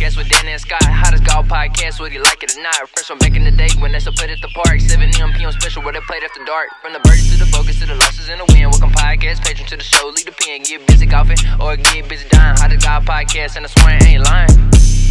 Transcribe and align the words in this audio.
podcast 0.00 0.16
with 0.16 0.28
Dan 0.28 0.48
and 0.48 0.60
Scott. 0.60 0.82
Hottest 0.82 1.24
golf 1.24 1.46
podcast, 1.46 2.00
whether 2.00 2.14
you 2.14 2.22
like 2.22 2.42
it 2.42 2.56
or 2.56 2.62
not. 2.62 2.74
Fresh 2.88 3.06
from 3.06 3.18
back 3.18 3.36
in 3.36 3.44
the 3.44 3.50
day 3.50 3.68
when 3.80 3.92
they 3.92 3.98
still 3.98 4.14
played 4.14 4.30
at 4.30 4.38
the 4.40 4.48
park. 4.48 4.80
7 4.80 5.10
a.m. 5.16 5.32
p.m. 5.34 5.52
special 5.52 5.82
where 5.82 5.92
they 5.92 6.00
played 6.06 6.22
after 6.24 6.42
dark. 6.44 6.68
From 6.80 6.94
the 6.94 7.00
birdies 7.00 7.30
to 7.32 7.44
the 7.44 7.50
focus 7.50 7.78
to 7.80 7.86
the 7.86 7.94
losses 7.94 8.28
and 8.30 8.40
the 8.40 8.46
win. 8.52 8.70
Welcome 8.70 8.92
podcast, 8.92 9.44
patron 9.44 9.68
to 9.68 9.76
the 9.76 9.84
show. 9.84 10.08
Lead 10.08 10.26
the 10.26 10.32
pen, 10.32 10.62
get 10.62 10.86
busy 10.86 11.04
golfing 11.04 11.36
or 11.60 11.76
get 11.76 12.08
busy 12.08 12.26
dying. 12.30 12.56
Hottest 12.56 12.84
golf 12.84 13.04
podcast, 13.04 13.56
and 13.56 13.66
I 13.66 13.68
swear 13.68 13.98
I 14.00 14.04
ain't 14.06 14.24
lying. 14.24 14.48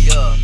Yeah. 0.10 0.36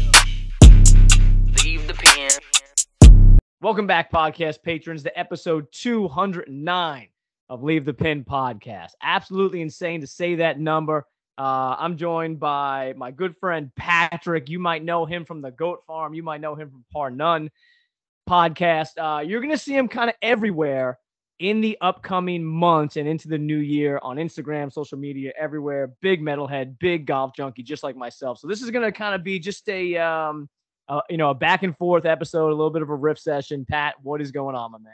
Leave 1.64 1.88
the 1.88 1.96
Pin. 1.98 3.39
Welcome 3.62 3.88
back, 3.88 4.12
podcast 4.12 4.62
patrons, 4.62 5.02
to 5.04 5.20
episode 5.20 5.66
209 5.71 7.07
of 7.50 7.64
Leave 7.64 7.86
the 7.86 7.93
Pin 7.93 8.23
podcast. 8.23 8.91
Absolutely 9.02 9.62
insane 9.62 10.02
to 10.02 10.07
say 10.07 10.36
that 10.36 10.59
number. 10.59 11.07
Uh, 11.38 11.75
I'm 11.77 11.97
joined 11.97 12.39
by 12.39 12.93
my 12.95 13.11
good 13.11 13.35
friend 13.38 13.71
Patrick. 13.75 14.49
You 14.49 14.59
might 14.59 14.84
know 14.84 15.05
him 15.05 15.25
from 15.25 15.41
the 15.41 15.52
Goat 15.52 15.84
Farm. 15.85 16.13
You 16.13 16.23
might 16.23 16.41
know 16.41 16.55
him 16.55 16.70
from 16.70 16.85
Par 16.91 17.11
None 17.11 17.49
podcast. 18.27 18.91
Uh, 18.98 19.21
you're 19.21 19.41
going 19.41 19.52
to 19.52 19.58
see 19.58 19.75
him 19.75 19.88
kind 19.88 20.09
of 20.09 20.16
everywhere 20.21 20.98
in 21.39 21.59
the 21.59 21.77
upcoming 21.81 22.44
months 22.44 22.95
and 22.95 23.08
into 23.08 23.27
the 23.27 23.38
new 23.38 23.58
year 23.58 23.99
on 24.02 24.16
Instagram, 24.17 24.71
social 24.71 24.98
media, 24.98 25.34
everywhere. 25.38 25.91
Big 26.02 26.21
metalhead, 26.21 26.80
big 26.80 27.05
golf 27.05 27.36
junkie, 27.36 27.63
just 27.63 27.83
like 27.83 27.97
myself. 27.97 28.39
So 28.39 28.47
this 28.47 28.61
is 28.61 28.72
going 28.72 28.86
to 28.86 28.91
kind 28.91 29.13
of 29.13 29.23
be 29.23 29.38
just 29.38 29.67
a, 29.67 29.97
um, 29.97 30.49
uh, 30.88 31.02
you 31.09 31.17
know, 31.17 31.31
a 31.31 31.36
back 31.36 31.63
and 31.63 31.77
forth 31.77 32.05
episode, 32.05 32.47
a 32.47 32.55
little 32.55 32.70
bit 32.70 32.81
of 32.81 32.89
a 32.89 32.95
riff 32.95 33.20
session. 33.20 33.66
Pat, 33.70 33.95
what 34.02 34.22
is 34.22 34.31
going 34.31 34.55
on, 34.55 34.72
my 34.72 34.77
man? 34.77 34.94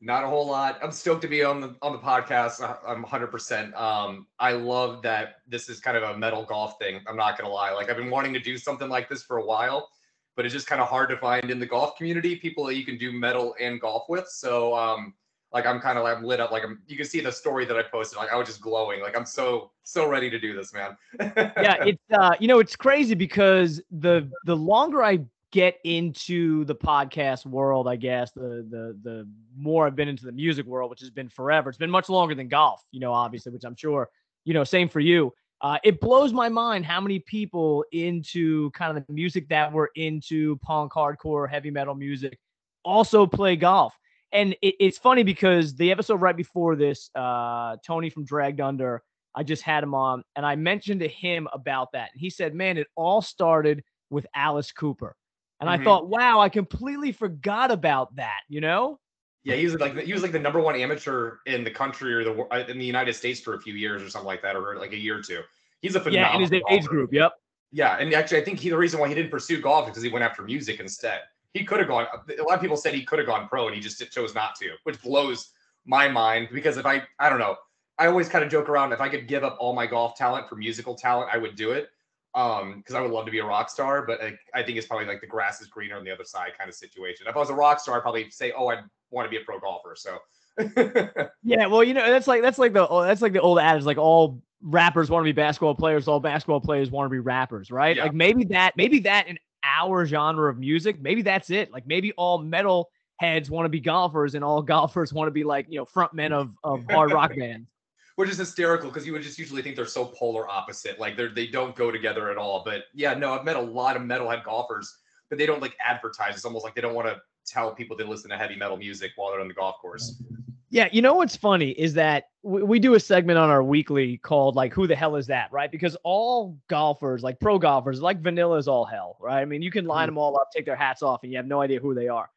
Not 0.00 0.24
a 0.24 0.26
whole 0.26 0.46
lot. 0.46 0.78
I'm 0.82 0.92
stoked 0.92 1.22
to 1.22 1.28
be 1.28 1.42
on 1.42 1.60
the 1.60 1.74
on 1.80 1.92
the 1.92 1.98
podcast. 1.98 2.60
I- 2.60 2.76
I'm 2.86 3.02
100%. 3.02 3.74
Um, 3.74 4.26
I 4.38 4.52
love 4.52 5.02
that 5.02 5.36
this 5.46 5.68
is 5.70 5.80
kind 5.80 5.96
of 5.96 6.02
a 6.02 6.18
metal 6.18 6.44
golf 6.44 6.78
thing. 6.78 7.00
I'm 7.06 7.16
not 7.16 7.38
gonna 7.38 7.52
lie. 7.52 7.72
Like 7.72 7.88
I've 7.88 7.96
been 7.96 8.10
wanting 8.10 8.34
to 8.34 8.40
do 8.40 8.58
something 8.58 8.88
like 8.90 9.08
this 9.08 9.22
for 9.22 9.38
a 9.38 9.44
while, 9.44 9.88
but 10.34 10.44
it's 10.44 10.52
just 10.52 10.66
kind 10.66 10.82
of 10.82 10.88
hard 10.88 11.08
to 11.10 11.16
find 11.16 11.50
in 11.50 11.58
the 11.58 11.66
golf 11.66 11.96
community 11.96 12.36
people 12.36 12.66
that 12.66 12.74
you 12.76 12.84
can 12.84 12.98
do 12.98 13.10
metal 13.10 13.54
and 13.58 13.80
golf 13.80 14.04
with. 14.10 14.28
So 14.28 14.76
um, 14.76 15.14
like 15.50 15.64
I'm 15.64 15.80
kind 15.80 15.96
of 15.96 16.04
like 16.04 16.18
I'm 16.18 16.24
lit 16.24 16.40
up. 16.40 16.50
Like 16.50 16.64
I'm. 16.64 16.82
You 16.86 16.98
can 16.98 17.06
see 17.06 17.20
the 17.20 17.32
story 17.32 17.64
that 17.64 17.78
I 17.78 17.82
posted. 17.82 18.18
Like 18.18 18.30
I 18.30 18.36
was 18.36 18.46
just 18.46 18.60
glowing. 18.60 19.00
Like 19.00 19.16
I'm 19.16 19.24
so 19.24 19.70
so 19.84 20.06
ready 20.06 20.28
to 20.28 20.38
do 20.38 20.54
this, 20.54 20.74
man. 20.74 20.94
yeah, 21.20 21.82
it's 21.84 22.02
uh, 22.12 22.34
you 22.38 22.48
know, 22.48 22.58
it's 22.58 22.76
crazy 22.76 23.14
because 23.14 23.80
the 23.90 24.30
the 24.44 24.54
longer 24.54 25.02
I 25.02 25.20
get 25.56 25.78
into 25.84 26.64
the 26.66 26.74
podcast 26.74 27.46
world, 27.46 27.88
I 27.88 27.96
guess 27.96 28.30
the 28.32 28.66
the 28.68 28.98
the 29.02 29.28
more 29.56 29.86
I've 29.86 29.96
been 29.96 30.08
into 30.08 30.26
the 30.26 30.32
music 30.32 30.66
world, 30.66 30.90
which 30.90 31.00
has 31.00 31.10
been 31.10 31.30
forever. 31.30 31.70
It's 31.70 31.78
been 31.78 31.90
much 31.90 32.10
longer 32.10 32.34
than 32.34 32.48
golf, 32.48 32.82
you 32.92 33.00
know, 33.00 33.12
obviously, 33.12 33.52
which 33.52 33.64
I'm 33.64 33.76
sure 33.76 34.10
you 34.46 34.54
know, 34.54 34.64
same 34.64 34.88
for 34.88 35.00
you. 35.00 35.34
Uh, 35.60 35.78
it 35.82 36.00
blows 36.00 36.32
my 36.32 36.48
mind 36.48 36.86
how 36.86 37.00
many 37.00 37.18
people 37.18 37.84
into 37.92 38.70
kind 38.70 38.96
of 38.96 39.04
the 39.06 39.12
music 39.12 39.48
that 39.48 39.72
we're 39.72 39.88
into, 39.96 40.56
punk, 40.58 40.92
hardcore, 40.92 41.50
heavy 41.50 41.70
metal 41.70 41.94
music, 41.94 42.38
also 42.84 43.26
play 43.26 43.56
golf. 43.56 43.92
And 44.32 44.54
it, 44.62 44.74
it's 44.78 44.98
funny 44.98 45.24
because 45.24 45.74
the 45.74 45.90
episode 45.90 46.20
right 46.20 46.36
before 46.36 46.76
this, 46.76 47.10
uh, 47.14 47.76
Tony 47.84 48.08
from 48.08 48.24
Dragged 48.24 48.60
Under, 48.60 49.02
I 49.34 49.42
just 49.42 49.62
had 49.62 49.82
him 49.82 49.94
on, 49.94 50.22
and 50.36 50.46
I 50.46 50.56
mentioned 50.56 51.00
to 51.00 51.08
him 51.08 51.48
about 51.52 51.92
that, 51.92 52.10
and 52.12 52.20
he 52.20 52.30
said, 52.30 52.54
"Man, 52.54 52.78
it 52.78 52.86
all 52.94 53.20
started 53.20 53.82
with 54.08 54.26
Alice 54.34 54.72
Cooper." 54.72 55.14
And 55.60 55.70
I 55.70 55.78
Mhm. 55.78 55.84
thought, 55.84 56.08
wow, 56.08 56.40
I 56.40 56.48
completely 56.48 57.12
forgot 57.12 57.70
about 57.70 58.16
that, 58.16 58.40
you 58.48 58.60
know? 58.60 59.00
yeah, 59.46 59.54
he 59.54 59.64
was 59.64 59.74
like 59.76 59.96
he 59.96 60.12
was 60.12 60.22
like 60.22 60.32
the 60.32 60.40
number 60.40 60.58
one 60.58 60.74
amateur 60.74 61.36
in 61.46 61.62
the 61.62 61.70
country 61.70 62.12
or 62.12 62.24
the 62.24 62.32
uh, 62.50 62.64
in 62.66 62.78
the 62.80 62.84
United 62.84 63.14
States 63.14 63.40
for 63.40 63.54
a 63.54 63.60
few 63.60 63.74
years 63.74 64.02
or 64.02 64.10
something 64.10 64.26
like 64.26 64.42
that, 64.42 64.56
or 64.56 64.76
like 64.76 64.92
a 64.92 64.96
year 64.96 65.18
or 65.18 65.22
two. 65.22 65.40
He's 65.82 65.94
a 65.94 66.00
phenomenal. 66.00 66.32
Yeah, 66.32 66.46
in 66.46 66.52
his 66.52 66.62
age 66.68 66.84
group. 66.84 67.12
Yep. 67.12 67.32
Yeah, 67.70 67.96
and 67.96 68.12
actually, 68.12 68.38
I 68.38 68.44
think 68.44 68.58
he 68.58 68.70
the 68.70 68.76
reason 68.76 68.98
why 68.98 69.06
he 69.06 69.14
didn't 69.14 69.30
pursue 69.30 69.60
golf 69.60 69.84
is 69.84 69.90
because 69.90 70.02
he 70.02 70.08
went 70.08 70.24
after 70.24 70.42
music 70.42 70.80
instead. 70.80 71.20
He 71.54 71.64
could 71.64 71.78
have 71.78 71.86
gone. 71.86 72.06
A 72.36 72.42
lot 72.42 72.56
of 72.56 72.60
people 72.60 72.76
said 72.76 72.92
he 72.92 73.04
could 73.04 73.20
have 73.20 73.28
gone 73.28 73.46
pro, 73.46 73.66
and 73.68 73.74
he 73.76 73.80
just 73.80 74.02
chose 74.10 74.34
not 74.34 74.56
to, 74.56 74.72
which 74.82 75.00
blows 75.00 75.52
my 75.84 76.08
mind. 76.08 76.48
Because 76.52 76.76
if 76.76 76.84
I, 76.84 77.04
I 77.20 77.28
don't 77.28 77.38
know, 77.38 77.54
I 77.98 78.08
always 78.08 78.28
kind 78.28 78.44
of 78.44 78.50
joke 78.50 78.68
around. 78.68 78.92
If 78.92 79.00
I 79.00 79.08
could 79.08 79.28
give 79.28 79.44
up 79.44 79.56
all 79.60 79.76
my 79.76 79.86
golf 79.86 80.16
talent 80.16 80.48
for 80.48 80.56
musical 80.56 80.96
talent, 80.96 81.30
I 81.32 81.38
would 81.38 81.54
do 81.54 81.70
it. 81.70 81.90
Um, 82.36 82.76
because 82.76 82.94
I 82.94 83.00
would 83.00 83.10
love 83.10 83.24
to 83.24 83.32
be 83.32 83.38
a 83.38 83.44
rock 83.44 83.70
star, 83.70 84.04
but 84.06 84.22
I, 84.22 84.38
I 84.54 84.62
think 84.62 84.76
it's 84.76 84.86
probably 84.86 85.06
like 85.06 85.22
the 85.22 85.26
grass 85.26 85.62
is 85.62 85.68
greener 85.68 85.96
on 85.96 86.04
the 86.04 86.10
other 86.10 86.24
side 86.24 86.50
kind 86.58 86.68
of 86.68 86.76
situation. 86.76 87.26
If 87.26 87.34
I 87.34 87.38
was 87.38 87.48
a 87.48 87.54
rock 87.54 87.80
star, 87.80 87.96
I'd 87.96 88.02
probably 88.02 88.28
say, 88.30 88.52
oh, 88.54 88.68
I 88.68 88.82
want 89.10 89.24
to 89.24 89.30
be 89.30 89.38
a 89.38 89.44
pro 89.44 89.58
golfer. 89.58 89.96
So. 89.96 90.18
Yeah, 91.42 91.66
well, 91.66 91.84
you 91.84 91.94
know, 91.94 92.10
that's 92.10 92.26
like 92.26 92.42
that's 92.42 92.58
like 92.58 92.72
the 92.72 92.88
oh, 92.88 93.02
that's 93.02 93.22
like 93.22 93.32
the 93.32 93.40
old 93.40 93.58
adage, 93.58 93.84
like 93.84 93.98
all 93.98 94.42
rappers 94.62 95.10
want 95.10 95.22
to 95.22 95.24
be 95.24 95.32
basketball 95.32 95.74
players, 95.74 96.08
all 96.08 96.18
basketball 96.18 96.60
players 96.60 96.90
want 96.90 97.06
to 97.06 97.10
be 97.10 97.20
rappers, 97.20 97.70
right? 97.70 97.96
Yeah. 97.96 98.04
Like 98.04 98.14
maybe 98.14 98.44
that, 98.46 98.76
maybe 98.76 98.98
that 99.00 99.28
in 99.28 99.38
our 99.62 100.04
genre 100.06 100.50
of 100.50 100.58
music, 100.58 101.00
maybe 101.00 101.22
that's 101.22 101.50
it. 101.50 101.72
Like 101.72 101.86
maybe 101.86 102.12
all 102.12 102.38
metal 102.38 102.90
heads 103.18 103.50
want 103.50 103.64
to 103.66 103.68
be 103.68 103.80
golfers, 103.80 104.34
and 104.34 104.44
all 104.44 104.62
golfers 104.74 105.12
want 105.12 105.28
to 105.28 105.32
be 105.32 105.44
like 105.44 105.66
you 105.68 105.78
know 105.78 105.86
frontmen 105.86 106.32
of 106.32 106.52
of 106.64 106.84
hard 106.90 107.12
rock 107.12 107.32
bands. 107.38 107.68
Which 108.16 108.28
is 108.28 108.38
hysterical 108.38 108.90
because 108.90 109.06
you 109.06 109.12
would 109.12 109.22
just 109.22 109.38
usually 109.38 109.62
think 109.62 109.76
they're 109.76 109.86
so 109.86 110.04
polar 110.04 110.48
opposite 110.48 110.98
like 110.98 111.16
they're 111.16 111.32
they 111.32 111.46
don't 111.46 111.76
go 111.76 111.90
together 111.90 112.30
at 112.30 112.36
all 112.36 112.62
but 112.64 112.84
yeah 112.94 113.14
no 113.14 113.32
i've 113.32 113.44
met 113.44 113.56
a 113.56 113.60
lot 113.60 113.96
of 113.96 114.02
metalhead 114.02 114.44
golfers 114.44 114.98
but 115.30 115.38
they 115.38 115.46
don't 115.46 115.62
like 115.62 115.76
advertise 115.84 116.34
it's 116.34 116.44
almost 116.44 116.64
like 116.64 116.74
they 116.74 116.80
don't 116.80 116.94
want 116.94 117.06
to 117.06 117.16
tell 117.46 117.72
people 117.72 117.96
they 117.96 118.04
listen 118.04 118.28
to 118.28 118.36
heavy 118.36 118.56
metal 118.56 118.76
music 118.76 119.12
while 119.16 119.30
they're 119.30 119.40
on 119.40 119.48
the 119.48 119.54
golf 119.54 119.76
course 119.80 120.20
Yeah, 120.68 120.88
you 120.92 121.00
know 121.00 121.14
what's 121.14 121.36
funny 121.36 121.70
is 121.70 121.94
that 121.94 122.24
we, 122.42 122.62
we 122.62 122.78
do 122.78 122.94
a 122.94 123.00
segment 123.00 123.38
on 123.38 123.50
our 123.50 123.62
weekly 123.62 124.18
called 124.18 124.56
like 124.56 124.74
"Who 124.74 124.86
the 124.88 124.96
hell 124.96 125.14
is 125.14 125.28
that?" 125.28 125.50
Right? 125.52 125.70
Because 125.70 125.96
all 126.02 126.58
golfers, 126.68 127.22
like 127.22 127.38
pro 127.38 127.58
golfers, 127.58 128.02
like 128.02 128.20
vanilla 128.20 128.56
is 128.56 128.66
all 128.66 128.84
hell, 128.84 129.16
right? 129.20 129.40
I 129.40 129.44
mean, 129.44 129.62
you 129.62 129.70
can 129.70 129.86
line 129.86 130.08
mm-hmm. 130.08 130.16
them 130.16 130.18
all 130.18 130.36
up, 130.36 130.50
take 130.50 130.66
their 130.66 130.76
hats 130.76 131.02
off, 131.02 131.22
and 131.22 131.30
you 131.32 131.38
have 131.38 131.46
no 131.46 131.60
idea 131.60 131.78
who 131.78 131.94
they 131.94 132.08
are. 132.08 132.28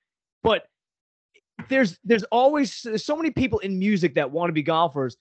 But 0.44 0.68
there's 1.70 1.98
there's 2.04 2.24
always 2.26 2.82
there's 2.84 3.04
so 3.04 3.16
many 3.16 3.32
people 3.32 3.60
in 3.60 3.80
music 3.80 4.14
that 4.16 4.30
want 4.30 4.50
to 4.50 4.54
be 4.54 4.64
golfers. 4.64 5.18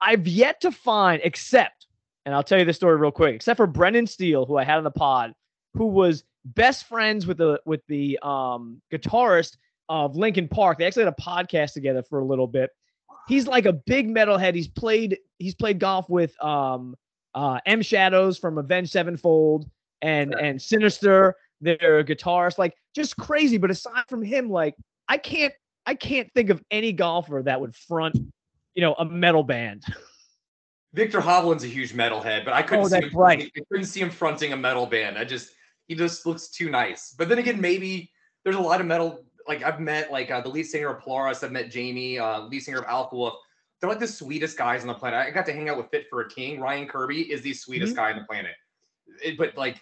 I've 0.00 0.26
yet 0.26 0.60
to 0.62 0.70
find, 0.70 1.20
except, 1.24 1.86
and 2.24 2.34
I'll 2.34 2.42
tell 2.42 2.58
you 2.58 2.64
the 2.64 2.72
story 2.72 2.96
real 2.96 3.10
quick, 3.10 3.34
except 3.34 3.56
for 3.56 3.66
Brendan 3.66 4.06
Steele, 4.06 4.46
who 4.46 4.56
I 4.56 4.64
had 4.64 4.78
on 4.78 4.84
the 4.84 4.90
pod, 4.90 5.34
who 5.74 5.86
was 5.86 6.24
best 6.44 6.86
friends 6.86 7.26
with 7.26 7.38
the 7.38 7.60
with 7.66 7.80
the 7.88 8.18
um 8.22 8.80
guitarist 8.92 9.56
of 9.88 10.16
Linkin 10.16 10.48
Park. 10.48 10.78
They 10.78 10.86
actually 10.86 11.04
had 11.04 11.14
a 11.18 11.22
podcast 11.22 11.72
together 11.72 12.02
for 12.02 12.20
a 12.20 12.24
little 12.24 12.46
bit. 12.46 12.70
He's 13.26 13.46
like 13.46 13.66
a 13.66 13.72
big 13.72 14.08
metalhead. 14.08 14.54
He's 14.54 14.68
played 14.68 15.18
he's 15.38 15.54
played 15.54 15.78
golf 15.78 16.08
with 16.08 16.32
um 16.42 16.94
uh 17.34 17.60
M 17.66 17.82
Shadows 17.82 18.38
from 18.38 18.58
Avenged 18.58 18.92
Sevenfold 18.92 19.68
and 20.02 20.34
and 20.34 20.58
Synyster, 20.58 21.32
their 21.60 22.04
guitarist. 22.04 22.58
Like 22.58 22.74
just 22.94 23.16
crazy. 23.16 23.58
But 23.58 23.70
aside 23.70 24.04
from 24.08 24.22
him, 24.22 24.50
like 24.50 24.74
I 25.08 25.18
can't 25.18 25.52
I 25.86 25.94
can't 25.94 26.30
think 26.34 26.50
of 26.50 26.62
any 26.70 26.92
golfer 26.92 27.42
that 27.44 27.60
would 27.60 27.74
front, 27.74 28.16
you 28.78 28.82
know, 28.82 28.94
a 28.94 29.04
metal 29.04 29.42
band. 29.42 29.82
Viktor 30.94 31.20
Hovland's 31.20 31.64
a 31.64 31.66
huge 31.66 31.92
metalhead 31.94 32.44
but 32.44 32.54
i 32.54 32.62
couldn't 32.62 32.84
Oh, 32.84 32.88
see 32.88 32.96
him 33.00 33.10
right. 33.12 33.50
i 33.56 33.60
couldn't 33.68 33.86
see 33.86 34.00
him 34.00 34.08
fronting 34.08 34.52
a 34.52 34.56
metal 34.56 34.86
band. 34.86 35.18
I 35.18 35.24
just 35.24 35.50
he 35.88 35.96
just 35.96 36.24
looks 36.26 36.46
too 36.48 36.70
nice. 36.70 37.12
But 37.18 37.28
then 37.28 37.38
again 37.38 37.60
maybe 37.60 38.12
there's 38.44 38.54
a 38.54 38.60
lot 38.60 38.80
of 38.80 38.86
metal 38.86 39.24
like 39.48 39.64
i've 39.64 39.80
met 39.80 40.12
like 40.12 40.30
uh, 40.30 40.40
the 40.40 40.48
lead 40.48 40.62
singer 40.66 40.90
of 40.90 41.00
polaris 41.02 41.42
i've 41.42 41.50
met 41.50 41.70
jamie 41.72 42.18
uh, 42.20 42.42
lead 42.42 42.60
singer 42.60 42.78
of 42.78 42.84
alpha 42.84 43.16
wolf. 43.16 43.34
They're 43.80 43.90
like 43.90 43.98
the 43.98 44.06
sweetest 44.06 44.56
guys 44.56 44.82
on 44.82 44.86
the 44.88 44.94
planet. 44.94 45.26
I 45.26 45.30
got 45.32 45.44
to 45.46 45.52
hang 45.52 45.68
out 45.68 45.76
with 45.76 45.88
fit 45.90 46.06
for 46.10 46.20
a 46.22 46.28
king. 46.28 46.60
Ryan 46.60 46.86
kirby 46.86 47.22
is 47.32 47.42
the 47.42 47.52
sweetest 47.54 47.94
Mm-hmm. 47.94 48.00
guy 48.04 48.12
on 48.12 48.18
the 48.20 48.24
planet. 48.24 48.54
It- 49.24 49.36
but 49.36 49.56
like 49.56 49.76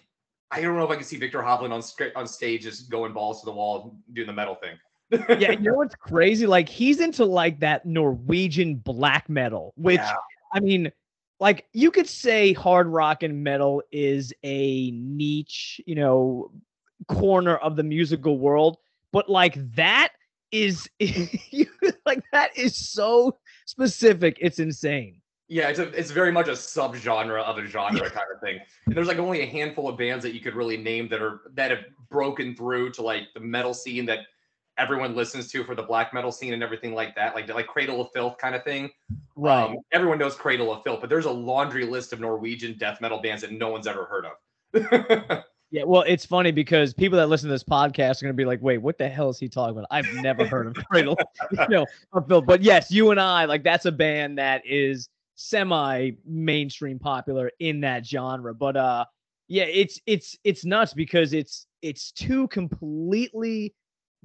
i 0.49 0.59
don't 0.61 0.75
know 0.75 0.83
if 0.83 0.89
i 0.89 0.95
can 0.95 1.03
see 1.03 1.17
Viktor 1.17 1.41
Hovland 1.43 1.71
on 1.77 1.83
on 2.15 2.25
stage 2.27 2.63
just 2.63 2.89
going 2.89 3.13
balls 3.13 3.41
to 3.41 3.45
the 3.45 3.51
wall 3.59 3.95
doing 4.13 4.25
the 4.27 4.33
metal 4.41 4.55
thing 4.55 4.75
yeah, 5.11 5.51
you 5.51 5.59
know 5.59 5.73
what's 5.75 5.95
crazy? 5.95 6.47
Like 6.47 6.69
he's 6.69 6.99
into 6.99 7.25
like 7.25 7.59
that 7.59 7.85
Norwegian 7.85 8.75
black 8.75 9.29
metal, 9.29 9.73
which 9.75 9.97
Yeah. 9.97 10.15
I 10.53 10.59
mean, 10.59 10.91
like 11.39 11.65
you 11.73 11.91
could 11.91 12.07
say 12.07 12.53
hard 12.53 12.87
rock 12.87 13.23
and 13.23 13.43
metal 13.43 13.83
is 13.91 14.33
a 14.43 14.91
niche, 14.91 15.81
you 15.85 15.95
know, 15.95 16.51
corner 17.07 17.57
of 17.57 17.75
the 17.75 17.83
musical 17.83 18.39
world, 18.39 18.77
but 19.11 19.29
like 19.29 19.55
that 19.75 20.13
is 20.51 20.89
like 22.05 22.23
that 22.31 22.57
is 22.57 22.75
so 22.75 23.37
specific. 23.65 24.37
It's 24.41 24.59
insane. 24.59 25.21
Yeah, 25.49 25.69
it's 25.69 25.79
a, 25.79 25.83
it's 25.91 26.11
very 26.11 26.31
much 26.31 26.49
a 26.49 26.53
subgenre 26.53 27.41
of 27.41 27.57
a 27.57 27.65
genre 27.65 28.09
kind 28.09 28.27
of 28.33 28.41
thing. 28.41 28.59
And 28.85 28.95
there's 28.95 29.07
like 29.07 29.17
only 29.17 29.41
a 29.41 29.45
handful 29.45 29.87
of 29.87 29.97
bands 29.97 30.23
that 30.23 30.33
you 30.33 30.41
could 30.41 30.55
really 30.55 30.75
name 30.75 31.07
that 31.09 31.21
are 31.21 31.41
that 31.53 31.71
have 31.71 31.85
broken 32.09 32.55
through 32.55 32.91
to 32.91 33.01
like 33.01 33.27
the 33.33 33.39
metal 33.39 33.73
scene 33.73 34.05
that 34.07 34.19
everyone 34.77 35.15
listens 35.15 35.51
to 35.51 35.63
for 35.63 35.75
the 35.75 35.83
black 35.83 36.13
metal 36.13 36.31
scene 36.31 36.53
and 36.53 36.63
everything 36.63 36.93
like 36.93 37.15
that, 37.15 37.35
like 37.35 37.47
like 37.53 37.67
Cradle 37.67 38.01
of 38.01 38.09
Filth 38.13 38.37
kind 38.37 38.55
of 38.55 38.63
thing. 38.63 38.89
Um, 39.67 39.77
everyone 39.91 40.17
knows 40.17 40.35
Cradle 40.35 40.71
of 40.73 40.83
Filth, 40.83 41.01
but 41.01 41.09
there's 41.09 41.25
a 41.25 41.31
laundry 41.31 41.85
list 41.85 42.13
of 42.13 42.19
Norwegian 42.19 42.77
death 42.77 43.01
metal 43.01 43.21
bands 43.21 43.41
that 43.41 43.51
no 43.51 43.69
one's 43.69 43.87
ever 43.87 44.05
heard 44.05 44.25
of. 44.25 45.43
Yeah, 45.69 45.83
well, 45.83 46.03
it's 46.03 46.25
funny 46.25 46.51
because 46.51 46.93
people 46.93 47.17
that 47.17 47.27
listen 47.27 47.49
to 47.49 47.53
this 47.53 47.63
podcast 47.63 48.21
are 48.21 48.25
going 48.25 48.33
to 48.33 48.37
be 48.37 48.45
like, 48.45 48.61
"Wait, 48.61 48.77
what 48.77 48.97
the 48.97 49.09
hell 49.09 49.29
is 49.29 49.37
he 49.37 49.49
talking 49.49 49.77
about?" 49.77 49.87
I've 49.91 50.07
never 50.13 50.47
heard 50.47 50.65
of 50.65 50.75
Cradle, 50.85 51.17
you 51.51 51.67
know, 51.67 51.85
of 52.13 52.25
Filth. 52.25 52.45
But 52.45 52.61
yes, 52.61 52.89
you 52.89 53.11
and 53.11 53.19
I, 53.19 53.43
like, 53.43 53.63
that's 53.63 53.85
a 53.85 53.91
band 53.91 54.37
that 54.37 54.61
is 54.65 55.09
semi 55.35 56.11
mainstream 56.25 56.99
popular 56.99 57.51
in 57.59 57.81
that 57.81 58.05
genre. 58.05 58.53
But 58.53 58.77
uh, 58.77 59.05
Yeah, 59.47 59.63
it's 59.63 59.99
it's 60.05 60.37
it's 60.43 60.65
nuts 60.65 60.93
because 60.93 61.33
it's 61.33 61.67
it's 61.81 62.11
two 62.11 62.47
completely 62.49 63.73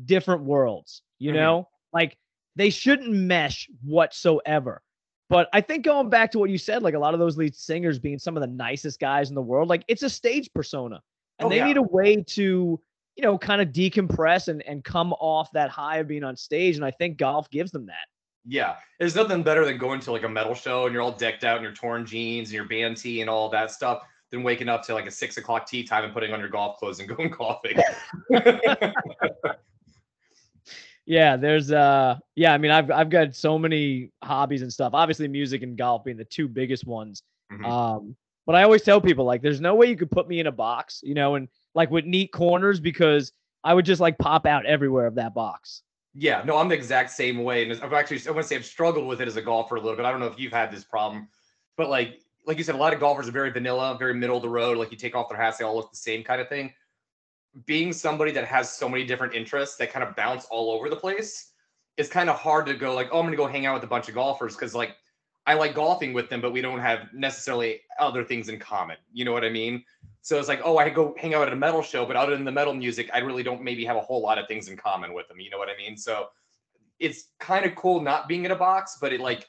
different 0.05 0.43
worlds, 0.43 1.03
you 1.19 1.31
Mhm. 1.33 1.35
know? 1.37 1.69
Like 1.93 2.17
they 2.57 2.71
shouldn't 2.71 3.11
mesh 3.13 3.69
whatsoever. 3.83 4.83
But 5.29 5.49
I 5.55 5.61
think 5.63 5.85
going 5.85 6.11
back 6.11 6.31
to 6.33 6.39
what 6.39 6.51
you 6.51 6.59
said, 6.59 6.83
like 6.83 6.95
a 6.95 6.99
lot 6.99 7.15
of 7.15 7.21
those 7.21 7.39
lead 7.39 7.55
singers 7.55 7.99
being 7.99 8.19
some 8.19 8.37
of 8.37 8.43
the 8.43 8.47
nicest 8.47 9.01
guys 9.01 9.31
in 9.31 9.35
the 9.35 9.41
world, 9.43 9.69
like 9.69 9.85
it's 9.89 10.03
a 10.03 10.11
stage 10.11 10.51
persona. 10.55 11.01
And 11.39 11.47
Oh, 11.47 11.49
they 11.49 11.57
yeah. 11.57 11.67
need 11.67 11.79
a 11.79 11.83
way 11.83 12.23
to, 12.23 12.79
you 13.17 13.23
know, 13.23 13.39
kind 13.39 13.63
of 13.63 13.69
decompress 13.69 14.49
and, 14.49 14.63
and 14.67 14.85
come 14.85 15.13
off 15.15 15.51
that 15.53 15.71
high 15.71 15.99
of 15.99 16.09
being 16.09 16.25
on 16.25 16.37
stage. 16.37 16.77
And 16.77 16.85
I 16.85 16.91
think 16.91 17.17
golf 17.17 17.49
gives 17.51 17.71
them 17.71 17.87
that. 17.87 18.07
Yeah, 18.45 18.77
there's 18.99 19.15
nothing 19.15 19.43
better 19.43 19.65
than 19.65 19.79
going 19.79 20.01
to 20.01 20.13
like 20.13 20.25
a 20.25 20.29
metal 20.29 20.55
show 20.55 20.85
and 20.85 20.93
you're 20.93 21.03
all 21.03 21.13
decked 21.13 21.45
out 21.45 21.57
in 21.59 21.63
your 21.63 21.73
torn 21.73 22.05
jeans 22.05 22.49
and 22.49 22.55
your 22.55 22.65
band 22.67 22.97
tee 22.99 23.21
and 23.23 23.31
all 23.31 23.49
that 23.51 23.71
stuff 23.71 24.03
than 24.31 24.43
waking 24.43 24.69
up 24.69 24.83
to 24.83 24.95
like 24.95 25.07
a 25.07 25.11
six 25.11 25.37
o'clock 25.37 25.65
tea 25.67 25.85
time 25.85 26.05
and 26.05 26.13
putting 26.13 26.33
on 26.33 26.41
your 26.41 26.49
golf 26.49 26.77
clothes 26.79 26.99
and 27.01 27.09
going 27.17 27.31
golfing. 27.31 27.79
Yeah, 31.07 31.37
there's 31.37 31.73
uh 31.73 32.19
yeah, 32.37 32.53
I 32.53 32.59
mean 32.59 32.71
I've 32.71 32.91
I've 32.91 33.11
got 33.11 33.35
so 33.35 33.59
many 33.59 34.11
hobbies 34.23 34.63
and 34.63 34.73
stuff. 34.73 34.95
Obviously 34.95 35.29
music 35.29 35.63
and 35.63 35.77
golf 35.77 36.05
being 36.05 36.17
the 36.17 36.25
two 36.25 36.49
biggest 36.49 36.87
ones. 36.87 37.23
Mhm. 37.53 37.65
Um 37.67 38.17
but 38.47 38.55
I 38.55 38.63
always 38.63 38.83
tell 38.83 39.01
people 39.01 39.25
like 39.25 39.43
there's 39.43 39.61
no 39.61 39.75
way 39.75 39.87
you 39.87 39.97
could 39.97 40.11
put 40.11 40.29
me 40.29 40.41
in 40.41 40.47
a 40.47 40.53
box, 40.53 41.01
you 41.03 41.15
know, 41.15 41.35
and 41.37 41.49
like 41.75 41.91
with 41.91 42.05
neat 42.05 42.33
corners 42.33 42.81
because 42.81 43.33
I 43.65 43.75
would 43.75 43.85
just 43.85 44.01
like 44.01 44.19
pop 44.19 44.47
out 44.47 44.67
everywhere 44.67 45.07
of 45.07 45.15
that 45.17 45.35
box. 45.35 45.83
Yeah, 46.15 46.43
no, 46.45 46.59
I'm 46.59 46.69
the 46.69 46.75
exact 46.75 47.11
same 47.11 47.43
way. 47.43 47.69
And 47.69 47.81
I've 47.83 47.93
actually, 47.93 48.21
I 48.27 48.33
want 48.33 48.43
to 48.43 48.49
say 48.49 48.57
I've 48.57 48.67
struggled 48.67 49.07
with 49.07 49.21
it 49.21 49.29
as 49.29 49.37
a 49.37 49.43
golfer 49.43 49.77
a 49.77 49.81
little 49.81 49.97
bit. 49.97 50.05
I 50.05 50.11
don't 50.11 50.21
know 50.21 50.27
if 50.27 50.39
you've 50.39 50.53
had 50.53 50.71
this 50.71 50.85
problem, 50.85 51.29
but 51.77 51.89
like, 51.89 52.21
like 52.47 52.59
you 52.59 52.65
said, 52.65 52.75
a 52.75 52.79
lot 52.79 52.93
of 52.93 53.01
golfers 53.01 53.29
are 53.29 53.33
very 53.33 53.51
vanilla, 53.51 53.97
very 53.99 54.15
middle 54.15 54.37
of 54.37 54.43
the 54.43 54.49
road. 54.49 54.77
Like 54.77 54.91
you 54.91 54.99
take 54.99 55.15
off 55.15 55.29
their 55.29 55.39
hats, 55.39 55.59
they 55.59 55.65
all 55.65 55.77
look 55.77 55.91
the 55.91 55.97
same 55.97 56.23
kind 56.25 56.41
of 56.41 56.49
thing. 56.49 56.75
Being 57.67 57.93
somebody 57.93 58.33
that 58.33 58.45
has 58.45 58.73
so 58.73 58.89
many 58.89 59.05
different 59.05 59.35
interests 59.35 59.77
that 59.77 59.93
kind 59.93 60.07
of 60.07 60.17
bounce 60.17 60.47
all 60.47 60.71
over 60.71 60.89
the 60.89 60.97
place, 60.97 61.53
it's 61.97 62.09
kind 62.09 62.31
of 62.31 62.37
hard 62.37 62.67
to 62.67 62.75
go 62.75 62.95
like, 62.95 63.09
oh, 63.13 63.19
I'm 63.19 63.27
gonna 63.27 63.37
go 63.37 63.47
hang 63.47 63.67
out 63.67 63.75
with 63.75 63.85
a 63.85 63.89
bunch 63.89 64.09
of 64.09 64.15
golfers 64.15 64.55
because 64.55 64.75
like 64.75 64.97
I 65.47 65.55
like 65.55 65.75
golfing 65.75 66.13
with 66.13 66.31
them, 66.31 66.41
but 66.41 66.53
we 66.53 66.61
don't 66.61 66.79
have 66.79 67.13
necessarily 67.13 67.81
other 67.99 68.25
things 68.25 68.49
in 68.49 68.59
common. 68.59 68.97
You 69.13 69.25
know 69.25 69.33
what 69.33 69.45
I 69.45 69.51
mean? 69.51 69.85
So 70.21 70.39
it's 70.39 70.49
like, 70.49 70.61
oh, 70.65 70.79
I 70.79 70.89
go 70.89 71.15
hang 71.19 71.35
out 71.35 71.49
at 71.49 71.53
a 71.53 71.57
metal 71.57 71.83
show, 71.83 72.07
but 72.07 72.15
other 72.15 72.33
than 72.37 72.45
the 72.45 72.53
metal 72.53 72.73
music, 72.73 73.11
I 73.13 73.19
really 73.19 73.43
don't 73.43 73.61
maybe 73.61 73.85
have 73.85 73.97
a 73.97 74.01
whole 74.01 74.23
lot 74.23 74.39
of 74.39 74.47
things 74.47 74.69
in 74.69 74.77
common 74.77 75.13
with 75.13 75.27
them. 75.27 75.41
You 75.41 75.51
know 75.51 75.59
what 75.59 75.69
I 75.69 75.77
mean? 75.77 75.97
So 75.97 76.29
it's 77.01 77.31
kind 77.41 77.67
of 77.67 77.75
cool 77.75 78.01
not 78.01 78.29
being 78.29 78.45
in 78.45 78.53
a 78.53 78.57
box, 78.57 78.99
but 79.01 79.13
it 79.13 79.21
like 79.21 79.49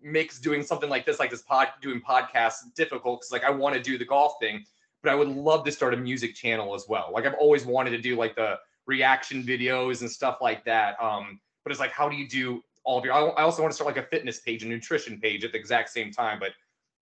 makes 0.00 0.40
doing 0.40 0.62
something 0.62 0.88
like 0.88 1.04
this, 1.04 1.18
like 1.18 1.30
this 1.30 1.42
pod, 1.42 1.68
doing 1.80 2.00
podcasts 2.00 2.72
difficult 2.76 3.20
because 3.20 3.32
like 3.32 3.44
I 3.44 3.50
want 3.50 3.74
to 3.74 3.82
do 3.82 3.98
the 3.98 4.04
golf 4.04 4.34
thing, 4.40 4.64
but 5.02 5.10
I 5.10 5.14
would 5.14 5.28
love 5.28 5.64
to 5.64 5.72
start 5.72 5.94
a 5.94 5.96
music 5.96 6.34
channel 6.34 6.74
as 6.74 6.86
well. 6.88 7.10
Like 7.12 7.26
I've 7.26 7.34
always 7.34 7.64
wanted 7.66 7.90
to 7.90 7.98
do 8.00 8.16
like 8.16 8.34
the 8.36 8.58
reaction 8.86 9.42
videos 9.42 10.00
and 10.00 10.10
stuff 10.10 10.38
like 10.40 10.64
that. 10.64 11.00
Um, 11.02 11.40
but 11.64 11.70
it's 11.70 11.80
like, 11.80 11.92
how 11.92 12.08
do 12.08 12.16
you 12.16 12.28
do 12.28 12.62
all 12.84 12.98
of 12.98 13.04
your? 13.04 13.14
I 13.14 13.42
also 13.42 13.62
want 13.62 13.72
to 13.72 13.74
start 13.74 13.94
like 13.94 14.04
a 14.04 14.08
fitness 14.08 14.40
page, 14.40 14.62
a 14.62 14.66
nutrition 14.66 15.20
page 15.20 15.44
at 15.44 15.52
the 15.52 15.58
exact 15.58 15.90
same 15.90 16.10
time, 16.12 16.38
but 16.40 16.50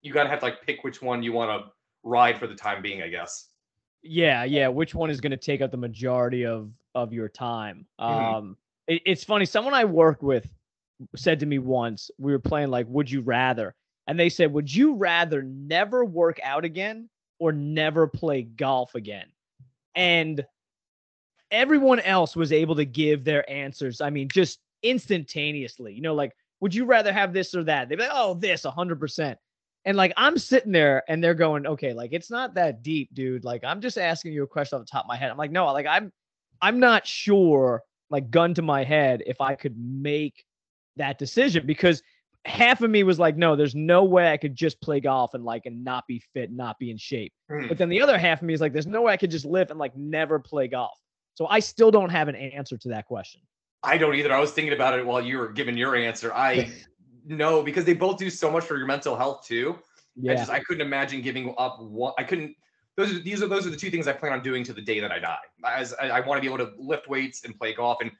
you 0.02 0.12
gotta 0.12 0.28
have 0.28 0.40
to 0.40 0.46
like 0.46 0.62
pick 0.62 0.82
which 0.84 1.02
one 1.02 1.22
you 1.22 1.32
want 1.32 1.64
to 1.64 1.70
ride 2.02 2.38
for 2.38 2.46
the 2.46 2.54
time 2.54 2.82
being, 2.82 3.02
I 3.02 3.08
guess. 3.08 3.48
Yeah, 4.02 4.44
yeah. 4.44 4.68
Which 4.68 4.94
one 4.94 5.10
is 5.10 5.20
going 5.20 5.32
to 5.32 5.36
take 5.36 5.60
up 5.60 5.70
the 5.70 5.76
majority 5.76 6.46
of 6.46 6.72
of 6.94 7.12
your 7.12 7.28
time? 7.28 7.86
Mhm. 8.00 8.04
Um, 8.04 8.56
it- 8.86 9.02
it's 9.04 9.24
funny. 9.24 9.44
Someone 9.44 9.74
I 9.74 9.84
worked 9.84 10.22
with 10.22 10.52
said 11.16 11.40
to 11.40 11.46
me 11.46 11.58
once, 11.58 12.10
we 12.18 12.32
were 12.32 12.38
playing 12.38 12.70
like 12.70 12.86
"Would 12.88 13.10
you 13.10 13.20
rather," 13.20 13.74
and 14.06 14.18
they 14.18 14.28
said, 14.28 14.52
"Would 14.52 14.74
you 14.74 14.94
rather 14.94 15.42
never 15.42 16.04
work 16.04 16.40
out 16.42 16.64
again 16.64 17.08
or 17.40 17.50
never 17.52 18.06
play 18.06 18.42
golf 18.42 18.94
again?" 18.94 19.26
And 19.96 20.46
everyone 21.50 21.98
else 22.00 22.36
was 22.36 22.52
able 22.52 22.76
to 22.76 22.84
give 22.84 23.24
their 23.24 23.48
answers. 23.50 24.00
I 24.00 24.10
mean, 24.10 24.28
just 24.28 24.60
instantaneously. 24.84 25.92
You 25.92 26.02
know, 26.02 26.14
like, 26.14 26.32
would 26.60 26.74
you 26.74 26.84
rather 26.84 27.12
have 27.12 27.32
this 27.32 27.54
or 27.54 27.64
that? 27.64 27.88
They'd 27.88 27.96
be 27.96 28.02
like, 28.02 28.12
"Oh, 28.14 28.34
this, 28.34 28.62
hundred 28.64 29.00
percent." 29.00 29.38
And 29.84 29.96
like 29.96 30.12
I'm 30.16 30.36
sitting 30.36 30.72
there 30.72 31.02
and 31.08 31.24
they're 31.24 31.34
going, 31.34 31.66
okay, 31.66 31.92
like 31.94 32.12
it's 32.12 32.30
not 32.30 32.54
that 32.54 32.82
deep, 32.82 33.14
dude. 33.14 33.44
Like 33.44 33.64
I'm 33.64 33.80
just 33.80 33.96
asking 33.96 34.32
you 34.32 34.42
a 34.42 34.46
question 34.46 34.78
off 34.78 34.84
the 34.84 34.90
top 34.90 35.04
of 35.04 35.08
my 35.08 35.16
head. 35.16 35.30
I'm 35.30 35.38
like, 35.38 35.50
no, 35.50 35.66
like 35.72 35.86
I'm 35.86 36.12
I'm 36.60 36.78
not 36.78 37.06
sure, 37.06 37.82
like 38.10 38.30
gun 38.30 38.54
to 38.54 38.62
my 38.62 38.84
head, 38.84 39.22
if 39.26 39.40
I 39.40 39.54
could 39.54 39.76
make 39.78 40.44
that 40.96 41.18
decision 41.18 41.66
because 41.66 42.02
half 42.44 42.80
of 42.80 42.90
me 42.90 43.02
was 43.02 43.18
like, 43.18 43.36
no, 43.36 43.56
there's 43.56 43.74
no 43.74 44.04
way 44.04 44.32
I 44.32 44.36
could 44.36 44.54
just 44.54 44.80
play 44.80 45.00
golf 45.00 45.34
and 45.34 45.44
like 45.44 45.66
and 45.66 45.84
not 45.84 46.06
be 46.06 46.22
fit, 46.32 46.50
not 46.50 46.78
be 46.78 46.90
in 46.90 46.96
shape. 46.96 47.32
Hmm. 47.50 47.68
But 47.68 47.78
then 47.78 47.88
the 47.88 48.00
other 48.00 48.18
half 48.18 48.40
of 48.40 48.46
me 48.46 48.54
is 48.54 48.60
like, 48.60 48.72
there's 48.72 48.86
no 48.86 49.02
way 49.02 49.12
I 49.12 49.16
could 49.16 49.30
just 49.30 49.44
live 49.44 49.70
and 49.70 49.78
like 49.78 49.96
never 49.96 50.38
play 50.38 50.68
golf. 50.68 50.98
So 51.34 51.46
I 51.46 51.60
still 51.60 51.90
don't 51.90 52.10
have 52.10 52.28
an 52.28 52.34
answer 52.34 52.76
to 52.78 52.88
that 52.88 53.06
question. 53.06 53.40
I 53.82 53.96
don't 53.96 54.14
either. 54.14 54.32
I 54.32 54.40
was 54.40 54.52
thinking 54.52 54.74
about 54.74 54.98
it 54.98 55.06
while 55.06 55.20
you 55.20 55.38
were 55.38 55.48
giving 55.48 55.76
your 55.76 55.96
answer. 55.96 56.32
I 56.34 56.70
no, 57.26 57.62
because 57.62 57.84
they 57.84 57.94
both 57.94 58.18
do 58.18 58.28
so 58.30 58.50
much 58.50 58.64
for 58.64 58.76
your 58.76 58.86
mental 58.86 59.16
health 59.16 59.46
too. 59.46 59.76
I 59.78 59.82
Yeah. 60.16 60.34
just 60.34 60.50
I 60.50 60.60
couldn't 60.60 60.86
imagine 60.86 61.22
giving 61.22 61.54
up 61.56 61.80
one. 61.80 62.12
I 62.18 62.24
couldn't. 62.24 62.54
Those 62.96 63.14
are 63.14 63.18
these 63.20 63.42
are 63.42 63.46
those 63.46 63.66
are 63.66 63.70
the 63.70 63.76
two 63.76 63.90
things 63.90 64.06
I 64.06 64.12
plan 64.12 64.32
on 64.32 64.42
doing 64.42 64.64
to 64.64 64.72
the 64.72 64.82
day 64.82 65.00
that 65.00 65.12
I 65.12 65.18
die. 65.18 65.38
As 65.66 65.94
I, 65.94 66.10
I 66.10 66.20
want 66.20 66.42
to 66.42 66.46
be 66.46 66.52
able 66.52 66.64
to 66.66 66.72
lift 66.78 67.08
weights 67.08 67.44
and 67.44 67.56
play 67.56 67.72
golf, 67.72 67.98
and 68.02 68.10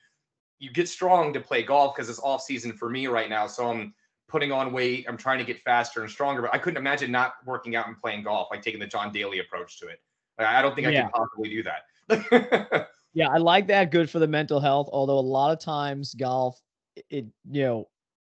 you 0.58 0.70
get 0.70 0.88
strong 0.88 1.32
to 1.34 1.40
play 1.40 1.62
golf 1.62 1.94
because 1.94 2.08
it's 2.08 2.20
off 2.20 2.42
season 2.42 2.72
for 2.72 2.88
me 2.88 3.06
right 3.06 3.28
now. 3.28 3.46
So 3.46 3.68
I'm 3.68 3.92
putting 4.30 4.52
on 4.52 4.72
weight. 4.72 5.04
I'm 5.08 5.16
trying 5.16 5.38
to 5.38 5.44
get 5.44 5.60
faster 5.62 6.02
and 6.02 6.10
stronger. 6.10 6.42
But 6.42 6.54
I 6.54 6.58
couldn't 6.58 6.78
imagine 6.78 7.10
not 7.10 7.34
working 7.44 7.76
out 7.76 7.88
and 7.88 7.98
playing 8.00 8.22
golf, 8.22 8.48
like 8.50 8.62
taking 8.62 8.80
the 8.80 8.86
John 8.86 9.12
Daly 9.12 9.40
approach 9.40 9.78
to 9.80 9.88
it. 9.88 10.00
Like, 10.38 10.46
I 10.48 10.62
don't 10.62 10.74
think 10.74 10.86
I 10.86 10.90
Yeah. 10.90 11.02
can 11.02 11.10
possibly 11.10 11.48
do 11.50 11.62
that. 11.64 12.88
Yeah, 13.12 13.28
I 13.28 13.38
like 13.38 13.66
that. 13.66 13.90
Good 13.90 14.08
for 14.08 14.20
the 14.20 14.28
mental 14.28 14.60
health. 14.60 14.88
Although 14.92 15.18
a 15.18 15.20
lot 15.20 15.50
of 15.50 15.58
times 15.58 16.14
golf, 16.14 16.60
it- 16.94 17.04
it 17.10 17.26
you 17.50 17.62
know, 17.64 17.88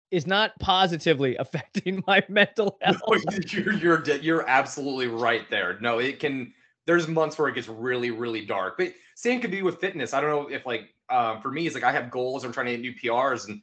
is 0.09 0.25
not 0.25 0.57
positively 0.59 1.38
affecting 1.39 2.03
my 2.07 2.24
mental 2.27 2.80
health. 2.81 2.98
No, 3.07 3.15
you're 3.51 3.74
you're 3.74 4.03
you're 4.18 4.50
absolutely 4.50 5.06
right 5.07 5.48
there. 5.51 5.77
No, 5.81 6.00
it 6.00 6.19
can. 6.19 6.51
There's 6.88 7.07
months 7.07 7.38
where 7.38 7.48
it 7.48 7.53
gets 7.53 7.68
really 7.68 8.09
really 8.09 8.44
dark. 8.44 8.80
But 8.80 8.94
same 9.13 9.39
could 9.39 9.51
be 9.51 9.62
with 9.62 9.80
fitness. 9.80 10.15
I 10.15 10.19
don't 10.21 10.31
know 10.31 10.48
if 10.50 10.65
like 10.65 10.89
um, 11.09 11.42
for 11.44 11.51
me, 11.51 11.68
it's 11.68 11.75
like 11.75 11.83
I 11.83 11.92
have 11.92 12.09
goals. 12.09 12.44
I'm 12.44 12.51
trying 12.51 12.65
to 12.65 12.71
hit 12.71 12.81
new 12.81 12.94
PRs, 12.95 13.48
and 13.50 13.62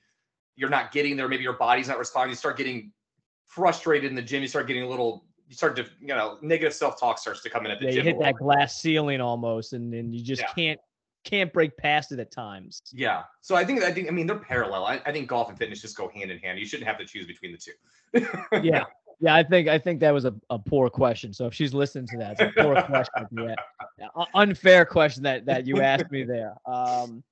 you're 0.59 0.69
not 0.69 0.91
getting 0.93 1.17
there. 1.17 1.29
Maybe 1.29 1.45
your 1.45 1.55
body's 1.55 1.89
not 1.89 1.99
responding. 1.99 2.31
You 2.31 2.37
start 2.37 2.59
getting 2.59 2.93
frustrated 3.47 4.11
in 4.11 4.17
the 4.17 4.23
gym. 4.23 4.43
You 4.43 4.49
start 4.49 4.67
getting 4.67 4.83
a 4.83 4.89
little. 4.89 5.25
You 5.49 5.55
start 5.55 5.77
to 5.77 5.87
you 6.01 6.09
know 6.09 6.37
negative 6.43 6.75
self 6.75 7.01
talk 7.01 7.19
starts 7.19 7.43
to 7.43 7.51
come 7.51 7.65
in 7.65 7.71
at 7.71 7.79
the 7.79 7.87
Yeah, 7.87 7.93
gym. 7.93 8.01
a 8.01 8.05
hit 8.05 8.21
that 8.21 8.35
glass 8.35 8.81
ceiling 8.81 9.21
almost, 9.21 9.73
and 9.73 9.93
then 9.93 10.13
you 10.13 10.23
just 10.23 10.43
Yeah. 10.43 10.53
can't 10.55 10.81
can't 11.25 11.53
break 11.53 11.77
past 11.77 12.13
it 12.13 12.19
at 12.19 12.31
times. 12.31 12.81
Yeah. 12.93 13.23
So 13.41 13.55
I 13.55 13.65
think 13.65 13.83
I 13.83 13.93
think 13.93 14.09
I 14.09 14.11
mean 14.11 14.27
they're 14.27 14.37
parallel. 14.39 14.85
I, 14.85 15.01
I 15.07 15.13
think 15.13 15.29
golf 15.29 15.49
and 15.49 15.57
fitness 15.57 15.81
just 15.81 15.97
go 15.97 16.09
hand 16.09 16.31
in 16.31 16.39
hand. 16.39 16.59
You 16.59 16.67
shouldn't 16.67 16.89
have 16.89 16.99
to 16.99 17.07
choose 17.07 17.27
between 17.27 17.53
the 17.53 17.59
two. 17.59 18.27
Yeah. 18.63 18.85
Yeah, 19.21 19.35
I 19.35 19.43
think 19.43 19.67
I 19.69 19.79
think 19.79 19.99
that 20.01 20.13
was 20.13 20.27
a, 20.27 20.35
a 20.49 20.59
poor 20.61 20.89
question. 20.89 21.33
So 21.33 21.47
if 21.47 21.55
she's 21.55 21.75
listening 21.75 22.07
to 22.09 22.19
that, 22.19 22.33
it's 22.41 22.57
a 22.57 22.63
poor 22.63 22.81
question. 22.83 23.27
Yeah, 23.33 23.55
yeah, 23.99 24.25
unfair 24.35 24.85
question 24.85 25.25
that 25.25 25.45
that 25.47 25.67
you 25.67 25.81
asked 25.81 26.11
me 26.13 26.23
there. 26.23 26.55
Um, 26.67 27.25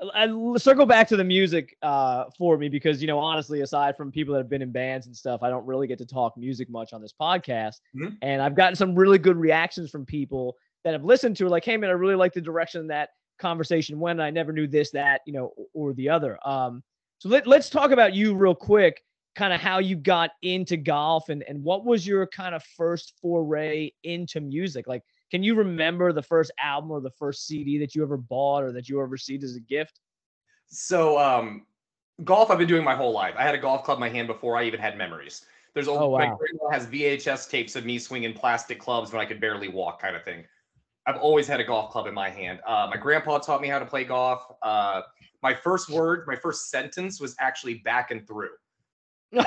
let's 0.00 0.64
circle 0.64 0.86
back 0.86 1.08
to 1.08 1.16
the 1.16 1.24
music 1.24 1.76
uh, 1.82 2.24
for 2.36 2.56
me 2.58 2.68
because 2.68 3.00
you 3.00 3.06
know 3.06 3.18
honestly, 3.18 3.60
aside 3.60 3.96
from 3.96 4.10
people 4.10 4.34
that 4.34 4.40
have 4.40 4.48
been 4.48 4.62
in 4.62 4.72
bands 4.72 5.06
and 5.06 5.16
stuff, 5.16 5.42
I 5.42 5.50
don't 5.50 5.66
really 5.66 5.86
get 5.86 5.98
to 5.98 6.06
talk 6.06 6.36
music 6.36 6.68
much 6.68 6.92
on 6.92 7.00
this 7.00 7.12
podcast. 7.18 7.80
Mhm. 7.96 8.16
And 8.22 8.42
I've 8.42 8.54
gotten 8.54 8.74
some 8.74 8.94
really 8.94 9.18
good 9.18 9.36
reactions 9.36 9.90
from 9.90 10.04
people 10.04 10.56
that 10.84 10.92
have 10.92 11.04
listened 11.04 11.36
to 11.38 11.46
it, 11.46 11.50
like, 11.50 11.64
"Hey 11.64 11.76
man, 11.76 11.90
I 11.90 11.94
really 11.94 12.16
like 12.16 12.32
the 12.32 12.40
direction 12.40 12.86
that 12.88 13.10
conversation 13.38 13.98
went. 13.98 14.20
I 14.20 14.30
never 14.30 14.52
knew 14.52 14.66
this, 14.66 14.90
that, 14.90 15.22
you 15.26 15.32
know, 15.32 15.52
or 15.72 15.92
the 15.94 16.08
other." 16.08 16.38
Um, 16.46 16.82
so 17.18 17.28
let, 17.28 17.46
let's 17.46 17.70
talk 17.70 17.90
about 17.90 18.14
you 18.14 18.34
real 18.34 18.54
quick 18.54 19.02
kind 19.34 19.52
of 19.52 19.60
how 19.60 19.78
you 19.78 19.96
got 19.96 20.30
into 20.42 20.76
golf 20.76 21.28
and 21.28 21.42
and 21.44 21.62
what 21.62 21.84
was 21.84 22.06
your 22.06 22.26
kind 22.26 22.54
of 22.54 22.62
first 22.76 23.14
foray 23.20 23.90
into 24.04 24.40
music 24.40 24.86
like 24.86 25.02
can 25.30 25.42
you 25.42 25.54
remember 25.54 26.12
the 26.12 26.22
first 26.22 26.50
album 26.62 26.90
or 26.90 27.00
the 27.00 27.10
first 27.10 27.46
cd 27.46 27.78
that 27.78 27.94
you 27.94 28.02
ever 28.02 28.16
bought 28.16 28.62
or 28.62 28.72
that 28.72 28.88
you 28.88 28.98
ever 28.98 29.06
received 29.06 29.44
as 29.44 29.56
a 29.56 29.60
gift 29.60 30.00
So 30.66 31.18
um 31.18 31.66
golf 32.22 32.50
I've 32.50 32.58
been 32.58 32.68
doing 32.68 32.84
my 32.84 32.94
whole 32.94 33.12
life. 33.12 33.34
I 33.36 33.42
had 33.42 33.54
a 33.54 33.58
golf 33.58 33.84
club 33.84 33.96
in 33.96 34.00
my 34.00 34.08
hand 34.08 34.28
before 34.28 34.56
I 34.56 34.64
even 34.64 34.78
had 34.78 34.96
memories. 34.96 35.44
There's 35.74 35.88
old 35.88 36.00
Oh, 36.00 36.12
my 36.12 36.26
grandma 36.26 36.70
has 36.70 36.86
VHS 36.86 37.50
tapes 37.50 37.74
of 37.74 37.84
me 37.84 37.98
swinging 37.98 38.32
plastic 38.32 38.78
clubs 38.78 39.12
when 39.12 39.20
I 39.20 39.24
could 39.24 39.40
barely 39.40 39.68
walk 39.68 40.00
kind 40.00 40.14
of 40.14 40.22
thing. 40.22 40.44
I've 41.06 41.16
always 41.16 41.46
had 41.46 41.60
a 41.60 41.64
golf 41.64 41.90
club 41.90 42.06
in 42.06 42.14
my 42.14 42.30
hand. 42.30 42.60
Uh, 42.66 42.86
my 42.88 42.96
grandpa 42.96 43.38
taught 43.38 43.60
me 43.60 43.68
how 43.68 43.78
to 43.78 43.84
play 43.84 44.04
golf. 44.04 44.46
Uh, 44.62 45.02
my 45.42 45.52
first 45.52 45.90
word, 45.90 46.24
my 46.26 46.36
first 46.36 46.70
sentence 46.70 47.20
was 47.20 47.34
actually 47.40 47.74
back 47.84 48.10
and 48.10 48.26
through. 48.26 48.50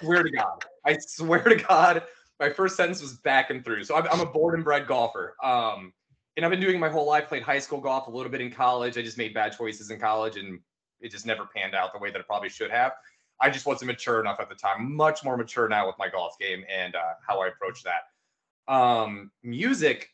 swear 0.00 0.22
to 0.22 0.30
God. 0.30 0.64
I 0.86 0.96
swear 0.98 1.42
to 1.42 1.56
God, 1.56 2.04
my 2.40 2.50
first 2.50 2.76
sentence 2.76 3.00
was 3.00 3.14
back 3.14 3.50
and 3.50 3.64
through. 3.64 3.84
So 3.84 3.96
I'm, 3.96 4.06
I'm 4.10 4.20
a 4.20 4.26
born 4.26 4.54
and 4.54 4.64
bred 4.64 4.86
golfer. 4.86 5.36
Um, 5.42 5.92
and 6.36 6.44
I've 6.44 6.50
been 6.50 6.60
doing 6.60 6.80
my 6.80 6.88
whole 6.88 7.06
life, 7.06 7.28
played 7.28 7.42
high 7.42 7.60
school 7.60 7.80
golf, 7.80 8.08
a 8.08 8.10
little 8.10 8.30
bit 8.30 8.40
in 8.40 8.50
college. 8.50 8.98
I 8.98 9.02
just 9.02 9.18
made 9.18 9.34
bad 9.34 9.56
choices 9.56 9.90
in 9.90 10.00
college 10.00 10.36
and 10.36 10.58
it 11.00 11.10
just 11.10 11.26
never 11.26 11.46
panned 11.54 11.74
out 11.74 11.92
the 11.92 11.98
way 11.98 12.10
that 12.10 12.18
it 12.18 12.26
probably 12.26 12.48
should 12.48 12.70
have. 12.70 12.92
I 13.40 13.50
just 13.50 13.66
wasn't 13.66 13.88
mature 13.88 14.20
enough 14.20 14.40
at 14.40 14.48
the 14.48 14.54
time. 14.54 14.94
Much 14.96 15.24
more 15.24 15.36
mature 15.36 15.68
now 15.68 15.86
with 15.86 15.96
my 15.98 16.08
golf 16.08 16.38
game 16.38 16.64
and 16.68 16.94
uh, 16.94 17.12
how 17.26 17.40
I 17.40 17.48
approach 17.48 17.82
that. 17.84 18.72
Um, 18.72 19.30
music, 19.42 20.10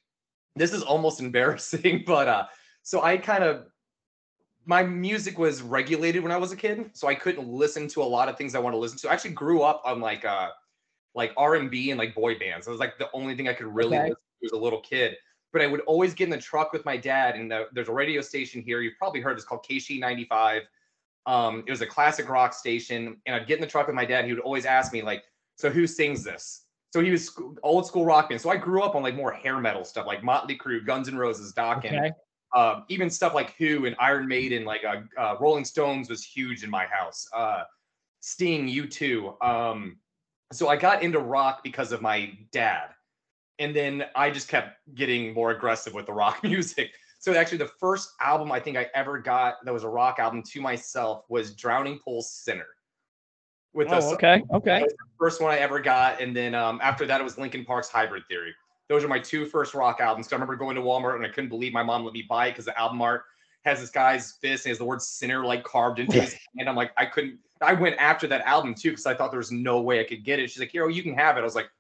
this 0.56 0.72
is 0.72 0.82
almost 0.82 1.20
embarrassing, 1.20 2.04
but 2.06 2.28
uh, 2.28 2.46
so 2.82 3.02
I 3.02 3.16
kind 3.16 3.44
of 3.44 3.66
my 4.66 4.82
music 4.82 5.38
was 5.38 5.62
regulated 5.62 6.22
when 6.22 6.32
I 6.32 6.36
was 6.36 6.52
a 6.52 6.56
kid, 6.56 6.90
so 6.92 7.08
I 7.08 7.14
couldn't 7.14 7.48
listen 7.48 7.88
to 7.88 8.02
a 8.02 8.04
lot 8.04 8.28
of 8.28 8.36
things 8.36 8.54
I 8.54 8.58
want 8.58 8.74
to 8.74 8.78
listen 8.78 8.98
to. 8.98 9.10
I 9.10 9.14
actually 9.14 9.32
grew 9.32 9.62
up 9.62 9.82
on 9.84 10.00
like 10.00 10.24
uh 10.24 10.50
like 11.14 11.32
R 11.36 11.56
and 11.56 11.70
B 11.70 11.90
and 11.90 11.98
like 11.98 12.14
boy 12.14 12.38
bands. 12.38 12.66
It 12.66 12.70
was 12.70 12.80
like 12.80 12.98
the 12.98 13.10
only 13.12 13.36
thing 13.36 13.48
I 13.48 13.52
could 13.52 13.66
really 13.66 13.96
Okay. 13.96 14.08
listen 14.10 14.16
to 14.42 14.46
as 14.46 14.52
a 14.52 14.56
little 14.56 14.80
kid. 14.80 15.16
But 15.52 15.62
I 15.62 15.66
would 15.66 15.80
always 15.80 16.14
get 16.14 16.24
in 16.24 16.30
the 16.30 16.38
truck 16.38 16.72
with 16.72 16.84
my 16.84 16.96
dad, 16.96 17.34
and 17.34 17.50
the, 17.50 17.66
there's 17.72 17.88
a 17.88 17.92
radio 17.92 18.20
station 18.20 18.62
here. 18.62 18.80
You've 18.80 18.96
probably 18.98 19.20
heard. 19.20 19.36
It's 19.36 19.44
called 19.44 19.64
KC 19.68 19.98
95. 19.98 20.62
Um, 21.26 21.64
it 21.66 21.70
was 21.70 21.80
a 21.80 21.86
classic 21.86 22.28
rock 22.28 22.54
station, 22.54 23.20
and 23.26 23.34
I'd 23.34 23.46
get 23.48 23.56
in 23.56 23.60
the 23.60 23.66
truck 23.66 23.88
with 23.88 23.96
my 23.96 24.04
dad. 24.04 24.24
He 24.26 24.32
would 24.32 24.42
always 24.42 24.64
ask 24.64 24.92
me 24.92 25.02
like, 25.02 25.24
"So 25.56 25.68
who 25.68 25.86
sings 25.88 26.22
this?" 26.22 26.66
So 26.92 27.00
he 27.00 27.10
was 27.10 27.36
old 27.62 27.86
school 27.86 28.04
rock 28.04 28.28
band. 28.28 28.40
So 28.40 28.50
I 28.50 28.56
grew 28.56 28.82
up 28.82 28.94
on 28.94 29.02
like 29.02 29.14
more 29.16 29.32
hair 29.32 29.58
metal 29.58 29.84
stuff, 29.84 30.06
like 30.06 30.22
Motley 30.22 30.56
Crue, 30.56 30.84
Guns 30.84 31.08
N' 31.08 31.16
Roses, 31.16 31.52
Dokken, 31.52 31.98
Okay. 31.98 32.12
um, 32.54 32.84
even 32.88 33.10
stuff 33.10 33.34
like 33.34 33.54
Who 33.56 33.86
and 33.86 33.94
Iron 33.98 34.26
Maiden, 34.26 34.64
like 34.64 34.82
uh, 34.84 35.02
uh, 35.18 35.36
Rolling 35.40 35.64
Stones 35.64 36.08
was 36.08 36.24
huge 36.24 36.64
in 36.64 36.70
my 36.70 36.86
house. 36.86 37.28
Uh, 37.32 37.64
Sting, 38.20 38.68
U2. 38.68 39.42
Um, 39.44 39.98
so 40.52 40.68
I 40.68 40.76
got 40.76 41.02
into 41.02 41.18
rock 41.18 41.62
because 41.62 41.92
of 41.92 42.02
my 42.02 42.36
dad, 42.52 42.88
and 43.58 43.74
then 43.74 44.04
I 44.14 44.30
just 44.30 44.48
kept 44.48 44.78
getting 44.94 45.32
more 45.32 45.50
aggressive 45.52 45.94
with 45.94 46.06
the 46.06 46.12
rock 46.12 46.42
music. 46.44 46.90
So 47.18 47.34
actually, 47.34 47.58
the 47.58 47.70
first 47.78 48.12
album 48.20 48.50
I 48.50 48.60
think 48.60 48.76
I 48.76 48.88
ever 48.94 49.18
got 49.18 49.56
that 49.64 49.72
was 49.72 49.84
a 49.84 49.88
rock 49.88 50.18
album 50.18 50.42
to 50.42 50.60
myself 50.60 51.24
was 51.28 51.54
Drowning 51.54 51.98
Pool's 52.04 52.32
Sinner. 52.32 52.66
With 53.72 53.88
the 53.88 53.96
Oh, 53.96 54.12
okay. 54.14 54.42
Okay. 54.52 54.80
the 54.80 54.94
first 55.18 55.40
one 55.40 55.52
I 55.52 55.58
ever 55.58 55.80
got, 55.80 56.20
and 56.20 56.34
then 56.34 56.54
um, 56.54 56.80
after 56.82 57.06
that, 57.06 57.20
it 57.20 57.24
was 57.24 57.38
Linkin 57.38 57.64
Park's 57.64 57.88
Hybrid 57.88 58.24
Theory. 58.28 58.54
Those 58.88 59.04
are 59.04 59.08
my 59.08 59.20
two 59.20 59.46
first 59.46 59.74
rock 59.74 60.00
albums. 60.00 60.26
'Cause 60.26 60.32
I 60.32 60.36
remember 60.36 60.56
going 60.56 60.74
to 60.74 60.82
Walmart 60.82 61.14
and 61.14 61.24
I 61.24 61.28
couldn't 61.28 61.50
believe 61.50 61.72
my 61.72 61.82
mom 61.84 62.04
let 62.04 62.12
me 62.12 62.22
buy 62.28 62.46
it 62.48 62.52
because 62.52 62.64
the 62.64 62.76
album 62.76 63.00
art 63.00 63.22
has 63.64 63.80
this 63.80 63.90
guy's 63.90 64.32
fist 64.32 64.64
and 64.64 64.70
has 64.70 64.78
the 64.78 64.84
word 64.84 65.02
sinner 65.02 65.44
like 65.44 65.64
carved 65.64 65.98
into 65.98 66.20
his 66.20 66.32
hand. 66.56 66.68
I'm 66.68 66.76
like, 66.76 66.92
I 66.96 67.06
couldn't. 67.06 67.38
I 67.60 67.74
went 67.74 67.96
after 67.98 68.26
that 68.26 68.40
album 68.42 68.74
too 68.74 68.90
because 68.90 69.06
I 69.06 69.14
thought 69.14 69.30
there 69.30 69.38
was 69.38 69.52
no 69.52 69.80
way 69.82 70.00
I 70.00 70.04
could 70.04 70.24
get 70.24 70.38
it. 70.38 70.50
She's 70.50 70.60
like, 70.60 70.72
Hero, 70.72 70.88
you 70.88 71.02
can 71.02 71.14
have 71.14 71.36
it. 71.36 71.40
I 71.40 71.44
was 71.44 71.54
like, 71.54 71.70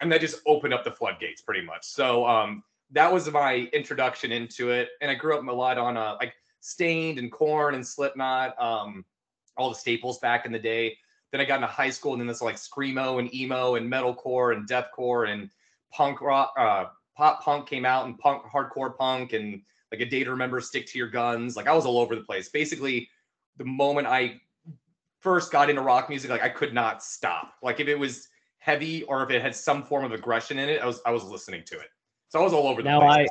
and 0.00 0.10
that 0.10 0.20
just 0.20 0.40
opened 0.46 0.74
up 0.74 0.84
the 0.84 0.90
floodgates 0.90 1.42
pretty 1.42 1.64
much. 1.64 1.84
So 1.84 2.26
um, 2.26 2.62
that 2.90 3.12
was 3.12 3.30
my 3.30 3.68
introduction 3.72 4.32
into 4.32 4.70
it, 4.70 4.90
and 5.00 5.10
I 5.10 5.14
grew 5.14 5.36
up 5.36 5.46
a 5.46 5.52
lot 5.52 5.78
on 5.78 5.96
uh, 5.96 6.16
like 6.20 6.34
Staind 6.60 7.18
and 7.18 7.30
Korn 7.30 7.74
and 7.74 7.86
Slipknot, 7.86 8.60
um, 8.60 9.04
all 9.56 9.68
the 9.68 9.76
staples 9.76 10.18
back 10.18 10.46
in 10.46 10.52
the 10.52 10.58
day. 10.58 10.96
Then 11.30 11.40
I 11.40 11.44
got 11.44 11.56
into 11.56 11.66
high 11.66 11.90
school, 11.90 12.12
and 12.12 12.20
then 12.20 12.26
this 12.26 12.40
like 12.40 12.56
screamo 12.56 13.18
and 13.18 13.32
emo 13.34 13.74
and 13.74 13.90
metalcore 13.90 14.56
and 14.56 14.68
deathcore 14.68 15.28
and 15.28 15.50
punk 15.92 16.20
rock, 16.20 16.52
uh, 16.58 16.86
pop 17.16 17.42
punk 17.42 17.68
came 17.68 17.84
out 17.84 18.06
and 18.06 18.18
punk, 18.18 18.42
hardcore 18.44 18.96
punk, 18.96 19.34
and 19.34 19.62
like 19.92 20.00
a 20.00 20.06
day 20.06 20.24
to 20.24 20.30
remember, 20.30 20.60
stick 20.60 20.86
to 20.86 20.98
your 20.98 21.08
guns. 21.08 21.56
Like 21.56 21.66
I 21.66 21.72
was 21.72 21.86
all 21.86 21.98
over 21.98 22.14
the 22.14 22.22
place. 22.22 22.48
Basically, 22.48 23.08
the 23.56 23.64
moment 23.64 24.06
I 24.06 24.40
first 25.20 25.50
got 25.50 25.68
into 25.70 25.82
rock 25.82 26.08
music, 26.08 26.30
like 26.30 26.42
I 26.42 26.48
could 26.48 26.74
not 26.74 27.02
stop. 27.02 27.54
Like 27.62 27.80
if 27.80 27.88
it 27.88 27.98
was 27.98 28.28
heavy 28.58 29.02
or 29.04 29.22
if 29.22 29.30
it 29.30 29.40
had 29.42 29.54
some 29.54 29.82
form 29.82 30.04
of 30.04 30.12
aggression 30.12 30.58
in 30.58 30.68
it, 30.68 30.80
I 30.82 30.86
was 30.86 31.00
I 31.06 31.10
was 31.10 31.24
listening 31.24 31.62
to 31.66 31.78
it. 31.78 31.88
So 32.28 32.38
I 32.40 32.42
was 32.42 32.52
all 32.52 32.66
over 32.68 32.82
the 32.82 32.88
Now 32.90 33.00
place. 33.00 33.28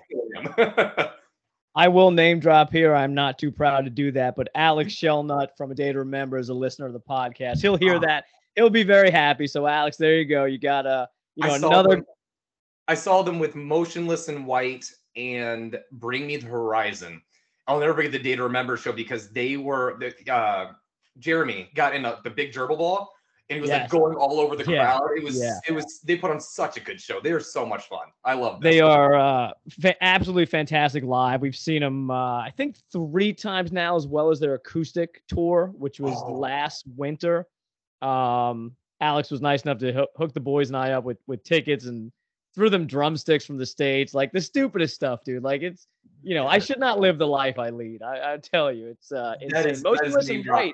I, 0.57 1.09
I 1.75 1.87
will 1.87 2.09
name 2.09 2.39
drop 2.39 2.71
here. 2.71 2.95
I'm 2.95 3.13
not 3.13 3.37
too 3.37 3.51
proud 3.51 3.85
to 3.85 3.91
do 3.91 4.11
that, 4.13 4.35
but 4.35 4.49
Alex 4.55 4.95
Shelnutt 4.95 5.49
from 5.55 5.69
A 5.71 5.75
Day 5.75 5.91
to 5.91 5.99
Remember 5.99 6.39
is 6.39 6.49
a 6.49 6.53
listener 6.53 6.87
of 6.87 6.93
the 6.93 6.99
podcast. 6.99 7.61
He'll 7.61 7.77
hear 7.77 7.97
Ah. 7.97 7.99
that. 7.99 8.25
He'll 8.55 8.71
be 8.71 8.81
very 8.81 9.11
happy. 9.11 9.45
So, 9.45 9.67
Alex, 9.67 9.97
there 9.97 10.15
you 10.15 10.25
go. 10.25 10.45
You 10.45 10.57
got 10.57 10.87
a, 10.87 11.07
you 11.35 11.45
know, 11.45 11.53
I 11.53 11.57
another. 11.57 11.89
them- 11.97 12.05
I 12.87 12.95
saw 12.95 13.21
them 13.21 13.37
with 13.37 13.53
Motionless 13.53 14.27
in 14.29 14.45
White 14.45 14.89
and 15.17 15.77
Bring 15.91 16.27
Me 16.27 16.37
the 16.37 16.47
Horizon. 16.47 17.21
I'll 17.67 17.79
never 17.79 17.93
forget 17.93 18.11
the 18.13 18.19
Day 18.19 18.35
to 18.35 18.43
Remember 18.43 18.77
show 18.77 18.93
because 18.93 19.29
they 19.31 19.57
were 19.57 19.97
the 19.99 20.33
uh, 20.33 20.71
Jeremy 21.19 21.69
got 21.75 21.95
in 21.95 22.05
a, 22.05 22.19
the 22.23 22.29
big 22.29 22.53
gerbil 22.53 22.77
ball 22.77 23.11
and 23.49 23.55
he 23.57 23.61
was 23.61 23.69
like 23.71 23.89
going 23.89 24.15
all 24.15 24.39
over 24.39 24.55
the 24.55 24.69
Yeah. 24.71 24.97
crowd. 24.97 25.09
It 25.17 25.23
was 25.23 25.39
Yeah. 25.41 25.57
it 25.67 25.71
was 25.73 25.99
they 26.05 26.15
put 26.15 26.31
on 26.31 26.39
such 26.39 26.77
a 26.77 26.79
good 26.79 27.01
show. 27.01 27.19
They 27.19 27.31
are 27.31 27.39
so 27.39 27.65
much 27.65 27.87
fun. 27.87 28.07
I 28.23 28.35
love 28.35 28.61
them. 28.61 28.71
They 28.71 28.79
are 28.79 29.15
uh, 29.15 29.51
fa- 29.81 30.01
absolutely 30.03 30.45
fantastic 30.45 31.03
live. 31.03 31.41
We've 31.41 31.55
seen 31.55 31.81
them, 31.81 32.11
uh, 32.11 32.39
I 32.39 32.53
think, 32.55 32.77
three 32.91 33.33
times 33.33 33.71
now, 33.71 33.95
as 33.95 34.05
well 34.07 34.29
as 34.29 34.39
their 34.39 34.53
acoustic 34.53 35.23
tour, 35.27 35.71
which 35.77 35.99
was 35.99 36.15
Oh. 36.23 36.33
last 36.33 36.85
winter. 36.95 37.47
Um, 38.01 38.75
Alex 39.01 39.29
was 39.31 39.41
nice 39.41 39.61
enough 39.63 39.77
to 39.79 39.91
hoo- 39.93 40.07
hook 40.17 40.33
the 40.33 40.39
boys 40.39 40.69
and 40.69 40.77
I 40.77 40.91
up 40.91 41.03
with 41.03 41.17
with 41.27 41.43
tickets 41.43 41.85
and 41.85 42.11
threw 42.57 42.71
them 42.71 42.87
drumsticks 42.87 43.45
from 43.45 43.59
the 43.59 43.65
stage, 43.67 44.15
like 44.15 44.31
the 44.31 44.41
stupidest 44.41 44.95
stuff, 44.95 45.23
dude. 45.23 45.43
Like 45.43 45.61
it's, 45.61 45.85
you 46.23 46.33
know, 46.33 46.47
I 46.47 46.57
should 46.57 46.79
not 46.79 46.99
live 46.99 47.19
the 47.19 47.27
life 47.27 47.59
I 47.59 47.69
lead. 47.69 48.01
I, 48.01 48.33
I 48.33 48.37
tell 48.37 48.71
you, 48.71 48.87
it's 48.87 49.11
uh, 49.11 49.35
insane. 49.39 49.49
is- 49.49 49.53
that 49.53 49.69
is 49.69 49.83
Motionless 49.83 50.29
in. 50.29 50.43
White. 50.43 50.73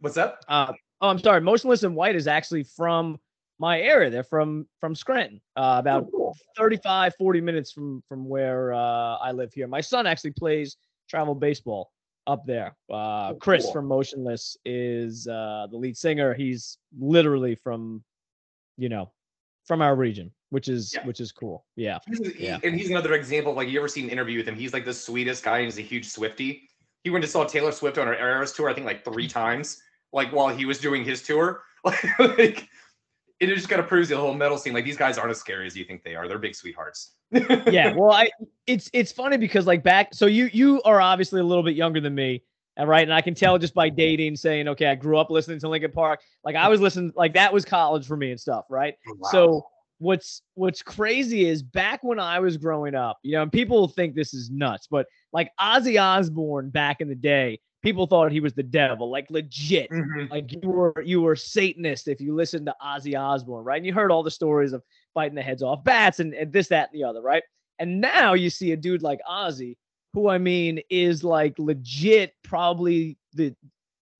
What's 0.00 0.16
up? 0.16 0.40
Uh, 0.48 0.72
oh, 1.00 1.08
I'm 1.08 1.20
sorry. 1.20 1.40
Motionless 1.42 1.84
in 1.84 1.94
White 1.94 2.16
is 2.16 2.26
actually 2.26 2.64
from 2.64 3.20
my 3.60 3.80
area. 3.80 4.10
They're 4.10 4.24
from 4.24 4.66
from 4.80 4.96
Scranton, 4.96 5.40
uh, 5.54 5.76
about 5.78 6.06
Oh, 6.08 6.10
cool. 6.10 6.36
35 6.56 7.14
40 7.16 7.40
minutes 7.40 7.70
from 7.70 8.02
from 8.08 8.28
where 8.28 8.72
uh, 8.74 9.16
i 9.18 9.30
live 9.30 9.52
here 9.52 9.68
my 9.68 9.80
son 9.80 10.06
actually 10.06 10.32
plays 10.32 10.76
travel 11.08 11.34
baseball 11.36 11.92
up 12.26 12.44
there 12.46 12.74
uh, 12.90 13.28
Oh, 13.30 13.38
chris 13.40 13.62
cool. 13.64 13.72
from 13.74 13.86
motionless 13.86 14.56
is 14.64 15.28
uh, 15.28 15.66
the 15.70 15.76
lead 15.76 15.96
singer 15.96 16.34
he's 16.34 16.78
literally 16.98 17.54
from 17.54 18.02
you 18.76 18.88
know 18.88 19.12
from 19.66 19.82
our 19.82 19.96
region 19.96 20.30
which 20.50 20.68
is 20.68 20.92
Yeah. 20.94 21.04
which 21.06 21.20
is 21.20 21.32
cool 21.32 21.64
yeah 21.76 21.98
He's 22.06 22.18
he- 22.34 22.44
Yeah. 22.46 22.58
and 22.62 22.74
he's 22.74 22.90
another 22.90 23.14
example. 23.14 23.52
Like 23.52 23.68
you 23.68 23.78
ever 23.78 23.88
seen 23.88 24.04
an 24.04 24.10
interview 24.10 24.38
with 24.38 24.46
him? 24.48 24.54
He's 24.56 24.72
like 24.72 24.84
the 24.84 24.94
sweetest 24.94 25.42
guy. 25.44 25.58
and 25.58 25.64
He's 25.66 25.78
a 25.78 25.82
huge 25.82 26.06
Swiftie. 26.08 26.62
He 27.04 27.10
went 27.10 27.24
to 27.24 27.30
saw 27.30 27.44
Taylor 27.44 27.72
Swift 27.72 27.98
on 27.98 28.06
her 28.06 28.14
Eras 28.14 28.52
tour, 28.52 28.68
I 28.68 28.74
think 28.74 28.86
like 28.86 29.04
three 29.04 29.26
times. 29.28 29.82
Like 30.12 30.30
while 30.32 30.48
he 30.48 30.64
was 30.64 30.78
doing 30.78 31.04
his 31.04 31.22
tour, 31.22 31.62
like 32.18 32.68
it 33.40 33.46
just 33.48 33.68
kind 33.68 33.80
of 33.80 33.86
proves 33.88 34.08
the 34.08 34.16
whole 34.16 34.34
metal 34.34 34.56
scene. 34.56 34.72
Like 34.72 34.84
these 34.84 34.96
guys 34.96 35.18
aren't 35.18 35.30
as 35.32 35.38
scary 35.38 35.66
as 35.66 35.76
you 35.76 35.84
think 35.84 36.04
they 36.04 36.14
are. 36.14 36.28
They're 36.28 36.38
big 36.38 36.54
sweethearts. 36.54 37.12
yeah 37.32 37.92
well 37.92 38.12
i 38.12 38.30
it's 38.68 38.88
it's 38.92 39.10
funny 39.10 39.36
because 39.36 39.66
like 39.66 39.82
back 39.82 40.14
so 40.14 40.26
you 40.26 40.48
you 40.52 40.80
are 40.84 41.00
obviously 41.00 41.40
a 41.40 41.44
little 41.44 41.64
bit 41.64 41.74
younger 41.74 42.00
than 42.00 42.14
me 42.14 42.40
and 42.76 42.88
right 42.88 43.02
and 43.02 43.14
i 43.14 43.20
can 43.20 43.34
tell 43.34 43.58
just 43.58 43.74
by 43.74 43.88
dating 43.88 44.36
saying 44.36 44.68
okay 44.68 44.86
i 44.86 44.94
grew 44.94 45.18
up 45.18 45.30
listening 45.30 45.58
to 45.58 45.68
linkin 45.68 45.90
park 45.92 46.20
like 46.44 46.56
i 46.56 46.68
was 46.68 46.80
listening 46.80 47.12
like 47.16 47.34
that 47.34 47.52
was 47.52 47.64
college 47.64 48.06
for 48.06 48.16
me 48.16 48.30
and 48.30 48.40
stuff 48.40 48.64
right 48.68 48.94
So 49.32 49.66
what's 49.98 50.42
what's 50.54 50.82
crazy 50.82 51.46
is 51.48 51.62
back 51.62 52.02
when 52.04 52.18
I 52.20 52.38
was 52.38 52.56
growing 52.56 52.94
up, 52.94 53.18
you 53.22 53.32
know, 53.32 53.42
and 53.42 53.52
people 53.52 53.88
think 53.88 54.14
this 54.14 54.34
is 54.34 54.50
nuts, 54.50 54.86
but 54.90 55.06
like 55.32 55.50
Ozzy 55.60 56.00
Osbourne 56.00 56.68
back 56.70 57.00
in 57.00 57.08
the 57.08 57.14
day, 57.14 57.58
people 57.82 58.06
thought 58.06 58.30
he 58.30 58.40
was 58.40 58.52
the 58.52 58.62
devil, 58.62 59.10
like 59.10 59.30
legit. 59.30 59.90
Mhm. 59.90 60.30
Like 60.30 60.52
you 60.52 60.68
were 60.68 61.02
you 61.02 61.22
were 61.22 61.36
Satanist 61.36 62.08
if 62.08 62.20
you 62.20 62.34
listened 62.34 62.66
to 62.66 62.74
Ozzy 62.84 63.18
Osbourne, 63.18 63.64
right? 63.64 63.76
And 63.78 63.86
you 63.86 63.94
heard 63.94 64.10
all 64.10 64.22
the 64.22 64.30
stories 64.30 64.72
of 64.72 64.82
biting 65.14 65.34
the 65.34 65.42
heads 65.42 65.62
off 65.62 65.82
bats 65.82 66.20
and, 66.20 66.34
and 66.34 66.52
this, 66.52 66.68
that, 66.68 66.90
and 66.92 67.00
the 67.00 67.04
other, 67.08 67.22
right? 67.22 67.42
And 67.78 68.00
now 68.00 68.34
you 68.34 68.50
see 68.50 68.72
a 68.72 68.76
dude 68.76 69.02
like 69.02 69.20
Ozzy, 69.30 69.76
who 70.16 70.30
I 70.30 70.38
mean 70.38 70.80
is 70.88 71.22
like 71.22 71.58
legit, 71.58 72.32
probably 72.42 73.18
the 73.34 73.54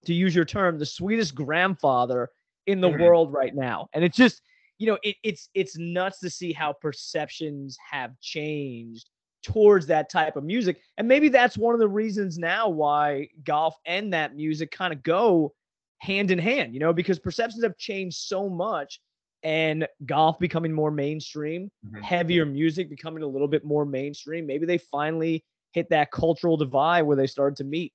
to 0.05 0.13
use 0.13 0.35
your 0.35 0.45
term, 0.45 0.79
the 0.79 0.85
sweetest 0.85 1.35
grandfather 1.35 2.29
in 2.67 2.83
the 2.83 2.91
Mhm. 2.91 3.01
world 3.01 3.33
right 3.33 3.55
now. 3.55 3.89
And 3.95 4.05
it's 4.05 4.17
just 4.17 4.43
you 4.79 4.87
know, 4.89 4.99
it, 5.03 5.17
it's 5.25 5.49
it's 5.55 5.79
nuts 5.79 6.19
to 6.19 6.29
see 6.29 6.53
how 6.53 6.75
perceptions 6.75 7.79
have 7.91 8.21
changed 8.21 9.09
towards 9.43 9.87
that 9.87 10.11
type 10.11 10.37
of 10.37 10.45
music. 10.45 10.83
And 10.99 11.09
maybe 11.09 11.31
that's 11.31 11.57
one 11.57 11.73
of 11.73 11.81
the 11.81 11.89
reasons 11.89 12.37
now 12.37 12.69
why 12.69 13.31
golf 13.43 13.75
and 13.87 14.13
that 14.13 14.37
music 14.37 14.71
kind 14.71 14.93
of 14.93 15.03
go 15.03 15.55
hand 15.97 16.31
in 16.31 16.39
hand, 16.39 16.75
you 16.75 16.81
know, 16.81 16.93
because 16.93 17.19
perceptions 17.19 17.63
have 17.65 17.79
changed 17.79 18.19
so 18.19 18.51
much 18.51 19.01
and 19.43 19.89
golf 20.05 20.39
becoming 20.39 20.75
more 20.75 20.91
mainstream, 20.91 21.71
Mhm. 21.87 22.03
heavier 22.03 22.45
music 22.45 22.91
becoming 22.91 23.23
a 23.23 23.27
little 23.27 23.49
bit 23.49 23.65
more 23.65 23.87
mainstream. 23.87 24.47
Maybe 24.47 24.67
they 24.67 24.77
finally 24.77 25.43
hit 25.77 25.91
that 25.91 26.11
cultural 26.11 26.57
divide 26.57 27.03
where 27.03 27.17
they 27.17 27.27
started 27.27 27.55
to 27.55 27.65
meet. 27.65 27.93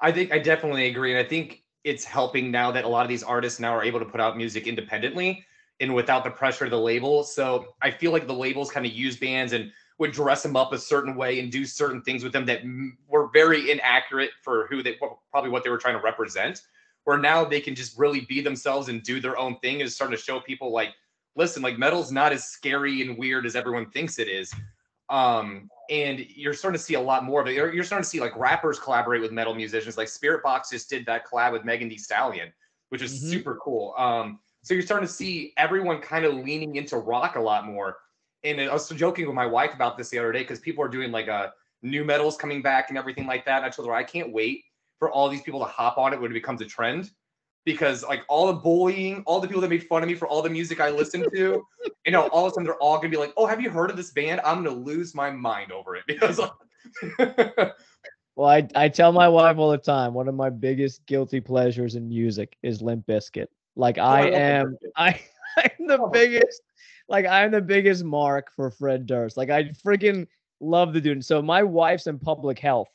I 0.00 0.12
think 0.12 0.32
I 0.32 0.38
definitely 0.38 0.86
agree, 0.86 1.10
and 1.10 1.18
I 1.18 1.28
think 1.28 1.64
it's 1.82 2.04
helping 2.04 2.52
now 2.52 2.70
that 2.70 2.84
a 2.84 2.88
lot 2.88 3.02
of 3.02 3.08
these 3.08 3.24
artists 3.24 3.58
now 3.58 3.74
are 3.74 3.82
able 3.82 3.98
to 3.98 4.04
put 4.04 4.20
out 4.20 4.36
music 4.36 4.68
independently 4.68 5.44
and 5.80 5.92
without 5.92 6.22
the 6.22 6.30
pressure 6.30 6.64
of 6.64 6.70
the 6.70 6.78
label. 6.78 7.24
So 7.24 7.74
I 7.82 7.90
feel 7.90 8.12
like 8.12 8.28
the 8.28 8.32
labels 8.32 8.70
kind 8.70 8.86
of 8.86 8.92
use 8.92 9.16
bands 9.16 9.52
and 9.52 9.72
would 9.98 10.12
dress 10.12 10.44
them 10.44 10.54
up 10.54 10.72
a 10.72 10.78
certain 10.78 11.16
way 11.16 11.40
and 11.40 11.50
do 11.50 11.64
certain 11.64 12.02
things 12.02 12.22
with 12.22 12.32
them 12.32 12.46
that 12.46 12.60
were 13.08 13.30
very 13.32 13.72
inaccurate 13.72 14.30
for 14.42 14.68
who 14.68 14.80
they 14.80 14.96
probably 15.32 15.50
what 15.50 15.64
they 15.64 15.70
were 15.70 15.78
trying 15.78 15.96
to 15.96 16.02
represent. 16.02 16.62
Where 17.02 17.18
now 17.18 17.44
they 17.44 17.60
can 17.60 17.74
just 17.74 17.98
really 17.98 18.20
be 18.20 18.40
themselves 18.40 18.88
and 18.88 19.02
do 19.02 19.20
their 19.20 19.36
own 19.36 19.58
thing 19.58 19.80
is 19.80 19.96
starting 19.96 20.16
to 20.16 20.22
show 20.22 20.38
people 20.38 20.70
like, 20.70 20.90
listen, 21.34 21.64
like 21.64 21.78
metal's 21.78 22.12
not 22.12 22.30
as 22.30 22.44
scary 22.44 23.02
and 23.02 23.18
weird 23.18 23.44
as 23.44 23.56
everyone 23.56 23.90
thinks 23.90 24.20
it 24.20 24.28
is. 24.28 24.54
Um, 25.10 25.68
and 25.92 26.20
you're 26.34 26.54
starting 26.54 26.78
to 26.78 26.82
see 26.82 26.94
a 26.94 27.00
lot 27.00 27.22
more 27.22 27.42
of 27.42 27.46
it. 27.46 27.52
You're, 27.52 27.72
you're 27.72 27.84
starting 27.84 28.02
to 28.02 28.08
see 28.08 28.18
like 28.18 28.34
rappers 28.34 28.78
collaborate 28.78 29.20
with 29.20 29.30
metal 29.30 29.54
musicians. 29.54 29.98
Like 29.98 30.08
Spiritbox 30.08 30.70
just 30.70 30.88
did 30.88 31.04
that 31.04 31.26
collab 31.26 31.52
with 31.52 31.66
Megan 31.66 31.90
Thee 31.90 31.98
Stallion, 31.98 32.50
which 32.88 33.02
is 33.02 33.12
Mhm. 33.12 33.30
super 33.30 33.56
cool. 33.56 33.94
Um, 33.98 34.40
so 34.62 34.72
you're 34.72 34.82
starting 34.82 35.06
to 35.06 35.12
see 35.12 35.52
everyone 35.58 36.00
kind 36.00 36.24
of 36.24 36.32
leaning 36.32 36.76
into 36.76 36.96
rock 36.96 37.36
a 37.36 37.40
lot 37.40 37.66
more. 37.66 37.98
And 38.42 38.58
I 38.58 38.72
was 38.72 38.88
joking 38.88 39.26
with 39.26 39.34
my 39.34 39.44
wife 39.44 39.74
about 39.74 39.98
this 39.98 40.08
the 40.08 40.18
other 40.18 40.32
day 40.32 40.40
because 40.40 40.60
people 40.60 40.82
are 40.82 40.88
doing 40.88 41.12
like 41.12 41.28
a 41.28 41.52
new 41.82 42.04
metals 42.04 42.38
coming 42.38 42.62
back 42.62 42.88
and 42.88 42.96
everything 42.96 43.26
like 43.26 43.44
that. 43.44 43.58
And 43.58 43.66
I 43.66 43.68
told 43.68 43.86
her 43.86 43.94
I 43.94 44.02
can't 44.02 44.32
wait 44.32 44.64
for 44.98 45.10
all 45.10 45.28
these 45.28 45.42
people 45.42 45.60
to 45.60 45.66
hop 45.66 45.98
on 45.98 46.14
it 46.14 46.20
when 46.20 46.30
it 46.30 46.34
becomes 46.34 46.62
a 46.62 46.66
trend 46.66 47.10
because 47.64 48.02
like 48.02 48.24
all 48.28 48.46
the 48.48 48.54
bullying, 48.54 49.22
all 49.26 49.40
the 49.40 49.46
people 49.46 49.60
that 49.60 49.70
made 49.70 49.84
fun 49.84 50.02
of 50.02 50.08
me 50.08 50.14
for 50.14 50.26
all 50.26 50.42
the 50.42 50.50
music 50.50 50.80
I 50.80 50.90
listened 50.90 51.26
to, 51.32 51.64
you 52.04 52.12
know, 52.12 52.26
all 52.28 52.46
of 52.46 52.52
a 52.52 52.54
sudden 52.54 52.64
they're 52.64 52.74
all 52.76 52.96
gonna 52.96 53.08
be 53.08 53.16
like, 53.16 53.32
"Oh, 53.36 53.46
have 53.46 53.60
you 53.60 53.70
heard 53.70 53.90
of 53.90 53.96
this 53.96 54.10
band?" 54.10 54.40
I'm 54.44 54.62
gonna 54.62 54.76
lose 54.76 55.14
my 55.14 55.30
mind 55.30 55.72
over 55.72 55.96
it 55.96 56.04
because. 56.06 56.40
well, 58.36 58.48
I 58.48 58.66
I 58.74 58.88
tell 58.88 59.12
my 59.12 59.28
wife 59.28 59.58
all 59.58 59.70
the 59.70 59.78
time. 59.78 60.14
One 60.14 60.28
of 60.28 60.34
my 60.34 60.50
biggest 60.50 61.06
guilty 61.06 61.40
pleasures 61.40 61.94
in 61.94 62.08
music 62.08 62.56
is 62.62 62.82
Limp 62.82 63.06
Bizkit. 63.06 63.46
Like 63.76 63.98
oh, 63.98 64.02
I, 64.02 64.20
I 64.20 64.26
am, 64.28 64.76
I 64.96 65.20
I'm 65.56 65.86
the 65.86 66.00
oh. 66.00 66.08
biggest, 66.08 66.62
like 67.08 67.26
I'm 67.26 67.52
the 67.52 67.60
biggest 67.60 68.04
mark 68.04 68.52
for 68.54 68.70
Fred 68.70 69.06
Durst. 69.06 69.36
Like 69.36 69.50
I 69.50 69.64
freaking 69.84 70.26
love 70.60 70.92
the 70.92 71.00
dude. 71.00 71.24
So 71.24 71.40
my 71.40 71.62
wife's 71.62 72.06
in 72.06 72.18
public 72.18 72.58
health, 72.58 72.88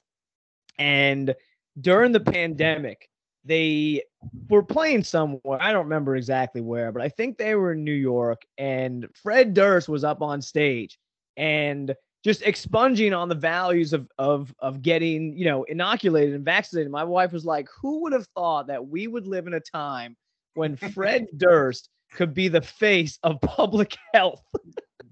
and 0.77 1.33
during 1.79 2.11
the 2.11 2.19
pandemic, 2.19 3.09
they 3.47 4.03
were 4.49 4.63
playing 4.63 5.03
somewhere. 5.03 5.61
I 5.61 5.71
don't 5.71 5.85
remember 5.85 6.15
exactly 6.15 6.61
where, 6.61 6.91
but 6.91 7.01
I 7.01 7.09
think 7.09 7.37
they 7.37 7.55
were 7.55 7.71
in 7.71 7.83
New 7.83 7.93
York, 7.93 8.41
and 8.57 9.07
Fred 9.13 9.53
Durst 9.53 9.87
was 9.87 10.03
up 10.03 10.21
on 10.21 10.41
stage 10.41 10.99
and 11.37 11.95
just 12.23 12.41
expunging 12.41 13.13
on 13.13 13.29
the 13.29 13.35
values 13.35 13.93
of 13.93 14.09
of 14.17 14.53
of 14.59 14.81
getting 14.81 15.37
you 15.37 15.45
know 15.45 15.63
inoculated 15.63 16.35
and 16.35 16.43
vaccinated. 16.43 16.91
My 16.91 17.03
wife 17.03 17.31
was 17.31 17.45
like, 17.45 17.67
"Who 17.81 18.01
would 18.01 18.13
have 18.13 18.27
thought 18.35 18.67
that 18.67 18.85
we 18.85 19.07
would 19.07 19.27
live 19.27 19.47
in 19.47 19.53
a 19.53 19.59
time 19.59 20.17
when 20.55 20.75
Fred 20.93 21.27
Durst 21.37 21.89
could 22.13 22.33
be 22.33 22.49
the 22.49 22.61
face 22.61 23.17
of 23.23 23.39
public 23.41 23.95
health?" 24.13 24.43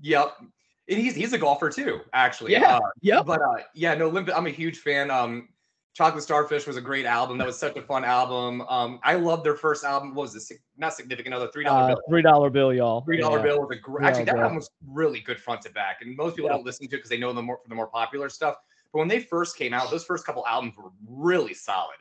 yep. 0.01 0.35
And 0.87 0.99
he's 0.99 1.15
he's 1.15 1.33
a 1.33 1.37
golfer 1.37 1.69
too, 1.69 2.01
actually. 2.13 2.51
Yeah. 2.51 2.77
Uh, 2.77 2.89
yeah. 3.01 3.23
But 3.23 3.41
uh, 3.41 3.63
yeah, 3.73 3.95
no, 3.95 4.15
I'm 4.35 4.45
a 4.45 4.51
huge 4.51 4.79
fan. 4.79 5.09
Um, 5.09 5.49
Chocolate 5.95 6.23
Starfish 6.23 6.67
was 6.67 6.75
a 6.75 6.81
great 6.81 7.05
album. 7.05 7.37
That 7.37 7.47
was 7.47 7.57
such 7.57 7.77
a 7.77 7.81
fun 7.81 8.03
album. 8.03 8.61
Um, 8.63 8.99
I 9.03 9.15
love 9.15 9.45
their 9.45 9.55
first 9.55 9.85
album. 9.85 10.13
What 10.13 10.23
was 10.23 10.51
it? 10.51 10.59
Not 10.77 10.93
significant 10.93 11.33
other 11.33 11.47
three 11.47 11.63
dollar 11.63 11.83
uh, 11.83 11.87
bill. 11.87 12.01
Three 12.09 12.21
dollar 12.21 12.49
bill, 12.49 12.73
y'all. 12.73 12.99
Three 13.05 13.17
dollar 13.17 13.37
yeah. 13.37 13.43
bill 13.43 13.61
was 13.61 13.77
a 13.77 13.79
great. 13.79 14.05
Actually, 14.05 14.25
that 14.25 14.37
album 14.37 14.57
was 14.57 14.69
really 14.85 15.21
good 15.21 15.39
front 15.39 15.61
to 15.61 15.69
back, 15.69 16.01
and 16.01 16.15
most 16.17 16.35
people 16.35 16.49
yeah. 16.49 16.57
don't 16.57 16.65
listen 16.65 16.89
to 16.89 16.95
it 16.95 16.97
because 16.97 17.09
they 17.09 17.17
know 17.17 17.31
them 17.31 17.45
more 17.45 17.59
for 17.63 17.69
the 17.69 17.75
more 17.75 17.87
popular 17.87 18.27
stuff. 18.27 18.57
But 18.91 18.99
when 18.99 19.07
they 19.07 19.21
first 19.21 19.57
came 19.57 19.73
out, 19.73 19.89
those 19.89 20.03
first 20.03 20.25
couple 20.25 20.45
albums 20.45 20.73
were 20.77 20.91
really 21.07 21.53
solid. 21.53 21.95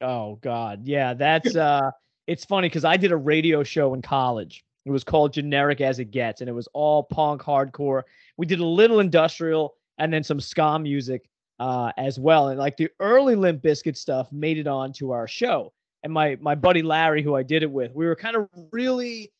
Oh 0.00 0.40
God, 0.42 0.80
yeah, 0.84 1.14
that's 1.14 1.54
uh, 1.54 1.92
it's 2.26 2.44
funny 2.44 2.68
because 2.68 2.84
I 2.84 2.96
did 2.96 3.12
a 3.12 3.16
radio 3.16 3.62
show 3.62 3.94
in 3.94 4.02
college. 4.02 4.64
It 4.86 4.90
was 4.90 5.04
called 5.04 5.32
Generic 5.32 5.80
as 5.80 6.00
It 6.00 6.10
Gets, 6.10 6.40
and 6.40 6.50
it 6.50 6.52
was 6.52 6.68
all 6.72 7.04
punk, 7.04 7.42
hardcore. 7.42 8.02
We 8.38 8.46
did 8.46 8.58
a 8.58 8.66
little 8.66 8.98
industrial 8.98 9.76
and 9.98 10.12
then 10.12 10.24
some 10.24 10.40
ska 10.40 10.78
music 10.80 11.28
uh, 11.58 11.92
as 11.96 12.18
well. 12.18 12.48
And 12.48 12.58
like 12.58 12.76
the 12.76 12.88
early 13.00 13.34
Limp 13.34 13.62
Bizkit 13.62 13.96
stuff 13.96 14.30
made 14.32 14.58
it 14.58 14.66
on 14.66 14.92
to 14.94 15.12
our 15.12 15.26
show. 15.26 15.72
And 16.02 16.12
my 16.12 16.36
my 16.40 16.54
buddy 16.54 16.82
Larry, 16.82 17.22
who 17.22 17.34
I 17.34 17.42
did 17.42 17.62
it 17.62 17.70
with, 17.70 17.92
we 17.94 18.06
were 18.06 18.16
kind 18.16 18.36
of 18.36 18.48
really 18.70 19.32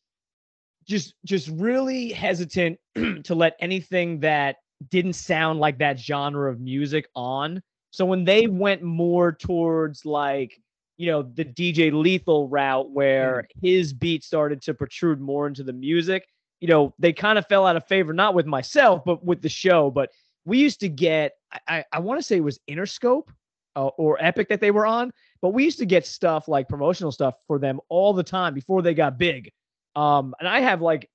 just 0.87 1.13
just 1.25 1.49
really 1.49 2.09
hesitant 2.09 2.79
to 3.23 3.35
let 3.35 3.55
anything 3.59 4.19
that 4.21 4.57
didn't 4.89 5.13
sound 5.13 5.59
like 5.59 5.77
that 5.79 5.99
genre 5.99 6.51
of 6.51 6.59
music 6.59 7.07
on. 7.15 7.61
So 7.91 8.05
when 8.05 8.25
they 8.25 8.47
went 8.47 8.83
more 8.83 9.31
towards 9.31 10.05
like, 10.05 10.59
you 10.97 11.07
know, 11.07 11.23
the 11.23 11.45
DJ 11.45 11.91
Lethal 11.91 12.47
route 12.47 12.91
where 12.91 13.43
mm. 13.43 13.61
his 13.61 13.93
beat 13.93 14.23
started 14.23 14.61
to 14.63 14.73
protrude 14.73 15.21
more 15.21 15.47
into 15.47 15.63
the 15.63 15.73
music, 15.73 16.27
you 16.59 16.67
know, 16.67 16.93
they 16.99 17.13
kind 17.13 17.37
of 17.37 17.47
fell 17.47 17.65
out 17.65 17.75
of 17.75 17.87
favor, 17.87 18.13
not 18.13 18.33
with 18.33 18.45
myself, 18.45 19.03
but 19.05 19.23
with 19.23 19.41
the 19.41 19.49
show. 19.49 19.89
But 19.89 20.11
we 20.47 20.59
used 20.59 20.79
to 20.79 20.89
get 20.89 21.33
I, 21.67 21.83
I 21.91 21.99
want 21.99 22.19
to 22.19 22.23
say 22.25 22.37
it 22.37 22.43
was 22.43 22.59
Interscope 22.69 23.27
uh, 23.75 23.87
or 23.87 24.17
Epic 24.23 24.47
that 24.49 24.61
they 24.61 24.71
were 24.71 24.85
on, 24.85 25.11
but 25.41 25.49
we 25.49 25.65
used 25.65 25.79
to 25.79 25.85
get 25.85 26.05
stuff 26.05 26.47
like 26.47 26.69
promotional 26.69 27.11
stuff 27.11 27.35
for 27.47 27.59
them 27.59 27.81
all 27.89 28.13
the 28.13 28.23
time 28.23 28.53
before 28.53 28.81
they 28.81 28.93
got 28.93 29.17
big. 29.17 29.51
Um, 29.95 30.33
and 30.39 30.47
I 30.47 30.61
have 30.61 30.81
like 30.81 31.09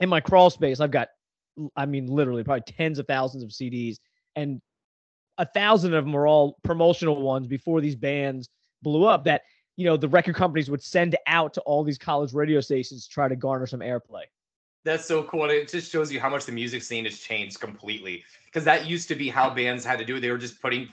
in 0.00 0.08
my 0.08 0.20
crawl 0.20 0.50
space, 0.50 0.80
I've 0.80 0.90
got, 0.90 1.08
I 1.76 1.86
mean, 1.86 2.06
literally 2.06 2.42
probably 2.42 2.62
tens 2.62 2.98
of 2.98 3.06
thousands 3.06 3.44
of 3.44 3.50
CDs, 3.50 3.98
and 4.34 4.60
a 5.38 5.46
thousand 5.46 5.94
of 5.94 6.04
them 6.04 6.16
are 6.16 6.26
all 6.26 6.58
promotional 6.64 7.22
ones 7.22 7.46
before 7.46 7.80
these 7.80 7.96
bands 7.96 8.48
blew 8.82 9.04
up. 9.04 9.24
That 9.24 9.42
you 9.76 9.84
know 9.84 9.96
the 9.96 10.08
record 10.08 10.34
companies 10.34 10.68
would 10.68 10.82
send 10.82 11.16
out 11.28 11.54
to 11.54 11.60
all 11.60 11.84
these 11.84 11.98
college 11.98 12.32
radio 12.32 12.60
stations 12.60 13.06
to 13.06 13.10
try 13.10 13.28
to 13.28 13.36
garner 13.36 13.68
some 13.68 13.80
airplay. 13.80 14.24
That's 14.88 15.04
so 15.04 15.22
cool. 15.24 15.42
And 15.42 15.52
it 15.52 15.68
just 15.68 15.92
shows 15.92 16.10
you 16.10 16.18
how 16.18 16.30
much 16.30 16.46
the 16.46 16.52
music 16.52 16.82
scene 16.82 17.04
has 17.04 17.18
changed 17.18 17.60
completely. 17.60 18.24
Because 18.46 18.64
that 18.64 18.86
used 18.86 19.06
to 19.08 19.14
be 19.14 19.28
how 19.28 19.50
bands 19.50 19.84
had 19.84 19.98
to 19.98 20.04
do 20.04 20.16
it. 20.16 20.20
They 20.20 20.30
were 20.30 20.38
just 20.38 20.62
putting 20.62 20.88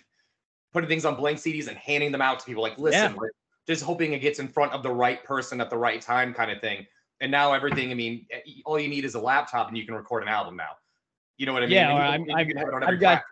putting 0.73 0.89
things 0.89 1.05
on 1.05 1.15
blank 1.15 1.37
CDs 1.37 1.69
and 1.69 1.77
handing 1.77 2.11
them 2.11 2.21
out 2.21 2.39
to 2.39 2.45
people. 2.45 2.61
Like, 2.61 2.77
listen, 2.77 3.13
yeah. 3.13 3.29
just 3.65 3.81
hoping 3.81 4.11
it 4.11 4.19
gets 4.19 4.39
in 4.39 4.49
front 4.49 4.73
of 4.73 4.83
the 4.83 4.91
right 4.91 5.23
person 5.23 5.61
at 5.61 5.69
the 5.69 5.77
right 5.77 6.01
time, 6.01 6.33
kind 6.33 6.51
of 6.51 6.59
thing. 6.59 6.85
And 7.21 7.31
now 7.31 7.53
everything, 7.53 7.89
I 7.91 7.93
mean, 7.93 8.25
eh, 8.31 8.41
all 8.65 8.77
you 8.77 8.89
need 8.89 9.05
is 9.05 9.15
a 9.15 9.19
laptop 9.19 9.69
and 9.69 9.77
you 9.77 9.85
can 9.85 9.95
record 9.95 10.23
an 10.23 10.27
album 10.27 10.57
now. 10.57 10.71
You 11.37 11.45
know 11.45 11.53
what 11.53 11.63
I 11.63 11.67
mean? 11.67 11.75
Yeah, 11.75 11.93
I'm, 11.95 12.29
I'm, 12.29 12.83
I've 12.83 12.99
got, 12.99 13.23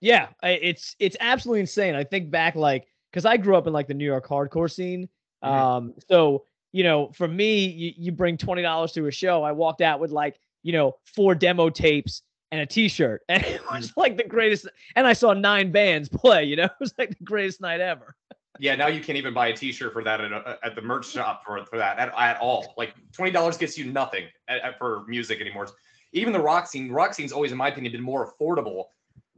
yeah, 0.00 0.28
it's 0.42 0.96
it's 1.00 1.18
absolutely 1.20 1.60
insane. 1.60 1.94
I 1.94 2.04
think 2.04 2.30
back 2.30 2.54
like 2.54 2.86
because 3.10 3.26
I 3.26 3.36
grew 3.36 3.56
up 3.56 3.66
in 3.66 3.74
like 3.74 3.88
the 3.88 3.94
New 3.94 4.06
York 4.06 4.26
hardcore 4.26 4.70
scene. 4.70 5.06
Mm-hmm. 5.44 5.54
Um, 5.54 5.94
so 6.08 6.44
you 6.72 6.82
know, 6.82 7.10
for 7.12 7.28
me, 7.28 7.66
you, 7.66 7.92
you 7.96 8.12
bring 8.12 8.36
twenty 8.36 8.62
dollars 8.62 8.92
to 8.92 9.06
a 9.06 9.10
show. 9.10 9.42
I 9.42 9.52
walked 9.52 9.80
out 9.80 10.00
with 10.00 10.10
like, 10.10 10.40
you 10.62 10.72
know, 10.72 10.96
four 11.04 11.34
demo 11.34 11.68
tapes 11.70 12.22
and 12.50 12.60
a 12.60 12.66
T-shirt, 12.66 13.22
and 13.28 13.44
it 13.44 13.62
was 13.70 13.90
mm. 13.90 13.96
like 13.96 14.16
the 14.16 14.24
greatest. 14.24 14.66
And 14.96 15.06
I 15.06 15.12
saw 15.12 15.32
nine 15.32 15.70
bands 15.70 16.08
play. 16.08 16.44
You 16.44 16.56
know, 16.56 16.64
it 16.64 16.72
was 16.80 16.94
like 16.98 17.16
the 17.16 17.24
greatest 17.24 17.60
night 17.60 17.80
ever. 17.80 18.16
Yeah, 18.58 18.74
now 18.74 18.88
you 18.88 19.00
can't 19.00 19.16
even 19.16 19.32
buy 19.32 19.48
a 19.48 19.56
T-shirt 19.56 19.92
for 19.92 20.04
that 20.04 20.20
at, 20.20 20.30
a, 20.30 20.58
at 20.62 20.74
the 20.74 20.82
merch 20.82 21.08
shop 21.08 21.42
for, 21.44 21.64
for 21.64 21.78
that 21.78 21.98
at, 21.98 22.12
at 22.16 22.38
all. 22.40 22.74
Like 22.76 22.94
twenty 23.12 23.30
dollars 23.30 23.56
gets 23.56 23.76
you 23.78 23.86
nothing 23.86 24.24
at, 24.48 24.60
at, 24.60 24.78
for 24.78 25.04
music 25.06 25.40
anymore. 25.40 25.68
Even 26.12 26.32
the 26.32 26.40
rock 26.40 26.66
scene, 26.66 26.90
rock 26.90 27.14
scene's 27.14 27.32
always, 27.32 27.52
in 27.52 27.58
my 27.58 27.68
opinion, 27.68 27.92
been 27.92 28.02
more 28.02 28.30
affordable 28.30 28.84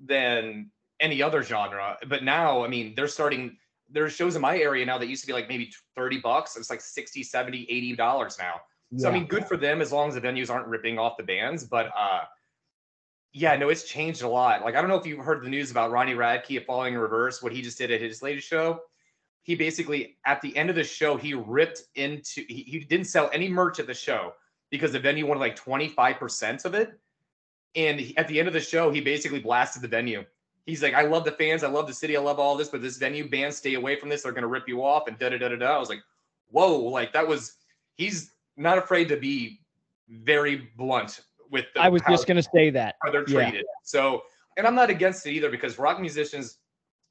than 0.05 0.71
any 1.01 1.23
other 1.23 1.43
genre. 1.43 1.97
But 2.09 2.25
now, 2.25 2.65
I 2.65 2.69
mean, 2.69 2.95
they're 2.97 3.09
starting 3.09 3.57
there's 3.95 4.13
shows 4.13 4.35
in 4.35 4.43
my 4.43 4.59
area 4.59 4.85
now 4.85 4.99
that 4.99 5.07
used 5.07 5.23
to 5.23 5.27
be 5.27 5.33
like 5.33 5.49
maybe 5.49 5.73
30 5.97 6.19
bucks. 6.19 6.57
It's 6.57 6.69
like 6.69 6.81
60, 6.81 7.23
70, 7.23 7.67
80 7.71 7.97
dollars 7.97 8.37
now. 8.39 8.55
Yeah. 8.91 9.05
So 9.05 9.09
I 9.09 9.13
mean, 9.13 9.27
good 9.27 9.47
for 9.47 9.57
them 9.57 9.81
as 9.81 9.93
long 9.93 10.09
as 10.09 10.15
the 10.15 10.21
venues 10.21 10.51
aren't 10.51 10.67
ripping 10.67 10.99
off 10.99 11.17
the 11.17 11.23
bands. 11.23 11.65
But 11.65 11.91
uh 11.97 12.23
yeah, 13.33 13.57
no, 13.57 13.69
it's 13.69 13.85
changed 13.85 14.23
a 14.23 14.29
lot. 14.29 14.63
Like 14.63 14.75
I 14.75 14.81
don't 14.81 14.91
know 14.91 14.99
if 14.99 15.07
you've 15.07 15.25
heard 15.25 15.43
the 15.43 15.49
news 15.49 15.71
about 15.71 15.91
Ronnie 15.91 16.15
Radke 16.15 16.65
Falling 16.67 16.95
in 16.95 17.01
Reverse, 17.01 17.43
what 17.43 17.53
he 17.53 17.63
just 17.63 17.79
did 17.79 17.91
at 17.91 18.01
his 18.01 18.21
latest 18.21 18.49
show. 18.49 18.81
He 19.43 19.55
basically 19.55 20.19
at 20.27 20.43
the 20.43 20.55
end 20.57 20.71
of 20.71 20.77
the 20.77 20.85
show, 20.85 21.17
he 21.17 21.35
ripped 21.35 21.83
into 21.95 22.45
he, 22.49 22.65
he 22.65 22.81
didn't 22.81 23.07
sell 23.07 23.31
any 23.33 23.49
merch 23.49 23.79
at 23.79 23.87
the 23.87 23.95
show 23.95 24.33
because 24.71 24.93
the 24.93 24.99
venue 24.99 25.27
wanted 25.27 25.41
like 25.41 25.57
25% 25.57 26.65
of 26.65 26.75
it. 26.75 26.99
And 27.77 28.01
he, 28.01 28.17
at 28.17 28.27
the 28.29 28.39
end 28.39 28.49
of 28.49 28.55
the 28.55 28.61
show, 28.61 28.91
he 28.91 29.01
basically 29.01 29.41
blasted 29.41 29.83
the 29.83 29.89
venue 29.89 30.25
he's 30.67 30.83
like, 30.83 30.95
I 30.95 31.03
love 31.03 31.25
the 31.25 31.33
fans, 31.33 31.63
I 31.63 31.69
love 31.69 31.87
the 31.87 31.95
city, 31.95 32.17
I 32.17 32.21
love 32.21 32.39
all 32.39 32.57
this, 32.57 32.69
but 32.69 32.83
this 32.83 32.97
venue 32.97 33.29
band, 33.29 33.55
stay 33.55 33.75
away 33.75 33.97
from 33.97 34.09
this. 34.09 34.23
They're 34.23 34.33
gonna 34.33 34.47
rip 34.47 34.69
you 34.69 34.85
off 34.85 35.09
and 35.09 35.19
da 35.19 35.29
da 35.29 35.39
da 35.39 35.49
da 35.49 35.57
da. 35.57 35.77
I 35.77 35.79
was 35.79 35.89
like, 35.89 36.03
whoa, 36.51 36.79
like 36.79 37.13
that 37.13 37.27
was 37.27 37.57
he's 37.97 38.33
not 38.57 38.79
afraid 38.79 39.09
to 39.09 39.17
be 39.17 39.61
very 40.09 40.69
blunt 40.77 41.21
with 41.51 41.67
the, 41.75 41.81
I 41.81 41.89
was 41.89 42.03
just 42.09 42.27
gonna 42.27 42.43
say 42.43 42.71
that. 42.71 42.97
How 43.03 43.11
they're 43.11 43.25
treated. 43.25 43.55
Yeah. 43.55 43.61
So 43.83 44.23
and 44.57 44.67
I'm 44.67 44.75
not 44.75 44.91
against 44.91 45.27
it 45.27 45.33
either 45.33 45.51
because 45.51 45.79
rock 45.79 46.01
musicians, 46.01 46.59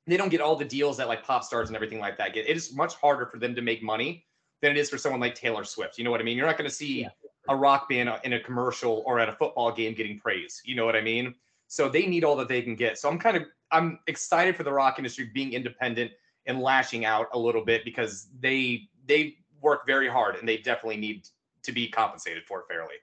they 0.08 0.18
don't 0.18 0.30
get 0.30 0.42
all 0.42 0.56
the 0.56 0.66
deals 0.66 0.98
that 0.98 1.08
like 1.08 1.24
pop 1.24 1.44
stars 1.44 1.70
and 1.70 1.76
everything 1.76 2.00
like 2.00 2.18
that 2.18 2.34
get. 2.34 2.48
It 2.48 2.58
is 2.58 2.74
much 2.74 2.96
harder 2.96 3.26
for 3.26 3.38
them 3.38 3.56
to 3.56 3.62
make 3.62 3.84
money 3.84 4.26
than 4.62 4.72
it 4.72 4.78
is 4.78 4.90
for 4.90 4.98
someone 4.98 5.22
like 5.22 5.36
Taylor 5.36 5.64
Swift. 5.64 5.98
You 5.98 6.04
know 6.04 6.12
what 6.12 6.22
I 6.22 6.24
mean? 6.24 6.38
You're 6.38 6.48
not 6.48 6.58
gonna 6.58 6.70
see 6.70 7.02
yeah. 7.02 7.10
a 7.50 7.56
rock 7.56 7.90
band 7.90 8.10
in 8.24 8.34
a 8.34 8.40
commercial 8.40 9.04
or 9.06 9.20
at 9.20 9.30
a 9.30 9.34
football 9.34 9.72
game 9.72 9.94
getting 9.94 10.20
praise. 10.20 10.62
You 10.66 10.76
know 10.76 10.86
what 10.86 10.96
I 10.96 11.02
mean? 11.02 11.36
So 11.74 11.90
they 11.90 12.06
need 12.06 12.24
all 12.24 12.36
that 12.36 12.48
they 12.48 12.62
can 12.62 12.76
get. 12.76 13.00
So 13.00 13.10
I'm 13.10 13.18
kind 13.18 13.36
of 13.36 13.46
I'm 13.72 13.98
excited 14.06 14.56
for 14.56 14.62
the 14.62 14.72
rock 14.72 15.00
industry 15.00 15.32
being 15.34 15.54
independent 15.54 16.12
and 16.46 16.62
lashing 16.62 17.04
out 17.04 17.30
a 17.34 17.40
little 17.40 17.66
bit 17.66 17.84
because 17.84 18.28
they 18.40 18.84
they 19.08 19.38
work 19.60 19.88
very 19.88 20.08
hard 20.08 20.36
and 20.36 20.48
they 20.48 20.58
definitely 20.58 20.98
need 20.98 21.28
to 21.64 21.72
be 21.72 21.88
compensated 21.88 22.44
for 22.46 22.60
it 22.60 22.66
fairly. 22.70 22.94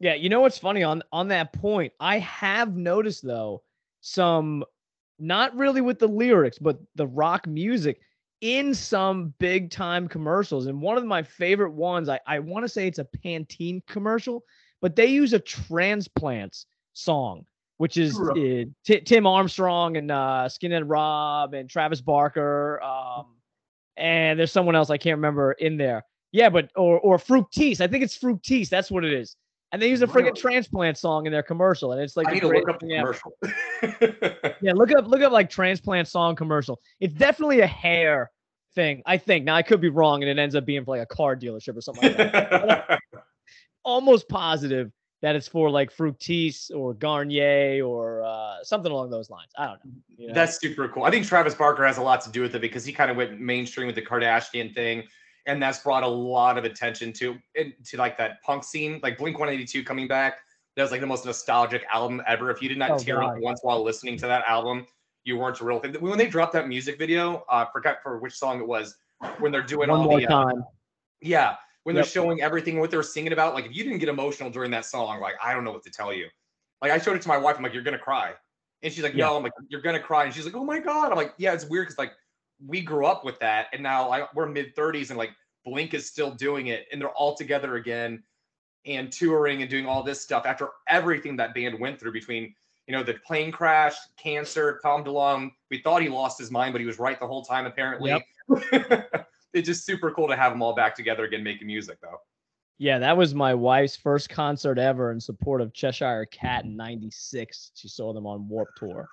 Yeah, 0.00 0.12
you 0.12 0.28
know 0.28 0.42
what's 0.42 0.58
funny 0.58 0.82
on 0.82 1.02
on 1.10 1.28
that 1.28 1.54
point? 1.54 1.94
I 1.98 2.18
have 2.18 2.76
noticed 2.76 3.24
though 3.24 3.62
some 4.02 4.64
not 5.18 5.56
really 5.56 5.80
with 5.80 5.98
the 5.98 6.06
lyrics, 6.06 6.58
but 6.58 6.78
the 6.96 7.06
rock 7.06 7.46
music 7.46 8.02
in 8.42 8.74
some 8.74 9.32
big 9.38 9.70
time 9.70 10.06
commercials. 10.06 10.66
And 10.66 10.82
one 10.82 10.98
of 10.98 11.06
my 11.06 11.22
favorite 11.22 11.72
ones, 11.72 12.10
I, 12.10 12.20
I 12.26 12.40
want 12.40 12.64
to 12.64 12.68
say 12.68 12.86
it's 12.86 12.98
a 12.98 13.08
Pantene 13.24 13.80
commercial, 13.86 14.44
but 14.82 14.94
they 14.94 15.06
use 15.06 15.32
a 15.32 15.38
transplants 15.38 16.66
song 16.92 17.46
which 17.80 17.96
is 17.96 18.20
uh, 18.20 18.34
T- 18.34 19.00
Tim 19.06 19.26
Armstrong 19.26 19.96
and 19.96 20.10
uh, 20.10 20.48
Skinhead 20.50 20.82
Rob 20.84 21.54
and 21.54 21.66
Travis 21.66 22.02
Barker. 22.02 22.78
Um, 22.82 23.36
and 23.96 24.38
there's 24.38 24.52
someone 24.52 24.76
else 24.76 24.90
I 24.90 24.98
can't 24.98 25.16
remember 25.16 25.52
in 25.52 25.78
there. 25.78 26.04
Yeah, 26.30 26.50
but 26.50 26.70
or 26.76 27.00
or 27.00 27.16
Fructis. 27.16 27.80
I 27.80 27.86
think 27.86 28.04
it's 28.04 28.18
Fructis. 28.18 28.68
That's 28.68 28.90
what 28.90 29.02
it 29.02 29.14
is. 29.14 29.34
And 29.72 29.80
they 29.80 29.88
use 29.88 30.02
a 30.02 30.06
friggin' 30.06 30.34
transplant 30.36 30.98
song 30.98 31.24
in 31.24 31.32
their 31.32 31.42
commercial, 31.42 31.92
and 31.92 32.02
it's 32.02 32.18
like 32.18 32.28
I 32.28 32.32
need 32.34 32.40
to 32.40 32.48
look 32.48 32.68
up 32.68 32.80
the 32.80 32.88
commercial. 32.88 33.32
Yeah, 34.60 34.72
look 34.74 34.92
up 34.92 35.06
look 35.06 35.22
up 35.22 35.32
like 35.32 35.48
transplant 35.48 36.06
song 36.06 36.36
commercial. 36.36 36.78
It's 37.00 37.14
definitely 37.14 37.60
a 37.60 37.66
hair 37.66 38.30
thing, 38.74 39.02
I 39.06 39.16
think. 39.16 39.46
Now 39.46 39.54
I 39.54 39.62
could 39.62 39.80
be 39.80 39.88
wrong, 39.88 40.22
and 40.22 40.28
it 40.28 40.38
ends 40.38 40.54
up 40.54 40.66
being 40.66 40.84
for 40.84 40.98
like 40.98 41.08
a 41.10 41.14
car 41.14 41.34
dealership 41.34 41.78
or 41.78 41.80
something 41.80 42.12
like 42.12 42.16
that. 42.18 43.00
Almost 43.84 44.28
positive 44.28 44.92
that 45.22 45.36
it's 45.36 45.48
for 45.48 45.70
like 45.70 45.94
Fructis 45.94 46.74
or 46.74 46.94
Garnier 46.94 47.84
or 47.84 48.22
uh, 48.24 48.62
something 48.62 48.90
along 48.90 49.10
those 49.10 49.28
lines. 49.30 49.50
I 49.56 49.66
don't 49.66 49.84
know. 49.84 49.90
you 50.16 50.28
know? 50.28 50.34
That's 50.34 50.58
super 50.58 50.88
cool. 50.88 51.04
I 51.04 51.10
think 51.10 51.26
Travis 51.26 51.54
Barker 51.54 51.86
has 51.86 51.98
a 51.98 52.02
lot 52.02 52.22
to 52.22 52.30
do 52.30 52.42
with 52.42 52.54
it 52.54 52.60
because 52.60 52.84
he 52.84 52.92
kind 52.92 53.10
of 53.10 53.16
went 53.16 53.38
mainstream 53.40 53.86
with 53.86 53.96
the 53.96 54.02
Kardashian 54.02 54.74
thing, 54.74 55.04
and 55.46 55.62
that's 55.62 55.80
brought 55.80 56.02
a 56.02 56.08
lot 56.08 56.56
of 56.56 56.64
attention 56.64 57.12
to 57.14 57.38
to 57.56 57.96
like 57.96 58.16
that 58.18 58.42
punk 58.42 58.64
scene, 58.64 59.00
like 59.02 59.18
Blink 59.18 59.38
182 59.38 59.84
coming 59.84 60.08
back. 60.08 60.38
That 60.76 60.82
was 60.82 60.92
like 60.92 61.00
the 61.00 61.06
most 61.06 61.26
nostalgic 61.26 61.84
album 61.92 62.22
ever. 62.26 62.50
If 62.50 62.62
you 62.62 62.68
did 62.68 62.78
not 62.78 62.92
Oh, 62.92 62.98
tear 62.98 63.22
up 63.22 63.34
once 63.38 63.60
while 63.62 63.82
listening 63.82 64.16
to 64.18 64.26
that 64.28 64.44
album, 64.46 64.86
you 65.24 65.36
weren't 65.36 65.60
a 65.60 65.64
real 65.64 65.80
thing. 65.80 65.92
When 65.94 66.16
they 66.16 66.28
dropped 66.28 66.52
that 66.54 66.68
music 66.68 66.96
video, 66.98 67.44
uh, 67.50 67.66
I 67.66 67.72
forgot 67.72 67.98
for 68.02 68.18
which 68.18 68.34
song 68.34 68.60
it 68.60 68.66
was. 68.66 68.96
When 69.38 69.52
they're 69.52 69.62
doing 69.62 69.90
one 69.90 69.98
all 69.98 70.04
more 70.04 70.18
the 70.18 70.26
uh, 70.26 70.44
time. 70.44 70.64
yeah, 71.20 71.56
when 71.90 71.96
Yep. 71.96 72.04
they're 72.04 72.10
showing 72.10 72.40
everything 72.40 72.78
what 72.78 72.88
they're 72.88 73.02
singing 73.02 73.32
about, 73.32 73.52
like 73.52 73.66
if 73.66 73.74
you 73.74 73.82
didn't 73.82 73.98
get 73.98 74.08
emotional 74.08 74.48
during 74.48 74.70
that 74.70 74.84
song, 74.84 75.20
like 75.20 75.34
I 75.42 75.52
don't 75.52 75.64
know 75.64 75.72
what 75.72 75.82
to 75.82 75.90
tell 75.90 76.12
you. 76.14 76.28
Like 76.80 76.92
I 76.92 76.98
showed 76.98 77.16
it 77.16 77.22
to 77.22 77.28
my 77.28 77.36
wife, 77.36 77.56
I'm 77.56 77.64
like, 77.64 77.74
you're 77.74 77.82
gonna 77.82 77.98
cry, 77.98 78.34
and 78.82 78.92
she's 78.92 79.02
like, 79.02 79.14
Yeah. 79.14 79.26
no, 79.26 79.36
I'm 79.36 79.42
like, 79.42 79.52
you're 79.68 79.80
gonna 79.80 79.98
cry, 79.98 80.24
and 80.24 80.32
she's 80.32 80.44
like, 80.44 80.54
oh 80.54 80.62
my 80.64 80.78
god, 80.78 81.10
I'm 81.10 81.16
like, 81.16 81.34
yeah, 81.36 81.52
it's 81.52 81.64
weird 81.64 81.86
because 81.88 81.98
like 81.98 82.12
we 82.64 82.80
grew 82.80 83.06
up 83.06 83.24
with 83.24 83.38
that, 83.40 83.66
and 83.72 83.82
now 83.82 84.08
I, 84.10 84.28
we're 84.34 84.46
mid 84.46 84.76
30s, 84.76 85.08
and 85.08 85.18
like 85.18 85.30
Blink 85.64 85.92
is 85.94 86.06
still 86.06 86.30
doing 86.30 86.68
it, 86.68 86.86
and 86.92 87.00
they're 87.00 87.10
all 87.10 87.34
together 87.34 87.74
again, 87.74 88.22
and 88.86 89.10
touring 89.10 89.62
and 89.62 89.68
doing 89.70 89.84
all 89.86 90.04
this 90.04 90.20
stuff 90.20 90.46
after 90.46 90.68
everything 90.88 91.36
that 91.38 91.54
band 91.54 91.78
went 91.80 91.98
through 91.98 92.12
between. 92.12 92.54
You 92.86 92.96
know, 92.96 93.02
the 93.04 93.14
plane 93.14 93.52
crash, 93.52 93.94
cancer, 94.16 94.80
Tom 94.82 95.04
DeLonge. 95.04 95.52
We 95.70 95.80
thought 95.80 96.02
he 96.02 96.08
lost 96.08 96.40
his 96.40 96.50
mind, 96.50 96.72
but 96.72 96.80
he 96.80 96.86
was 96.88 96.98
right 96.98 97.20
the 97.20 97.26
whole 97.26 97.44
time, 97.44 97.66
apparently. 97.66 98.10
it's 99.52 99.66
just 99.66 99.84
super 99.84 100.10
cool 100.12 100.28
to 100.28 100.36
have 100.36 100.52
them 100.52 100.62
all 100.62 100.74
back 100.74 100.94
together 100.94 101.24
again 101.24 101.42
making 101.42 101.66
music 101.66 101.98
though 102.02 102.20
Yeah, 102.78 102.98
that 102.98 103.16
was 103.16 103.34
my 103.34 103.52
wife's 103.54 103.96
first 103.96 104.28
concert 104.30 104.78
ever 104.78 105.10
in 105.12 105.20
support 105.20 105.60
of 105.60 105.72
Cheshire 105.74 106.26
Cat 106.30 106.64
in 106.64 106.76
'96. 106.76 107.72
She 107.74 107.88
saw 107.88 108.12
them 108.12 108.26
on 108.26 108.48
Warp 108.48 108.68
Tour. 108.76 109.08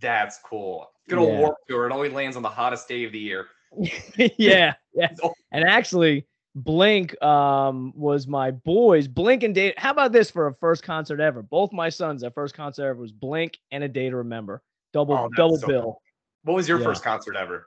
that's 0.00 0.38
cool 0.44 0.90
good 1.08 1.18
old 1.18 1.28
Yeah. 1.28 1.38
warp 1.40 1.56
tour 1.68 1.86
it 1.86 1.92
always 1.92 2.12
lands 2.12 2.36
on 2.36 2.42
the 2.42 2.48
hottest 2.48 2.88
day 2.88 3.04
of 3.04 3.12
the 3.12 3.18
year 3.20 3.46
yeah, 4.38 4.74
yeah. 4.94 5.08
And 5.52 5.64
actually, 5.64 6.26
Blink 6.54 7.20
um 7.22 7.92
was 7.94 8.26
my 8.26 8.50
boys. 8.52 9.06
Blink 9.08 9.42
and 9.42 9.54
Date. 9.54 9.78
How 9.78 9.90
about 9.90 10.12
this 10.12 10.30
for 10.30 10.46
a 10.46 10.54
first 10.54 10.82
concert 10.82 11.20
ever? 11.20 11.42
Both 11.42 11.72
my 11.72 11.88
sons, 11.90 12.22
their 12.22 12.30
first 12.30 12.54
concert 12.54 12.84
ever 12.86 13.00
was 13.00 13.12
Blink 13.12 13.58
and 13.72 13.84
a 13.84 13.88
Day 13.88 14.08
to 14.08 14.16
Remember. 14.16 14.62
Double 14.94 15.14
Oh, 15.14 15.28
double 15.36 15.58
so 15.58 15.66
bill. 15.66 15.82
cool. 15.82 16.02
what 16.44 16.54
was 16.54 16.68
your 16.68 16.78
Yeah. 16.78 16.86
first 16.86 17.02
concert 17.04 17.36
ever 17.36 17.66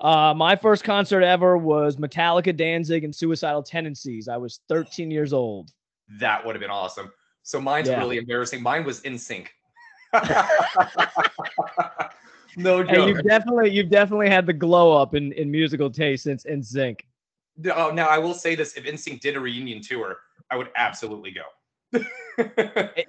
Uh, 0.00 0.34
my 0.36 0.56
first 0.56 0.84
concert 0.84 1.22
ever 1.22 1.56
was 1.56 1.96
Metallica, 1.96 2.54
Danzig, 2.54 3.04
and 3.04 3.14
Suicidal 3.14 3.62
Tendencies. 3.62 4.28
I 4.28 4.36
was 4.36 4.60
13 4.68 5.10
years 5.10 5.32
old. 5.32 5.70
that 6.18 6.44
would 6.44 6.54
have 6.54 6.60
been 6.60 6.70
awesome 6.70 7.10
so 7.42 7.58
mine's 7.60 7.88
Yeah. 7.88 7.98
really 7.98 8.18
embarrassing 8.18 8.62
mine 8.62 8.84
was 8.84 9.00
NSYNC 9.02 9.46
no 12.56 12.82
joke. 12.84 12.88
And 12.98 13.08
you've 13.08 13.24
definitely 13.24 13.70
you've 13.70 13.90
definitely 13.90 14.28
had 14.28 14.46
the 14.46 14.52
glow 14.52 14.92
up 15.00 15.14
in, 15.14 15.32
in 15.32 15.50
musical 15.50 15.90
taste 15.90 16.24
since 16.24 16.44
NSYNC. 16.44 17.00
oh, 17.74 17.90
now 17.90 18.06
i 18.08 18.18
will 18.18 18.34
say 18.34 18.54
this 18.54 18.74
if 18.76 18.84
NSYNC 18.84 19.20
did 19.20 19.36
a 19.36 19.40
reunion 19.40 19.80
tour 19.82 20.18
i 20.50 20.56
would 20.56 20.68
absolutely 20.76 21.30
go 21.32 21.42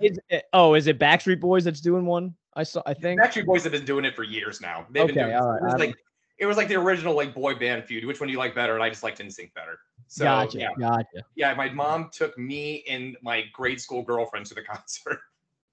Is, 0.01 0.19
it- 0.29 0.45
oh, 0.53 0.75
is 0.75 0.87
it 0.87 0.99
Backstreet 0.99 1.39
Boys 1.39 1.63
that's 1.63 1.81
doing 1.81 2.05
one? 2.05 2.35
I 2.55 2.61
saw. 2.63 2.83
I 2.85 2.93
think. 2.93 3.19
Backstreet 3.19 3.45
Boys 3.47 3.63
have 3.63 3.71
been 3.71 3.83
doing 3.85 4.05
it 4.05 4.15
for 4.15 4.21
years 4.23 4.61
now. 4.61 4.85
They've 4.91 5.07
been 5.07 5.17
Okay, 5.17 5.25
doing 5.31 5.35
all 5.35 5.57
right, 5.59 5.73
it. 5.73 5.79
like 5.79 5.95
it 6.37 6.45
was 6.45 6.57
like 6.57 6.67
the 6.67 6.75
original 6.75 7.15
like 7.15 7.33
boy 7.33 7.55
band 7.55 7.83
feud. 7.85 8.05
Which 8.05 8.19
one 8.19 8.27
do 8.27 8.33
you 8.33 8.39
like 8.39 8.53
better? 8.55 8.73
And 8.75 8.83
I 8.83 8.89
just 8.89 9.03
liked 9.03 9.19
NSYNC 9.19 9.53
better. 9.53 9.77
So 10.07 10.25
gotcha. 10.25 10.59
yeah, 10.59 10.69
Gotcha. 10.77 11.23
yeah. 11.35 11.53
My 11.53 11.69
mom 11.69 12.09
took 12.13 12.37
me 12.37 12.83
and 12.89 13.17
my 13.23 13.43
grade 13.53 13.79
school 13.81 14.03
girlfriend 14.03 14.45
to 14.47 14.53
the 14.53 14.61
concert. 14.73 15.19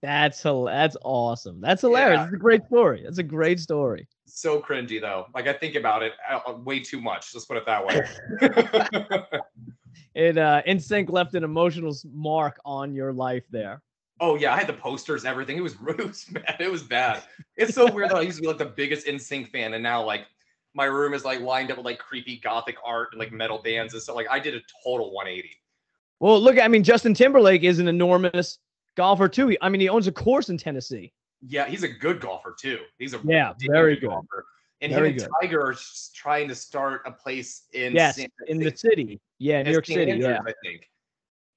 That's 0.02 0.42
that's 0.42 0.96
awesome. 1.04 1.60
That's 1.60 1.82
hilarious. 1.82 2.18
Yeah. 2.18 2.24
It's 2.24 2.34
a 2.34 2.38
great 2.38 2.64
story. 2.66 3.02
That's 3.04 3.18
a 3.18 3.22
great 3.22 3.60
story. 3.60 4.08
so 4.26 4.60
cringy 4.60 5.00
though. 5.00 5.26
Like 5.34 5.46
I 5.46 5.52
think 5.52 5.74
about 5.76 6.02
it 6.02 6.12
uh, 6.30 6.40
uh, 6.48 6.52
way 6.54 6.80
too 6.80 7.00
much. 7.00 7.32
Let's 7.34 7.46
put 7.46 7.56
it 7.56 7.66
that 7.66 7.86
way. 7.86 8.02
It 10.14 10.36
uh 10.36 10.62
NSYNC 10.66 11.10
left 11.10 11.34
an 11.34 11.44
emotional 11.44 11.94
mark 12.12 12.58
on 12.66 12.94
your 12.94 13.12
life 13.14 13.44
there. 13.50 13.80
oh 14.20 14.36
yeah, 14.36 14.52
I 14.52 14.58
had 14.58 14.66
the 14.66 14.74
posters, 14.74 15.24
everything. 15.24 15.56
It 15.56 15.62
was 15.62 15.74
it 15.88 15.98
was 16.06 16.24
bad. 16.24 16.56
It 16.60 16.70
was 16.70 16.82
bad. 16.82 17.22
It's 17.56 17.74
so 17.74 17.90
weird 17.90 18.10
that 18.10 18.16
I 18.16 18.20
used 18.22 18.36
to 18.36 18.42
be 18.42 18.48
like 18.48 18.58
the 18.58 18.66
biggest 18.66 19.06
NSYNC 19.06 19.48
fan, 19.48 19.72
and 19.74 19.82
now 19.82 20.04
like 20.04 20.26
my 20.74 20.84
room 20.86 21.14
is 21.14 21.24
like 21.24 21.40
lined 21.40 21.70
up 21.70 21.76
with 21.76 21.86
like 21.86 21.98
creepy 21.98 22.38
gothic 22.38 22.76
art 22.84 23.08
and 23.12 23.18
like 23.20 23.32
metal 23.32 23.60
bands 23.62 23.92
and 23.92 24.02
stuff. 24.02 24.16
Like 24.16 24.28
I 24.30 24.38
did 24.38 24.54
a 24.54 24.60
total 24.84 25.12
180. 25.12 25.50
Well, 26.20 26.40
look, 26.40 26.58
I 26.58 26.68
mean, 26.68 26.82
Justin 26.84 27.14
Timberlake 27.14 27.62
is 27.62 27.78
an 27.78 27.88
enormous 27.88 28.58
golfer 28.96 29.28
too. 29.28 29.56
I 29.60 29.68
mean, 29.68 29.80
he 29.80 29.88
owns 29.88 30.06
a 30.06 30.12
course 30.12 30.48
in 30.48 30.56
Tennessee. 30.56 31.12
Yeah, 31.46 31.66
he's 31.66 31.82
a 31.82 31.88
good 31.88 32.20
golfer 32.20 32.54
too. 32.58 32.78
He's 32.98 33.14
a 33.14 33.20
Yeah, 33.24 33.52
very 33.60 33.96
good. 33.96 34.08
golfer. 34.10 34.46
And 34.80 34.92
Very 34.92 35.08
him 35.10 35.12
and 35.12 35.20
good. 35.20 35.30
Tiger 35.40 35.60
are 35.66 35.76
trying 36.12 36.48
to 36.48 36.56
start 36.56 37.02
a 37.06 37.12
place 37.12 37.66
in 37.72 37.92
yes, 37.94 38.16
San- 38.16 38.28
in 38.48 38.58
the 38.58 38.76
city. 38.76 39.20
Yeah, 39.38 39.62
New 39.62 39.70
York 39.70 39.86
City. 39.86 40.10
Andrews, 40.10 40.26
Yeah. 40.28 40.40
I 40.44 40.52
think. 40.64 40.90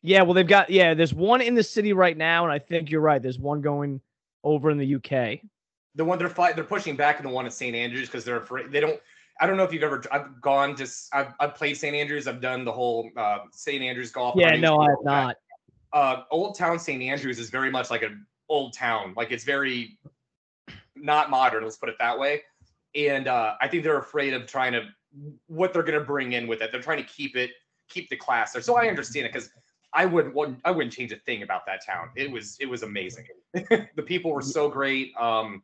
Yeah, 0.04 0.22
well, 0.22 0.36
they've 0.36 0.46
got 0.48 0.70
yeah. 0.70 0.94
There's 0.94 1.14
one 1.16 1.42
in 1.42 1.56
the 1.56 1.64
city 1.64 1.92
right 1.94 2.16
now, 2.16 2.44
and 2.44 2.54
I 2.54 2.60
think 2.60 2.92
you're 2.92 3.02
right. 3.02 3.20
There's 3.20 3.40
one 3.40 3.62
going 3.62 4.00
over 4.44 4.70
in 4.70 4.78
the 4.78 4.96
UK. 4.96 5.40
The 5.96 6.06
one 6.06 6.20
they're 6.20 6.30
fight, 6.30 6.56
they're 6.56 6.64
pushing 6.66 6.96
back 6.96 7.20
in 7.20 7.26
the 7.26 7.32
one 7.32 7.46
at 7.46 7.54
St. 7.54 7.76
Andrews 7.76 8.08
because 8.08 8.26
they're 8.26 8.38
afraid 8.38 8.72
they 8.72 8.80
don't. 8.80 9.00
I 9.40 9.48
don't 9.48 9.58
know 9.58 9.64
if 9.64 9.74
you've 9.74 9.84
ever. 9.84 10.04
I've 10.12 10.42
gone 10.42 10.76
to. 10.76 10.88
I've, 11.14 11.34
I've 11.40 11.56
played 11.56 11.76
St. 11.76 11.96
Andrews. 11.96 12.28
I've 12.28 12.42
done 12.42 12.66
the 12.66 12.72
whole 12.72 13.10
uh, 13.18 13.40
St. 13.52 13.82
Andrews 13.82 14.12
golf. 14.12 14.36
Yeah, 14.38 14.56
no, 14.56 14.80
I 14.80 14.90
have 14.90 14.98
not. 15.04 15.36
uh, 15.94 16.24
Old 16.32 16.58
Town 16.58 16.80
St. 16.80 17.02
Andrews 17.02 17.40
is 17.40 17.50
very 17.50 17.72
much 17.72 17.90
like 17.90 18.02
an 18.04 18.26
old 18.50 18.74
town. 18.74 19.14
Like 19.16 19.32
it's 19.32 19.44
very 19.44 19.98
not 20.96 21.30
modern. 21.30 21.64
Let's 21.64 21.78
put 21.78 21.90
it 21.90 21.96
that 22.00 22.18
way. 22.18 22.44
And 22.96 23.28
uh, 23.28 23.56
I 23.62 23.68
think 23.68 23.84
they're 23.84 24.00
afraid 24.00 24.34
of 24.34 24.48
trying 24.48 24.74
to 24.74 24.88
what 25.48 25.74
they're 25.74 25.84
going 25.84 26.00
to 26.00 26.06
bring 26.06 26.34
in 26.34 26.48
with 26.48 26.62
it. 26.62 26.72
They're 26.72 26.82
trying 26.82 27.04
to 27.04 27.10
keep 27.10 27.36
it, 27.36 27.52
keep 27.90 28.10
the 28.10 28.16
class 28.16 28.54
there. 28.54 28.62
So 28.62 28.78
I 28.78 28.88
understand 28.88 29.26
it 29.26 29.34
because 29.34 29.50
I 29.94 30.06
wouldn't, 30.06 30.36
wouldn't, 30.36 30.60
I 30.66 30.72
wouldn't 30.72 30.94
change 30.94 31.12
a 31.12 31.18
thing 31.18 31.44
about 31.44 31.66
that 31.68 31.86
town. 31.86 32.10
It 32.16 32.30
was, 32.30 32.58
it 32.60 32.66
was 32.66 32.84
amazing. 32.84 33.26
the 33.54 34.04
people 34.06 34.32
were 34.32 34.42
so 34.42 34.70
great. 34.70 35.14
Um, 35.20 35.64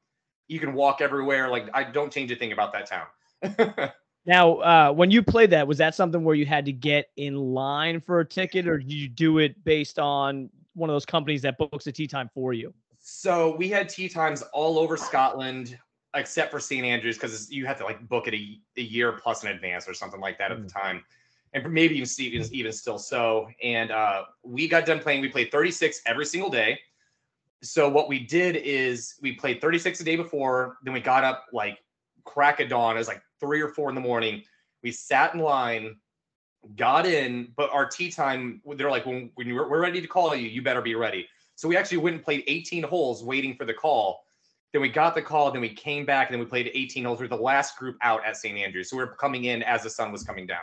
you 0.51 0.59
can 0.59 0.73
walk 0.73 0.99
everywhere. 0.99 1.49
Like 1.49 1.69
I 1.73 1.83
don't 1.83 2.11
change 2.11 2.29
a 2.31 2.35
thing 2.35 2.51
about 2.51 2.73
that 2.73 2.85
town. 2.87 3.91
Now, 4.23 4.57
uh, 4.57 4.91
when 4.91 5.09
you 5.09 5.23
played 5.23 5.49
that, 5.49 5.67
was 5.67 5.79
that 5.79 5.95
something 5.95 6.23
where 6.23 6.35
you 6.35 6.45
had 6.45 6.63
to 6.65 6.71
get 6.71 7.09
in 7.17 7.35
line 7.35 7.99
for 7.99 8.19
a 8.19 8.25
ticket, 8.25 8.67
or 8.67 8.77
did 8.77 8.91
you 8.93 9.07
do 9.07 9.39
it 9.39 9.63
based 9.63 9.97
on 9.97 10.47
one 10.75 10.91
of 10.91 10.93
those 10.93 11.07
companies 11.07 11.41
that 11.41 11.57
books 11.57 11.87
a 11.87 11.91
tea 11.91 12.05
time 12.05 12.29
for 12.31 12.53
you? 12.53 12.71
So 12.99 13.55
we 13.55 13.67
had 13.67 13.89
tea 13.89 14.07
times 14.07 14.43
all 14.53 14.77
over 14.77 14.95
Scotland, 14.95 15.75
except 16.13 16.51
for 16.51 16.59
St. 16.59 16.85
Andrews, 16.85 17.17
because 17.17 17.51
you 17.51 17.65
have 17.65 17.79
to 17.79 17.83
like 17.83 18.07
book 18.07 18.27
it 18.27 18.35
a, 18.35 18.59
a 18.77 18.83
year 18.83 19.13
plus 19.13 19.43
in 19.43 19.49
advance 19.49 19.87
or 19.89 19.95
something 19.95 20.19
like 20.19 20.37
that 20.37 20.51
at 20.51 20.61
the 20.61 20.69
time. 20.69 21.03
And 21.53 21.73
maybe 21.73 21.97
even 21.97 22.07
even, 22.19 22.47
even 22.53 22.71
still 22.73 22.99
so. 22.99 23.49
And 23.63 23.89
uh, 23.89 24.25
we 24.43 24.67
got 24.67 24.85
done 24.85 24.99
playing. 24.99 25.21
We 25.21 25.29
played 25.29 25.51
36 25.51 25.99
every 26.05 26.27
single 26.27 26.51
day. 26.51 26.77
So 27.63 27.87
what 27.87 28.09
we 28.09 28.19
did 28.19 28.55
is 28.55 29.15
we 29.21 29.33
played 29.33 29.61
36 29.61 29.99
a 29.99 30.03
day 30.03 30.15
before. 30.15 30.77
Then 30.83 30.93
we 30.93 30.99
got 30.99 31.23
up 31.23 31.45
like 31.53 31.77
crack 32.25 32.59
of 32.59 32.69
dawn. 32.69 32.95
It 32.95 32.99
was 32.99 33.07
like 33.07 33.21
three 33.39 33.61
or 33.61 33.69
four 33.69 33.89
in 33.89 33.95
the 33.95 34.01
morning. 34.01 34.43
We 34.83 34.91
sat 34.91 35.35
in 35.35 35.41
line, 35.41 35.97
got 36.75 37.05
in, 37.05 37.53
but 37.55 37.69
our 37.71 37.85
tea 37.87 38.11
time, 38.11 38.61
they're 38.77 38.89
like, 38.89 39.05
when, 39.05 39.29
when 39.35 39.47
you're, 39.47 39.69
we're 39.69 39.81
ready 39.81 40.01
to 40.01 40.07
call 40.07 40.35
you, 40.35 40.47
you 40.47 40.61
better 40.61 40.81
be 40.81 40.95
ready. 40.95 41.27
So 41.55 41.67
we 41.67 41.77
actually 41.77 41.97
went 41.97 42.15
and 42.15 42.25
played 42.25 42.43
18 42.47 42.83
holes 42.83 43.23
waiting 43.23 43.55
for 43.55 43.65
the 43.65 43.73
call. 43.73 44.23
Then 44.73 44.81
we 44.81 44.89
got 44.89 45.13
the 45.13 45.21
call, 45.21 45.51
then 45.51 45.61
we 45.61 45.69
came 45.69 46.05
back, 46.05 46.29
and 46.29 46.33
then 46.33 46.39
we 46.39 46.45
played 46.45 46.71
18 46.73 47.05
holes. 47.05 47.19
We 47.19 47.25
were 47.25 47.35
the 47.35 47.43
last 47.43 47.77
group 47.77 47.97
out 48.01 48.25
at 48.25 48.37
St. 48.37 48.57
Andrews. 48.57 48.89
So 48.89 48.97
we 48.97 49.03
were 49.03 49.11
coming 49.15 49.45
in 49.45 49.61
as 49.63 49.83
the 49.83 49.89
sun 49.89 50.11
was 50.11 50.23
coming 50.23 50.47
down. 50.47 50.61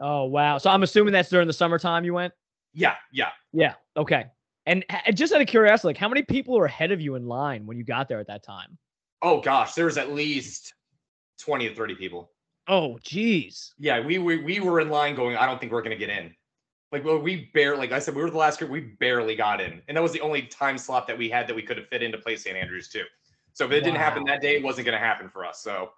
Oh 0.00 0.24
wow! 0.24 0.58
So 0.58 0.68
I'm 0.68 0.82
assuming 0.82 1.12
that's 1.12 1.30
during 1.30 1.46
the 1.46 1.52
summertime 1.52 2.04
you 2.04 2.12
went. 2.12 2.34
Yeah, 2.74 2.94
yeah. 3.12 3.30
Yeah. 3.52 3.74
Okay. 3.96 4.26
And 4.66 4.84
just 5.14 5.32
out 5.32 5.40
of 5.40 5.46
curiosity, 5.46 5.88
like 5.88 5.96
how 5.96 6.08
many 6.08 6.22
people 6.22 6.56
were 6.56 6.66
ahead 6.66 6.90
of 6.90 7.00
you 7.00 7.14
in 7.14 7.26
line 7.26 7.66
when 7.66 7.76
you 7.76 7.84
got 7.84 8.08
there 8.08 8.18
at 8.18 8.26
that 8.26 8.42
time? 8.42 8.76
Oh 9.22 9.40
gosh, 9.40 9.74
there 9.74 9.86
was 9.86 9.96
at 9.96 10.12
least 10.12 10.74
20 11.40 11.68
to 11.68 11.74
30 11.74 11.94
people. 11.94 12.30
Oh, 12.68 12.98
geez. 13.02 13.74
Yeah, 13.78 14.04
we 14.04 14.18
we, 14.18 14.38
we 14.38 14.60
were 14.60 14.80
in 14.80 14.90
line 14.90 15.14
going, 15.14 15.36
I 15.36 15.46
don't 15.46 15.60
think 15.60 15.72
we're 15.72 15.82
gonna 15.82 15.96
get 15.96 16.10
in. 16.10 16.34
Like 16.90 17.04
well, 17.04 17.18
we 17.18 17.50
barely 17.54 17.78
like 17.78 17.92
I 17.92 17.98
said, 18.00 18.14
we 18.14 18.22
were 18.22 18.30
the 18.30 18.36
last 18.36 18.58
group, 18.58 18.70
we 18.70 18.80
barely 18.80 19.36
got 19.36 19.60
in. 19.60 19.80
And 19.86 19.96
that 19.96 20.02
was 20.02 20.12
the 20.12 20.20
only 20.20 20.42
time 20.42 20.78
slot 20.78 21.06
that 21.06 21.16
we 21.16 21.28
had 21.28 21.46
that 21.46 21.54
we 21.54 21.62
could 21.62 21.76
have 21.76 21.88
fit 21.88 22.02
into 22.02 22.18
play 22.18 22.36
St. 22.36 22.56
Andrews 22.56 22.88
too. 22.88 23.04
So 23.52 23.64
if 23.64 23.72
it 23.72 23.80
didn't 23.80 23.96
happen 23.96 24.24
that 24.24 24.42
day, 24.42 24.56
it 24.56 24.62
wasn't 24.62 24.86
gonna 24.86 24.98
happen 24.98 25.28
for 25.28 25.44
us. 25.44 25.62
So 25.62 25.90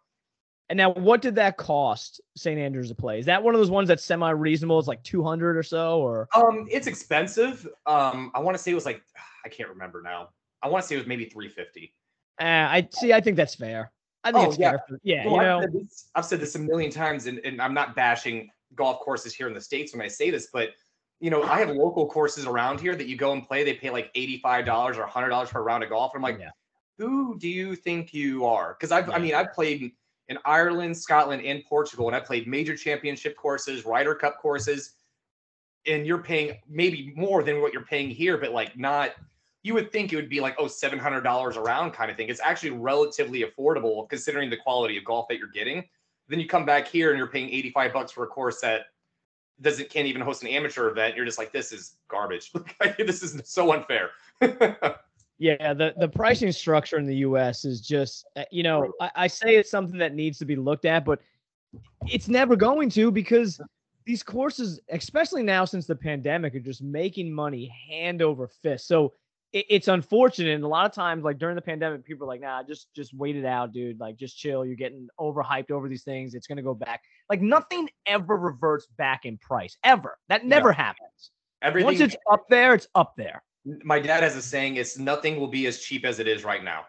And 0.71 0.77
now, 0.77 0.93
what 0.93 1.23
did 1.23 1.35
that 1.37 1.57
cost 1.57 2.21
St. 2.37 2.59
Andrews 2.61 2.89
to 2.89 2.95
play? 2.95 3.19
Is 3.19 3.27
that 3.27 3.43
one 3.43 3.55
of 3.55 3.59
those 3.61 3.71
ones 3.71 3.89
that's 3.89 4.05
semi 4.05 4.31
reasonable? 4.31 4.79
It's 4.79 4.89
like 4.89 5.03
200 5.03 5.57
or 5.57 5.63
so, 5.63 6.01
or 6.01 6.29
Um, 6.35 6.67
it's 6.71 6.87
expensive. 6.87 7.67
Um, 7.87 8.31
I 8.35 8.41
want 8.41 8.57
to 8.57 8.63
say 8.63 8.71
it 8.73 8.75
was 8.75 8.85
like 8.87 9.03
I 9.45 9.49
can't 9.49 9.69
remember 9.71 10.03
now. 10.03 10.29
I 10.63 10.69
want 10.69 10.83
to 10.83 10.89
say 10.89 10.97
it 10.97 10.99
was 10.99 11.07
maybe 11.07 11.25
350. 11.25 11.95
uh, 12.41 12.45
I 12.45 12.89
see. 12.93 13.13
I 13.13 13.21
think 13.21 13.37
that's 13.37 13.55
fair. 13.55 13.93
I 14.25 14.33
think 14.33 14.47
Oh, 14.47 14.51
it's 14.51 14.59
yeah. 14.59 14.71
fair. 14.73 14.83
For, 14.89 14.99
yeah, 15.05 15.25
Well, 15.25 15.35
you 15.37 15.41
I've, 15.41 15.47
know, 15.47 15.61
said 15.63 15.73
this, 15.73 16.09
I've 16.17 16.25
said 16.25 16.41
this 16.41 16.55
a 16.57 16.59
million 16.59 16.91
times, 16.91 17.27
and, 17.27 17.39
and 17.45 17.63
I'm 17.63 17.73
not 17.73 17.95
bashing 17.95 18.51
golf 18.75 19.01
courses 19.01 19.35
here 19.35 19.47
in 19.49 19.55
the 19.55 19.61
states 19.61 19.95
when 19.95 20.03
I 20.03 20.09
say 20.09 20.31
this, 20.31 20.49
but 20.53 20.71
you 21.21 21.31
know, 21.31 21.43
I 21.45 21.59
have 21.61 21.71
local 21.71 22.07
courses 22.07 22.45
around 22.45 22.81
here 22.81 22.95
that 22.95 23.07
you 23.07 23.17
go 23.17 23.33
and 23.33 23.43
play. 23.47 23.65
They 23.65 23.75
pay 23.75 23.91
like 23.91 24.13
$85 24.15 24.99
or 24.99 25.07
$100 25.07 25.49
for 25.49 25.61
a 25.61 25.63
round 25.63 25.83
of 25.83 25.89
golf. 25.91 26.13
I'm 26.15 26.23
like, 26.23 26.39
Yeah. 26.39 26.51
who 26.99 27.39
do 27.39 27.49
you 27.49 27.75
think 27.75 28.13
you 28.13 28.45
are? 28.45 28.75
Because 28.79 28.93
I've, 28.93 29.09
I 29.11 29.19
mean, 29.19 29.35
I've 29.35 29.53
played 29.53 29.93
in 30.29 30.39
Ireland, 30.45 30.97
Scotland, 30.97 31.43
and 31.45 31.65
Portugal, 31.65 32.07
and 32.07 32.17
I 32.17 32.21
played 32.21 32.47
major 32.47 32.77
championship 32.77 33.37
courses, 33.37 33.87
Ryder 33.87 34.15
Cup 34.15 34.39
courses, 34.39 34.93
and 35.87 36.07
you're 36.07 36.23
paying 36.23 36.59
maybe 36.69 37.13
more 37.17 37.43
than 37.43 37.61
what 37.63 37.73
you're 37.73 37.85
paying 37.85 38.11
here, 38.11 38.37
but 38.37 38.53
like 38.53 38.77
not. 38.79 39.13
You 39.65 39.75
would 39.75 39.91
think 39.91 40.13
it 40.13 40.17
would 40.17 40.29
be 40.29 40.41
like 40.41 40.55
oh, 40.59 40.65
oh 40.65 40.69
seven 40.69 40.99
hundred 40.99 41.23
dollars 41.23 41.57
a 41.57 41.61
round 41.61 41.93
kind 41.93 42.11
of 42.11 42.17
thing. 42.17 42.29
It's 42.29 42.41
actually 42.43 42.71
relatively 42.71 43.45
affordable 43.45 44.09
considering 44.09 44.51
the 44.51 44.57
quality 44.57 44.97
of 44.97 45.05
golf 45.05 45.27
that 45.29 45.39
you're 45.39 45.49
getting. 45.49 45.85
Then 46.29 46.39
you 46.39 46.47
come 46.47 46.65
back 46.65 46.87
here 46.87 47.11
and 47.11 47.19
you're 47.19 47.27
paying 47.27 47.51
eighty 47.51 47.71
five 47.71 47.93
bucks 47.93 48.13
for 48.13 48.25
a 48.25 48.27
course 48.27 48.61
that 48.61 48.87
doesn't 49.61 49.91
can't 49.91 50.07
even 50.07 50.23
host 50.23 50.43
an 50.43 50.49
amateur 50.49 50.89
event. 50.89 51.17
You're 51.17 51.25
just 51.25 51.39
like 51.39 51.53
this 51.53 51.73
is 51.73 51.97
garbage. 52.09 52.53
this 52.99 53.23
is 53.23 53.41
so 53.45 53.73
unfair. 53.73 54.11
yeah, 55.39 55.73
the 55.73 55.95
the 55.97 56.09
pricing 56.09 56.51
structure 56.51 56.99
in 56.99 57.07
the 57.07 57.17
U.S. 57.17 57.65
is 57.65 57.81
just, 57.81 58.27
uh, 58.37 58.45
you 58.51 58.63
know, 58.63 58.93
I, 59.01 59.11
I 59.15 59.27
say 59.29 59.57
it's 59.57 59.71
something 59.71 59.99
that 59.99 60.15
needs 60.15 60.39
to 60.39 60.45
be 60.45 60.57
looked 60.57 60.85
at, 60.85 61.05
but 61.05 61.21
it's 62.09 62.29
never 62.29 62.57
going 62.57 62.91
to 62.91 63.11
because 63.11 63.61
these 64.05 64.23
courses, 64.23 64.81
especially 64.91 65.43
now 65.43 65.65
since 65.65 65.87
the 65.87 65.95
pandemic, 65.95 66.55
are 66.55 66.61
just 66.61 66.83
making 66.83 67.33
money 67.33 67.73
hand 67.89 68.21
over 68.21 68.49
fist. 68.49 68.89
So 68.89 69.13
it, 69.53 69.67
it's 69.69 69.87
unfortunate. 69.87 70.55
And 70.55 70.65
a 70.65 70.69
lot 70.69 70.87
of 70.87 70.93
times, 70.93 71.23
like 71.23 71.39
during 71.39 71.55
the 71.55 71.63
pandemic, 71.63 72.05
people 72.05 72.25
are 72.25 72.29
like, 72.29 72.41
nah, 72.41 72.65
just 72.65 72.93
just 72.97 73.15
wait 73.15 73.37
it 73.37 73.45
out, 73.45 73.73
dude. 73.73 74.01
Like 74.01 74.17
just 74.17 74.37
chill. 74.37 74.67
You're 74.67 74.75
getting 74.75 75.09
overhyped 75.21 75.71
over 75.71 75.89
these 75.89 76.03
things. 76.03 76.35
It's 76.35 76.49
gonna 76.49 76.63
go 76.63 76.75
back. 76.75 77.03
Like 77.31 77.43
nothing 77.43 77.89
ever 78.07 78.37
reverts 78.37 78.87
back 78.97 79.25
in 79.25 79.39
price. 79.39 79.77
Ever. 79.85 80.19
That 80.29 80.45
never 80.45 80.73
happens. 80.73 81.31
Everything. 81.63 81.87
Once 81.87 82.01
it's 82.01 82.17
up 82.31 82.45
there, 82.49 82.75
it's 82.75 82.89
up 82.97 83.15
there. 83.17 83.43
My 83.85 83.99
dad 83.99 84.23
has 84.23 84.37
a 84.37 84.43
saying: 84.43 84.77
"It's 84.77 84.99
nothing 84.99 85.39
will 85.39 85.49
be 85.49 85.67
as 85.67 85.81
cheap 85.81 86.05
as 86.05 86.19
it 86.19 86.29
is 86.29 86.45
right 86.45 86.63
now." 86.63 86.87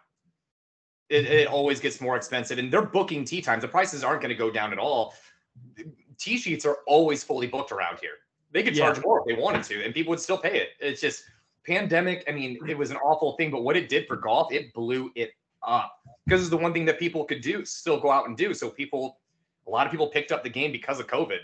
It, 1.10 1.26
it 1.26 1.46
mm-hmm. 1.46 1.54
always 1.54 1.80
gets 1.80 2.00
more 2.00 2.16
expensive, 2.16 2.60
and 2.60 2.72
they're 2.72 2.86
booking 2.86 3.26
tee 3.26 3.42
times. 3.42 3.62
The 3.62 3.68
prices 3.68 4.04
aren't 4.04 4.22
going 4.22 4.30
to 4.30 4.36
go 4.36 4.52
down 4.52 4.72
at 4.72 4.80
all. 4.80 5.16
Tee 6.18 6.38
sheets 6.38 6.66
are 6.66 6.80
always 6.86 7.24
fully 7.24 7.48
booked 7.48 7.72
around 7.72 8.00
here. 8.00 8.18
They 8.52 8.64
could 8.64 8.76
Yeah. 8.76 8.86
charge 8.86 9.04
more 9.04 9.20
if 9.20 9.26
they 9.26 9.42
wanted 9.42 9.64
to, 9.64 9.84
and 9.84 9.94
people 9.94 10.12
would 10.12 10.20
still 10.20 10.38
pay 10.38 10.60
it. 10.60 10.70
It's 10.80 11.02
just 11.02 11.24
pandemic. 11.66 12.24
I 12.28 12.32
mean, 12.32 12.60
it 12.68 12.78
was 12.78 12.92
an 12.92 12.98
awful 12.98 13.34
thing, 13.38 13.52
but 13.52 13.64
what 13.64 13.76
it 13.76 13.90
did 13.90 14.08
for 14.08 14.16
golf, 14.16 14.52
it 14.52 14.74
blew 14.74 15.12
it 15.16 15.32
up 15.64 16.00
because 16.26 16.42
it's 16.42 16.50
the 16.50 16.58
one 16.58 16.74
thing 16.74 16.86
that 16.86 17.00
people 17.00 17.26
could 17.26 17.42
do, 17.42 17.66
still 17.66 18.00
go 18.00 18.12
out 18.12 18.28
and 18.28 18.38
do. 18.38 18.54
So 18.54 18.70
people, 18.70 19.20
a 19.68 19.70
lot 19.70 19.86
of 19.86 19.92
people 19.92 20.08
picked 20.08 20.32
up 20.32 20.44
the 20.44 20.50
game 20.50 20.72
because 20.72 21.00
of 21.00 21.08
COVID. 21.08 21.40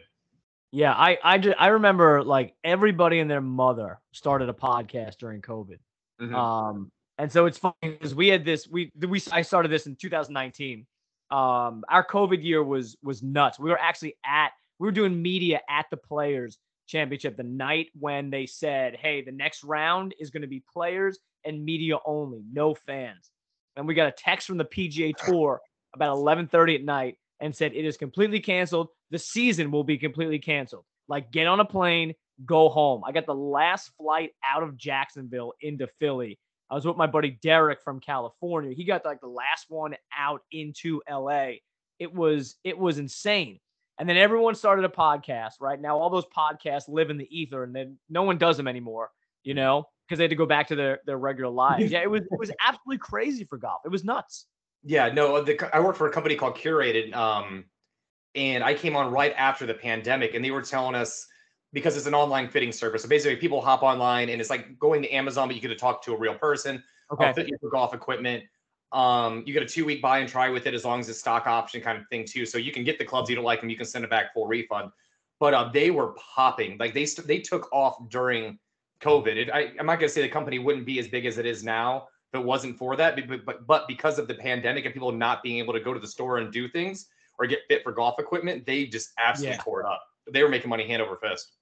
Yeah, 0.71 0.93
I 0.93 1.17
I 1.23 1.38
just 1.38 1.56
I 1.60 1.67
remember 1.67 2.23
like 2.23 2.56
everybody 2.63 3.19
and 3.19 3.30
their 3.30 3.41
mother 3.41 3.99
started 4.12 4.49
a 4.49 4.54
podcast 4.54 5.17
during 5.17 5.41
COVID. 5.41 5.80
Mhm. 6.21 6.34
Um, 6.34 6.91
and 7.17 7.32
so 7.32 7.45
it's 7.45 7.58
funny 7.58 7.75
because 7.82 8.13
we 8.13 8.28
had 8.28 8.43
this 8.43 8.67
we 8.67 8.91
we 9.08 9.21
I 9.32 9.41
started 9.41 9.69
this 9.69 9.88
in 9.88 9.95
2019. 9.95 10.86
Um, 11.32 11.84
our 11.89 12.06
COVID 12.06 12.43
year 12.43 12.63
was 12.63 12.97
was 13.04 13.23
nuts. 13.23 13.58
We 13.60 13.69
were 13.69 13.80
actually 13.80 14.15
at 14.25 14.49
we 14.80 14.88
were 14.88 14.91
doing 14.91 15.21
media 15.21 15.62
at 15.69 15.86
the 15.89 15.97
Players 15.97 16.58
Championship 16.88 17.38
the 17.38 17.43
night 17.43 17.88
when 17.97 18.30
they 18.30 18.45
said, 18.45 18.95
"Hey, 18.95 19.21
the 19.21 19.32
next 19.32 19.63
round 19.63 20.13
is 20.19 20.30
going 20.30 20.41
to 20.41 20.47
be 20.47 20.63
players 20.71 21.19
and 21.45 21.63
media 21.63 21.97
only, 22.06 22.43
no 22.51 22.75
fans." 22.75 23.32
And 23.75 23.88
we 23.88 23.93
got 23.93 24.08
a 24.08 24.12
text 24.12 24.47
from 24.47 24.58
the 24.58 24.65
PGA 24.65 25.13
Tour 25.25 25.62
about 25.93 26.17
11:30 26.17 26.75
at 26.75 26.84
night 26.84 27.17
and 27.39 27.56
said 27.56 27.74
it 27.74 27.86
is 27.86 27.98
completely 27.98 28.39
canceled. 28.39 28.89
The 29.12 29.19
season 29.19 29.71
will 29.71 29.84
be 29.84 29.98
completely 29.98 30.39
canceled. 30.39 30.86
Like, 31.08 31.32
get 31.32 31.48
on 31.48 31.60
a 31.60 31.65
plane, 31.65 32.13
go 32.45 32.69
home. 32.69 33.04
I 33.06 33.12
got 33.12 33.26
the 33.26 33.36
last 33.36 33.91
flight 33.98 34.32
out 34.45 34.63
of 34.63 34.78
Jacksonville 34.78 35.54
into 35.62 35.88
Philly. 36.00 36.39
I 36.69 36.76
was 36.76 36.86
with 36.86 36.98
my 36.98 37.08
buddy 37.08 37.38
Derek 37.41 37.82
from 37.84 38.00
California. 38.00 38.74
He 38.74 38.86
got 38.86 39.06
like 39.06 39.21
the 39.21 39.28
last 39.28 39.65
one 39.69 39.95
out 40.17 40.41
into 40.52 41.02
LA. 41.10 41.52
It 42.00 42.13
was 42.13 42.56
it 42.63 42.78
was 42.78 42.98
insane. 42.98 43.60
And 43.98 44.10
then 44.10 44.17
everyone 44.17 44.56
started 44.56 44.84
a 44.84 44.89
podcast. 44.89 45.54
Right 45.62 45.80
now, 45.80 45.98
all 45.98 46.10
those 46.10 46.26
podcasts 46.26 46.89
live 46.89 47.10
in 47.10 47.17
the 47.17 47.28
ether, 47.30 47.63
and 47.63 47.74
then 47.74 47.98
no 48.10 48.24
one 48.24 48.38
does 48.38 48.58
them 48.58 48.67
anymore. 48.67 49.12
You 49.43 49.54
know, 49.54 49.86
because 50.08 50.17
they 50.17 50.24
had 50.24 50.32
to 50.32 50.36
go 50.36 50.48
back 50.48 50.67
to 50.69 50.76
their 50.76 51.00
their 51.06 51.17
regular 51.17 51.52
lives. 51.52 51.91
Yeah, 51.91 52.02
it 52.02 52.10
was 52.10 52.21
it 52.21 52.39
was 52.39 52.52
absolutely 52.60 52.98
crazy 52.98 53.45
for 53.45 53.58
golf. 53.58 53.82
It 53.86 53.89
was 53.89 54.04
nuts. 54.04 54.48
Yeah, 54.86 55.10
no, 55.10 55.41
the, 55.41 55.69
I 55.76 55.80
work 55.80 55.95
for 55.95 56.08
a 56.08 56.12
company 56.12 56.36
called 56.36 56.56
Curated, 56.56 57.13
um, 57.15 57.65
and 58.36 58.63
I 58.63 58.76
came 58.76 58.95
on 58.95 59.12
right 59.12 59.34
after 59.36 59.65
the 59.65 59.74
pandemic, 59.74 60.36
and 60.36 60.45
they 60.45 60.52
were 60.52 60.62
telling 60.62 60.93
us 60.93 61.28
because 61.74 61.98
it's 61.98 62.06
an 62.06 62.13
online 62.13 62.48
fitting 62.48 62.71
service. 62.71 63.02
So 63.02 63.10
basically, 63.10 63.36
people 63.38 63.62
hop 63.62 63.82
online, 63.82 64.30
and 64.30 64.39
it's 64.39 64.52
like 64.52 64.78
going 64.78 65.02
to 65.02 65.10
Amazon, 65.10 65.48
but 65.48 65.56
you 65.56 65.62
get 65.62 65.69
to 65.69 65.76
talk 65.76 66.04
to 66.04 66.13
a 66.13 66.17
real 66.17 66.36
person. 66.36 66.84
Okay. 67.12 67.26
I'll 67.26 67.34
fit 67.34 67.48
you 67.48 67.58
for 67.60 67.71
golf 67.71 67.95
equipment. 67.95 68.43
Um, 68.91 69.43
you 69.45 69.54
get 69.54 69.63
a 69.63 69.65
two 69.65 69.86
week 69.86 70.02
buy 70.04 70.19
and 70.19 70.30
try 70.30 70.50
with 70.50 70.67
it 70.67 70.76
as 70.76 70.86
long 70.86 71.00
as 71.00 71.10
it's 71.10 71.19
stock 71.19 71.48
option 71.48 71.82
kind 71.82 71.98
of 71.98 72.08
thing 72.10 72.24
too. 72.24 72.45
So 72.45 72.60
you 72.60 72.71
can 72.71 72.84
get 72.84 73.00
the 73.00 73.06
clubs 73.06 73.30
you 73.30 73.36
don't 73.36 73.43
like 73.43 73.62
them, 73.62 73.69
you 73.69 73.76
can 73.76 73.86
send 73.86 74.06
it 74.06 74.12
back 74.12 74.34
full 74.34 74.48
refund. 74.48 74.91
But 75.39 75.54
uh, 75.54 75.69
they 75.74 75.91
were 75.91 76.15
popping 76.36 76.78
like 76.80 76.93
they 76.93 77.06
st- 77.06 77.28
they 77.28 77.39
took 77.39 77.67
off 77.74 78.08
during 78.10 78.60
COVID. 79.02 79.36
It, 79.36 79.50
I, 79.52 79.74
I'm 79.80 79.88
not 79.88 80.00
gonna 80.00 80.10
say 80.10 80.21
the 80.21 80.30
company 80.30 80.60
wouldn't 80.60 80.86
be 80.86 81.00
as 81.00 81.08
big 81.08 81.26
as 81.26 81.39
it 81.39 81.45
is 81.45 81.63
now 81.63 82.08
if 82.36 82.41
it 82.41 82.45
wasn't 82.45 82.78
for 82.78 82.95
that, 82.95 83.15
but, 83.28 83.45
but 83.45 83.67
but 83.67 83.88
because 83.88 84.19
of 84.19 84.28
the 84.28 84.36
pandemic 84.36 84.86
and 84.86 84.93
people 84.93 85.12
not 85.12 85.41
being 85.41 85.58
able 85.58 85.74
to 85.74 85.80
go 85.80 85.93
to 85.93 86.00
the 86.00 86.08
store 86.08 86.38
and 86.38 86.52
do 86.52 86.67
things 86.67 87.08
or 87.38 87.48
get 87.48 87.60
fit 87.67 87.84
for 87.84 87.91
golf 87.91 88.19
equipment, 88.19 88.65
they 88.65 88.86
just 88.86 89.12
absolutely 89.17 89.58
Yeah. 89.58 89.63
tore 89.63 89.82
it 89.82 89.86
up. 89.88 90.04
They 90.32 90.43
were 90.43 90.50
making 90.50 90.69
money 90.69 90.88
hand 90.88 91.02
over 91.02 91.15
fist. 91.17 91.54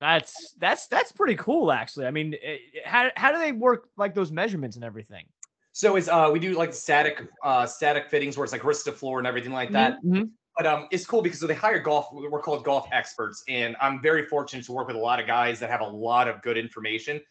That's 0.00 0.54
that's 0.58 0.88
that's 0.88 1.12
pretty 1.12 1.36
cool, 1.36 1.70
actually. 1.70 2.06
I 2.06 2.10
mean, 2.10 2.34
eh, 2.42 2.56
how 2.84 3.10
how 3.16 3.32
do 3.32 3.38
they 3.38 3.52
work 3.52 3.88
like 3.96 4.14
those 4.14 4.32
measurements 4.32 4.76
and 4.76 4.84
everything? 4.84 5.26
So 5.72 5.96
it's 5.96 6.08
uh 6.08 6.28
we 6.32 6.38
do 6.38 6.54
like 6.54 6.74
static 6.74 7.22
uh 7.42 7.66
static 7.66 8.10
fittings 8.10 8.36
where 8.36 8.44
it's 8.44 8.52
like 8.52 8.64
wrist 8.64 8.84
to 8.86 8.92
floor 8.92 9.18
and 9.18 9.26
everything 9.26 9.52
like 9.52 9.70
that. 9.72 10.02
Mhm. 10.04 10.30
But 10.56 10.66
um, 10.66 10.86
it's 10.90 11.06
cool 11.06 11.22
because 11.22 11.40
they 11.40 11.54
hire 11.54 11.78
golf. 11.78 12.08
We're 12.12 12.42
called 12.42 12.62
golf 12.62 12.86
experts, 12.92 13.42
and 13.48 13.74
I'm 13.80 14.02
very 14.02 14.26
fortunate 14.26 14.66
to 14.66 14.72
work 14.72 14.86
with 14.86 14.96
a 14.96 14.98
lot 14.98 15.18
of 15.18 15.26
guys 15.26 15.58
that 15.60 15.70
have 15.70 15.80
a 15.80 15.86
lot 15.86 16.28
of 16.28 16.42
good 16.42 16.58
information. 16.58 17.22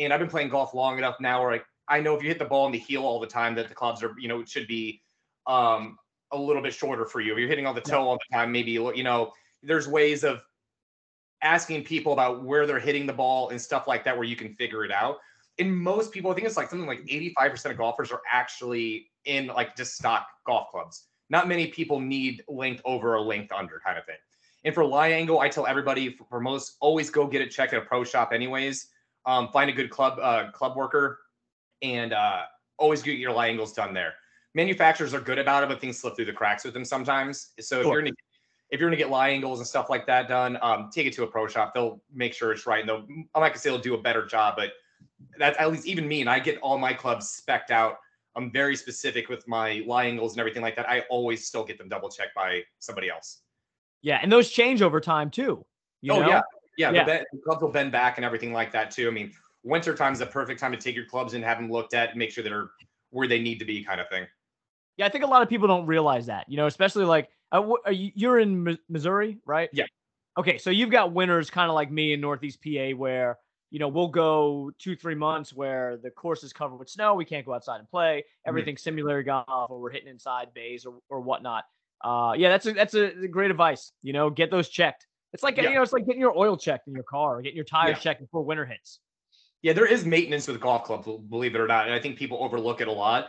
And 0.00 0.12
I've 0.12 0.18
been 0.18 0.28
playing 0.28 0.48
golf 0.48 0.74
long 0.74 0.98
enough 0.98 1.20
now 1.20 1.40
where 1.40 1.52
like 1.52 1.64
I 1.88 2.00
know 2.00 2.14
if 2.14 2.22
you 2.22 2.28
hit 2.28 2.38
the 2.38 2.44
ball 2.44 2.66
in 2.66 2.72
the 2.72 2.78
heel 2.78 3.02
all 3.02 3.20
the 3.20 3.26
time, 3.26 3.54
that 3.56 3.68
the 3.68 3.74
clubs 3.74 4.02
are 4.02 4.14
you 4.18 4.28
know 4.28 4.40
it 4.40 4.48
should 4.48 4.66
be 4.66 5.02
um 5.46 5.98
a 6.32 6.38
little 6.38 6.62
bit 6.62 6.74
shorter 6.74 7.04
for 7.04 7.20
you. 7.20 7.32
If 7.32 7.38
you're 7.38 7.48
hitting 7.48 7.66
on 7.66 7.74
the 7.74 7.80
toe 7.80 8.02
all 8.08 8.18
the 8.30 8.36
time, 8.36 8.50
maybe 8.52 8.72
you 8.72 9.02
know 9.02 9.32
there's 9.62 9.88
ways 9.88 10.24
of 10.24 10.42
asking 11.42 11.84
people 11.84 12.12
about 12.12 12.44
where 12.44 12.66
they're 12.66 12.80
hitting 12.80 13.06
the 13.06 13.12
ball 13.12 13.50
and 13.50 13.60
stuff 13.60 13.86
like 13.86 14.04
that 14.04 14.16
where 14.16 14.24
you 14.24 14.36
can 14.36 14.54
figure 14.54 14.84
it 14.84 14.90
out. 14.90 15.18
And 15.58 15.76
most 15.76 16.10
people, 16.10 16.30
I 16.30 16.34
think 16.34 16.46
it's 16.46 16.56
like 16.56 16.70
something 16.70 16.88
like 16.88 17.04
85% 17.04 17.70
of 17.70 17.76
golfers 17.76 18.10
are 18.10 18.22
actually 18.30 19.10
in 19.26 19.48
like 19.48 19.76
just 19.76 19.94
stock 19.94 20.26
golf 20.46 20.70
clubs 20.70 21.06
not 21.30 21.48
many 21.48 21.68
people 21.68 22.00
need 22.00 22.42
length 22.48 22.82
over 22.84 23.14
or 23.16 23.20
length 23.20 23.52
under 23.52 23.80
kind 23.84 23.98
of 23.98 24.04
thing. 24.04 24.16
And 24.64 24.74
for 24.74 24.84
lie 24.84 25.08
angle, 25.08 25.40
I 25.40 25.48
tell 25.48 25.66
everybody 25.66 26.10
for, 26.10 26.24
for 26.24 26.40
most 26.40 26.76
always 26.80 27.10
go 27.10 27.26
get 27.26 27.42
it 27.42 27.50
checked 27.50 27.72
at 27.72 27.82
a 27.82 27.84
pro 27.84 28.04
shop 28.04 28.30
anyways. 28.32 28.88
Um, 29.26 29.48
find 29.48 29.70
a 29.70 29.72
good 29.72 29.90
club 29.90 30.18
uh, 30.20 30.50
club 30.52 30.76
worker 30.76 31.20
and 31.84 32.12
uh, 32.12 32.42
always 32.78 33.02
get 33.02 33.18
your 33.18 33.32
lie 33.32 33.48
angles 33.48 33.72
done 33.72 33.94
there. 33.94 34.14
Manufacturers 34.54 35.14
are 35.14 35.20
good 35.20 35.38
about 35.38 35.62
it, 35.62 35.68
but 35.68 35.80
things 35.80 35.98
slip 35.98 36.16
through 36.16 36.24
the 36.26 36.32
cracks 36.32 36.64
with 36.64 36.74
them 36.74 36.84
sometimes. 36.84 37.50
So 37.60 37.78
if 37.78 37.82
Sure. 37.84 37.92
you're 37.92 38.02
gonna 38.02 38.14
if 38.70 38.80
you're 38.80 38.88
gonna 38.88 38.96
get 38.96 39.10
lie 39.10 39.28
angles 39.28 39.60
and 39.60 39.66
stuff 39.66 39.90
like 39.90 40.06
that 40.06 40.26
done, 40.26 40.58
um, 40.62 40.90
take 40.92 41.06
it 41.06 41.12
to 41.14 41.22
a 41.22 41.26
pro 41.26 41.46
shop. 41.46 41.74
They'll 41.74 42.00
make 42.12 42.34
sure 42.34 42.50
it's 42.52 42.66
right. 42.66 42.80
And 42.80 42.88
they'll 42.88 43.06
I'm 43.08 43.26
not 43.34 43.48
gonna 43.48 43.58
say 43.58 43.70
they'll 43.70 43.78
do 43.78 43.94
a 43.94 44.02
better 44.02 44.26
job, 44.26 44.54
but 44.56 44.72
that's 45.38 45.58
at 45.58 45.70
least 45.70 45.86
even 45.86 46.08
me 46.08 46.20
and 46.20 46.30
I 46.30 46.38
get 46.38 46.58
all 46.58 46.78
my 46.78 46.92
clubs 46.92 47.28
specked 47.28 47.70
out 47.70 47.98
I'm 48.36 48.50
very 48.50 48.76
specific 48.76 49.28
with 49.28 49.46
my 49.46 49.82
lie 49.86 50.06
angles 50.06 50.32
and 50.32 50.40
everything 50.40 50.62
like 50.62 50.76
that. 50.76 50.88
I 50.88 51.00
always 51.10 51.46
still 51.46 51.64
get 51.64 51.78
them 51.78 51.88
double 51.88 52.08
checked 52.08 52.34
by 52.34 52.62
somebody 52.80 53.08
else. 53.08 53.42
Yeah, 54.02 54.18
and 54.22 54.30
those 54.30 54.50
change 54.50 54.82
over 54.82 55.00
time 55.00 55.30
too. 55.30 55.64
You 56.02 56.12
oh 56.12 56.20
know? 56.20 56.28
yeah, 56.28 56.40
yeah. 56.76 56.90
Yeah. 56.90 57.04
The, 57.04 57.06
bend, 57.06 57.26
the 57.32 57.38
clubs 57.38 57.62
will 57.62 57.70
bend 57.70 57.92
back 57.92 58.18
and 58.18 58.24
everything 58.24 58.52
like 58.52 58.72
that 58.72 58.90
too. 58.90 59.08
I 59.08 59.10
mean, 59.10 59.32
winter 59.64 59.94
time 59.94 60.12
is 60.12 60.18
the 60.20 60.26
perfect 60.26 60.60
time 60.60 60.70
to 60.72 60.78
take 60.78 60.94
your 60.94 61.06
clubs 61.06 61.34
and 61.34 61.42
have 61.42 61.58
them 61.58 61.70
looked 61.70 61.94
at 61.94 62.10
and 62.10 62.18
make 62.18 62.30
sure 62.30 62.44
that 62.44 62.52
are 62.52 62.70
where 63.10 63.26
they 63.26 63.40
need 63.40 63.58
to 63.58 63.64
be, 63.64 63.82
kind 63.82 64.00
of 64.00 64.08
thing. 64.08 64.26
Yeah, 64.96 65.06
I 65.06 65.08
think 65.08 65.24
a 65.24 65.26
lot 65.26 65.42
of 65.42 65.48
people 65.48 65.66
don't 65.66 65.86
realize 65.86 66.26
that. 66.26 66.48
You 66.48 66.56
know, 66.56 66.66
especially 66.66 67.04
like 67.04 67.28
uh, 67.50 67.62
you're 67.90 68.38
in 68.38 68.78
Missouri, 68.88 69.38
right? 69.44 69.68
Yeah. 69.72 69.86
Okay, 70.38 70.58
so 70.58 70.70
you've 70.70 70.90
got 70.90 71.12
winters 71.12 71.50
kind 71.50 71.68
of 71.70 71.74
like 71.74 71.90
me 71.90 72.12
in 72.12 72.20
Northeast 72.20 72.60
PA 72.62 72.90
where 72.96 73.38
you 73.70 73.78
know 73.78 73.88
we'll 73.88 74.08
go 74.08 74.70
two 74.78 74.94
three 74.96 75.14
months 75.14 75.52
where 75.52 75.96
the 75.96 76.10
course 76.10 76.42
is 76.44 76.52
covered 76.52 76.76
with 76.76 76.88
snow, 76.88 77.14
we 77.14 77.24
can't 77.24 77.46
go 77.46 77.54
outside 77.54 77.78
and 77.80 77.88
play. 77.88 78.24
Everything's 78.46 78.82
simulator 78.82 79.22
golf, 79.22 79.70
or 79.70 79.80
we're 79.80 79.90
hitting 79.90 80.08
inside 80.08 80.52
bays 80.54 80.84
or 80.86 80.98
or 81.08 81.20
whatnot. 81.20 81.64
uh, 82.04 82.34
yeah, 82.36 82.48
that's 82.50 82.66
a 82.66 82.72
that's 82.72 82.94
a 82.94 83.28
great 83.28 83.50
advice. 83.50 83.92
You 84.02 84.12
know, 84.12 84.28
get 84.30 84.50
those 84.50 84.68
checked. 84.68 85.06
It's 85.32 85.42
like 85.42 85.56
Yeah. 85.56 85.70
you 85.70 85.74
know, 85.76 85.82
it's 85.82 85.92
like 85.92 86.04
getting 86.06 86.20
your 86.20 86.36
oil 86.36 86.56
checked 86.56 86.86
in 86.88 86.94
your 86.94 87.02
car 87.04 87.38
or 87.38 87.42
getting 87.42 87.56
your 87.56 87.64
tires 87.64 87.96
Yeah. 87.96 88.02
checked 88.02 88.20
before 88.20 88.42
winter 88.42 88.66
hits. 88.66 89.00
Yeah, 89.64 89.72
there 89.72 89.86
is 89.86 90.04
maintenance 90.04 90.46
with 90.46 90.60
golf 90.60 90.84
clubs, 90.84 91.08
believe 91.30 91.54
it 91.54 91.58
or 91.58 91.66
not, 91.66 91.86
and 91.86 91.94
I 91.94 91.98
think 91.98 92.18
people 92.18 92.36
overlook 92.44 92.82
it 92.82 92.86
a 92.86 92.92
lot. 92.92 93.28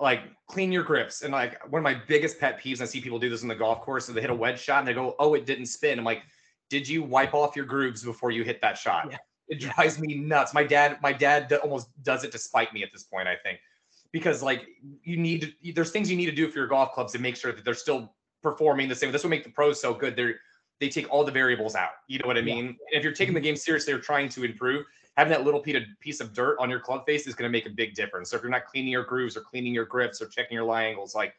Like 0.00 0.22
clean 0.48 0.72
your 0.72 0.82
grips, 0.82 1.22
and 1.22 1.32
like 1.32 1.64
one 1.70 1.78
of 1.78 1.84
my 1.84 1.94
biggest 2.08 2.40
pet 2.40 2.60
peeves, 2.60 2.80
I 2.80 2.86
see 2.86 3.00
people 3.00 3.20
do 3.20 3.30
this 3.30 3.42
in 3.42 3.48
the 3.48 3.54
golf 3.54 3.82
course, 3.82 4.08
is 4.08 4.14
they 4.16 4.20
hit 4.20 4.30
a 4.30 4.34
wedge 4.34 4.60
shot 4.60 4.80
and 4.80 4.88
they 4.88 4.94
go, 4.94 5.14
"Oh, 5.20 5.34
it 5.34 5.46
didn't 5.46 5.66
spin." 5.66 5.96
I'm 5.96 6.04
like, 6.04 6.22
"Did 6.70 6.88
you 6.88 7.04
wipe 7.04 7.34
off 7.34 7.54
your 7.54 7.66
grooves 7.66 8.02
before 8.02 8.32
you 8.32 8.42
hit 8.42 8.60
that 8.62 8.76
shot?" 8.76 9.06
Yeah. 9.12 9.18
It 9.46 9.60
drives 9.60 10.00
me 10.00 10.16
nuts. 10.16 10.52
My 10.52 10.64
dad, 10.64 10.98
my 11.02 11.12
dad 11.12 11.52
almost 11.62 11.86
does 12.02 12.24
it 12.24 12.32
to 12.32 12.38
spite 12.38 12.74
me 12.74 12.82
at 12.82 12.88
this 12.92 13.04
point. 13.04 13.28
I 13.28 13.36
think 13.36 13.60
because 14.10 14.42
like 14.42 14.66
you 15.04 15.16
need 15.16 15.54
to, 15.62 15.72
there's 15.72 15.92
things 15.92 16.10
you 16.10 16.16
need 16.16 16.26
to 16.26 16.32
do 16.32 16.48
for 16.48 16.58
your 16.58 16.66
golf 16.66 16.94
clubs 16.94 17.12
to 17.12 17.20
make 17.20 17.36
sure 17.36 17.52
that 17.52 17.64
they're 17.64 17.74
still 17.74 18.12
performing 18.42 18.88
the 18.88 18.94
same. 18.96 19.12
This 19.12 19.22
will 19.22 19.30
make 19.30 19.44
the 19.44 19.50
pros 19.50 19.80
so 19.80 19.94
good. 19.94 20.16
They're 20.16 20.40
they 20.80 20.88
take 20.88 21.08
all 21.12 21.22
the 21.22 21.30
variables 21.30 21.76
out. 21.76 21.90
You 22.08 22.18
know 22.18 22.26
what 22.26 22.36
I 22.36 22.40
Yeah. 22.40 22.54
mean? 22.56 22.76
If 22.88 23.04
you're 23.04 23.12
taking 23.12 23.34
the 23.34 23.40
mm-hmm. 23.40 23.44
game 23.44 23.56
seriously 23.56 23.92
or 23.92 24.00
trying 24.00 24.28
to 24.30 24.44
improve, 24.44 24.84
having 25.16 25.30
that 25.32 25.44
little 25.44 25.60
piece 25.60 26.20
of, 26.20 26.32
dirt 26.34 26.56
on 26.58 26.68
your 26.68 26.80
club 26.80 27.06
face 27.06 27.26
is 27.26 27.34
going 27.34 27.50
to 27.50 27.52
make 27.52 27.66
a 27.66 27.70
big 27.70 27.94
difference. 27.94 28.30
So 28.30 28.36
if 28.36 28.42
you're 28.42 28.50
not 28.50 28.66
cleaning 28.66 28.92
your 28.92 29.04
grooves 29.04 29.36
or 29.36 29.40
cleaning 29.40 29.72
your 29.72 29.86
grips 29.86 30.20
or 30.20 30.26
checking 30.28 30.54
your 30.54 30.64
lie 30.64 30.84
angles, 30.84 31.14
like 31.14 31.34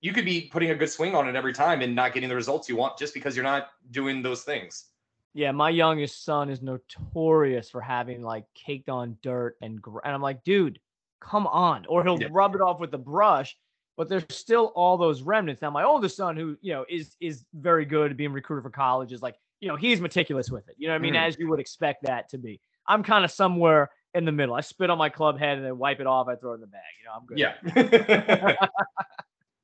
you 0.00 0.12
could 0.12 0.24
be 0.24 0.48
putting 0.52 0.70
a 0.70 0.74
good 0.74 0.90
swing 0.90 1.14
on 1.16 1.28
it 1.28 1.34
every 1.34 1.52
time 1.52 1.80
and 1.80 1.94
not 1.94 2.14
getting 2.14 2.28
the 2.28 2.34
results 2.34 2.68
you 2.68 2.76
want 2.76 2.96
just 2.96 3.14
because 3.14 3.34
you're 3.34 3.44
not 3.44 3.70
doing 3.90 4.22
those 4.22 4.44
things. 4.44 4.86
Yeah, 5.34 5.50
my 5.50 5.70
youngest 5.70 6.24
son 6.24 6.48
is 6.48 6.62
notorious 6.62 7.68
for 7.70 7.80
having 7.80 8.22
like 8.22 8.44
caked 8.54 8.88
on 8.88 9.16
dirt 9.22 9.56
and 9.60 9.82
gr- 9.82 9.98
and 10.04 10.14
I'm 10.14 10.22
like, 10.22 10.44
dude, 10.44 10.78
come 11.20 11.46
on. 11.48 11.86
Or 11.86 12.04
he'll 12.04 12.20
Yeah. 12.20 12.28
rub 12.30 12.54
it 12.54 12.60
off 12.60 12.78
with 12.78 12.92
the 12.92 12.98
brush, 12.98 13.56
but 13.96 14.08
there's 14.08 14.24
still 14.30 14.72
all 14.76 14.96
those 14.96 15.22
remnants. 15.22 15.60
Now, 15.60 15.70
my 15.70 15.82
oldest 15.82 16.16
son, 16.16 16.36
who 16.36 16.56
you 16.60 16.72
know 16.72 16.84
is 16.88 17.16
is 17.20 17.44
very 17.52 17.84
good 17.84 18.12
at 18.12 18.16
being 18.16 18.32
recruited 18.32 18.62
for 18.62 18.70
college, 18.70 19.12
is 19.12 19.22
like, 19.22 19.34
you 19.60 19.66
know, 19.68 19.76
he's 19.76 20.00
meticulous 20.00 20.50
with 20.50 20.68
it. 20.68 20.76
You 20.78 20.86
know 20.86 20.94
what 20.94 21.00
I 21.00 21.02
mean? 21.02 21.14
Mhm. 21.14 21.26
As 21.26 21.36
you 21.38 21.48
would 21.48 21.60
expect 21.60 22.04
that 22.04 22.28
to 22.30 22.38
be. 22.38 22.60
I'm 22.88 23.02
kind 23.02 23.24
of 23.24 23.30
somewhere 23.30 23.90
in 24.14 24.24
the 24.24 24.32
middle. 24.32 24.54
I 24.54 24.62
spit 24.62 24.88
on 24.90 24.98
my 24.98 25.08
club 25.10 25.38
head 25.38 25.58
and 25.58 25.66
then 25.66 25.76
wipe 25.78 26.00
it 26.00 26.06
off. 26.06 26.26
I 26.28 26.36
throw 26.36 26.52
it 26.52 26.56
in 26.56 26.60
the 26.62 26.66
bag. 26.66 26.82
You 27.00 27.06
know, 27.06 27.12
I'm 27.16 27.26
good. 27.26 27.38
Yeah. 27.38 28.56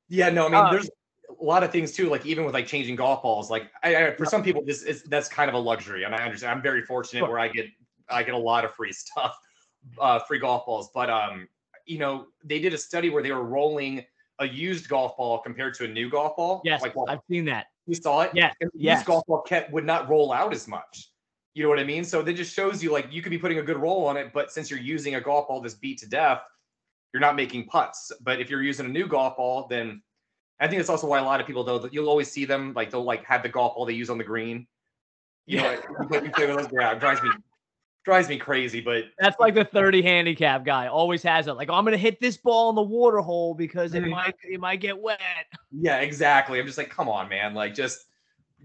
yeah, 0.09 0.29
no, 0.29 0.45
I 0.45 0.49
mean, 0.49 0.55
Uh, 0.55 0.71
there's 0.71 0.89
a 1.39 1.43
lot 1.43 1.63
of 1.63 1.71
things 1.71 1.91
too, 1.91 2.09
like 2.09 2.25
even 2.25 2.45
with 2.45 2.53
like 2.53 2.67
changing 2.67 2.95
golf 2.95 3.23
balls, 3.23 3.49
like 3.49 3.71
I, 3.83 3.95
I 4.07 4.15
for 4.15 4.25
some 4.25 4.43
people, 4.43 4.63
this 4.63 4.83
is 4.83 5.03
that's 5.03 5.27
kind 5.27 5.49
of 5.49 5.55
a 5.55 5.59
luxury. 5.59 6.03
And 6.03 6.13
I 6.13 6.23
understand 6.23 6.51
I'm 6.55 6.61
very 6.61 6.83
fortunate 6.83 7.21
Sure. 7.21 7.29
where 7.29 7.39
I 7.39 7.47
get 7.47 7.65
I 8.09 8.23
get 8.23 8.35
a 8.35 8.37
lot 8.37 8.63
of 8.63 8.73
free 8.75 8.91
stuff, 9.03 9.35
uh, 9.99 10.19
free 10.19 10.39
golf 10.39 10.65
balls. 10.65 10.89
But 10.93 11.09
um, 11.09 11.47
you 11.85 11.97
know, 11.97 12.27
they 12.43 12.59
did 12.59 12.73
a 12.73 12.77
study 12.77 13.09
where 13.09 13.23
they 13.23 13.31
were 13.31 13.43
rolling 13.43 14.05
a 14.39 14.45
used 14.47 14.87
golf 14.89 15.15
ball 15.17 15.39
compared 15.39 15.73
to 15.75 15.85
a 15.85 15.87
new 15.87 16.09
golf 16.09 16.35
ball. 16.35 16.61
Yes, 16.65 16.81
Like 16.81 16.95
well, 16.95 17.05
I've 17.09 17.21
seen 17.29 17.45
that. 17.45 17.67
you 17.87 17.95
saw 17.95 18.21
it? 18.21 18.31
Yes, 18.33 18.53
And 18.59 18.69
the 18.73 18.79
yes. 18.79 18.97
used 18.99 19.07
golf 19.07 19.25
ball 19.27 19.41
kept 19.41 19.71
would 19.71 19.85
not 19.85 20.09
roll 20.09 20.31
out 20.33 20.53
as 20.53 20.67
much. 20.67 21.09
You 21.55 21.63
know 21.63 21.69
what 21.69 21.79
I 21.79 21.85
mean? 21.85 22.03
So 22.03 22.21
that 22.21 22.33
just 22.33 22.53
shows 22.53 22.83
you 22.83 22.91
like 22.91 23.07
you 23.11 23.21
could 23.21 23.29
be 23.29 23.37
putting 23.37 23.59
a 23.59 23.63
good 23.63 23.77
roll 23.77 24.05
on 24.05 24.17
it, 24.17 24.31
but 24.33 24.51
since 24.51 24.69
you're 24.69 24.79
using 24.79 25.15
a 25.15 25.21
golf 25.21 25.47
ball 25.47 25.61
that's 25.61 25.73
beat 25.73 25.97
to 25.99 26.07
death, 26.07 26.41
you're 27.13 27.21
not 27.21 27.37
making 27.37 27.65
putts. 27.67 28.11
But 28.21 28.41
if 28.41 28.49
you're 28.49 28.61
using 28.61 28.85
a 28.85 28.89
new 28.89 29.07
golf 29.07 29.37
ball, 29.37 29.65
then 29.69 30.01
I 30.59 30.67
think 30.67 30.79
that's 30.79 30.89
also 30.89 31.07
why 31.07 31.19
a 31.19 31.23
lot 31.23 31.39
of 31.39 31.47
people 31.47 31.63
though 31.63 31.79
that 31.79 31.93
you'll 31.93 32.09
always 32.09 32.29
see 32.29 32.43
them 32.43 32.73
like 32.73 32.91
they'll 32.91 33.03
like 33.05 33.23
have 33.23 33.41
the 33.41 33.47
golf 33.49 33.75
ball 33.75 33.85
they 33.85 33.93
use 33.93 34.09
on 34.09 34.17
the 34.17 34.23
green. 34.25 34.67
You 35.45 35.61
know, 35.61 35.71
you 35.71 36.07
play- 36.07 36.23
you 36.23 36.31
play 36.31 36.47
with 36.47 36.57
those, 36.57 36.67
yeah, 36.73 36.91
it 36.91 36.99
drives 36.99 37.23
me 37.23 37.29
drives 38.03 38.27
me 38.27 38.37
crazy. 38.37 38.81
But 38.81 39.05
That's 39.17 39.39
like 39.39 39.53
the 39.55 39.63
30 39.63 40.01
handicap 40.01 40.65
guy. 40.65 40.87
Always 40.87 41.23
has 41.23 41.47
it. 41.47 41.53
Like, 41.53 41.69
I'm 41.69 41.85
gonna 41.85 41.95
hit 41.97 42.19
this 42.19 42.35
ball 42.35 42.69
in 42.69 42.75
the 42.75 42.81
water 42.81 43.19
hole 43.19 43.53
because 43.55 43.93
it 43.93 44.03
Mhm. 44.03 44.09
might 44.09 44.35
it 44.43 44.59
might 44.59 44.81
get 44.81 44.99
wet. 44.99 45.19
yeah, 45.71 45.99
exactly. 46.01 46.59
I'm 46.59 46.65
just 46.65 46.77
like, 46.77 46.89
come 46.89 47.07
on, 47.07 47.29
man, 47.29 47.53
like 47.53 47.73
just 47.73 48.05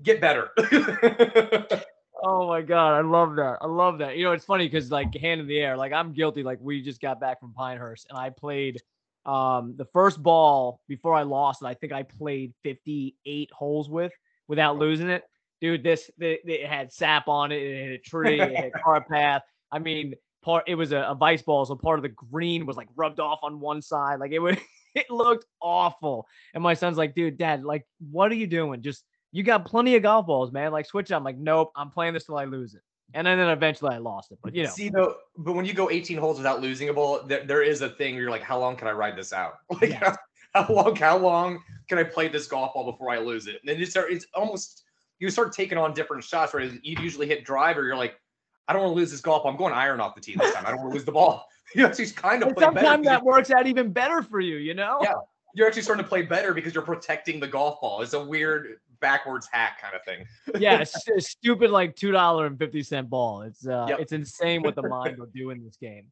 get 0.03 0.21
better. 0.21 0.51
Oh 2.23 2.49
my 2.49 2.61
god, 2.61 2.95
I 2.95 3.01
love 3.01 3.37
that. 3.37 3.59
I 3.61 3.67
love 3.67 3.99
that. 3.99 4.17
You 4.17 4.25
know, 4.25 4.33
it's 4.33 4.45
funny 4.45 4.67
because 4.67 4.91
like 4.91 5.15
hand 5.15 5.41
in 5.41 5.47
the 5.47 5.59
air, 5.59 5.77
like 5.77 5.93
I'm 5.93 6.13
guilty. 6.13 6.43
Like 6.43 6.59
we 6.61 6.83
just 6.83 7.01
got 7.01 7.21
back 7.21 7.41
from 7.41 7.55
Pinehurst 7.55 8.07
and 8.11 8.19
I 8.19 8.31
played 8.31 8.81
um 9.27 9.75
the 9.77 9.85
first 9.87 10.23
ball 10.23 10.81
before 10.89 11.15
I 11.15 11.23
lost 11.23 11.63
it. 11.63 11.67
I 11.67 11.75
think 11.75 11.93
I 11.93 12.03
played 12.03 12.53
58 12.63 13.51
holes 13.53 13.89
with 13.89 14.13
without 14.49 14.77
losing 14.77 15.09
it. 15.09 15.25
Dude, 15.61 15.83
this 15.83 16.11
it, 16.19 16.41
it 16.45 16.67
had 16.67 16.93
sap 16.93 17.29
on 17.29 17.53
it. 17.53 17.63
It 17.63 17.85
hit 17.85 17.93
a 17.93 17.99
tree. 17.99 18.41
It 18.41 18.57
hit 18.57 18.73
a 18.75 18.79
car 18.79 19.03
path. 19.03 19.43
I 19.73 19.79
mean, 19.79 20.15
part 20.43 20.65
it 20.67 20.75
was 20.75 20.93
a, 20.93 21.03
a 21.03 21.15
vice 21.15 21.43
ball, 21.43 21.65
so 21.65 21.75
part 21.75 21.99
of 21.99 22.03
the 22.03 22.09
green 22.09 22.67
was 22.67 22.77
like 22.77 22.89
rubbed 22.97 23.21
off 23.21 23.41
on 23.43 23.61
one 23.61 23.81
side. 23.81 24.21
Like 24.21 24.33
it 24.33 24.39
would, 24.39 24.61
it 24.95 25.11
looked 25.11 25.47
awful. 25.61 26.27
And 26.55 26.63
my 26.63 26.75
son's 26.75 26.99
like, 26.99 27.15
dude, 27.15 27.39
dad, 27.39 27.65
like, 27.65 27.87
what 28.11 28.31
are 28.31 28.37
you 28.37 28.47
doing? 28.47 28.83
Just 28.83 29.05
you 29.33 29.43
got 29.43 29.65
plenty 29.65 29.97
of 29.97 30.03
golf 30.03 30.27
balls, 30.27 30.53
man. 30.53 30.73
Like 30.73 30.87
switch. 30.87 31.11
it." 31.11 31.15
I'm 31.15 31.25
like, 31.25 31.39
nope, 31.39 31.73
I'm 31.77 31.91
playing 31.91 32.15
this 32.15 32.25
till 32.25 32.37
I 32.37 32.45
lose 32.45 32.75
it. 32.75 32.83
And 33.13 33.27
then, 33.27 33.39
then 33.39 33.49
eventually 33.49 33.95
I 33.95 33.99
lost 33.99 34.31
it. 34.31 34.39
But 34.43 34.55
you 34.55 34.65
know, 34.65 34.71
See 34.71 34.89
though, 34.89 35.17
but 35.37 35.55
when 35.55 35.65
you 35.65 35.75
go 35.75 35.91
18 35.91 36.17
holes 36.17 36.37
without 36.37 36.61
losing 36.61 36.89
a 36.91 36.93
ball, 36.93 37.23
there, 37.25 37.45
there 37.45 37.63
is 37.63 37.81
a 37.83 37.89
thing 37.89 38.15
where 38.15 38.23
you're 38.23 38.31
like, 38.31 38.43
how 38.43 38.59
long 38.59 38.77
can 38.77 38.87
I 38.87 38.93
ride 38.93 39.17
this 39.17 39.33
out? 39.33 39.55
Like 39.81 39.91
Yes. 39.91 40.17
how, 40.55 40.65
how 40.65 40.75
long 40.75 40.97
how 40.97 41.19
long 41.19 41.63
can 41.89 41.99
I 41.99 42.05
play 42.05 42.29
this 42.29 42.47
golf 42.47 42.75
ball 42.75 42.91
before 42.91 43.11
I 43.11 43.19
lose 43.19 43.47
it? 43.47 43.57
And 43.61 43.69
then 43.69 43.79
you 43.79 43.87
start 43.87 44.13
it's 44.13 44.27
almost 44.35 44.85
you 45.19 45.29
start 45.31 45.53
taking 45.53 45.79
on 45.79 45.93
different 45.93 46.25
shots 46.25 46.53
where 46.55 46.63
you 46.63 46.81
usually 46.83 47.27
hit 47.27 47.45
driver, 47.45 47.85
you're 47.85 47.97
like, 47.97 48.15
I 48.69 48.73
don't 48.73 48.83
want 48.83 48.93
to 48.93 48.97
lose 48.97 49.11
this 49.11 49.21
golf 49.21 49.43
ball. 49.43 49.53
I'm 49.53 49.59
going 49.59 49.75
iron 49.75 50.01
off 50.01 50.15
the 50.15 50.21
tee 50.21 50.37
this 50.37 50.55
time. 50.55 50.65
I 50.67 50.71
don't 50.71 50.81
want 50.81 50.93
to 50.93 50.95
lose 50.95 51.05
the 51.05 51.13
ball. 51.13 51.47
You 51.73 51.87
actually 51.87 52.09
kind 52.09 52.43
of 52.43 52.49
and 52.49 52.57
play 52.57 52.67
better. 52.67 52.81
sometimes 52.81 53.07
that 53.07 53.23
works 53.23 53.53
out 53.53 53.69
even 53.69 53.93
better 53.93 54.25
for 54.25 54.41
you. 54.41 54.57
You 54.57 54.75
know? 54.75 54.99
Yeah. 55.03 55.13
You're 55.55 55.69
actually 55.69 55.83
starting 55.83 56.05
to 56.05 56.09
play 56.09 56.23
better 56.23 56.53
because 56.53 56.75
you're 56.75 56.83
protecting 56.83 57.39
the 57.39 57.47
golf 57.47 57.81
ball. 57.81 58.03
It's 58.03 58.13
a 58.13 58.25
weird 58.25 58.81
backwards 59.01 59.49
hack 59.51 59.81
kind 59.81 59.95
of 59.95 60.03
thing. 60.05 60.25
yeah, 60.61 60.79
it's 60.81 61.09
a 61.09 61.21
stupid 61.21 61.71
like 61.71 61.97
two 61.97 62.13
dollar 62.13 62.47
and 62.47 62.59
fifty 62.59 62.83
cent 62.83 63.09
ball. 63.11 63.43
It's 63.43 63.67
uh, 63.67 63.87
Yep. 63.89 64.01
it's 64.01 64.13
insane 64.13 64.63
what 64.63 64.75
the 64.75 64.83
mind 64.89 65.19
will 65.19 65.31
do 65.35 65.51
in 65.51 65.65
this 65.65 65.77
game. 65.77 66.07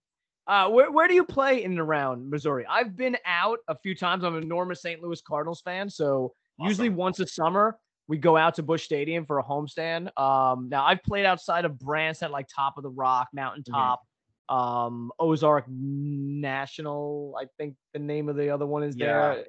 Uh, 0.46 0.68
where 0.70 0.90
where 0.90 1.06
do 1.08 1.14
you 1.14 1.24
play 1.24 1.62
in 1.62 1.72
and 1.72 1.80
around 1.80 2.28
Missouri? 2.30 2.64
I've 2.68 2.96
been 2.96 3.16
out 3.26 3.58
a 3.68 3.76
few 3.76 3.94
times. 3.94 4.24
I'm 4.24 4.34
an 4.36 4.42
enormous 4.42 4.80
St. 4.80 5.02
Louis 5.02 5.20
Cardinals 5.20 5.60
fan, 5.60 5.90
so 5.90 6.32
usually 6.58 6.88
once 6.88 7.20
a 7.20 7.26
summer 7.26 7.78
we 8.08 8.16
go 8.16 8.36
out 8.38 8.54
to 8.54 8.62
Busch 8.62 8.84
Stadium 8.84 9.26
for 9.26 9.38
a 9.38 9.44
homestand. 9.44 10.08
Um, 10.18 10.68
now 10.70 10.84
I've 10.86 11.02
played 11.02 11.26
outside 11.26 11.66
of 11.66 11.78
Branson, 11.78 12.26
at 12.26 12.30
like 12.32 12.46
Top 12.48 12.78
of 12.78 12.82
the 12.82 12.88
Rock, 12.88 13.28
Mountaintop, 13.34 14.00
um, 14.48 15.12
Ozark 15.18 15.66
National. 15.68 17.34
I 17.38 17.44
think 17.58 17.74
the 17.92 17.98
name 17.98 18.28
of 18.28 18.36
the 18.36 18.50
other 18.50 18.66
one 18.66 18.82
is 18.82 18.96
Yeah. 18.96 19.06
there, 19.34 19.44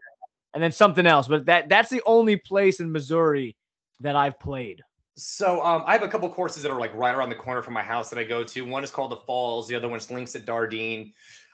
and 0.53 0.63
then 0.63 0.71
something 0.71 1.05
else. 1.05 1.27
But 1.27 1.45
that 1.45 1.69
that's 1.69 1.89
the 1.89 2.01
only 2.05 2.37
place 2.37 2.79
in 2.79 2.91
Missouri 2.91 3.55
that 3.99 4.15
I've 4.15 4.39
played. 4.39 4.81
So 5.15 5.61
um, 5.63 5.83
I 5.85 5.93
have 5.93 6.03
a 6.03 6.07
couple 6.07 6.29
courses 6.29 6.63
that 6.63 6.71
are 6.71 6.79
like 6.79 6.95
right 6.95 7.13
around 7.13 7.29
the 7.29 7.35
corner 7.35 7.61
from 7.61 7.73
my 7.73 7.83
house 7.83 8.09
that 8.09 8.17
I 8.17 8.23
go 8.23 8.43
to. 8.43 8.61
One 8.61 8.83
is 8.83 8.91
called 8.91 9.11
the 9.11 9.17
Falls. 9.17 9.67
The 9.67 9.75
other 9.75 9.89
one's 9.89 10.09
Links 10.09 10.35
at 10.35 10.45
Dardenne. 10.45 11.13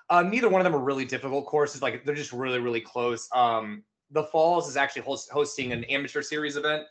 Uh, 0.10 0.22
neither 0.22 0.50
one 0.50 0.62
of 0.62 0.66
them 0.66 0.76
are 0.76 0.84
really 0.84 1.06
difficult 1.06 1.48
courses. 1.48 1.82
Like 1.82 2.06
they're 2.06 2.14
just 2.14 2.32
really, 2.32 2.60
really 2.60 2.82
close. 2.82 3.28
Um, 3.34 3.84
the 4.12 4.24
Falls 4.26 4.70
is 4.70 4.78
actually 4.78 5.02
host- 5.02 5.32
hosting 5.32 5.72
an 5.72 5.84
amateur 5.86 6.22
series 6.22 6.58
event 6.58 6.84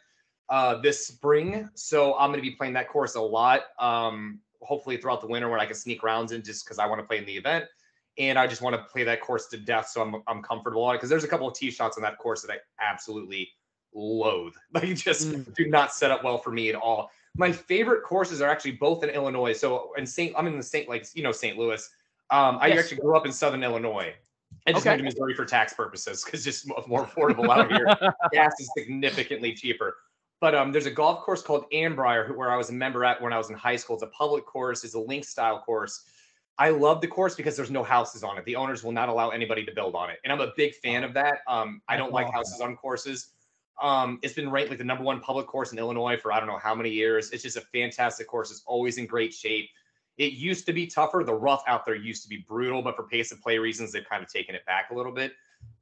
uh, 0.49 0.81
this 0.81 1.07
spring, 1.07 1.69
so 1.75 2.15
I'm 2.19 2.31
going 2.31 2.41
to 2.41 2.49
be 2.49 2.57
playing 2.57 2.75
that 2.75 2.89
course 2.89 3.15
a 3.15 3.21
lot. 3.21 3.63
Um, 3.79 4.41
hopefully 4.61 4.97
throughout 4.97 5.21
the 5.21 5.27
winter 5.27 5.49
when 5.49 5.61
I 5.61 5.67
can 5.67 5.75
sneak 5.75 6.03
rounds 6.03 6.33
in, 6.33 6.43
just 6.43 6.65
because 6.65 6.79
I 6.79 6.87
want 6.87 7.01
to 7.01 7.07
play 7.07 7.19
in 7.19 7.25
the 7.25 7.37
event, 7.37 7.67
and 8.19 8.39
I 8.39 8.47
just 8.47 8.63
want 8.63 8.77
to 8.77 8.83
play 8.85 9.05
that 9.05 9.21
course 9.21 9.47
to 9.49 9.57
death, 9.57 9.89
so 9.89 10.01
I'm 10.03 10.23
I'm 10.27 10.43
comfortable 10.43 10.83
on 10.85 10.95
it. 10.95 10.99
Because 10.99 11.11
there's 11.11 11.25
a 11.25 11.29
couple 11.29 11.49
of 11.49 11.55
tee 11.55 11.71
shots 11.71 11.97
on 11.97 12.03
that 12.03 12.19
course 12.19 12.43
that 12.43 12.53
I 12.53 12.59
absolutely 12.81 13.51
loathe. 13.95 14.55
Like 14.75 14.95
just 14.97 15.29
Mm. 15.29 15.55
do 15.55 15.67
not 15.69 15.93
set 15.93 16.11
up 16.11 16.25
well 16.25 16.39
for 16.39 16.51
me 16.51 16.69
at 16.69 16.75
all. 16.75 17.11
My 17.37 17.51
favorite 17.51 18.03
courses 18.05 18.41
are 18.41 18.49
actually 18.49 18.73
both 18.73 19.03
in 19.03 19.11
Illinois. 19.11 19.53
So 19.53 19.93
in 19.97 20.07
St. 20.07 20.35
I'm 20.37 20.47
in 20.47 20.57
the 20.57 20.63
St. 20.63 20.89
like 20.89 21.07
you 21.15 21.23
know 21.23 21.33
St. 21.33 21.59
Louis. 21.59 21.89
Um, 22.31 22.59
I 22.61 22.69
Yes. 22.69 22.81
actually 22.85 22.99
grew 23.03 23.17
up 23.17 23.27
in 23.27 23.33
Southern 23.33 23.63
Illinois. 23.63 24.15
I 24.67 24.73
just 24.73 24.87
Okay. 24.87 24.97
moved 24.97 25.01
to 25.01 25.05
Missouri 25.21 25.35
for 25.35 25.45
tax 25.45 25.75
purposes 25.75 26.25
because 26.25 26.43
just 26.45 26.67
more 26.87 27.07
affordable 27.07 27.49
out 27.51 27.71
here. 27.71 27.87
Gas 28.33 28.59
is 28.61 28.71
significantly 28.77 29.53
cheaper. 29.53 29.97
But 30.41 30.55
um, 30.55 30.73
there's 30.73 30.87
a 30.87 30.91
golf 30.91 31.21
course 31.25 31.43
called 31.43 31.65
Annbriar 31.73 32.27
who- 32.27 32.35
where 32.35 32.51
I 32.51 32.57
was 32.57 32.71
a 32.71 32.73
member 32.73 33.05
at 33.05 33.21
when 33.21 33.33
I 33.33 33.39
was 33.39 33.51
in 33.51 33.57
high 33.57 33.77
school. 33.77 33.95
It's 33.97 34.03
a 34.03 34.09
public 34.09 34.47
course. 34.47 34.85
It's 34.85 34.95
a 34.95 34.99
link 35.01 35.25
style 35.25 35.61
course. 35.61 36.05
I 36.59 36.71
love 36.71 37.01
the 37.01 37.09
course 37.09 37.35
because 37.35 37.57
there's 37.57 37.71
no 37.71 37.83
houses 37.83 38.23
on 38.23 38.39
it. 38.39 38.45
The 38.45 38.57
owners 38.57 38.85
will 38.85 38.93
not 38.93 39.09
allow 39.09 39.31
anybody 39.31 39.65
to 39.65 39.73
build 39.73 39.95
on 39.95 40.11
it, 40.11 40.19
and 40.23 40.33
I'm 40.33 40.41
a 40.41 40.53
big 40.57 40.75
fan 40.75 41.03
of 41.03 41.13
that. 41.15 41.39
Um, 41.49 41.83
I 41.89 41.97
don't 41.97 42.13
like 42.13 42.33
houses 42.33 42.61
on 42.61 42.77
courses. 42.77 43.31
Um, 43.83 44.21
it's 44.23 44.35
been 44.35 44.49
ranked 44.51 44.71
like 44.71 44.79
the 44.79 44.85
number 44.85 45.03
one 45.03 45.21
public 45.21 45.49
course 45.49 45.73
in 45.73 45.79
Illinois 45.79 46.17
for 46.17 46.33
I 46.33 46.39
don't 46.39 46.49
know 46.49 46.59
how 46.59 46.75
many 46.75 46.91
years. 46.91 47.33
It's 47.33 47.43
just 47.43 47.57
a 47.57 47.61
fantastic 47.61 48.29
course. 48.29 48.53
It's 48.53 48.63
always 48.67 48.99
in 48.99 49.07
great 49.07 49.35
shape. 49.35 49.69
It 50.17 50.35
used 50.35 50.65
to 50.67 50.73
be 50.73 50.87
tougher. 50.87 51.25
The 51.25 51.35
rough 51.35 51.65
out 51.67 51.85
there 51.85 51.97
used 51.97 52.23
to 52.23 52.29
be 52.29 52.45
brutal, 52.47 52.83
but 52.83 52.95
for 52.95 53.03
pace 53.03 53.33
of 53.33 53.41
play 53.41 53.59
reasons, 53.59 53.91
they've 53.91 54.09
kind 54.09 54.23
of 54.23 54.33
taken 54.33 54.55
it 54.55 54.65
back 54.65 54.91
a 54.91 54.95
little 54.95 55.11
bit. 55.11 55.33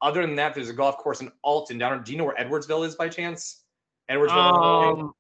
Other 0.01 0.23
than 0.23 0.35
that, 0.37 0.55
there's 0.55 0.71
a 0.71 0.73
golf 0.73 0.97
course 0.97 1.21
in 1.21 1.31
Alton 1.43 1.77
down. 1.77 2.03
Do 2.03 2.13
you 2.13 2.19
know 2.19 2.25
where 2.25 2.37
Edwardsville 2.37 2.87
is 2.87 2.95
by 2.95 3.09
chance? 3.09 3.65
Edwardsville. 4.11 5.01
Um, 5.01 5.13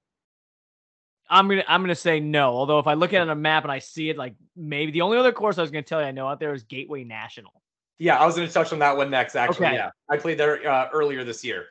I'm 1.32 1.48
gonna 1.48 1.64
I'm 1.66 1.80
gonna 1.80 1.94
say 1.94 2.20
no. 2.20 2.50
Although 2.50 2.78
if 2.78 2.86
I 2.86 2.92
look 2.94 3.14
at 3.14 3.16
it 3.16 3.22
on 3.22 3.30
a 3.30 3.34
map 3.34 3.64
and 3.64 3.72
I 3.72 3.78
see 3.78 4.10
it, 4.10 4.18
like 4.18 4.34
maybe 4.54 4.92
the 4.92 5.00
only 5.00 5.16
other 5.16 5.32
course 5.32 5.56
I 5.56 5.62
was 5.62 5.70
gonna 5.70 5.82
tell 5.82 6.00
you 6.00 6.06
I 6.06 6.10
know 6.12 6.28
out 6.28 6.38
there 6.38 6.52
is 6.52 6.62
Gateway 6.62 7.04
National. 7.04 7.62
Yeah, 7.98 8.18
I 8.18 8.26
was 8.26 8.34
to 8.34 8.46
touch 8.48 8.72
on 8.72 8.78
that 8.80 8.96
one 8.96 9.10
next. 9.10 9.34
Actually, 9.34 9.66
Okay. 9.68 9.76
yeah, 9.76 9.90
I 10.10 10.18
played 10.18 10.36
there 10.36 10.68
uh, 10.68 10.88
earlier 10.92 11.24
this 11.24 11.42
year. 11.42 11.66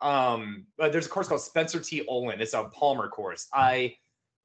Um, 0.00 0.66
but 0.78 0.92
there's 0.92 1.06
a 1.06 1.08
course 1.10 1.28
called 1.28 1.42
Spencer 1.42 1.78
T. 1.78 2.04
Olin. 2.08 2.40
It's 2.40 2.54
a 2.54 2.64
Palmer 2.64 3.08
course. 3.08 3.48
I 3.52 3.96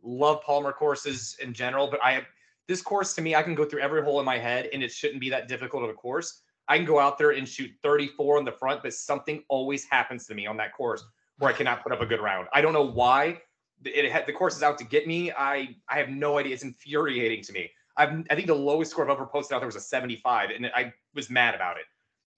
love 0.03 0.41
Palmer 0.43 0.73
courses 0.73 1.37
in 1.41 1.53
general, 1.53 1.89
but 1.89 1.99
I 2.03 2.11
have 2.11 2.25
this 2.67 2.81
course 2.81 3.15
to 3.15 3.21
me, 3.21 3.33
I 3.33 3.43
can 3.43 3.55
go 3.55 3.63
through 3.65 3.79
every 3.79 4.03
hole 4.03 4.19
in 4.19 4.25
my 4.25 4.37
head 4.37 4.69
and 4.73 4.83
it 4.83 4.91
shouldn't 4.91 5.21
be 5.21 5.29
that 5.29 5.47
difficult 5.47 5.83
of 5.83 5.89
a 5.89 5.93
course. 5.93 6.41
I 6.67 6.75
can 6.75 6.85
go 6.85 6.99
out 6.99 7.17
there 7.17 7.31
and 7.31 7.47
shoot 7.47 7.71
34 7.81 8.37
on 8.37 8.45
the 8.45 8.51
front, 8.51 8.83
but 8.83 8.93
something 8.93 9.43
always 9.47 9.85
happens 9.85 10.27
to 10.27 10.35
me 10.35 10.45
on 10.45 10.57
that 10.57 10.73
course 10.73 11.05
where 11.37 11.49
I 11.49 11.53
cannot 11.53 11.81
put 11.81 11.91
up 11.93 12.01
a 12.01 12.05
good 12.05 12.19
round. 12.19 12.47
I 12.51 12.61
don't 12.61 12.73
know 12.73 12.85
why. 12.85 13.41
It 13.85 14.11
had 14.11 14.25
the 14.25 14.33
course 14.33 14.55
is 14.55 14.63
out 14.63 14.77
to 14.79 14.83
get 14.83 15.07
me. 15.07 15.31
I 15.31 15.75
I 15.87 15.97
have 15.97 16.09
no 16.09 16.37
idea. 16.37 16.53
It's 16.53 16.63
infuriating 16.63 17.43
to 17.43 17.53
me. 17.53 17.71
I've 17.95 18.25
I 18.29 18.35
think 18.35 18.47
the 18.47 18.55
lowest 18.55 18.91
score 18.91 19.05
I've 19.05 19.11
ever 19.11 19.25
posted 19.25 19.55
out 19.55 19.59
there 19.59 19.67
was 19.67 19.75
a 19.75 19.81
75, 19.81 20.49
and 20.51 20.67
I 20.67 20.93
was 21.13 21.29
mad 21.29 21.55
about 21.55 21.77
it. 21.77 21.85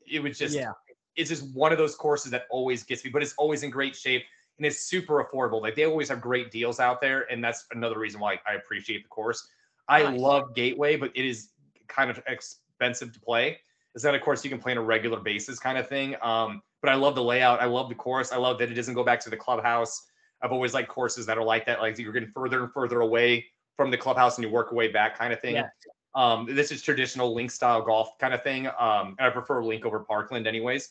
It 0.06 0.22
was 0.22 0.38
just 0.38 0.56
Yeah. 0.56 0.74
it's 1.16 1.30
just 1.30 1.54
one 1.56 1.72
of 1.72 1.78
those 1.78 1.96
courses 1.96 2.32
that 2.32 2.46
always 2.50 2.84
gets 2.84 3.04
me, 3.06 3.12
but 3.12 3.22
it's 3.24 3.34
always 3.38 3.64
in 3.64 3.70
great 3.70 3.96
shape 3.96 4.24
and 4.58 4.66
it's 4.66 4.80
super 4.82 5.24
affordable. 5.24 5.62
Like 5.62 5.76
they 5.76 5.86
always 5.86 6.10
have 6.10 6.20
great 6.20 6.52
deals 6.52 6.80
out 6.80 7.00
there, 7.00 7.32
and 7.32 7.44
that's 7.44 7.66
another 7.72 7.98
reason 7.98 8.20
why 8.20 8.40
I 8.46 8.56
appreciate 8.56 9.04
the 9.04 9.10
course. 9.10 9.48
I 9.88 10.04
Nice. 10.04 10.20
love 10.20 10.54
Gateway, 10.56 10.98
but 10.98 11.12
it 11.16 11.26
is 11.26 11.52
kind 11.88 12.12
of 12.12 12.22
expensive 12.28 13.14
to 13.14 13.20
play. 13.22 13.60
It's 13.96 14.04
not 14.04 14.14
a 14.16 14.20
course 14.20 14.44
you 14.44 14.50
can 14.50 14.60
play 14.60 14.74
on 14.74 14.78
a 14.78 14.82
regular 14.84 15.20
basis 15.20 15.60
kind 15.60 15.78
of 15.78 15.88
thing. 15.88 16.16
Um, 16.22 16.62
but 16.82 16.92
I 16.92 16.96
love 16.96 17.16
the 17.16 17.24
layout. 17.24 17.62
I 17.62 17.66
love 17.66 17.90
the 17.90 17.96
course. 17.96 18.32
I 18.32 18.38
love 18.38 18.60
that 18.60 18.70
it 18.70 18.76
doesn't 18.76 18.94
go 18.94 19.04
back 19.04 19.20
to 19.22 19.30
the 19.30 19.38
clubhouse. 19.38 20.09
I've 20.42 20.52
always 20.52 20.74
liked 20.74 20.90
courses 20.90 21.26
that 21.26 21.38
are 21.38 21.44
like 21.44 21.66
that, 21.66 21.80
like 21.82 21.98
you're 21.98 22.14
getting 22.14 22.32
further 22.32 22.64
and 22.64 22.72
further 22.74 23.02
away 23.02 23.46
from 23.78 23.92
the 23.92 23.98
clubhouse 23.98 24.38
and 24.38 24.46
you 24.46 24.50
work 24.52 24.72
way 24.72 24.88
back 24.88 25.18
kind 25.18 25.34
of 25.34 25.40
thing. 25.42 25.56
Yeah. 25.56 25.68
Um, 26.16 26.48
this 26.50 26.72
is 26.72 26.82
traditional 26.82 27.34
link 27.34 27.52
style 27.52 27.82
golf 27.82 28.18
kind 28.20 28.34
of 28.34 28.44
thing. 28.44 28.68
Um, 28.68 29.16
and 29.20 29.28
I 29.28 29.30
prefer 29.30 29.64
link 29.64 29.86
over 29.86 30.00
Parkland 30.00 30.48
anyways. 30.48 30.90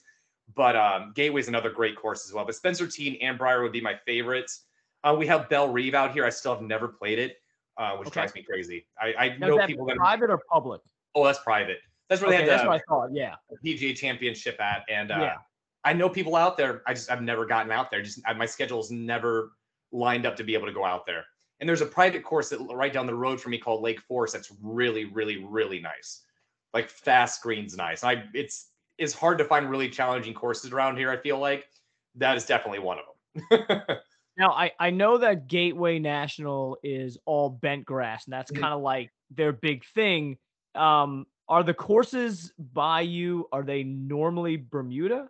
But 0.54 0.76
um, 0.76 1.12
Gateway 1.14 1.40
is 1.40 1.48
another 1.48 1.70
great 1.70 1.96
course 1.96 2.26
as 2.26 2.32
well. 2.32 2.44
But 2.44 2.54
Spencer 2.54 2.86
T. 2.86 3.18
and 3.20 3.38
Annbriar 3.38 3.62
would 3.62 3.72
be 3.72 3.82
my 3.82 3.94
favorites. 4.06 4.64
Uh, 5.04 5.14
we 5.18 5.26
have 5.26 5.48
Bellerive 5.50 5.94
out 5.94 6.12
here. 6.12 6.24
I 6.24 6.30
still 6.30 6.54
have 6.54 6.62
never 6.62 6.88
played 6.88 7.18
it, 7.18 7.36
uh, 7.76 7.96
which 7.96 8.08
Okay. 8.08 8.14
drives 8.14 8.34
me 8.34 8.42
crazy. 8.42 8.86
I, 9.00 9.14
I 9.18 9.28
Now, 9.38 9.48
know 9.48 9.56
that 9.58 9.66
people 9.68 9.84
that. 9.86 9.96
private 9.96 10.30
or 10.30 10.40
public? 10.50 10.80
Oh, 11.14 11.24
that's 11.24 11.38
private. 11.40 11.78
That's 12.08 12.22
where 12.22 12.30
Okay, 12.30 12.42
they 12.42 12.48
that's 12.48 12.62
had 12.62 12.68
what 12.68 12.76
I 12.80 12.82
thought. 12.88 13.10
Yeah. 13.12 13.34
PGA 13.62 13.94
Championship 13.94 14.58
at, 14.60 14.84
and 14.88 15.10
uh, 15.10 15.18
Yeah. 15.20 15.36
I 15.84 15.92
know 15.92 16.08
people 16.08 16.36
out 16.36 16.56
there. 16.56 16.82
I 16.86 16.94
just 16.94 17.10
I've 17.10 17.22
never 17.22 17.46
gotten 17.46 17.72
out 17.72 17.90
there. 17.90 18.02
Just 18.02 18.20
my 18.36 18.46
schedule's 18.46 18.90
never 18.90 19.52
lined 19.92 20.26
up 20.26 20.36
to 20.36 20.44
be 20.44 20.54
able 20.54 20.66
to 20.66 20.72
go 20.72 20.84
out 20.84 21.06
there. 21.06 21.24
And 21.60 21.68
there's 21.68 21.80
a 21.80 21.86
private 21.86 22.22
course 22.24 22.50
that 22.50 22.58
right 22.72 22.92
down 22.92 23.06
the 23.06 23.14
road 23.14 23.40
from 23.40 23.50
me 23.52 23.58
called 23.58 23.82
Lake 23.82 24.00
Forest. 24.00 24.34
That's 24.34 24.52
really, 24.62 25.04
really, 25.06 25.44
really 25.44 25.80
nice. 25.80 26.24
Like 26.74 26.90
fast 26.90 27.42
greens, 27.42 27.76
nice. 27.76 28.04
I 28.04 28.24
it's 28.34 28.72
it's 28.98 29.14
hard 29.14 29.38
to 29.38 29.44
find 29.44 29.70
really 29.70 29.88
challenging 29.88 30.34
courses 30.34 30.72
around 30.72 30.96
here. 30.96 31.10
I 31.10 31.16
feel 31.16 31.38
like 31.38 31.68
that 32.16 32.36
is 32.36 32.46
definitely 32.46 32.80
one 32.80 32.98
of 32.98 33.04
them. 33.06 33.96
Now 34.36 34.52
I 34.52 34.72
I 34.78 34.90
know 34.90 35.18
that 35.18 35.46
Gateway 35.48 35.98
National 35.98 36.78
is 36.82 37.18
all 37.24 37.50
bent 37.50 37.84
grass, 37.84 38.24
and 38.26 38.32
that's 38.32 38.50
Mhm. 38.50 38.62
kind 38.62 38.72
of 38.74 38.80
like 38.82 39.12
their 39.30 39.52
big 39.52 39.84
thing. 39.84 40.38
Um, 40.74 41.26
are 41.48 41.62
the 41.62 41.74
courses 41.74 42.52
by 42.58 43.00
you? 43.00 43.48
Are 43.52 43.64
they 43.64 43.82
normally 43.82 44.56
Bermuda 44.56 45.28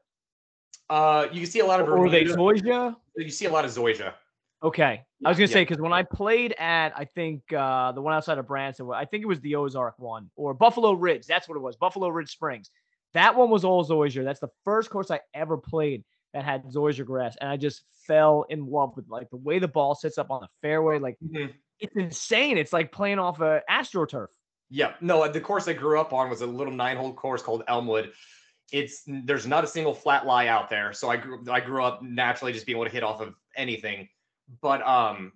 uh, 0.91 1.29
you 1.33 1.41
can 1.43 1.51
see 1.51 1.61
a 1.61 1.67
lot 1.67 1.81
of 1.81 1.89
or 1.89 2.07
are 2.07 2.11
they. 2.11 2.25
Zoysia? 2.25 2.97
You 3.17 3.31
see 3.31 3.47
a 3.47 3.51
lot 3.51 3.65
of 3.65 3.71
Zoysia. 3.71 4.15
Okay, 4.63 5.05
I 5.25 5.29
was 5.29 5.39
gonna 5.39 5.47
say 5.47 5.63
because 5.63 5.79
when 5.81 5.93
I 5.93 6.03
played 6.03 6.53
at 6.59 6.93
I 6.97 7.05
think 7.05 7.53
uh, 7.53 7.93
the 7.93 8.03
one 8.03 8.13
outside 8.13 8.39
of 8.39 8.47
Branson, 8.49 8.91
I 8.93 9.05
think 9.05 9.23
it 9.23 9.27
was 9.27 9.41
the 9.41 9.55
Ozark 9.55 9.99
one 9.99 10.31
or 10.35 10.53
Buffalo 10.53 10.93
Ridge. 10.95 11.27
That's 11.27 11.49
what 11.49 11.57
it 11.57 11.61
was, 11.61 11.77
Buffalo 11.77 12.09
Ridge 12.09 12.31
Springs. 12.31 12.71
That 13.15 13.37
one 13.37 13.51
was 13.51 13.65
all 13.65 13.85
Zoysia. 13.85 14.25
That's 14.25 14.41
the 14.41 14.51
first 14.65 14.91
course 14.91 15.11
I 15.11 15.21
ever 15.33 15.57
played 15.57 16.05
that 16.35 16.45
had 16.45 16.65
Zoysia 16.65 17.07
grass, 17.07 17.37
and 17.41 17.49
I 17.49 17.57
just 17.57 17.83
fell 18.07 18.47
in 18.49 18.67
love 18.67 18.97
with 18.97 19.09
like 19.09 19.31
the 19.31 19.37
way 19.37 19.61
the 19.61 19.69
ball 19.69 19.95
sits 19.95 20.19
up 20.19 20.31
on 20.31 20.41
the 20.41 20.49
fairway. 20.61 20.99
Like 20.99 21.17
Mhm. 21.25 21.53
it's 21.79 21.95
insane. 21.95 22.59
It's 22.59 22.73
like 22.73 22.91
playing 22.91 23.21
off 23.21 23.41
a 23.41 23.63
AstroTurf. 23.71 24.27
Yeah, 24.71 24.95
no, 25.01 25.27
the 25.29 25.41
course 25.41 25.69
I 25.69 25.73
grew 25.73 26.01
up 26.01 26.13
on 26.13 26.29
was 26.29 26.43
a 26.43 26.47
little 26.47 26.73
nine-hole 26.73 27.15
course 27.15 27.43
called 27.43 27.63
Elmwood. 27.69 28.13
It's 28.73 29.03
there's 29.07 29.47
not 29.47 29.65
a 29.65 29.67
single 29.67 29.95
flat 29.95 30.27
lie 30.27 30.49
out 30.49 30.69
there, 30.69 30.93
so 30.93 31.11
I 31.11 31.17
grew 31.17 31.43
I 31.51 31.61
grew 31.61 31.83
up 31.83 32.03
naturally 32.03 32.53
just 32.53 32.67
being 32.67 32.77
able 32.77 32.85
to 32.87 32.93
hit 32.93 33.03
off 33.03 33.21
of 33.21 33.35
anything. 33.57 34.09
But 34.61 34.87
um, 34.87 35.33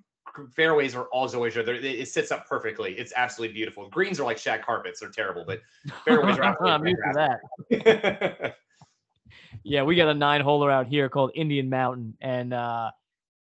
fairways 0.55 0.95
are 0.95 1.05
all 1.07 1.28
Zoysia. 1.28 1.64
They're, 1.64 1.76
it 1.76 1.85
it 1.85 2.09
sits 2.09 2.30
up 2.30 2.47
perfectly. 2.47 2.93
It's 2.99 3.12
absolutely 3.16 3.55
beautiful. 3.55 3.89
Greens 3.89 4.20
are 4.20 4.24
like 4.24 4.39
shag 4.39 4.62
carpets; 4.62 5.01
they're 5.01 5.11
terrible, 5.11 5.45
but 5.47 5.61
fairways 6.05 6.39
are 6.39 6.62
I'm 6.66 6.87
used 6.87 7.01
to 7.12 7.39
that. 7.70 8.57
Yeah, 9.64 9.83
we 9.83 9.97
got 9.97 10.09
a 10.09 10.14
nine 10.14 10.43
holer 10.43 10.72
out 10.72 10.87
here 10.87 11.09
called 11.09 11.30
Indian 11.35 11.68
Mountain, 11.68 12.16
and 12.20 12.53
uh, 12.53 12.91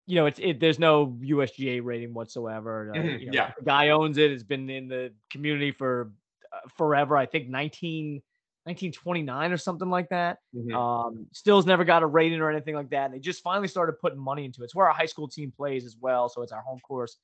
you 0.05 0.15
know, 0.15 0.25
it's 0.25 0.39
it. 0.39 0.59
There's 0.59 0.79
no 0.79 1.17
USGA 1.21 1.83
rating 1.83 2.13
whatsoever. 2.13 2.91
Uh, 2.93 2.97
Mhm, 2.97 3.19
you 3.19 3.25
know, 3.27 3.33
yeah. 3.33 3.51
guy 3.65 3.89
owns 3.89 4.17
it. 4.17 4.31
Has 4.31 4.43
been 4.43 4.69
in 4.69 4.87
the 4.87 5.11
community 5.29 5.71
for 5.71 6.11
uh, 6.53 6.67
forever. 6.77 7.17
I 7.17 7.25
think 7.25 7.49
19, 7.49 8.21
1929 8.67 9.51
or 9.51 9.57
something 9.57 9.89
like 9.89 10.09
that. 10.09 10.39
Mhm. 10.55 10.73
Um, 10.73 11.27
still's 11.31 11.65
never 11.65 11.83
got 11.83 12.03
a 12.03 12.05
rating 12.05 12.41
or 12.41 12.51
anything 12.51 12.75
like 12.75 12.89
that. 12.89 13.05
And 13.05 13.13
they 13.13 13.19
just 13.19 13.41
finally 13.41 13.67
started 13.67 13.93
putting 13.99 14.19
money 14.19 14.45
into 14.45 14.61
it. 14.61 14.65
It's 14.65 14.75
where 14.75 14.87
our 14.87 14.93
high 14.93 15.05
school 15.05 15.27
team 15.27 15.51
plays 15.51 15.85
as 15.85 15.95
well, 15.99 16.29
so 16.29 16.41
it's 16.41 16.51
our 16.51 16.61
home 16.61 16.79
course 16.79 17.17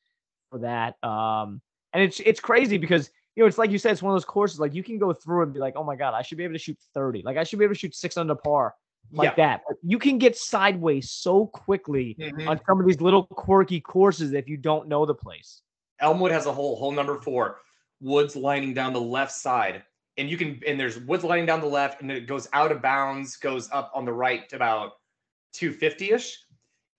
for 0.50 0.60
that. 0.60 0.96
Um, 1.04 1.62
and 1.94 2.02
it's 2.02 2.20
it's 2.22 2.40
crazy 2.40 2.78
because 2.78 3.10
you 3.36 3.44
know 3.44 3.48
it's 3.48 3.58
like 3.58 3.72
you 3.72 3.78
said, 3.78 3.92
it's 3.92 4.02
one 4.02 4.12
of 4.12 4.16
those 4.16 4.26
courses 4.26 4.60
like 4.60 4.74
you 4.74 4.84
can 4.84 4.98
go 4.98 5.14
through 5.14 5.44
and 5.44 5.54
be 5.54 5.60
like, 5.60 5.76
oh 5.76 5.84
my 5.84 5.96
god, 5.96 6.14
I 6.14 6.22
should 6.22 6.38
be 6.38 6.44
able 6.44 6.56
to 6.56 6.60
shoot 6.60 6.78
thirty. 6.94 7.22
Like 7.24 7.38
I 7.38 7.44
should 7.44 7.60
be 7.60 7.66
able 7.66 7.76
to 7.76 7.80
shoot 7.80 7.94
six 7.96 8.18
under 8.18 8.36
par 8.36 8.74
like 9.12 9.38
yeah. 9.38 9.58
that. 9.58 9.62
You 9.84 10.00
can 10.00 10.18
get 10.18 10.38
sideways 10.38 11.12
so 11.12 11.48
quickly 11.48 12.16
Mhm. 12.20 12.48
on 12.48 12.60
some 12.66 12.80
of 12.80 12.88
these 12.88 13.02
little 13.02 13.24
quirky 13.26 13.80
courses 13.82 14.34
if 14.34 14.48
you 14.48 14.58
don't 14.58 14.88
know 14.88 15.06
the 15.06 15.14
place. 15.14 15.62
Elmwood 16.00 16.32
has 16.32 16.46
a 16.46 16.54
hole, 16.54 16.76
hole 16.76 16.92
number 16.92 17.20
four, 17.22 17.60
woods 18.02 18.36
lining 18.36 18.74
down 18.74 18.94
the 18.94 19.02
left 19.02 19.32
side. 19.32 19.84
And 20.18 20.30
you 20.30 20.38
can, 20.38 20.62
and 20.68 20.80
there's 20.80 21.00
woods 21.00 21.24
lining 21.24 21.46
down 21.46 21.60
the 21.60 21.68
left, 21.68 22.02
and 22.02 22.12
it 22.12 22.28
goes 22.28 22.48
out 22.54 22.72
of 22.72 22.82
bounds, 22.82 23.36
goes 23.36 23.70
up 23.72 23.92
on 23.96 24.06
the 24.06 24.14
right 24.14 24.48
to 24.50 24.56
about 24.56 24.94
250 25.54 26.12
ish. 26.12 26.40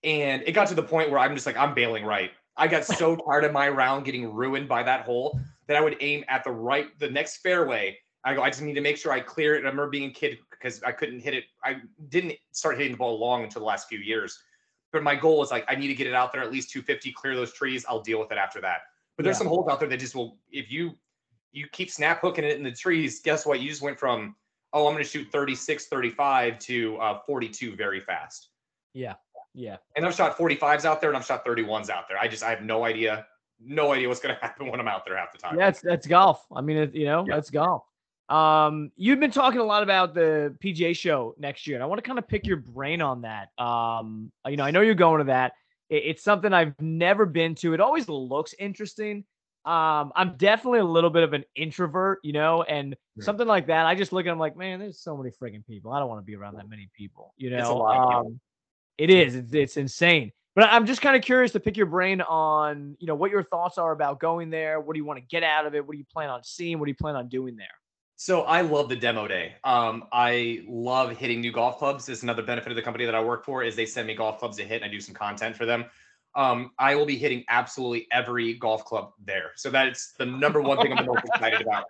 And 0.03 0.43
it 0.45 0.51
got 0.51 0.67
to 0.67 0.75
the 0.75 0.83
point 0.83 1.09
where 1.09 1.19
I'm 1.19 1.33
just 1.33 1.45
like, 1.45 1.57
I'm 1.57 1.73
bailing 1.73 2.03
right. 2.05 2.31
I 2.57 2.67
got 2.67 2.85
so 2.85 3.15
tired 3.27 3.45
of 3.45 3.53
my 3.53 3.69
round 3.69 4.05
getting 4.05 4.33
ruined 4.33 4.67
by 4.67 4.83
that 4.83 5.05
hole 5.05 5.39
that 5.67 5.77
I 5.77 5.81
would 5.81 5.97
aim 5.99 6.23
at 6.27 6.43
the 6.43 6.51
right, 6.51 6.87
the 6.99 7.09
next 7.09 7.37
fairway. 7.37 7.97
I 8.23 8.33
go, 8.33 8.41
I 8.41 8.49
just 8.49 8.61
need 8.61 8.73
to 8.73 8.81
make 8.81 8.97
sure 8.97 9.11
I 9.11 9.19
clear 9.19 9.55
it. 9.55 9.59
And 9.59 9.67
I 9.67 9.69
remember 9.69 9.89
being 9.89 10.09
a 10.09 10.13
kid 10.13 10.39
because 10.51 10.81
I 10.83 10.91
couldn't 10.91 11.19
hit 11.19 11.33
it. 11.33 11.45
I 11.63 11.77
didn't 12.09 12.33
start 12.51 12.77
hitting 12.77 12.93
the 12.93 12.97
ball 12.97 13.19
long 13.19 13.43
until 13.43 13.61
the 13.61 13.65
last 13.67 13.87
few 13.87 13.99
years. 13.99 14.41
But 14.91 15.03
my 15.03 15.15
goal 15.15 15.39
was 15.39 15.51
like, 15.51 15.65
I 15.67 15.75
need 15.75 15.87
to 15.87 15.95
get 15.95 16.07
it 16.07 16.13
out 16.13 16.31
there 16.33 16.41
at 16.41 16.51
least 16.51 16.71
250, 16.71 17.11
clear 17.13 17.35
those 17.35 17.53
trees. 17.53 17.85
I'll 17.87 18.01
deal 18.01 18.19
with 18.19 18.31
it 18.31 18.37
after 18.37 18.61
that. 18.61 18.79
But 19.15 19.23
there's 19.23 19.35
Yeah. 19.35 19.39
some 19.39 19.47
holes 19.47 19.67
out 19.69 19.79
there 19.79 19.89
that 19.89 19.99
just 19.99 20.15
will, 20.15 20.37
if 20.51 20.71
you 20.71 20.97
you 21.55 21.67
keep 21.71 21.89
snap 21.89 22.19
hooking 22.21 22.43
it 22.43 22.57
in 22.57 22.63
the 22.63 22.71
trees, 22.71 23.21
guess 23.21 23.45
what? 23.45 23.59
You 23.61 23.69
just 23.69 23.81
went 23.81 23.97
from, 23.97 24.35
oh, 24.73 24.87
I'm 24.87 24.93
going 24.93 25.03
to 25.03 25.09
shoot 25.09 25.27
36, 25.31 25.87
35 25.87 26.59
to 26.59 26.97
uh, 26.97 27.19
42 27.25 27.75
very 27.75 28.01
fast. 28.01 28.49
Yeah. 28.93 29.13
Yeah. 29.53 29.77
And 29.95 30.05
I've 30.05 30.13
shot 30.13 30.37
45s 30.37 30.83
out 30.83 30.99
there 30.99 31.09
and 31.09 31.17
I've 31.17 31.25
shot 31.25 31.45
31s 31.45 31.89
out 31.89 32.09
there. 32.09 32.17
I 32.17 32.27
just, 32.27 32.43
I 32.43 32.49
have 32.49 32.61
no 32.61 32.83
idea, 32.83 33.25
no 33.63 33.93
idea 33.93 34.09
what's 34.09 34.19
going 34.19 34.35
to 34.39 34.41
happen 34.41 34.69
when 34.69 34.79
I'm 34.81 34.87
out 34.89 35.05
there 35.05 35.15
half 35.17 35.31
the 35.31 35.37
time. 35.37 35.57
Yeah, 35.57 35.71
that's 35.81 36.05
golf. 36.05 36.45
I 36.53 36.59
mean, 36.61 36.77
it, 36.77 36.93
you 36.93 37.05
know, 37.05 37.25
Yeah. 37.27 37.35
that's 37.35 37.49
golf. 37.49 37.83
Um, 38.27 38.91
you've 38.97 39.19
been 39.19 39.31
talking 39.31 39.59
a 39.61 39.63
lot 39.63 39.81
about 39.83 40.13
the 40.13 40.55
PGA 40.63 40.95
show 40.97 41.35
next 41.37 41.67
year, 41.67 41.77
and 41.77 41.83
I 41.83 41.85
want 41.85 41.99
to 42.03 42.07
kind 42.07 42.17
of 42.19 42.27
pick 42.27 42.45
your 42.47 42.57
brain 42.57 43.01
on 43.01 43.21
that. 43.21 43.49
Um, 43.63 44.31
you 44.47 44.57
know, 44.57 44.63
I 44.63 44.71
know 44.71 44.81
you're 44.81 44.95
going 44.95 45.19
to 45.19 45.25
that. 45.25 45.53
It- 45.89 46.03
it's 46.05 46.23
something 46.23 46.51
I've 46.51 46.73
never 46.81 47.25
been 47.25 47.55
to. 47.55 47.73
It 47.73 47.79
always 47.79 48.09
looks 48.09 48.53
interesting. 48.59 49.23
Um, 49.65 50.13
I'm 50.15 50.37
definitely 50.37 50.79
a 50.79 50.85
little 50.85 51.09
bit 51.09 51.23
of 51.23 51.33
an 51.33 51.43
introvert, 51.55 52.19
you 52.23 52.33
know, 52.33 52.61
and 52.63 52.95
Yeah. 53.15 53.23
something 53.23 53.47
like 53.47 53.67
that. 53.67 53.85
I 53.85 53.95
just 53.95 54.13
look 54.13 54.25
at 54.27 54.29
them 54.29 54.37
like, 54.37 54.55
man, 54.55 54.79
there's 54.79 54.99
so 54.99 55.17
many 55.17 55.31
freaking 55.31 55.65
people. 55.65 55.91
I 55.91 55.99
don't 55.99 56.07
want 56.07 56.21
to 56.21 56.25
be 56.25 56.35
around 56.35 56.55
that 56.57 56.69
many 56.69 56.89
people, 56.95 57.33
you 57.37 57.49
know. 57.49 57.57
It's 57.57 57.69
a 57.69 57.73
lot 57.73 57.95
of 57.95 58.09
people. 58.09 58.27
Um, 58.27 58.39
it 58.97 59.09
is. 59.09 59.35
It's, 59.35 59.53
it's 59.53 59.77
insane. 59.77 60.31
But 60.55 60.69
I'm 60.71 60.85
just 60.85 61.01
kind 61.01 61.15
of 61.15 61.21
curious 61.21 61.51
to 61.51 61.59
pick 61.59 61.75
your 61.75 61.87
brain 61.87 62.21
on, 62.21 62.95
you 62.99 63.07
know, 63.07 63.15
what 63.15 63.29
your 63.31 63.43
thoughts 63.43 63.77
are 63.77 63.91
about 63.91 64.19
going 64.19 64.49
there. 64.49 64.79
What 64.79 64.93
do 64.93 64.99
you 64.99 65.05
want 65.05 65.19
to 65.19 65.25
get 65.25 65.43
out 65.43 65.65
of 65.65 65.75
it? 65.75 65.85
What 65.85 65.93
do 65.93 65.97
you 65.97 66.05
plan 66.05 66.29
on 66.29 66.43
seeing? 66.43 66.79
What 66.79 66.85
do 66.85 66.91
you 66.91 66.95
plan 66.95 67.15
on 67.15 67.27
doing 67.27 67.57
there? 67.57 67.67
So 68.17 68.43
I 68.43 68.61
love 68.61 68.87
the 68.87 68.95
demo 68.95 69.27
day. 69.27 69.55
Um, 69.65 70.05
I 70.13 70.63
love 70.67 71.17
hitting 71.17 71.41
new 71.41 71.51
golf 71.51 71.77
clubs. 71.77 72.07
It's 72.07 72.23
another 72.23 72.43
benefit 72.43 72.71
of 72.71 72.77
the 72.77 72.81
company 72.81 73.03
that 73.05 73.15
I 73.15 73.21
work 73.21 73.43
for 73.43 73.63
is 73.63 73.75
they 73.75 73.85
send 73.85 74.07
me 74.07 74.13
golf 74.13 74.39
clubs 74.39 74.55
to 74.57 74.63
hit 74.63 74.81
and 74.81 74.85
I 74.85 74.87
do 74.87 75.01
some 75.01 75.13
content 75.13 75.57
for 75.57 75.65
them. 75.65 75.85
Um, 76.35 76.71
I 76.77 76.95
will 76.95 77.05
be 77.05 77.17
hitting 77.17 77.45
absolutely 77.47 78.07
every 78.11 78.55
golf 78.55 78.83
club 78.83 79.13
there. 79.23 79.51
So 79.55 79.69
that's 79.69 80.13
the 80.17 80.25
number 80.25 80.61
one 80.61 80.77
thing 80.79 80.91
I'm 80.91 81.05
the 81.05 81.11
most 81.13 81.25
excited 81.33 81.61
about. 81.61 81.85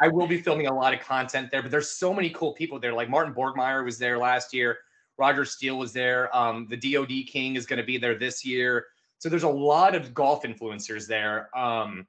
I 0.00 0.06
will 0.06 0.28
be 0.28 0.40
filming 0.40 0.68
a 0.68 0.74
lot 0.74 0.94
of 0.94 1.00
content 1.00 1.50
there, 1.50 1.62
but 1.62 1.70
there's 1.72 1.90
so 1.90 2.14
many 2.14 2.30
cool 2.30 2.52
people 2.52 2.78
there. 2.78 2.92
Like 2.92 3.10
Martin 3.10 3.34
Borgmeier 3.34 3.84
was 3.84 3.98
there 3.98 4.16
last 4.16 4.54
year. 4.54 4.78
Roger 5.18 5.44
Steele 5.44 5.76
was 5.76 5.92
there. 5.92 6.34
Um, 6.36 6.68
the 6.70 6.76
DoD 6.76 7.26
King 7.26 7.56
is 7.56 7.66
going 7.66 7.78
to 7.78 7.84
be 7.84 7.98
there 7.98 8.16
this 8.16 8.44
year. 8.44 8.86
So 9.18 9.28
there's 9.28 9.42
a 9.42 9.48
lot 9.48 9.96
of 9.96 10.14
golf 10.14 10.44
influencers 10.44 11.08
there. 11.08 11.56
Um, 11.58 12.06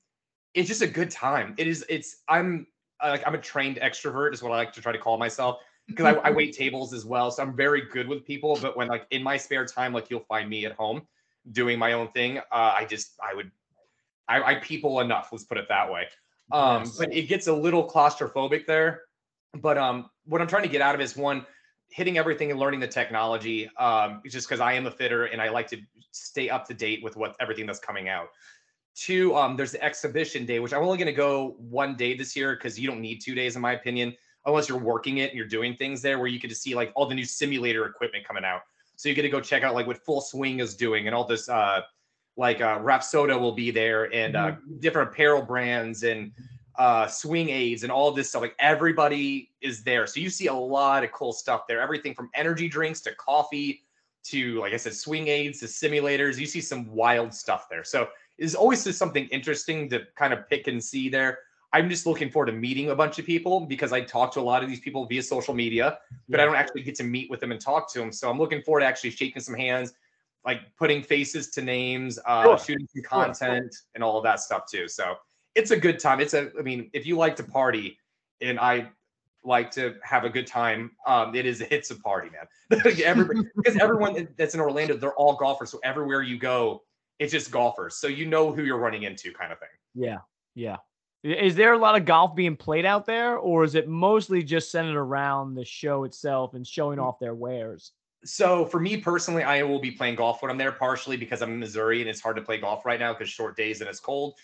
it's 0.53 0.67
just 0.67 0.83
a 0.83 0.87
good 0.87 1.09
time. 1.09 1.55
It 1.57 1.67
is. 1.67 1.83
It's. 1.89 2.17
I'm 2.27 2.67
like 3.03 3.25
I'm 3.25 3.33
a 3.33 3.39
trained 3.39 3.77
extrovert, 3.77 4.33
is 4.33 4.43
what 4.43 4.51
I 4.51 4.57
like 4.57 4.73
to 4.73 4.81
try 4.81 4.91
to 4.91 4.97
call 4.99 5.17
myself. 5.17 5.61
because 5.87 6.05
I, 6.05 6.19
I 6.19 6.31
wait 6.35 6.55
tables 6.55 6.93
as 6.93 7.03
well. 7.03 7.31
So 7.31 7.41
I'm 7.41 7.55
very 7.55 7.81
good 7.81 8.07
with 8.07 8.25
people. 8.25 8.59
But 8.61 8.77
when 8.77 8.87
like 8.87 9.07
in 9.09 9.23
my 9.23 9.37
spare 9.37 9.65
time, 9.65 9.91
like 9.91 10.11
you'll 10.11 10.19
find 10.19 10.47
me 10.47 10.67
at 10.67 10.73
home 10.73 11.01
doing 11.51 11.79
my 11.79 11.93
own 11.93 12.09
thing. 12.09 12.37
Uh, 12.37 12.41
I 12.51 12.85
just 12.85 13.13
I 13.21 13.33
would 13.33 13.51
I, 14.27 14.43
I 14.43 14.55
people 14.55 14.99
enough. 14.99 15.29
Let's 15.31 15.43
put 15.43 15.57
it 15.57 15.67
that 15.69 15.91
way. 15.91 16.07
Um, 16.51 16.83
Yes. 16.83 16.97
but 16.97 17.13
it 17.13 17.23
gets 17.27 17.47
a 17.47 17.53
little 17.53 17.87
claustrophobic 17.87 18.65
there. 18.65 19.03
But 19.55 19.77
um, 19.77 20.09
what 20.25 20.41
I'm 20.41 20.47
trying 20.47 20.63
to 20.63 20.69
get 20.69 20.81
out 20.81 20.93
of 20.95 21.01
is 21.01 21.15
one, 21.15 21.45
hitting 21.89 22.17
everything 22.19 22.51
and 22.51 22.59
learning 22.59 22.79
the 22.79 22.87
technology. 22.87 23.69
Um, 23.77 24.21
just 24.27 24.47
because 24.47 24.59
I 24.59 24.73
am 24.73 24.85
a 24.85 24.91
fitter 24.91 25.25
and 25.25 25.41
I 25.41 25.49
like 25.49 25.67
to 25.69 25.77
stay 26.11 26.49
up 26.49 26.67
to 26.67 26.73
date 26.73 27.03
with 27.03 27.15
what 27.15 27.35
everything 27.39 27.65
that's 27.65 27.79
coming 27.79 28.09
out. 28.09 28.27
Two, 28.95 29.35
um, 29.35 29.55
there's 29.55 29.71
the 29.71 29.83
exhibition 29.83 30.45
day, 30.45 30.59
which 30.59 30.73
I'm 30.73 30.83
only 30.83 30.97
going 30.97 31.07
to 31.07 31.13
go 31.13 31.55
one 31.57 31.95
day 31.95 32.15
this 32.15 32.35
year 32.35 32.55
because 32.55 32.79
you 32.79 32.87
don't 32.87 33.01
need 33.01 33.21
two 33.21 33.33
days, 33.33 33.55
in 33.55 33.61
my 33.61 33.73
opinion, 33.73 34.15
unless 34.45 34.69
you're 34.69 34.77
working 34.77 35.19
it 35.19 35.29
and 35.29 35.37
you're 35.37 35.47
doing 35.47 35.75
things 35.75 36.01
there 36.01 36.19
where 36.19 36.27
you 36.27 36.39
get 36.39 36.49
to 36.49 36.55
see 36.55 36.75
like 36.75 36.91
all 36.95 37.07
the 37.07 37.15
new 37.15 37.25
simulator 37.25 37.85
equipment 37.85 38.27
coming 38.27 38.43
out. 38.43 38.61
So 38.99 39.07
you 39.07 39.15
get 39.15 39.21
to 39.21 39.29
go 39.29 39.39
check 39.39 39.63
out 39.63 39.75
like 39.75 39.87
what 39.87 39.97
Full 40.03 40.19
Swing 40.19 40.59
is 40.59 40.75
doing 40.75 41.07
and 41.07 41.15
all 41.15 41.23
this. 41.23 41.47
Uh, 41.47 41.83
like 42.35 42.59
uh, 42.59 42.79
Rapsodo 42.79 43.39
will 43.39 43.53
be 43.53 43.71
there 43.71 44.13
and 44.13 44.35
uh, 44.35 44.55
different 44.79 45.11
apparel 45.11 45.41
brands 45.41 46.03
and 46.03 46.33
uh, 46.77 47.07
swing 47.07 47.47
aids 47.47 47.83
and 47.83 47.93
all 47.93 48.11
this 48.11 48.27
stuff. 48.27 48.41
Like 48.41 48.57
everybody 48.59 49.51
is 49.61 49.83
there. 49.83 50.05
So 50.05 50.19
you 50.19 50.29
see 50.29 50.47
a 50.47 50.53
lot 50.53 51.05
of 51.05 51.13
cool 51.13 51.31
stuff 51.31 51.65
there. 51.65 51.79
Everything 51.79 52.13
from 52.13 52.29
energy 52.33 52.67
drinks 52.67 52.99
to 53.01 53.15
coffee 53.15 53.83
to, 54.23 54.59
like 54.59 54.73
I 54.73 54.77
said, 54.77 54.93
swing 54.93 55.29
aids 55.29 55.61
to 55.61 55.67
simulators. 55.67 56.37
You 56.37 56.45
see 56.45 56.59
some 56.59 56.85
wild 56.91 57.33
stuff 57.33 57.67
there. 57.69 57.85
So 57.85 58.09
it's 58.37 58.53
always 58.53 58.83
just 58.83 58.99
something 58.99 59.27
interesting 59.27 59.87
to 59.91 60.01
kind 60.17 60.33
of 60.33 60.49
pick 60.49 60.67
and 60.67 60.83
see 60.83 61.07
there. 61.07 61.39
I'm 61.71 61.89
just 61.89 62.05
looking 62.05 62.31
forward 62.31 62.47
to 62.47 62.51
meeting 62.51 62.89
a 62.89 62.95
bunch 62.95 63.19
of 63.19 63.25
people 63.25 63.61
because 63.61 63.93
I 63.93 64.01
talk 64.01 64.33
to 64.33 64.39
a 64.39 64.41
lot 64.41 64.63
of 64.63 64.69
these 64.69 64.79
people 64.79 65.05
via 65.05 65.21
social 65.21 65.53
media, 65.53 65.99
but 66.27 66.39
I 66.39 66.45
don't 66.45 66.55
actually 66.55 66.81
get 66.81 66.95
to 66.95 67.03
meet 67.03 67.29
with 67.29 67.39
them 67.39 67.51
and 67.51 67.61
talk 67.61 67.91
to 67.93 67.99
them. 67.99 68.11
So 68.11 68.29
I'm 68.29 68.39
looking 68.39 68.61
forward 68.61 68.81
to 68.81 68.87
actually 68.87 69.11
shaking 69.11 69.41
some 69.41 69.53
hands, 69.53 69.93
like 70.45 70.61
putting 70.77 71.03
faces 71.03 71.51
to 71.51 71.61
names, 71.61 72.17
uh, 72.25 72.43
Sure. 72.43 72.57
shooting 72.57 72.87
some 72.87 73.03
content, 73.03 73.75
and 73.93 74.03
all 74.03 74.17
of 74.17 74.23
that 74.23 74.39
stuff 74.39 74.63
too. 74.69 74.87
So 74.87 75.15
it's 75.53 75.69
a 75.71 75.77
good 75.77 75.99
time. 75.99 76.19
It's 76.19 76.33
a, 76.33 76.51
I 76.57 76.63
mean, 76.63 76.89
if 76.93 77.05
you 77.05 77.17
like 77.17 77.35
to 77.35 77.43
party, 77.43 77.99
and 78.41 78.59
I 78.59 78.89
like 79.43 79.69
to 79.71 79.95
have 80.03 80.23
a 80.23 80.29
good 80.29 80.47
time, 80.47 80.91
um, 81.05 81.35
it 81.35 81.45
is 81.45 81.61
it's 81.69 81.91
a 81.91 81.95
party, 81.99 82.29
man. 82.31 82.81
Everybody, 83.03 83.41
because 83.55 83.77
everyone 83.77 84.27
that's 84.37 84.55
in 84.55 84.59
Orlando, 84.59 84.97
they're 84.97 85.13
all 85.13 85.35
golfers. 85.35 85.69
So 85.69 85.79
everywhere 85.83 86.23
you 86.23 86.37
go, 86.39 86.83
it's 87.19 87.31
just 87.31 87.51
golfers. 87.51 87.95
So 87.97 88.07
you 88.07 88.25
know 88.25 88.51
who 88.51 88.63
you're 88.63 88.79
running 88.79 89.03
into, 89.03 89.31
kind 89.33 89.51
of 89.51 89.59
thing. 89.59 89.69
Yeah, 89.93 90.17
yeah. 90.55 90.77
Is 91.23 91.55
there 91.55 91.73
a 91.73 91.77
lot 91.77 91.97
of 91.97 92.05
golf 92.05 92.35
being 92.35 92.55
played 92.55 92.85
out 92.85 93.05
there, 93.05 93.37
or 93.37 93.63
is 93.63 93.75
it 93.75 93.89
mostly 93.89 94.41
just 94.41 94.71
centered 94.71 94.97
around 94.97 95.55
the 95.55 95.65
show 95.65 96.05
itself 96.05 96.53
and 96.53 96.65
showing 96.65 96.97
mm. 96.97 97.03
off 97.03 97.19
their 97.19 97.35
wares? 97.35 97.91
So 98.23 98.65
for 98.65 98.79
me 98.79 98.97
personally, 98.97 99.43
I 99.43 99.63
will 99.63 99.79
be 99.79 99.91
playing 99.91 100.15
golf 100.15 100.41
when 100.41 100.51
I'm 100.51 100.57
there, 100.57 100.71
partially 100.71 101.17
because 101.17 101.41
I'm 101.41 101.51
in 101.51 101.59
Missouri 101.59 102.01
and 102.01 102.09
it's 102.09 102.21
hard 102.21 102.35
to 102.37 102.41
play 102.41 102.57
golf 102.57 102.85
right 102.85 102.99
now 102.99 103.13
because 103.13 103.29
short 103.29 103.55
days 103.55 103.81
and 103.81 103.89
it's 103.89 103.99
cold. 103.99 104.35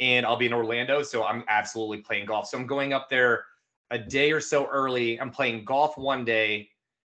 And 0.00 0.24
I'll 0.24 0.36
be 0.36 0.46
in 0.46 0.52
Orlando, 0.52 1.02
so 1.02 1.24
I'm 1.24 1.44
absolutely 1.48 1.98
playing 1.98 2.26
golf. 2.26 2.48
So 2.48 2.58
I'm 2.58 2.66
going 2.66 2.92
up 2.92 3.08
there 3.08 3.44
a 3.90 3.98
day 3.98 4.32
or 4.32 4.40
so 4.40 4.66
early. 4.66 5.20
I'm 5.20 5.30
playing 5.30 5.64
golf 5.64 5.98
one 5.98 6.24
day, 6.24 6.70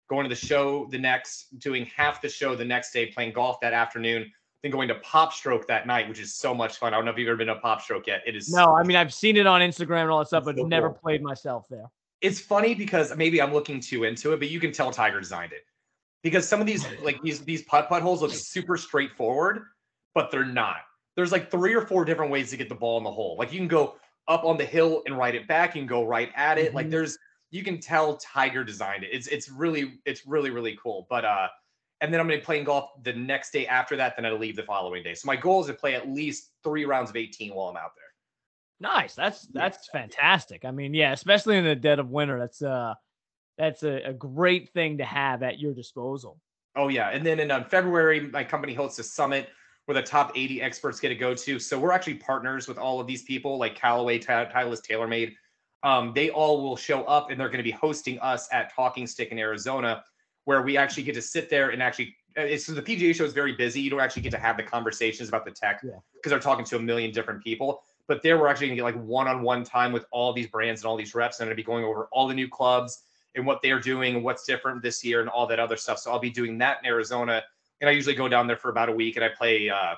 going 0.08 0.24
to 0.24 0.28
the 0.28 0.46
show 0.46 0.86
the 0.90 0.98
next, 0.98 1.58
doing 1.58 1.86
half 1.94 2.22
the 2.22 2.28
show 2.28 2.54
the 2.54 2.64
next 2.64 2.92
day, 2.92 3.06
playing 3.06 3.32
golf 3.32 3.60
that 3.60 3.72
afternoon, 3.72 4.32
then 4.62 4.72
going 4.72 4.88
to 4.88 4.94
PopStroke 4.96 5.66
that 5.66 5.86
night, 5.86 6.09
which 6.09 6.18
is 6.18 6.34
so 6.34 6.54
much 6.54 6.76
fun. 6.78 6.92
I 6.92 6.96
don't 6.96 7.04
know 7.04 7.12
if 7.12 7.18
you've 7.18 7.28
ever 7.28 7.36
been 7.36 7.46
to 7.48 7.56
PopStroke 7.56 8.06
yet. 8.06 8.22
It 8.26 8.34
is 8.34 8.48
No, 8.52 8.74
I 8.76 8.82
mean 8.82 8.96
I've 8.96 9.14
seen 9.14 9.36
it 9.36 9.46
on 9.46 9.61
Instagram 9.61 10.02
and 10.02 10.11
all 10.11 10.18
that 10.18 10.28
stuff, 10.28 10.44
but 10.44 10.56
So 10.56 10.64
never 10.64 10.88
cool. 10.88 10.98
played 10.98 11.22
myself 11.22 11.66
there. 11.70 11.90
it's 12.20 12.40
funny 12.40 12.74
because 12.74 13.16
maybe 13.16 13.40
I'm 13.40 13.52
looking 13.52 13.80
too 13.80 14.04
into 14.04 14.32
it, 14.32 14.38
but 14.38 14.50
you 14.50 14.59
can 14.61 14.72
tell 14.72 14.90
Tiger 14.90 15.20
designed 15.20 15.52
it 15.52 15.64
because 16.22 16.48
some 16.48 16.61
of 16.61 16.66
these 16.66 16.84
like 17.02 17.20
these 17.22 17.40
these 17.40 17.62
putt 17.62 17.88
putt 17.88 18.02
holes 18.02 18.22
look 18.22 18.32
super 18.32 18.76
straightforward, 18.76 19.62
but 20.14 20.30
they're 20.30 20.44
not. 20.44 20.78
There's 21.16 21.32
like 21.32 21.50
three 21.50 21.74
or 21.74 21.82
four 21.82 22.04
different 22.04 22.30
ways 22.30 22.50
to 22.50 22.56
get 22.56 22.68
the 22.68 22.74
ball 22.74 22.98
in 22.98 23.04
the 23.04 23.11
hole. 23.11 23.36
Like 23.38 23.52
you 23.52 23.59
can 23.59 23.68
go 23.68 23.96
up 24.26 24.44
on 24.44 24.56
the 24.56 24.64
hill 24.64 25.02
and 25.06 25.16
ride 25.16 25.34
it 25.34 25.46
back. 25.48 25.74
You 25.74 25.80
can 25.82 25.86
go 25.88 26.04
right 26.04 26.30
at 26.36 26.59
it. 26.59 26.74
Like 26.74 26.86
Mhm. 26.86 26.90
there's 26.90 27.18
you 27.50 27.62
can 27.64 27.80
tell 27.80 28.16
Tiger 28.18 28.62
designed 28.64 29.04
it. 29.04 29.11
It's 29.12 29.28
it's 29.28 29.48
really 29.48 30.00
it's 30.04 30.26
really 30.26 30.50
really 30.50 30.76
cool. 30.82 31.06
But 31.09 31.24
uh, 31.24 31.48
and 32.01 32.12
then 32.12 32.20
I'm 32.20 32.26
gonna 32.26 32.38
be 32.38 32.44
playing 32.44 32.64
golf 32.64 32.90
the 33.03 33.12
next 33.12 33.53
day 33.53 33.66
after 33.66 33.96
that. 33.96 34.14
Then 34.16 34.24
I 34.26 34.32
leave 34.32 34.57
the 34.57 34.62
following 34.62 35.03
day. 35.03 35.14
So 35.14 35.26
my 35.26 35.36
goal 35.36 35.61
is 35.61 35.66
to 35.66 35.74
play 35.74 35.94
at 35.94 36.09
least 36.09 36.51
three 36.62 36.84
rounds 36.84 37.11
of 37.11 37.16
18 37.16 37.55
while 37.55 37.68
I'm 37.68 37.76
out 37.76 37.92
there. 37.96 38.90
Nice. 38.90 39.14
That's 39.14 39.46
that's 39.49 39.88
fantastic. 39.88 40.64
I 40.64 40.70
mean, 40.70 40.94
yeah, 40.94 41.12
especially 41.12 41.57
in 41.57 41.64
the 41.64 41.74
dead 41.74 41.99
of 41.99 42.11
winter, 42.11 42.38
that's 42.38 42.62
uh 42.62 42.94
that's 43.57 43.82
a, 43.82 44.03
a 44.05 44.12
great 44.12 44.70
thing 44.72 44.99
to 44.99 45.05
have 45.05 45.42
at 45.42 45.59
your 45.59 45.74
disposal. 45.74 46.38
Oh 46.76 46.88
yeah, 46.88 47.09
and 47.09 47.26
then 47.26 47.40
in 47.40 47.51
um, 47.51 47.64
February, 47.64 48.20
my 48.20 48.44
company 48.44 48.72
hosts 48.72 49.01
a 49.01 49.03
summit 49.03 49.49
where 49.86 49.94
the 49.94 50.03
top 50.03 50.32
80 50.36 50.62
experts 50.62 51.01
get 51.01 51.09
to 51.09 51.14
go 51.14 51.34
to. 51.34 51.59
So 51.59 51.78
we're 51.78 51.92
actually 51.92 52.14
partners 52.14 52.68
with 52.68 52.78
all 52.78 53.01
of 53.01 53.07
these 53.07 53.22
people, 53.22 53.59
like 53.59 53.74
Callaway, 53.74 54.18
Ti- 54.18 54.26
Titleist, 54.26 54.82
TaylorMade. 54.86 55.32
Um, 55.82 56.12
they 56.14 56.28
all 56.28 56.62
will 56.62 56.76
show 56.76 57.05
up, 57.05 57.30
and 57.30 57.40
they're 57.40 57.49
going 57.49 57.59
to 57.59 57.64
be 57.64 57.70
hosting 57.70 58.18
us 58.20 58.49
at 58.53 58.72
Talking 58.74 59.07
Stick 59.07 59.32
in 59.32 59.38
Arizona, 59.38 60.05
where 60.49 60.62
we 60.62 60.78
actually 60.78 61.03
get 61.03 61.14
to 61.14 61.20
sit 61.20 61.51
there 61.51 61.68
and 61.70 61.82
actually. 61.82 62.16
uh, 62.38 62.40
It's, 62.40 62.64
so 62.64 62.72
the 62.72 62.80
PGA 62.80 63.14
show 63.14 63.24
is 63.24 63.34
very 63.34 63.53
busy. 63.53 63.82
You 63.82 63.90
don't 63.90 64.01
actually 64.01 64.22
get 64.22 64.30
to 64.32 64.38
have 64.38 64.57
the 64.57 64.62
conversations 64.62 65.28
about 65.28 65.44
the 65.44 65.51
tech 65.51 65.82
Yeah. 65.84 65.90
because 66.14 66.30
they're 66.30 66.40
talking 66.40 66.64
to 66.64 66.76
a 66.76 66.78
million 66.78 67.11
different 67.11 67.44
people. 67.44 67.82
But 68.07 68.22
there, 68.22 68.38
we're 68.38 68.49
actually 68.49 68.68
going 68.68 68.76
to 68.78 68.82
get 68.82 68.84
like 68.96 69.05
one-on-one 69.05 69.64
time 69.64 69.92
with 69.92 70.07
all 70.11 70.32
these 70.32 70.46
brands 70.46 70.80
and 70.80 70.86
all 70.88 70.96
these 70.96 71.14
reps, 71.14 71.40
and 71.40 71.46
I'm 71.46 71.53
to 71.53 71.55
be 71.55 71.62
going 71.62 71.84
over 71.84 72.09
all 72.12 72.26
the 72.26 72.32
new 72.32 72.49
clubs 72.49 73.03
and 73.34 73.44
what 73.44 73.61
they're 73.62 73.78
doing 73.78 74.14
and 74.14 74.24
what's 74.24 74.46
different 74.46 74.80
this 74.82 75.05
year 75.05 75.20
and 75.20 75.28
all 75.28 75.46
that 75.49 75.61
other 75.61 75.76
stuff. 75.76 75.99
So 75.99 76.11
I'll 76.11 76.18
be 76.18 76.30
doing 76.30 76.57
that 76.59 76.78
in 76.82 76.86
Arizona. 76.86 77.42
And 77.82 77.90
I 77.90 77.92
usually 77.92 78.14
go 78.14 78.26
down 78.26 78.46
there 78.46 78.57
for 78.57 78.70
about 78.70 78.88
a 78.88 78.92
week 78.92 79.16
and 79.16 79.24
I 79.26 79.28
play 79.28 79.68
uh 79.68 79.96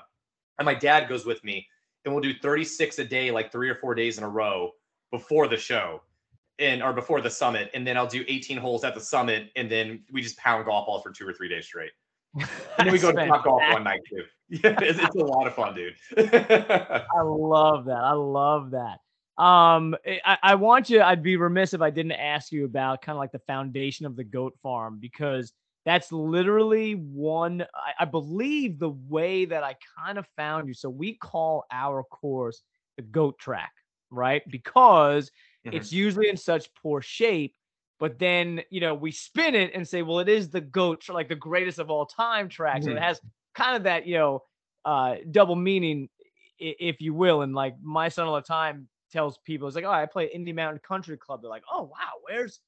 and 0.59 0.65
my 0.65 0.73
dad 0.75 1.07
goes 1.07 1.25
with 1.25 1.41
me 1.45 1.65
and 2.03 2.13
we'll 2.13 2.21
do 2.21 2.33
36 2.33 2.99
a 2.99 3.05
day, 3.05 3.31
like 3.31 3.53
three 3.53 3.69
or 3.69 3.75
four 3.75 3.95
days 3.95 4.17
in 4.17 4.25
a 4.25 4.29
row 4.29 4.71
before 5.11 5.47
the 5.47 5.55
show 5.57 6.01
and 6.61 6.81
or 6.81 6.93
before 6.93 7.19
the 7.21 7.29
summit. 7.29 7.69
And 7.73 7.85
then 7.85 7.97
I'll 7.97 8.07
do 8.07 8.23
18 8.27 8.57
holes 8.57 8.83
at 8.83 8.93
the 8.93 9.01
summit 9.01 9.49
and 9.55 9.69
then 9.69 10.03
we 10.11 10.21
just 10.21 10.37
pound 10.37 10.65
golf 10.65 10.85
balls 10.85 11.03
for 11.03 11.11
two 11.11 11.27
or 11.27 11.33
three 11.33 11.49
days 11.49 11.65
straight. 11.65 11.91
And 12.77 12.87
then 12.87 12.93
we 12.93 12.99
go 12.99 13.11
to 13.11 13.17
Topgolf 13.17 13.73
one 13.73 13.83
night 13.83 14.01
too. 14.09 14.23
Yeah, 14.53 14.75
it's, 14.81 14.99
it's 14.99 15.15
a 15.15 15.19
lot 15.19 15.47
of 15.47 15.55
fun, 15.55 15.73
dude. 15.73 15.95
I 16.17 17.21
love 17.23 17.85
that. 17.85 18.01
I 18.03 18.11
love 18.11 18.71
that. 18.71 18.97
Um, 19.41 19.95
I, 20.25 20.37
I 20.43 20.55
want 20.55 20.89
you. 20.89 21.01
I'd 21.01 21.23
be 21.23 21.37
remiss 21.37 21.73
if 21.73 21.81
I 21.81 21.89
didn't 21.89 22.11
ask 22.11 22.51
you 22.51 22.65
about 22.65 23.01
kind 23.01 23.15
of 23.15 23.19
like 23.21 23.31
the 23.31 23.39
foundation 23.39 24.05
of 24.05 24.17
the 24.17 24.25
goat 24.25 24.53
farm 24.61 24.97
because 24.99 25.53
that's 25.85 26.11
literally 26.11 26.95
one. 26.95 27.61
I, 27.73 28.03
I 28.03 28.05
believe 28.05 28.77
the 28.77 28.89
way 28.89 29.45
that 29.45 29.63
I 29.63 29.77
kind 29.97 30.17
of 30.17 30.25
found 30.35 30.67
you. 30.67 30.73
So 30.73 30.89
we 30.89 31.13
call 31.15 31.63
our 31.71 32.03
course 32.03 32.61
the 32.97 33.03
goat 33.03 33.39
track, 33.39 33.71
right? 34.09 34.43
Because 34.49 35.31
Mhm. 35.65 35.73
it's 35.75 35.91
usually 35.91 36.29
in 36.29 36.37
such 36.37 36.73
poor 36.75 37.01
shape. 37.01 37.55
But 37.99 38.17
then 38.17 38.61
you 38.69 38.81
know 38.81 38.95
we 38.95 39.11
spin 39.11 39.53
it 39.55 39.71
and 39.75 39.87
say, 39.87 40.01
well, 40.01 40.19
it 40.19 40.29
is 40.29 40.49
the 40.49 40.61
goat, 40.61 41.07
like 41.09 41.29
the 41.29 41.35
greatest 41.35 41.77
of 41.79 41.89
all 41.91 42.05
time 42.05 42.49
track. 42.49 42.83
So 42.83 42.91
it 42.91 42.97
Mhm. 42.97 43.01
has 43.01 43.21
kind 43.53 43.75
of 43.75 43.83
that 43.83 44.07
you 44.07 44.15
know 44.15 44.43
uh 44.85 45.17
double 45.29 45.55
meaning 45.55 46.09
if 46.57 47.01
you 47.01 47.13
will 47.13 47.41
and 47.41 47.53
like 47.53 47.75
my 47.81 48.07
son 48.09 48.27
all 48.27 48.35
the 48.35 48.41
time 48.41 48.87
tells 49.11 49.37
people 49.39 49.67
it's 49.67 49.75
like 49.75 49.85
oh 49.85 49.91
i 49.91 50.05
play 50.05 50.27
indy 50.27 50.53
mountain 50.53 50.79
country 50.87 51.17
club 51.17 51.41
they're 51.41 51.49
like 51.49 51.63
oh 51.71 51.83
wow 51.83 52.13
where's 52.23 52.61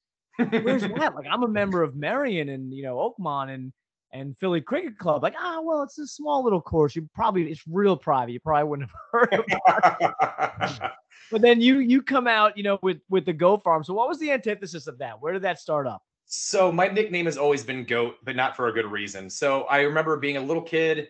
where's 0.62 0.82
that 0.82 1.14
like 1.14 1.26
i'm 1.30 1.42
a 1.42 1.48
member 1.60 1.82
of 1.82 1.94
Merion 1.94 2.50
and 2.50 2.72
you 2.72 2.82
know 2.82 2.96
oakmont 3.18 3.52
and 3.52 3.72
and 4.12 4.36
philly 4.38 4.60
cricket 4.60 4.98
club 4.98 5.22
like 5.22 5.34
ah 5.38 5.60
well 5.60 5.82
it's 5.82 5.98
a 5.98 6.06
small 6.06 6.44
little 6.44 6.60
course 6.60 6.94
you 6.94 7.08
probably 7.14 7.50
it's 7.50 7.62
real 7.66 7.96
private 7.96 8.32
you 8.32 8.40
probably 8.40 8.68
wouldn't 8.68 8.90
have 8.90 8.98
heard 9.30 9.34
of 9.40 9.44
it 9.48 10.80
but 11.30 11.40
then 11.40 11.60
you 11.60 11.78
you 11.78 12.02
come 12.02 12.26
out 12.26 12.56
you 12.56 12.62
know 12.62 12.78
with 12.82 12.98
with 13.08 13.24
the 13.24 13.32
goat 13.32 13.62
farm 13.62 13.82
so 13.82 13.92
what 13.94 14.08
was 14.08 14.18
the 14.18 14.30
antithesis 14.30 14.86
of 14.86 14.98
that 14.98 15.20
where 15.20 15.32
did 15.32 15.42
that 15.42 15.58
start 15.58 15.86
up 15.86 16.02
So 16.26 16.72
my 16.72 16.88
nickname 16.88 17.26
has 17.26 17.36
always 17.36 17.62
been 17.62 17.84
Goat, 17.84 18.16
but 18.24 18.34
not 18.34 18.56
for 18.56 18.68
a 18.68 18.72
good 18.72 18.86
reason. 18.86 19.28
So 19.28 19.64
I 19.64 19.80
remember 19.80 20.16
being 20.16 20.36
a 20.36 20.40
little 20.40 20.62
kid. 20.62 21.08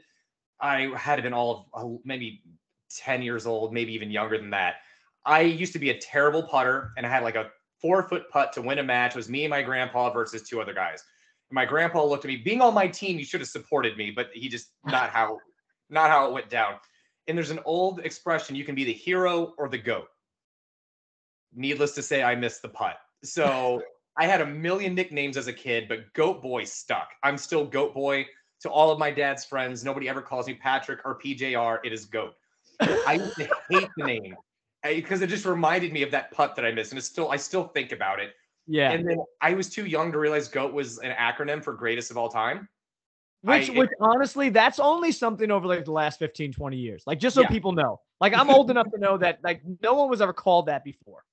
I 0.60 0.92
had 0.96 1.22
been 1.22 1.32
all 1.32 1.68
of 1.72 2.00
maybe 2.04 2.42
10 2.96 3.22
years 3.22 3.46
old, 3.46 3.72
maybe 3.72 3.92
even 3.92 4.10
younger 4.10 4.38
than 4.38 4.50
that. 4.50 4.76
I 5.24 5.40
used 5.40 5.72
to 5.72 5.78
be 5.78 5.90
a 5.90 5.98
terrible 5.98 6.42
putter, 6.42 6.92
and 6.96 7.06
I 7.06 7.08
had 7.08 7.22
like 7.22 7.36
a 7.36 7.50
four 7.80 8.02
foot 8.08 8.28
putt 8.30 8.52
to 8.54 8.62
win 8.62 8.78
a 8.78 8.82
match. 8.82 9.12
It 9.12 9.16
was 9.16 9.28
me 9.28 9.44
and 9.44 9.50
my 9.50 9.62
grandpa 9.62 10.10
versus 10.10 10.42
two 10.42 10.60
other 10.60 10.74
guys. 10.74 11.02
And 11.50 11.54
my 11.54 11.64
grandpa 11.64 12.04
looked 12.04 12.24
at 12.24 12.28
me, 12.28 12.36
being 12.36 12.60
on 12.60 12.74
my 12.74 12.86
team, 12.86 13.18
you 13.18 13.24
should 13.24 13.40
have 13.40 13.48
supported 13.48 13.96
me, 13.96 14.10
but 14.10 14.28
he 14.32 14.48
just 14.48 14.68
not 14.84 15.10
how 15.10 15.38
not 15.90 16.10
how 16.10 16.26
it 16.26 16.32
went 16.32 16.50
down. 16.50 16.74
And 17.26 17.36
there's 17.36 17.50
an 17.50 17.60
old 17.64 18.00
expression: 18.00 18.56
you 18.56 18.64
can 18.64 18.74
be 18.74 18.84
the 18.84 18.92
hero 18.92 19.54
or 19.58 19.68
the 19.68 19.78
goat. 19.78 20.08
Needless 21.54 21.92
to 21.92 22.02
say, 22.02 22.22
I 22.22 22.34
missed 22.34 22.62
the 22.62 22.68
putt. 22.68 22.96
So 23.22 23.82
I 24.16 24.26
had 24.26 24.40
a 24.40 24.46
million 24.46 24.94
nicknames 24.94 25.36
as 25.36 25.48
a 25.48 25.52
kid, 25.52 25.88
but 25.88 26.12
Goat 26.12 26.42
Boy 26.42 26.64
stuck. 26.64 27.10
I'm 27.22 27.36
still 27.36 27.64
Goat 27.64 27.94
Boy 27.94 28.26
to 28.60 28.70
all 28.70 28.90
of 28.90 28.98
my 28.98 29.10
dad's 29.10 29.44
friends. 29.44 29.84
Nobody 29.84 30.08
ever 30.08 30.22
calls 30.22 30.46
me 30.46 30.54
Patrick 30.54 31.00
or 31.04 31.18
PJR. 31.18 31.78
It 31.84 31.92
is 31.92 32.04
Goat. 32.04 32.34
I 32.80 33.14
used 33.14 33.36
to 33.36 33.48
hate 33.70 33.88
the 33.96 34.04
name 34.04 34.36
eh, 34.84 34.94
because 34.94 35.20
it 35.20 35.28
just 35.28 35.44
reminded 35.44 35.92
me 35.92 36.02
of 36.02 36.10
that 36.12 36.30
putt 36.32 36.56
that 36.56 36.64
I 36.64 36.72
missed, 36.72 36.92
and 36.92 36.98
it's 36.98 37.06
still 37.06 37.30
I 37.30 37.36
still 37.36 37.64
think 37.64 37.92
about 37.92 38.20
it. 38.20 38.34
Yeah. 38.66 38.92
And 38.92 39.06
then 39.06 39.18
I 39.40 39.54
was 39.54 39.68
too 39.68 39.86
young 39.86 40.12
to 40.12 40.18
realize 40.18 40.48
GOAT 40.48 40.72
was 40.72 40.98
an 40.98 41.12
acronym 41.12 41.62
for 41.62 41.74
greatest 41.74 42.10
of 42.10 42.16
all 42.16 42.28
time. 42.28 42.68
Which, 43.44 43.70
I- 43.70 43.72
which 43.74 43.90
honestly, 44.00 44.48
that's 44.48 44.78
only 44.78 45.12
something 45.12 45.50
over 45.50 45.66
like 45.66 45.84
the 45.84 45.92
last 45.92 46.18
15, 46.18 46.52
20 46.52 46.76
years. 46.78 47.02
Like, 47.06 47.18
just 47.18 47.34
so 47.34 47.42
Yeah. 47.42 47.48
people 47.48 47.72
know. 47.72 48.00
Like, 48.20 48.32
I'm 48.32 48.48
old 48.56 48.70
enough 48.70 48.90
to 48.92 48.98
know 48.98 49.18
that 49.18 49.40
like 49.44 49.60
no 49.82 49.94
one 49.94 50.08
was 50.08 50.22
ever 50.22 50.32
called 50.32 50.66
that 50.66 50.82
before. 50.82 51.24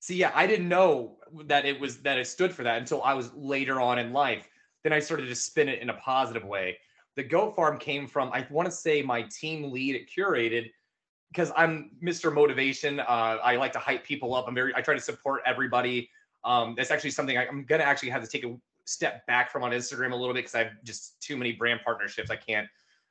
See, 0.00 0.16
yeah, 0.16 0.32
I 0.34 0.46
didn't 0.46 0.68
know 0.68 1.18
that 1.44 1.66
it 1.66 1.78
was 1.78 1.98
that 2.02 2.16
it 2.16 2.26
stood 2.26 2.52
for 2.54 2.62
that 2.62 2.78
until 2.78 3.02
I 3.02 3.12
was 3.14 3.32
later 3.34 3.80
on 3.80 3.98
in 3.98 4.12
life. 4.12 4.48
Then 4.82 4.92
I 4.92 4.98
started 4.98 5.26
to 5.26 5.34
spin 5.34 5.68
it 5.68 5.80
in 5.82 5.90
a 5.90 5.94
positive 5.94 6.44
way. 6.44 6.78
The 7.16 7.24
goat 7.24 7.56
farm 7.56 7.78
came 7.78 8.06
from, 8.06 8.30
I 8.32 8.46
want 8.50 8.66
to 8.66 8.72
say, 8.72 9.02
my 9.02 9.22
team 9.22 9.72
lead 9.72 9.96
at 9.96 10.02
Curated, 10.06 10.70
because 11.28 11.50
I'm 11.56 11.90
Mr. 12.02 12.32
Motivation. 12.32 13.00
Uh, 13.00 13.38
I 13.42 13.56
like 13.56 13.72
to 13.72 13.78
hype 13.78 14.04
people 14.04 14.34
up. 14.34 14.46
I'm 14.46 14.54
very, 14.54 14.74
I 14.74 14.80
try 14.80 14.94
to 14.94 15.00
support 15.00 15.42
everybody. 15.44 16.08
Um, 16.44 16.74
that's 16.76 16.90
actually 16.90 17.10
something 17.10 17.36
I, 17.36 17.46
I'm 17.46 17.64
gonna 17.64 17.82
actually 17.82 18.10
have 18.10 18.22
to 18.22 18.28
take 18.28 18.44
a 18.44 18.56
step 18.86 19.26
back 19.26 19.50
from 19.50 19.62
on 19.62 19.72
Instagram 19.72 20.12
a 20.12 20.16
little 20.16 20.32
bit 20.34 20.40
because 20.44 20.54
I 20.54 20.64
have 20.64 20.72
just 20.84 21.20
too 21.20 21.36
many 21.36 21.52
brand 21.52 21.80
partnerships. 21.84 22.30
I 22.30 22.36
can't, 22.36 22.66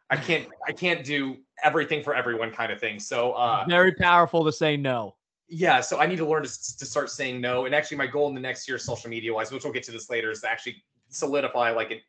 I 0.10 0.18
can't, 0.18 0.48
I 0.68 0.72
can't 0.72 1.04
do 1.06 1.38
everything 1.64 2.04
for 2.04 2.16
everyone 2.16 2.52
kind 2.52 2.72
of 2.72 2.80
thing. 2.80 3.00
So, 3.00 3.34
uh, 3.34 3.66
Very 3.70 3.94
powerful 3.94 4.44
to 4.46 4.52
say 4.52 4.76
no. 4.78 5.16
yeah 5.48 5.80
so 5.80 6.00
i 6.00 6.08
need 6.08 6.18
to 6.18 6.26
learn 6.26 6.42
to, 6.42 6.50
to 6.80 6.86
start 6.88 7.08
saying 7.12 7.40
no 7.40 7.66
and 7.66 7.76
actually 7.76 7.98
my 7.98 8.08
goal 8.08 8.28
in 8.28 8.34
the 8.34 8.42
next 8.42 8.68
year 8.68 8.80
social 8.80 9.12
media 9.12 9.32
wise 9.32 9.52
which 9.52 9.64
we'll 9.64 9.72
get 9.72 9.84
to 9.84 9.92
this 9.92 10.10
later 10.10 10.32
is 10.32 10.42
to 10.42 10.50
actually 10.50 10.76
solidify 11.10 11.70
like 11.70 11.92
a, 11.92 12.02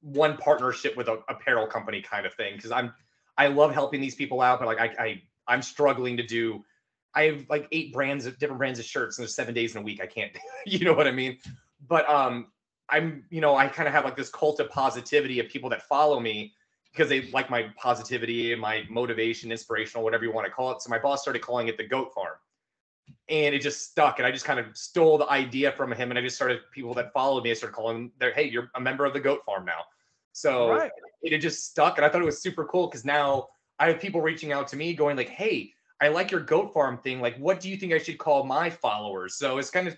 one 0.00 0.38
partnership 0.38 0.96
with 0.96 1.08
a 1.08 1.18
apparel 1.28 1.66
company 1.66 2.00
kind 2.00 2.24
of 2.24 2.32
thing 2.32 2.54
because 2.56 2.70
i'm 2.72 2.90
i 3.36 3.46
love 3.46 3.74
helping 3.74 4.00
these 4.00 4.14
people 4.14 4.40
out 4.40 4.58
but 4.58 4.66
like 4.66 4.80
I, 4.80 5.04
I 5.04 5.22
i'm 5.48 5.60
struggling 5.60 6.16
to 6.16 6.22
do 6.22 6.64
i 7.14 7.24
have 7.24 7.44
like 7.50 7.68
eight 7.72 7.92
brands 7.92 8.24
of 8.24 8.38
different 8.38 8.58
brands 8.58 8.78
of 8.78 8.86
shirts 8.86 9.18
and 9.18 9.22
there's 9.24 9.34
seven 9.34 9.52
days 9.52 9.74
in 9.74 9.82
a 9.82 9.84
week 9.84 10.00
i 10.02 10.06
can't 10.06 10.32
you 10.66 10.82
know 10.86 10.94
what 10.94 11.06
i 11.06 11.12
mean 11.12 11.36
but 11.88 12.08
um 12.08 12.46
i'm 12.90 13.24
you 13.30 13.40
know 13.40 13.56
i 13.56 13.66
kind 13.66 13.88
of 13.88 13.94
have 13.94 14.04
like 14.04 14.16
this 14.16 14.30
cult 14.30 14.60
of 14.60 14.68
positivity 14.70 15.40
of 15.40 15.48
people 15.48 15.70
that 15.70 15.82
follow 15.82 16.20
me 16.20 16.54
because 16.92 17.08
they 17.08 17.30
like 17.30 17.50
my 17.50 17.66
positivity 17.76 18.52
and 18.52 18.60
my 18.60 18.82
motivation 18.88 19.52
inspirational 19.52 20.02
whatever 20.04 20.24
you 20.24 20.32
want 20.32 20.46
to 20.46 20.52
call 20.52 20.70
it 20.72 20.80
so 20.82 20.90
my 20.90 20.98
boss 20.98 21.22
started 21.22 21.42
calling 21.42 21.68
it 21.68 21.76
the 21.76 21.86
goat 21.86 22.12
farm 22.14 22.34
and 23.28 23.54
it 23.54 23.60
just 23.60 23.90
stuck. 23.90 24.18
And 24.18 24.26
I 24.26 24.30
just 24.30 24.44
kind 24.44 24.58
of 24.58 24.76
stole 24.76 25.18
the 25.18 25.28
idea 25.28 25.72
from 25.72 25.92
him, 25.92 26.10
and 26.10 26.18
I 26.18 26.22
just 26.22 26.36
started 26.36 26.60
people 26.72 26.94
that 26.94 27.12
followed 27.12 27.44
me. 27.44 27.50
I 27.50 27.54
started 27.54 27.74
calling 27.74 27.96
them, 27.96 28.12
"They're 28.18 28.32
hey, 28.32 28.48
you're 28.48 28.70
a 28.74 28.80
member 28.80 29.04
of 29.04 29.12
the 29.12 29.20
Goat 29.20 29.44
Farm 29.44 29.64
now." 29.64 29.84
So 30.32 30.70
Right. 30.70 30.90
it, 31.22 31.32
it 31.32 31.38
just 31.38 31.66
stuck, 31.66 31.98
and 31.98 32.04
I 32.04 32.08
thought 32.08 32.22
it 32.22 32.26
was 32.26 32.42
super 32.42 32.64
cool 32.64 32.86
because 32.86 33.04
now 33.04 33.48
I 33.78 33.88
have 33.88 34.00
people 34.00 34.20
reaching 34.20 34.52
out 34.52 34.68
to 34.68 34.76
me, 34.76 34.94
going 34.94 35.16
like, 35.16 35.28
"Hey, 35.28 35.72
I 36.00 36.08
like 36.08 36.30
your 36.30 36.40
Goat 36.40 36.72
Farm 36.72 36.98
thing. 36.98 37.20
Like, 37.20 37.36
what 37.36 37.60
do 37.60 37.68
you 37.68 37.76
think 37.76 37.92
I 37.92 37.98
should 37.98 38.18
call 38.18 38.44
my 38.44 38.70
followers?" 38.70 39.36
So 39.36 39.58
it's 39.58 39.70
kind 39.70 39.88
of 39.88 39.96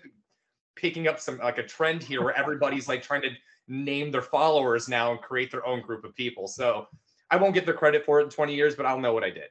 picking 0.75 1.07
up 1.07 1.19
some 1.19 1.37
like 1.37 1.57
a 1.57 1.63
trend 1.63 2.03
here 2.03 2.23
where 2.23 2.37
everybody's 2.37 2.87
like 2.87 3.03
trying 3.03 3.21
to 3.21 3.29
name 3.67 4.11
their 4.11 4.21
followers 4.21 4.87
now 4.87 5.11
and 5.11 5.21
create 5.21 5.51
their 5.51 5.65
own 5.65 5.81
group 5.81 6.03
of 6.03 6.15
people. 6.15 6.47
So 6.47 6.87
I 7.29 7.37
won't 7.37 7.53
get 7.53 7.65
the 7.65 7.73
credit 7.73 8.05
for 8.05 8.19
it 8.19 8.23
in 8.23 8.29
20 8.29 8.53
years, 8.53 8.75
but 8.75 8.85
I'll 8.85 8.99
know 8.99 9.13
what 9.13 9.23
I 9.23 9.29
did. 9.29 9.49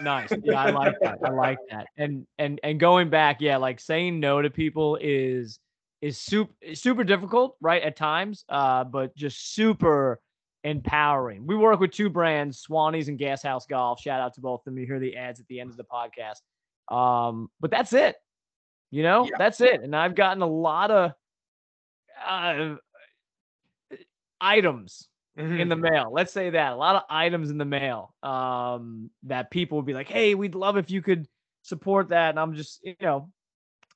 Nice. 0.00 0.30
Yeah, 0.42 0.62
I 0.62 0.70
like 0.70 0.94
that. 1.00 1.18
I 1.24 1.30
like 1.30 1.58
that. 1.70 1.88
And 1.96 2.26
and 2.38 2.60
and 2.62 2.78
going 2.78 3.10
back, 3.10 3.40
yeah, 3.40 3.56
like 3.56 3.80
saying 3.80 4.20
no 4.20 4.40
to 4.40 4.48
people 4.48 4.96
is 5.00 5.58
is 6.00 6.18
super 6.18 6.54
super 6.74 7.02
difficult, 7.02 7.56
right? 7.60 7.82
At 7.82 7.96
times, 7.96 8.44
uh, 8.48 8.84
but 8.84 9.14
just 9.16 9.54
super 9.54 10.20
empowering. 10.64 11.46
We 11.46 11.56
work 11.56 11.80
with 11.80 11.90
two 11.90 12.10
brands, 12.10 12.64
Swannies 12.64 13.08
and 13.08 13.18
Gashouse 13.18 13.66
Golf. 13.68 14.00
Shout 14.00 14.20
out 14.20 14.34
to 14.34 14.40
both 14.40 14.60
of 14.60 14.64
them. 14.66 14.78
You 14.78 14.86
hear 14.86 15.00
the 15.00 15.16
ads 15.16 15.40
at 15.40 15.46
the 15.48 15.60
end 15.60 15.70
of 15.70 15.76
the 15.76 15.84
podcast. 15.84 16.40
Um, 16.94 17.50
but 17.60 17.70
that's 17.70 17.92
it. 17.92 18.16
You 18.92 19.02
know, 19.02 19.24
Yeah. 19.24 19.38
that's 19.38 19.60
it. 19.60 19.82
And 19.82 19.96
I've 19.96 20.14
gotten 20.14 20.42
a 20.42 20.46
lot 20.46 20.92
of 20.92 21.12
uh, 22.24 22.76
items 24.40 25.08
in 25.36 25.68
the 25.68 25.76
mail. 25.76 26.10
Let's 26.12 26.32
say 26.32 26.50
that 26.50 26.72
a 26.72 26.76
lot 26.76 26.96
of 26.96 27.02
items 27.08 27.50
in 27.50 27.58
the 27.58 27.64
mail 27.64 28.14
um, 28.22 29.10
that 29.24 29.50
people 29.50 29.78
would 29.78 29.86
be 29.86 29.94
like, 29.94 30.08
"Hey, 30.08 30.34
we'd 30.34 30.54
love 30.54 30.76
if 30.76 30.90
you 30.90 31.02
could 31.02 31.26
support 31.62 32.10
that." 32.10 32.30
And 32.30 32.38
I'm 32.38 32.54
just, 32.54 32.80
you 32.84 32.94
know, 33.00 33.30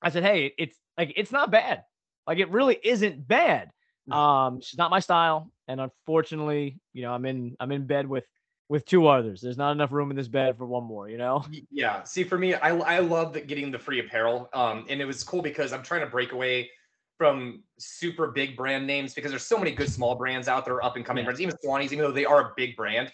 I 0.03 0.11
said, 0.11 0.25
"Hey, 0.25 0.55
it's 0.59 0.79
like 0.99 1.13
it's 1.17 1.33
not 1.33 1.51
bad. 1.51 1.85
Like 2.27 2.39
it 2.39 2.51
really 2.51 2.79
isn't 2.83 3.27
bad. 3.29 3.71
Um, 4.11 4.59
it's 4.59 4.77
not 4.77 4.91
my 4.91 5.01
style, 5.01 5.53
and 5.69 5.81
unfortunately, 5.81 6.81
you 6.95 7.03
know, 7.03 7.13
I'm 7.13 7.27
in 7.27 7.57
I'm 7.61 7.73
in 7.73 7.87
bed 7.87 8.09
with 8.09 8.25
with 8.69 8.85
two 8.85 9.07
others. 9.07 9.41
There's 9.41 9.57
not 9.57 9.73
enough 9.73 9.93
room 9.93 10.11
in 10.11 10.17
this 10.17 10.29
bed 10.29 10.57
for 10.57 10.67
one 10.67 10.85
more. 10.85 11.09
You 11.09 11.19
know? 11.19 11.45
Yeah. 11.71 12.03
See, 12.05 12.25
for 12.25 12.39
me, 12.39 12.55
I 12.55 12.77
I 12.77 12.99
love 13.01 13.33
that 13.35 13.47
getting 13.47 13.71
the 13.71 13.79
free 13.79 14.01
apparel. 14.01 14.49
Um, 14.53 14.87
and 14.89 15.01
it 15.01 15.05
was 15.05 15.23
cool 15.23 15.43
because 15.43 15.73
I'm 15.73 15.83
trying 15.83 16.03
to 16.03 16.07
break 16.09 16.33
away 16.33 16.71
from 17.19 17.63
super 17.79 18.29
big 18.29 18.57
brand 18.57 18.87
names 18.87 19.15
because 19.15 19.31
there's 19.31 19.47
so 19.47 19.57
many 19.59 19.71
good 19.71 19.91
small 19.91 20.15
brands 20.15 20.49
out 20.49 20.65
there, 20.65 20.85
up 20.85 20.97
and 20.97 21.05
coming 21.05 21.23
Yeah. 21.23 21.27
brands, 21.27 21.41
even 21.41 21.55
Swannies, 21.65 21.87
even 21.87 22.01
though 22.01 22.13
they 22.13 22.27
are 22.27 22.51
a 22.51 22.53
big 22.57 22.77
brand. 22.77 23.13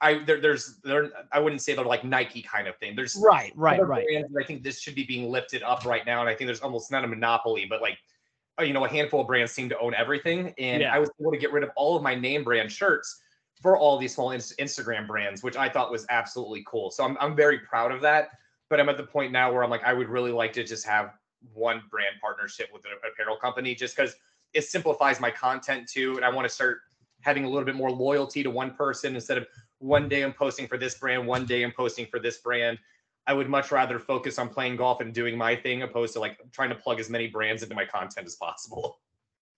I 0.00 0.24
there, 0.24 0.40
there's 0.40 0.78
there 0.82 1.10
I 1.32 1.38
wouldn't 1.38 1.62
say 1.62 1.74
they're 1.74 1.84
like 1.84 2.02
Nike 2.04 2.42
kind 2.42 2.66
of 2.66 2.76
thing. 2.76 2.96
There's 2.96 3.16
Right, 3.22 3.52
right, 3.54 3.80
right. 3.86 4.06
I 4.40 4.44
think 4.44 4.62
this 4.62 4.80
should 4.80 4.94
be 4.94 5.04
being 5.04 5.30
lifted 5.30 5.62
up 5.62 5.84
right 5.84 6.04
now, 6.06 6.20
and 6.20 6.28
I 6.28 6.34
think 6.34 6.48
there's 6.48 6.60
almost 6.60 6.90
not 6.90 7.04
a 7.04 7.06
monopoly, 7.06 7.66
but 7.66 7.80
like 7.82 7.98
uh, 8.58 8.64
you 8.64 8.72
know, 8.72 8.84
a 8.84 8.88
handful 8.88 9.20
of 9.20 9.26
brands 9.26 9.52
seem 9.52 9.68
to 9.68 9.78
own 9.78 9.94
everything, 9.94 10.54
and 10.58 10.82
Yeah. 10.82 10.94
I 10.94 10.98
was 10.98 11.08
able 11.20 11.30
to 11.32 11.38
get 11.38 11.52
rid 11.52 11.62
of 11.62 11.70
all 11.76 11.96
of 11.96 12.02
my 12.02 12.14
name 12.14 12.42
brand 12.44 12.70
shirts 12.72 13.21
for 13.62 13.78
all 13.78 13.96
these 13.96 14.14
small 14.14 14.32
ins- 14.32 14.54
Instagram 14.58 15.06
brands, 15.06 15.42
which 15.42 15.56
I 15.56 15.68
thought 15.68 15.90
was 15.90 16.04
absolutely 16.10 16.64
cool. 16.66 16.90
So 16.90 17.04
I'm 17.04 17.16
I'm 17.20 17.36
very 17.36 17.60
proud 17.60 17.92
of 17.92 18.00
that. 18.02 18.30
But 18.68 18.80
I'm 18.80 18.88
at 18.88 18.96
the 18.96 19.04
point 19.04 19.32
now 19.32 19.52
where 19.52 19.62
I'm 19.62 19.70
like, 19.70 19.84
I 19.84 19.92
would 19.92 20.08
really 20.08 20.32
like 20.32 20.52
to 20.54 20.64
just 20.64 20.86
have 20.86 21.12
one 21.52 21.82
brand 21.90 22.16
partnership 22.20 22.70
with 22.72 22.84
an 22.84 22.92
apparel 23.06 23.36
company, 23.36 23.74
just 23.74 23.96
because 23.96 24.16
it 24.54 24.64
simplifies 24.64 25.20
my 25.20 25.30
content 25.30 25.88
too, 25.88 26.16
and 26.16 26.24
I 26.24 26.30
want 26.30 26.48
to 26.48 26.54
start 26.54 26.80
having 27.20 27.44
a 27.44 27.48
little 27.48 27.64
bit 27.64 27.74
more 27.74 27.90
loyalty 27.90 28.42
to 28.42 28.50
one 28.50 28.74
person 28.74 29.14
instead 29.14 29.38
of 29.38 29.46
one 29.78 30.08
day 30.08 30.22
I'm 30.22 30.32
posting 30.32 30.66
for 30.66 30.78
this 30.78 30.94
brand, 30.94 31.26
one 31.26 31.46
day 31.46 31.62
I'm 31.62 31.72
posting 31.72 32.06
for 32.06 32.18
this 32.18 32.38
brand. 32.38 32.78
I 33.26 33.34
would 33.34 33.48
much 33.48 33.70
rather 33.70 33.98
focus 33.98 34.38
on 34.38 34.48
playing 34.48 34.76
golf 34.76 35.00
and 35.00 35.14
doing 35.14 35.38
my 35.38 35.54
thing 35.54 35.82
opposed 35.82 36.12
to 36.14 36.20
like 36.20 36.38
trying 36.50 36.70
to 36.70 36.74
plug 36.74 36.98
as 36.98 37.08
many 37.08 37.28
brands 37.28 37.62
into 37.62 37.74
my 37.74 37.84
content 37.84 38.26
as 38.26 38.34
possible. 38.34 38.98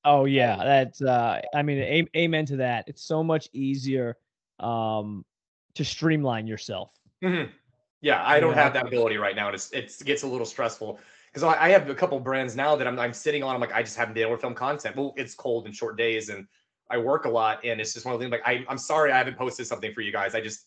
Oh 0.04 0.24
yeah, 0.26 0.56
that's 0.56 1.02
uh 1.02 1.40
I 1.54 1.62
mean 1.62 2.08
amen 2.16 2.46
to 2.46 2.56
that. 2.56 2.84
It's 2.88 3.04
so 3.04 3.22
much 3.24 3.48
easier 3.52 4.16
um 4.60 5.24
to 5.74 5.84
streamline 5.84 6.46
yourself. 6.46 6.90
Mhm. 7.22 7.50
Yeah, 8.00 8.22
I 8.24 8.38
don't 8.38 8.52
have 8.54 8.74
that 8.74 8.86
ability 8.86 9.16
right 9.16 9.34
now. 9.34 9.46
and 9.46 9.54
It's 9.54 9.72
it's 9.72 10.00
it 10.00 10.04
gets 10.04 10.22
a 10.22 10.26
little 10.26 10.46
stressful 10.46 10.98
because 11.32 11.42
I, 11.42 11.64
I 11.64 11.68
have 11.70 11.88
a 11.88 11.94
couple 11.94 12.20
brands 12.20 12.54
now 12.54 12.76
that 12.76 12.86
I'm 12.86 12.98
I'm 12.98 13.14
sitting 13.14 13.42
on. 13.42 13.54
I'm 13.54 13.60
like 13.60 13.72
I 13.72 13.82
just 13.82 13.96
haven't 13.96 14.14
been 14.14 14.24
able 14.24 14.36
to 14.36 14.40
film 14.40 14.54
content. 14.54 14.94
Well, 14.94 15.14
it's 15.16 15.34
cold 15.34 15.66
and 15.66 15.74
short 15.74 15.96
days, 15.96 16.28
and 16.28 16.46
I 16.90 16.98
work 16.98 17.24
a 17.24 17.30
lot, 17.30 17.64
and 17.64 17.80
it's 17.80 17.94
just 17.94 18.04
one 18.04 18.14
of 18.14 18.20
the 18.20 18.24
things. 18.24 18.32
Like 18.32 18.46
I, 18.46 18.64
I'm 18.68 18.78
sorry 18.78 19.10
I 19.10 19.16
haven't 19.16 19.38
posted 19.38 19.66
something 19.66 19.92
for 19.94 20.02
you 20.02 20.12
guys. 20.12 20.34
I 20.34 20.42
just 20.42 20.66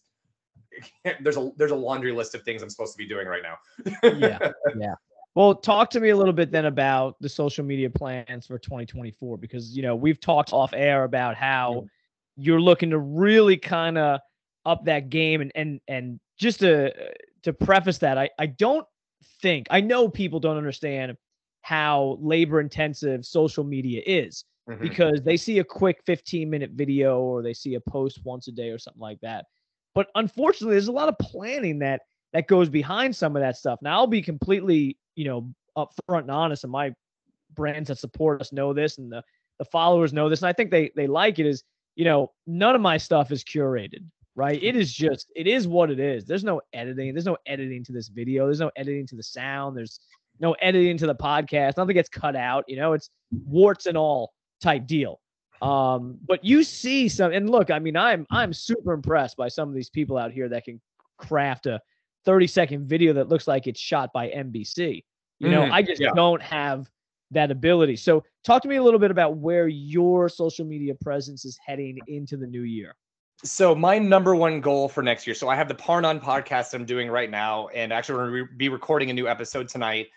there's 1.22 1.38
a 1.38 1.52
there's 1.58 1.72
a 1.72 1.76
laundry 1.76 2.12
list 2.12 2.34
of 2.34 2.42
things 2.42 2.64
I'm 2.64 2.70
supposed 2.70 2.94
to 2.94 2.98
be 2.98 3.08
doing 3.08 3.28
right 3.28 3.44
now. 3.44 3.58
Yeah, 4.04 4.40
yeah. 4.76 4.96
Well, 5.38 5.54
talk 5.54 5.92
to 5.92 6.00
me 6.00 6.10
a 6.10 6.18
little 6.18 6.34
bit 6.34 6.50
then 6.50 6.66
about 6.66 7.16
the 7.22 7.30
social 7.30 7.64
media 7.64 7.92
plans 7.92 8.48
for 8.48 8.58
2024 8.58 9.38
because 9.38 9.78
you 9.78 9.84
know 9.84 9.96
we've 9.96 10.20
talked 10.20 10.52
off 10.52 10.74
air 10.74 11.04
about 11.04 11.36
how 11.36 11.86
you're 12.38 12.60
looking 12.60 12.90
to 12.90 12.98
really 12.98 13.56
kind 13.56 14.00
of 14.00 14.20
up 14.66 14.86
that 14.86 15.12
game 15.12 15.42
and 15.42 15.52
and 15.54 15.80
and 15.88 16.20
just 16.40 16.62
to 16.62 16.92
to 17.44 17.54
preface 17.54 18.00
that, 18.00 18.18
I 18.18 18.32
I 18.40 18.48
don't 18.48 18.88
think 19.40 19.68
I 19.70 19.80
know 19.80 20.10
people 20.10 20.40
don't 20.40 20.58
understand 20.58 21.16
how 21.62 22.18
labor 22.20 22.60
intensive 22.60 23.24
social 23.24 23.64
media 23.64 24.02
is 24.08 24.44
Mhm. 24.68 24.82
because 24.82 25.22
they 25.22 25.38
see 25.38 25.60
a 25.60 25.64
quick 25.64 26.02
15 26.08 26.50
minute 26.50 26.72
video 26.72 27.20
or 27.22 27.44
they 27.44 27.54
see 27.54 27.76
a 27.76 27.80
post 27.82 28.22
once 28.26 28.48
a 28.48 28.52
day 28.52 28.70
or 28.72 28.80
something 28.80 29.02
like 29.02 29.20
that. 29.22 29.46
But 29.94 30.08
unfortunately, 30.16 30.74
there's 30.74 30.88
a 30.88 30.92
lot 30.92 31.10
of 31.10 31.18
planning 31.20 31.78
that 31.78 32.02
that 32.34 32.48
goes 32.48 32.70
behind 32.70 33.16
some 33.16 33.36
of 33.36 33.42
that 33.42 33.58
stuff. 33.58 33.80
Now, 33.82 33.98
I'll 33.98 34.08
be 34.08 34.22
completely, 34.22 34.98
you 35.16 35.26
know, 35.26 35.50
upfront 35.78 36.22
and 36.22 36.32
honest, 36.32 36.64
and 36.64 36.72
my 36.72 36.94
brands 37.54 37.88
that 37.88 37.98
support 37.98 38.42
us 38.42 38.52
know 38.52 38.74
this, 38.74 38.98
and 38.98 39.12
the 39.12 39.24
the 39.60 39.66
followers 39.66 40.14
know 40.14 40.30
this, 40.30 40.42
and 40.42 40.50
I 40.50 40.54
think 40.54 40.72
they 40.72 40.92
they 40.96 41.08
like 41.08 41.40
it. 41.40 41.46
Is 41.46 41.64
you 41.96 42.06
know, 42.06 42.32
none 42.46 42.76
of 42.76 42.82
my 42.82 42.98
stuff 42.98 43.32
is 43.32 43.44
curated, 43.44 44.04
right? 44.36 44.62
It 44.62 44.76
is 44.76 44.94
just 44.94 45.32
it 45.36 45.48
is 45.48 45.68
what 45.68 45.90
it 45.90 46.00
is. 46.00 46.26
There's 46.26 46.44
no 46.44 46.62
editing. 46.74 47.14
There's 47.14 47.26
no 47.26 47.38
editing 47.46 47.84
to 47.86 47.92
this 47.92 48.08
video. 48.08 48.46
There's 48.46 48.60
no 48.60 48.72
editing 48.76 49.08
to 49.08 49.16
the 49.16 49.24
sound. 49.24 49.76
There's 49.76 50.00
no 50.40 50.54
editing 50.54 50.98
to 51.00 51.08
the 51.08 51.16
podcast. 51.16 51.78
Nothing 51.78 51.96
gets 51.96 52.10
cut 52.10 52.36
out. 52.36 52.66
You 52.68 52.78
know, 52.78 52.94
it's 52.94 53.10
warts 53.32 53.88
and 53.88 53.98
all 53.98 54.32
type 54.62 54.86
deal. 54.86 55.20
Um, 55.62 56.20
but 56.28 56.46
you 56.46 56.64
see 56.64 57.10
some, 57.10 57.32
and 57.32 57.50
look, 57.50 57.72
I 57.72 57.80
mean, 57.80 57.98
I'm 57.98 58.28
I'm 58.30 58.54
super 58.54 58.94
impressed 58.94 59.38
by 59.38 59.48
some 59.48 59.68
of 59.70 59.76
these 59.76 59.90
people 59.90 60.18
out 60.18 60.32
here 60.32 60.50
that 60.50 60.66
can 60.66 60.80
craft 61.18 61.66
a 61.66 61.82
30 62.28 62.46
second 62.46 62.86
video 62.86 63.14
that 63.14 63.30
looks 63.30 63.48
like 63.48 63.66
it's 63.66 63.80
shot 63.80 64.12
by 64.14 64.28
NBC. 64.28 65.04
You 65.40 65.50
know, 65.50 65.62
Mhm, 65.64 65.72
I 65.72 65.82
just 65.82 66.02
yeah. 66.02 66.12
don't 66.14 66.42
have 66.42 66.92
that 67.32 67.52
ability. 67.52 67.96
So, 67.96 68.24
talk 68.44 68.62
to 68.64 68.68
me 68.68 68.76
a 68.76 68.84
little 68.84 69.00
bit 69.00 69.12
about 69.12 69.38
where 69.38 69.68
your 69.68 70.28
social 70.28 70.66
media 70.66 70.94
presence 70.96 71.46
is 71.46 71.58
heading 71.66 71.98
into 72.08 72.36
the 72.38 72.46
new 72.46 72.64
year. 72.64 72.96
So 73.44 73.76
my 73.76 74.00
number 74.00 74.36
one 74.36 74.62
goal 74.62 74.90
for 74.90 75.04
next 75.04 75.28
year. 75.28 75.36
So 75.36 75.48
I 75.48 75.56
have 75.56 75.68
the 75.68 75.76
Par 75.76 76.02
None 76.02 76.20
podcast 76.20 76.74
I'm 76.74 76.86
doing 76.86 77.08
right 77.10 77.30
now, 77.30 77.68
and 77.68 77.94
actually 77.94 78.16
we're 78.16 78.30
going 78.30 78.48
to 78.48 78.56
be 78.56 78.68
recording 78.70 79.10
a 79.12 79.14
new 79.14 79.28
episode 79.28 79.70
tonight. 79.70 80.08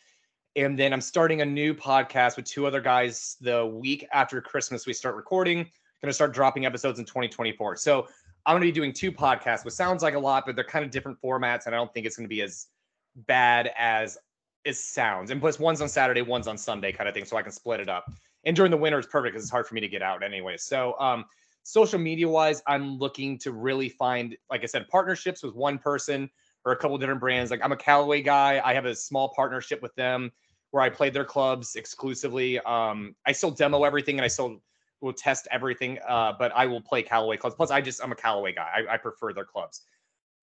And 0.57 0.79
then 0.79 0.93
I'm 0.93 1.03
starting 1.03 1.43
a 1.43 1.45
new 1.45 1.75
podcast 1.75 2.37
with 2.37 2.47
two 2.47 2.67
other 2.67 2.81
guys 2.81 3.37
the 3.41 3.67
week 3.67 4.07
after 4.13 4.41
Christmas. 4.41 4.87
We 4.87 4.95
start 4.95 5.17
recording. 5.17 5.59
Going 5.59 6.09
to 6.09 6.15
start 6.15 6.33
dropping 6.33 6.65
episodes 6.65 6.99
in 6.99 7.05
2024. 7.05 7.77
So 7.77 8.09
I'm 8.47 8.55
going 8.55 8.63
to 8.63 8.69
be 8.69 8.73
doing 8.73 8.93
two 8.93 9.13
podcasts, 9.13 9.65
which 9.65 9.75
sounds 9.75 10.03
like 10.03 10.15
a 10.15 10.19
lot, 10.19 10.45
but 10.47 10.57
they're 10.57 10.65
kind 10.65 10.85
of 10.85 10.91
different 10.91 11.19
formats. 11.23 11.67
And 11.67 11.75
I 11.75 11.79
don't 11.79 11.93
think 11.93 12.07
it's 12.07 12.17
going 12.17 12.25
to 12.25 12.35
be 12.35 12.43
as 12.43 12.67
bad 13.15 13.71
as 13.77 14.19
it 14.65 14.77
sounds. 14.77 15.31
And 15.31 15.41
plus, 15.41 15.59
one's 15.59 15.81
on 15.81 15.89
Saturday, 15.89 16.23
one's 16.23 16.47
on 16.47 16.57
Sunday, 16.57 16.93
kind 16.93 17.09
of 17.09 17.15
thing. 17.15 17.25
So 17.25 17.37
I 17.37 17.43
can 17.43 17.53
split 17.53 17.81
it 17.81 17.89
up. 17.89 18.11
And 18.45 18.57
during 18.57 18.71
the 18.71 18.77
winter, 18.77 18.99
it's 18.99 19.09
perfect 19.09 19.35
because 19.35 19.45
it's 19.45 19.51
hard 19.51 19.67
for 19.67 19.75
me 19.75 19.81
to 19.81 19.89
get 19.89 20.03
out 20.03 20.23
anyway. 20.23 20.57
So, 20.57 20.99
um, 20.99 21.25
social 21.63 21.99
media 21.99 22.29
wise, 22.29 22.63
I'm 22.67 22.99
looking 22.99 23.39
to 23.41 23.53
really 23.53 23.89
find, 23.89 24.37
like 24.51 24.63
I 24.63 24.67
said, 24.67 24.89
partnerships 24.89 25.43
with 25.43 25.55
one 25.55 25.79
person 25.79 26.31
or 26.65 26.73
a 26.73 26.77
couple 26.77 26.97
different 26.99 27.21
brands. 27.21 27.51
Like 27.51 27.61
I'm 27.63 27.73
a 27.73 27.77
Callaway 27.77 28.23
guy. 28.23 28.61
I 28.65 28.75
have 28.75 28.87
a 28.87 28.95
small 28.95 29.33
partnership 29.35 29.83
with 29.83 29.95
them 29.95 30.33
where 30.71 30.83
I 30.83 30.89
played 30.89 31.13
their 31.13 31.25
clubs 31.25 31.75
exclusively. 31.77 32.59
Um, 32.61 33.15
I 33.27 33.33
still 33.33 33.51
demo 33.51 33.85
everything 33.85 34.19
and 34.19 34.25
I 34.25 34.29
still 34.29 34.63
will 35.01 35.13
test 35.13 35.49
everything, 35.51 35.99
uh, 36.07 36.33
but 36.39 36.53
I 36.55 36.67
will 36.67 36.81
play 36.81 37.03
Callaway 37.03 37.37
clubs. 37.37 37.57
Plus, 37.57 37.71
I 37.71 37.81
just 37.81 38.03
I'm 38.03 38.13
a 38.13 38.17
Callaway 38.17 38.53
guy. 38.53 38.69
I, 38.75 38.95
I 38.95 38.97
prefer 38.97 39.33
their 39.33 39.45
clubs. 39.45 39.83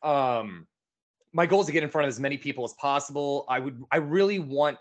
Um, 0.03 0.67
my 1.33 1.45
goal 1.45 1.61
is 1.61 1.67
to 1.67 1.71
get 1.71 1.83
in 1.83 1.89
front 1.89 2.05
of 2.05 2.09
as 2.09 2.19
many 2.19 2.37
people 2.37 2.63
as 2.63 2.73
possible. 2.73 3.45
I 3.49 3.59
would 3.59 3.83
I 3.91 3.97
really 3.97 4.39
want 4.39 4.77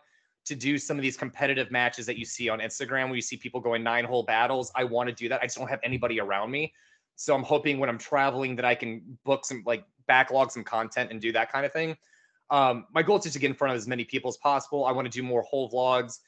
to 0.47 0.55
do 0.55 0.79
some 0.79 0.97
of 0.97 1.03
these 1.03 1.17
competitive 1.17 1.71
matches 1.71 2.07
that 2.07 2.17
you 2.19 2.25
see 2.25 2.49
on 2.49 2.61
Instagram 2.61 3.07
where 3.07 3.17
you 3.17 3.23
see 3.23 3.37
people 3.37 3.61
going 3.61 3.83
nine 3.83 4.05
hole 4.05 4.23
battles. 4.23 4.71
I 4.77 4.85
want 4.85 5.09
to 5.09 5.15
do 5.15 5.29
that. 5.29 5.41
I 5.43 5.47
just 5.47 5.59
don't 5.59 5.69
have 5.69 5.81
anybody 5.83 6.21
around 6.21 6.51
me. 6.51 6.73
So 7.17 7.35
I'm 7.35 7.43
hoping 7.43 7.79
when 7.79 7.89
I'm 7.89 7.99
traveling 7.99 8.55
that 8.57 8.65
I 8.65 8.75
can 8.75 9.19
book 9.25 9.45
some 9.45 9.63
like 9.67 9.85
backlog 10.07 10.53
some 10.53 10.63
content 10.63 11.11
and 11.11 11.21
do 11.21 11.33
that 11.33 11.51
kind 11.51 11.67
of 11.67 11.73
thing. 11.73 11.97
Um, 12.51 12.87
my 12.95 13.03
goal 13.03 13.19
is 13.19 13.25
just 13.25 13.35
to 13.35 13.41
get 13.41 13.51
in 13.51 13.57
front 13.57 13.73
of 13.73 13.77
as 13.77 13.89
many 13.89 14.05
people 14.05 14.29
as 14.29 14.37
possible. 14.37 14.85
I 14.85 14.93
want 14.93 15.07
to 15.07 15.11
do 15.11 15.23
more 15.23 15.43
whole 15.43 15.69
vlogs 15.69 16.21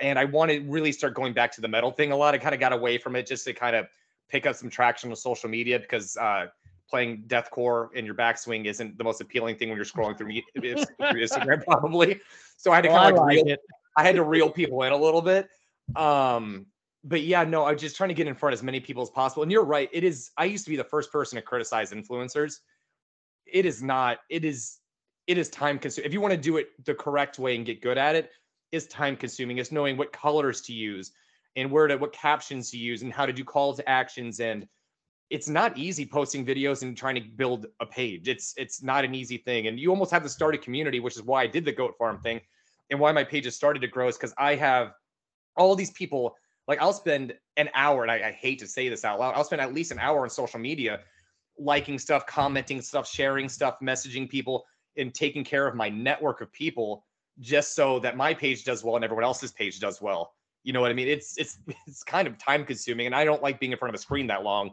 and 0.00 0.18
I 0.18 0.24
want 0.24 0.50
to 0.50 0.60
really 0.60 0.92
start 0.92 1.14
going 1.14 1.32
back 1.32 1.52
to 1.52 1.60
the 1.60 1.68
metal 1.68 1.90
thing 1.90 2.12
a 2.12 2.16
lot. 2.16 2.34
I 2.34 2.38
kind 2.38 2.54
of 2.54 2.60
got 2.60 2.72
away 2.72 2.98
from 2.98 3.16
it 3.16 3.26
just 3.26 3.44
to 3.44 3.52
kind 3.52 3.76
of 3.76 3.86
pick 4.28 4.46
up 4.46 4.56
some 4.56 4.70
traction 4.70 5.10
on 5.10 5.16
social 5.16 5.48
media 5.48 5.78
because 5.78 6.16
uh, 6.16 6.46
playing 6.88 7.24
deathcore 7.26 7.92
in 7.94 8.04
your 8.04 8.14
backswing 8.14 8.66
isn't 8.66 8.98
the 8.98 9.04
most 9.04 9.20
appealing 9.20 9.56
thing 9.56 9.68
when 9.68 9.76
you're 9.76 9.84
scrolling 9.84 10.16
through 10.16 10.32
Instagram, 10.58 11.64
probably. 11.66 12.20
So 12.56 12.72
I 12.72 12.76
had 12.76 12.82
to 12.82 12.88
Well, 12.90 12.98
kind 12.98 13.16
of 13.16 13.22
I 13.22 13.24
like 13.26 13.36
like 13.36 13.46
reel. 13.46 13.56
I 13.96 14.02
had 14.02 14.16
to 14.16 14.24
reel 14.24 14.50
people 14.50 14.82
in 14.82 14.92
a 14.92 14.96
little 14.96 15.22
bit. 15.22 15.48
Um, 15.96 16.66
but 17.04 17.22
yeah, 17.22 17.44
no, 17.44 17.64
I'm 17.64 17.78
just 17.78 17.96
trying 17.96 18.08
to 18.08 18.14
get 18.14 18.26
in 18.26 18.34
front 18.34 18.52
of 18.52 18.60
as 18.60 18.62
many 18.62 18.80
people 18.80 19.02
as 19.02 19.10
possible. 19.10 19.42
And 19.42 19.50
you're 19.50 19.64
right. 19.64 19.88
It 19.92 20.04
is, 20.04 20.30
I 20.36 20.44
used 20.44 20.64
to 20.64 20.70
be 20.70 20.76
the 20.76 20.84
first 20.84 21.10
person 21.10 21.36
to 21.36 21.42
criticize 21.42 21.92
influencers. 21.92 22.58
It 23.46 23.66
is 23.66 23.82
not, 23.82 24.18
it 24.30 24.44
is, 24.44 24.78
it 25.26 25.36
is 25.38 25.48
time 25.50 25.78
consuming. 25.78 26.06
If 26.06 26.12
you 26.12 26.20
want 26.20 26.32
to 26.32 26.40
do 26.40 26.58
it 26.58 26.68
the 26.84 26.94
correct 26.94 27.38
way 27.38 27.56
and 27.56 27.66
get 27.66 27.82
good 27.82 27.98
at 27.98 28.14
it, 28.14 28.30
it's 28.72 28.86
time 28.86 29.16
consuming. 29.16 29.58
It's 29.58 29.70
knowing 29.70 29.96
what 29.96 30.12
colors 30.12 30.62
to 30.62 30.72
use 30.72 31.12
and 31.56 31.70
where 31.70 31.86
to, 31.86 31.96
what 31.96 32.12
captions 32.12 32.70
to 32.70 32.78
use 32.78 33.02
and 33.02 33.12
how 33.12 33.26
to 33.26 33.32
do 33.32 33.44
call 33.44 33.74
to 33.74 33.88
actions. 33.88 34.40
And 34.40 34.66
it's 35.30 35.48
not 35.48 35.76
easy 35.76 36.06
posting 36.06 36.44
videos 36.44 36.82
and 36.82 36.96
trying 36.96 37.14
to 37.16 37.20
build 37.20 37.66
a 37.80 37.86
page. 37.86 38.28
It's, 38.28 38.54
it's 38.56 38.82
not 38.82 39.04
an 39.04 39.14
easy 39.14 39.36
thing. 39.36 39.66
And 39.66 39.78
you 39.78 39.90
almost 39.90 40.10
have 40.10 40.22
to 40.22 40.28
start 40.28 40.54
a 40.54 40.58
community, 40.58 41.00
which 41.00 41.16
is 41.16 41.22
why 41.22 41.42
I 41.42 41.46
did 41.46 41.64
the 41.64 41.72
goat 41.72 41.94
farm 41.98 42.18
thing 42.18 42.40
and 42.90 42.98
why 42.98 43.12
my 43.12 43.24
page 43.24 43.44
has 43.44 43.54
started 43.54 43.80
to 43.80 43.88
grow 43.88 44.08
is 44.08 44.16
because 44.16 44.34
I 44.38 44.54
have 44.54 44.92
all 45.56 45.76
these 45.76 45.90
people. 45.90 46.36
Like 46.68 46.80
I'll 46.80 46.92
spend 46.92 47.34
an 47.56 47.68
hour, 47.74 48.02
and 48.02 48.10
I, 48.10 48.28
I 48.28 48.30
hate 48.30 48.60
to 48.60 48.68
say 48.68 48.88
this 48.88 49.04
out 49.04 49.18
loud. 49.18 49.34
I'll 49.34 49.44
spend 49.44 49.60
at 49.60 49.74
least 49.74 49.90
an 49.90 49.98
hour 49.98 50.22
on 50.22 50.30
social 50.30 50.60
media, 50.60 51.00
liking 51.58 51.98
stuff, 51.98 52.24
commenting 52.24 52.80
stuff, 52.80 53.08
sharing 53.08 53.48
stuff, 53.48 53.78
messaging 53.82 54.28
people, 54.28 54.64
and 54.96 55.12
taking 55.12 55.42
care 55.42 55.66
of 55.66 55.74
my 55.74 55.88
network 55.88 56.40
of 56.40 56.52
people 56.52 57.04
just 57.40 57.74
so 57.74 57.98
that 58.00 58.16
my 58.16 58.34
page 58.34 58.64
does 58.64 58.84
well 58.84 58.96
and 58.96 59.04
everyone 59.04 59.24
else's 59.24 59.52
page 59.52 59.80
does 59.80 60.00
well. 60.00 60.34
You 60.64 60.72
know 60.72 60.80
what 60.80 60.90
I 60.90 60.94
mean? 60.94 61.08
It's 61.08 61.36
it's 61.38 61.58
it's 61.86 62.02
kind 62.02 62.28
of 62.28 62.38
time 62.38 62.64
consuming, 62.64 63.06
and 63.06 63.14
I 63.14 63.24
don't 63.24 63.42
like 63.42 63.60
being 63.60 63.72
in 63.72 63.78
front 63.78 63.94
of 63.94 63.98
a 63.98 64.02
screen 64.02 64.26
that 64.28 64.42
long. 64.42 64.70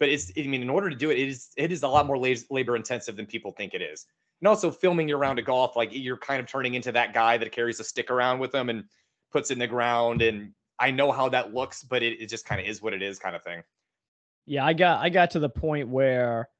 But 0.00 0.08
it's 0.08 0.32
I 0.36 0.42
mean, 0.42 0.62
in 0.62 0.70
order 0.70 0.90
to 0.90 0.96
do 0.96 1.10
it, 1.10 1.18
it 1.18 1.28
is 1.28 1.50
it 1.56 1.72
is 1.72 1.82
a 1.82 1.88
lot 1.88 2.06
more 2.06 2.18
labor 2.18 2.76
intensive 2.76 3.16
than 3.16 3.26
people 3.26 3.52
think 3.52 3.74
it 3.74 3.82
is 3.82 4.06
and 4.44 4.48
also 4.50 4.70
filming 4.70 5.08
your 5.08 5.16
round 5.16 5.38
of 5.38 5.46
golf, 5.46 5.74
like 5.74 5.88
you're 5.92 6.18
kind 6.18 6.38
of 6.38 6.46
turning 6.46 6.74
into 6.74 6.92
that 6.92 7.14
guy 7.14 7.38
that 7.38 7.50
carries 7.50 7.80
a 7.80 7.84
stick 7.84 8.10
around 8.10 8.38
with 8.38 8.52
them 8.52 8.68
and 8.68 8.84
puts 9.32 9.50
in 9.50 9.58
the 9.58 9.66
ground. 9.66 10.20
And 10.20 10.52
I 10.78 10.90
know 10.90 11.12
how 11.12 11.30
that 11.30 11.54
looks, 11.54 11.82
but 11.82 12.02
it, 12.02 12.20
it 12.20 12.28
just 12.28 12.44
kind 12.44 12.60
of 12.60 12.66
is 12.66 12.82
what 12.82 12.92
it 12.92 13.02
is, 13.02 13.18
kind 13.18 13.34
of 13.34 13.42
thing. 13.42 13.62
Yeah, 14.44 14.66
I 14.66 14.74
got 14.74 15.00
I 15.00 15.08
got 15.08 15.30
to 15.30 15.38
the 15.38 15.48
point 15.48 15.88
where 15.88 16.50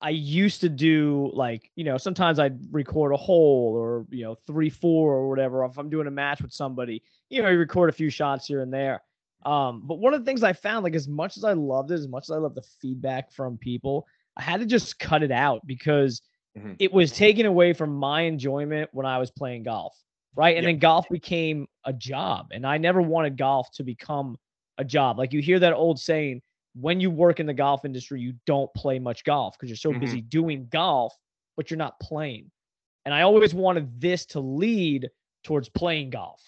I 0.00 0.10
used 0.10 0.60
to 0.60 0.68
do 0.68 1.30
like, 1.34 1.70
you 1.74 1.84
know, 1.84 1.98
sometimes 1.98 2.38
I'd 2.38 2.58
record 2.72 3.12
a 3.12 3.16
hole 3.16 3.74
or, 3.76 4.06
you 4.10 4.24
know, 4.24 4.36
three, 4.46 4.70
four 4.70 5.14
or 5.14 5.28
whatever. 5.28 5.64
If 5.64 5.76
I'm 5.78 5.90
doing 5.90 6.06
a 6.06 6.10
match 6.10 6.40
with 6.40 6.52
somebody, 6.52 7.02
you 7.30 7.42
know, 7.42 7.48
you 7.48 7.58
record 7.58 7.90
a 7.90 7.92
few 7.92 8.08
shots 8.10 8.46
here 8.46 8.62
and 8.62 8.72
there. 8.72 9.02
Um, 9.44 9.82
but 9.84 9.96
one 9.98 10.14
of 10.14 10.20
the 10.20 10.24
things 10.24 10.42
I 10.42 10.52
found, 10.52 10.84
like 10.84 10.94
as 10.94 11.08
much 11.08 11.36
as 11.36 11.44
I 11.44 11.52
loved 11.52 11.90
it, 11.90 11.94
as 11.94 12.08
much 12.08 12.26
as 12.26 12.30
I 12.30 12.36
love 12.36 12.54
the 12.54 12.62
feedback 12.62 13.32
from 13.32 13.58
people, 13.58 14.06
I 14.36 14.42
had 14.42 14.60
to 14.60 14.66
just 14.66 14.98
cut 14.98 15.22
it 15.22 15.32
out 15.32 15.66
because 15.66 16.22
Mhm. 16.56 16.76
it 16.78 16.92
was 16.92 17.12
taken 17.12 17.46
away 17.46 17.72
from 17.72 17.94
my 17.94 18.22
enjoyment 18.22 18.90
when 18.92 19.06
I 19.06 19.18
was 19.18 19.30
playing 19.30 19.64
golf. 19.64 19.96
Right. 20.34 20.56
And 20.56 20.64
Yep. 20.64 20.74
then 20.74 20.78
golf 20.78 21.08
became 21.08 21.66
a 21.84 21.92
job. 21.92 22.48
And 22.52 22.64
I 22.64 22.78
never 22.78 23.02
wanted 23.02 23.36
golf 23.36 23.70
to 23.72 23.82
become 23.82 24.36
a 24.76 24.84
job. 24.84 25.18
Like 25.18 25.32
you 25.32 25.40
hear 25.40 25.58
that 25.58 25.72
old 25.72 25.98
saying, 25.98 26.42
when 26.80 27.00
you 27.00 27.10
work 27.10 27.40
in 27.40 27.46
the 27.46 27.54
golf 27.54 27.84
industry, 27.84 28.20
you 28.20 28.34
don't 28.46 28.72
play 28.74 28.98
much 28.98 29.24
golf 29.24 29.56
because 29.56 29.68
you're 29.68 29.76
so 29.76 29.92
Mhm. 29.92 30.00
busy 30.00 30.20
doing 30.20 30.68
golf, 30.70 31.16
but 31.56 31.70
you're 31.70 31.78
not 31.78 31.98
playing. 32.00 32.50
And 33.04 33.14
I 33.14 33.22
always 33.22 33.54
wanted 33.54 34.00
this 34.00 34.26
to 34.26 34.40
lead 34.40 35.10
towards 35.42 35.68
playing 35.68 36.10
golf. 36.10 36.42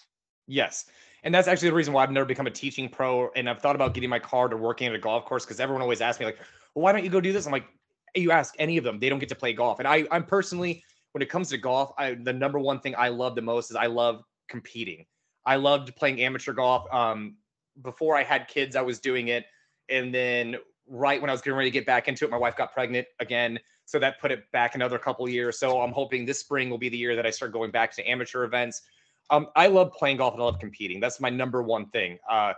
Yes. 0.47 0.85
And 1.23 1.33
that's 1.33 1.47
actually 1.47 1.69
the 1.69 1.75
reason 1.75 1.93
why 1.93 2.03
I've 2.03 2.11
never 2.11 2.25
become 2.25 2.47
a 2.47 2.51
teaching 2.51 2.89
pro. 2.89 3.29
And 3.35 3.49
I've 3.49 3.59
thought 3.61 3.75
about 3.75 3.93
getting 3.93 4.09
my 4.09 4.19
card 4.19 4.53
or 4.53 4.57
working 4.57 4.87
at 4.87 4.93
a 4.93 4.99
golf 4.99 5.25
course 5.25 5.45
because 5.45 5.59
everyone 5.59 5.81
always 5.81 6.01
asks 6.01 6.19
me, 6.19 6.25
like, 6.25 6.37
well, 6.75 6.83
why 6.83 6.91
don't 6.91 7.03
you 7.03 7.09
go 7.09 7.21
do 7.21 7.33
this? 7.33 7.45
I'm 7.45 7.51
like, 7.51 7.67
you 8.15 8.31
ask 8.31 8.53
any 8.59 8.77
of 8.77 8.83
them, 8.83 8.99
they 8.99 9.09
don't 9.09 9.19
get 9.19 9.29
to 9.29 9.35
play 9.35 9.53
golf. 9.53 9.79
And 9.79 9.87
I, 9.87 10.05
I'm 10.11 10.25
personally, 10.25 10.83
when 11.13 11.21
it 11.21 11.29
comes 11.29 11.49
to 11.49 11.57
golf, 11.57 11.93
I, 11.97 12.15
the 12.15 12.33
number 12.33 12.59
one 12.59 12.79
thing 12.79 12.95
I 12.97 13.09
love 13.09 13.35
the 13.35 13.41
most 13.41 13.69
is 13.69 13.75
I 13.75 13.87
love 13.87 14.23
competing. 14.49 15.05
I 15.45 15.55
loved 15.55 15.95
playing 15.95 16.21
amateur 16.21 16.53
golf. 16.53 16.91
Um, 16.93 17.37
before 17.81 18.17
I 18.17 18.23
had 18.23 18.47
kids, 18.47 18.75
I 18.75 18.81
was 18.81 18.99
doing 18.99 19.29
it. 19.29 19.45
And 19.91 20.13
then 20.13 20.57
right 20.87 21.21
when 21.21 21.29
I 21.29 21.33
was 21.33 21.41
getting 21.41 21.57
ready 21.57 21.69
to 21.69 21.73
get 21.73 21.85
back 21.85 22.07
into 22.07 22.25
it, 22.25 22.31
my 22.31 22.37
wife 22.37 22.55
got 22.55 22.73
pregnant 22.73 23.07
again. 23.19 23.59
So 23.85 23.99
that 23.99 24.19
put 24.21 24.31
it 24.31 24.49
back 24.51 24.75
another 24.75 24.97
couple 24.97 25.27
years. 25.27 25.59
So 25.59 25.81
I'm 25.81 25.91
hoping 25.91 26.25
this 26.25 26.39
spring 26.39 26.69
will 26.69 26.77
be 26.77 26.89
the 26.89 26.97
year 26.97 27.15
that 27.15 27.25
I 27.25 27.29
start 27.29 27.51
going 27.51 27.71
back 27.71 27.93
to 27.95 28.03
amateur 28.09 28.43
events. 28.43 28.81
Um, 29.29 29.47
I 29.55 29.67
love 29.67 29.91
playing 29.93 30.17
golf 30.17 30.33
and 30.33 30.41
I 30.41 30.45
love 30.45 30.59
competing. 30.59 30.99
That's 30.99 31.19
my 31.19 31.29
number 31.29 31.61
one 31.61 31.87
thing. 31.89 32.17
Uh, 32.29 32.53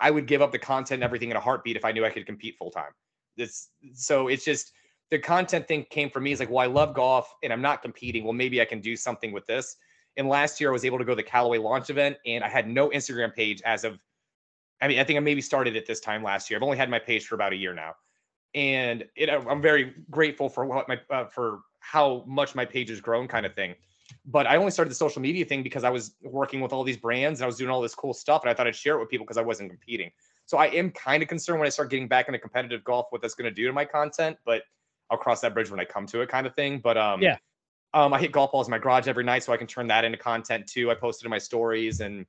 I 0.00 0.10
would 0.10 0.26
give 0.26 0.42
up 0.42 0.52
the 0.52 0.58
content 0.58 0.98
and 0.98 1.04
everything 1.04 1.30
in 1.30 1.36
a 1.36 1.40
heartbeat 1.40 1.76
if 1.76 1.84
I 1.84 1.92
knew 1.92 2.04
I 2.04 2.10
could 2.10 2.26
compete 2.26 2.56
full 2.58 2.70
time. 2.70 2.90
It's 3.36 3.70
so 3.94 4.28
it's 4.28 4.44
just 4.44 4.72
the 5.10 5.18
content 5.18 5.68
thing 5.68 5.86
came 5.90 6.10
for 6.10 6.20
me. 6.20 6.32
It's 6.32 6.40
like, 6.40 6.50
well, 6.50 6.58
I 6.58 6.66
love 6.66 6.94
golf 6.94 7.32
and 7.42 7.52
I'm 7.52 7.62
not 7.62 7.82
competing. 7.82 8.24
Well, 8.24 8.32
maybe 8.32 8.60
I 8.60 8.64
can 8.64 8.80
do 8.80 8.96
something 8.96 9.32
with 9.32 9.46
this. 9.46 9.76
And 10.16 10.28
last 10.28 10.60
year 10.60 10.70
I 10.70 10.72
was 10.72 10.84
able 10.84 10.98
to 10.98 11.04
go 11.04 11.12
to 11.12 11.16
the 11.16 11.22
Callaway 11.22 11.58
launch 11.58 11.90
event 11.90 12.16
and 12.26 12.42
I 12.42 12.48
had 12.48 12.68
no 12.68 12.88
Instagram 12.90 13.34
page 13.34 13.62
as 13.64 13.84
of, 13.84 13.98
I 14.80 14.88
mean, 14.88 14.98
I 14.98 15.04
think 15.04 15.16
I 15.16 15.20
maybe 15.20 15.40
started 15.40 15.76
it 15.76 15.86
this 15.86 16.00
time 16.00 16.22
last 16.22 16.50
year. 16.50 16.58
I've 16.58 16.62
only 16.62 16.76
had 16.76 16.90
my 16.90 16.98
page 16.98 17.26
for 17.26 17.34
about 17.34 17.52
a 17.52 17.56
year 17.56 17.74
now. 17.74 17.94
And 18.54 19.04
it, 19.16 19.28
I'm 19.28 19.60
very 19.60 19.94
grateful 20.10 20.48
for 20.48 20.64
what 20.64 20.88
my, 20.88 20.98
uh, 21.10 21.26
for 21.26 21.60
how 21.80 22.24
much 22.26 22.54
my 22.54 22.64
page 22.64 22.88
has 22.88 23.00
grown 23.00 23.28
kind 23.28 23.46
of 23.46 23.54
thing. 23.54 23.74
But 24.24 24.46
I 24.46 24.56
only 24.56 24.70
started 24.70 24.90
the 24.90 24.96
social 24.96 25.20
media 25.20 25.44
thing 25.44 25.62
because 25.62 25.84
I 25.84 25.90
was 25.90 26.14
working 26.22 26.60
with 26.60 26.72
all 26.72 26.84
these 26.84 26.96
brands 26.96 27.40
and 27.40 27.44
I 27.44 27.46
was 27.46 27.56
doing 27.56 27.70
all 27.70 27.82
this 27.82 27.94
cool 27.94 28.14
stuff. 28.14 28.42
And 28.42 28.50
I 28.50 28.54
thought 28.54 28.66
I'd 28.66 28.76
share 28.76 28.96
it 28.96 29.00
with 29.00 29.08
people 29.08 29.26
because 29.26 29.36
I 29.36 29.42
wasn't 29.42 29.70
competing. 29.70 30.10
So 30.46 30.58
I 30.58 30.66
am 30.66 30.90
kind 30.92 31.22
of 31.22 31.28
concerned 31.28 31.58
when 31.58 31.66
I 31.66 31.70
start 31.70 31.90
getting 31.90 32.06
back 32.08 32.28
into 32.28 32.38
competitive 32.38 32.84
golf, 32.84 33.06
what 33.10 33.20
that's 33.20 33.34
going 33.34 33.50
to 33.50 33.54
do 33.54 33.66
to 33.66 33.72
my 33.72 33.84
content. 33.84 34.36
But 34.44 34.62
I'll 35.10 35.18
cross 35.18 35.40
that 35.40 35.54
bridge 35.54 35.70
when 35.70 35.80
I 35.80 35.84
come 35.84 36.06
to 36.06 36.20
it, 36.20 36.28
kind 36.28 36.46
of 36.46 36.54
thing. 36.54 36.78
But 36.78 36.96
um, 36.96 37.20
Yeah. 37.20 37.36
um, 37.94 38.12
I 38.12 38.20
hit 38.20 38.32
golf 38.32 38.52
balls 38.52 38.68
in 38.68 38.70
my 38.70 38.78
garage 38.78 39.08
every 39.08 39.24
night, 39.24 39.42
so 39.42 39.52
I 39.52 39.56
can 39.56 39.66
turn 39.66 39.86
that 39.88 40.04
into 40.04 40.18
content 40.18 40.66
too. 40.66 40.90
I 40.90 40.94
posted 40.94 41.24
it 41.24 41.26
in 41.26 41.30
my 41.30 41.38
stories, 41.38 42.00
and 42.00 42.26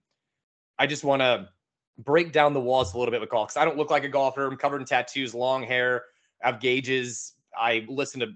I 0.80 0.88
just 0.88 1.04
want 1.04 1.22
to 1.22 1.50
break 2.00 2.32
down 2.32 2.54
the 2.54 2.60
walls 2.60 2.94
a 2.94 2.98
little 2.98 3.12
bit 3.12 3.22
with 3.22 3.30
golf 3.30 3.50
because 3.50 3.62
I 3.62 3.66
don't 3.66 3.78
look 3.78 3.90
like 3.90 4.04
a 4.04 4.10
golfer. 4.10 4.46
I'm 4.46 4.58
covered 4.58 4.82
in 4.82 4.88
tattoos, 4.88 5.34
long 5.34 5.64
hair, 5.64 6.06
I 6.44 6.52
have 6.52 6.60
gauges. 6.60 7.34
I 7.58 7.86
listen 7.88 8.20
to 8.20 8.28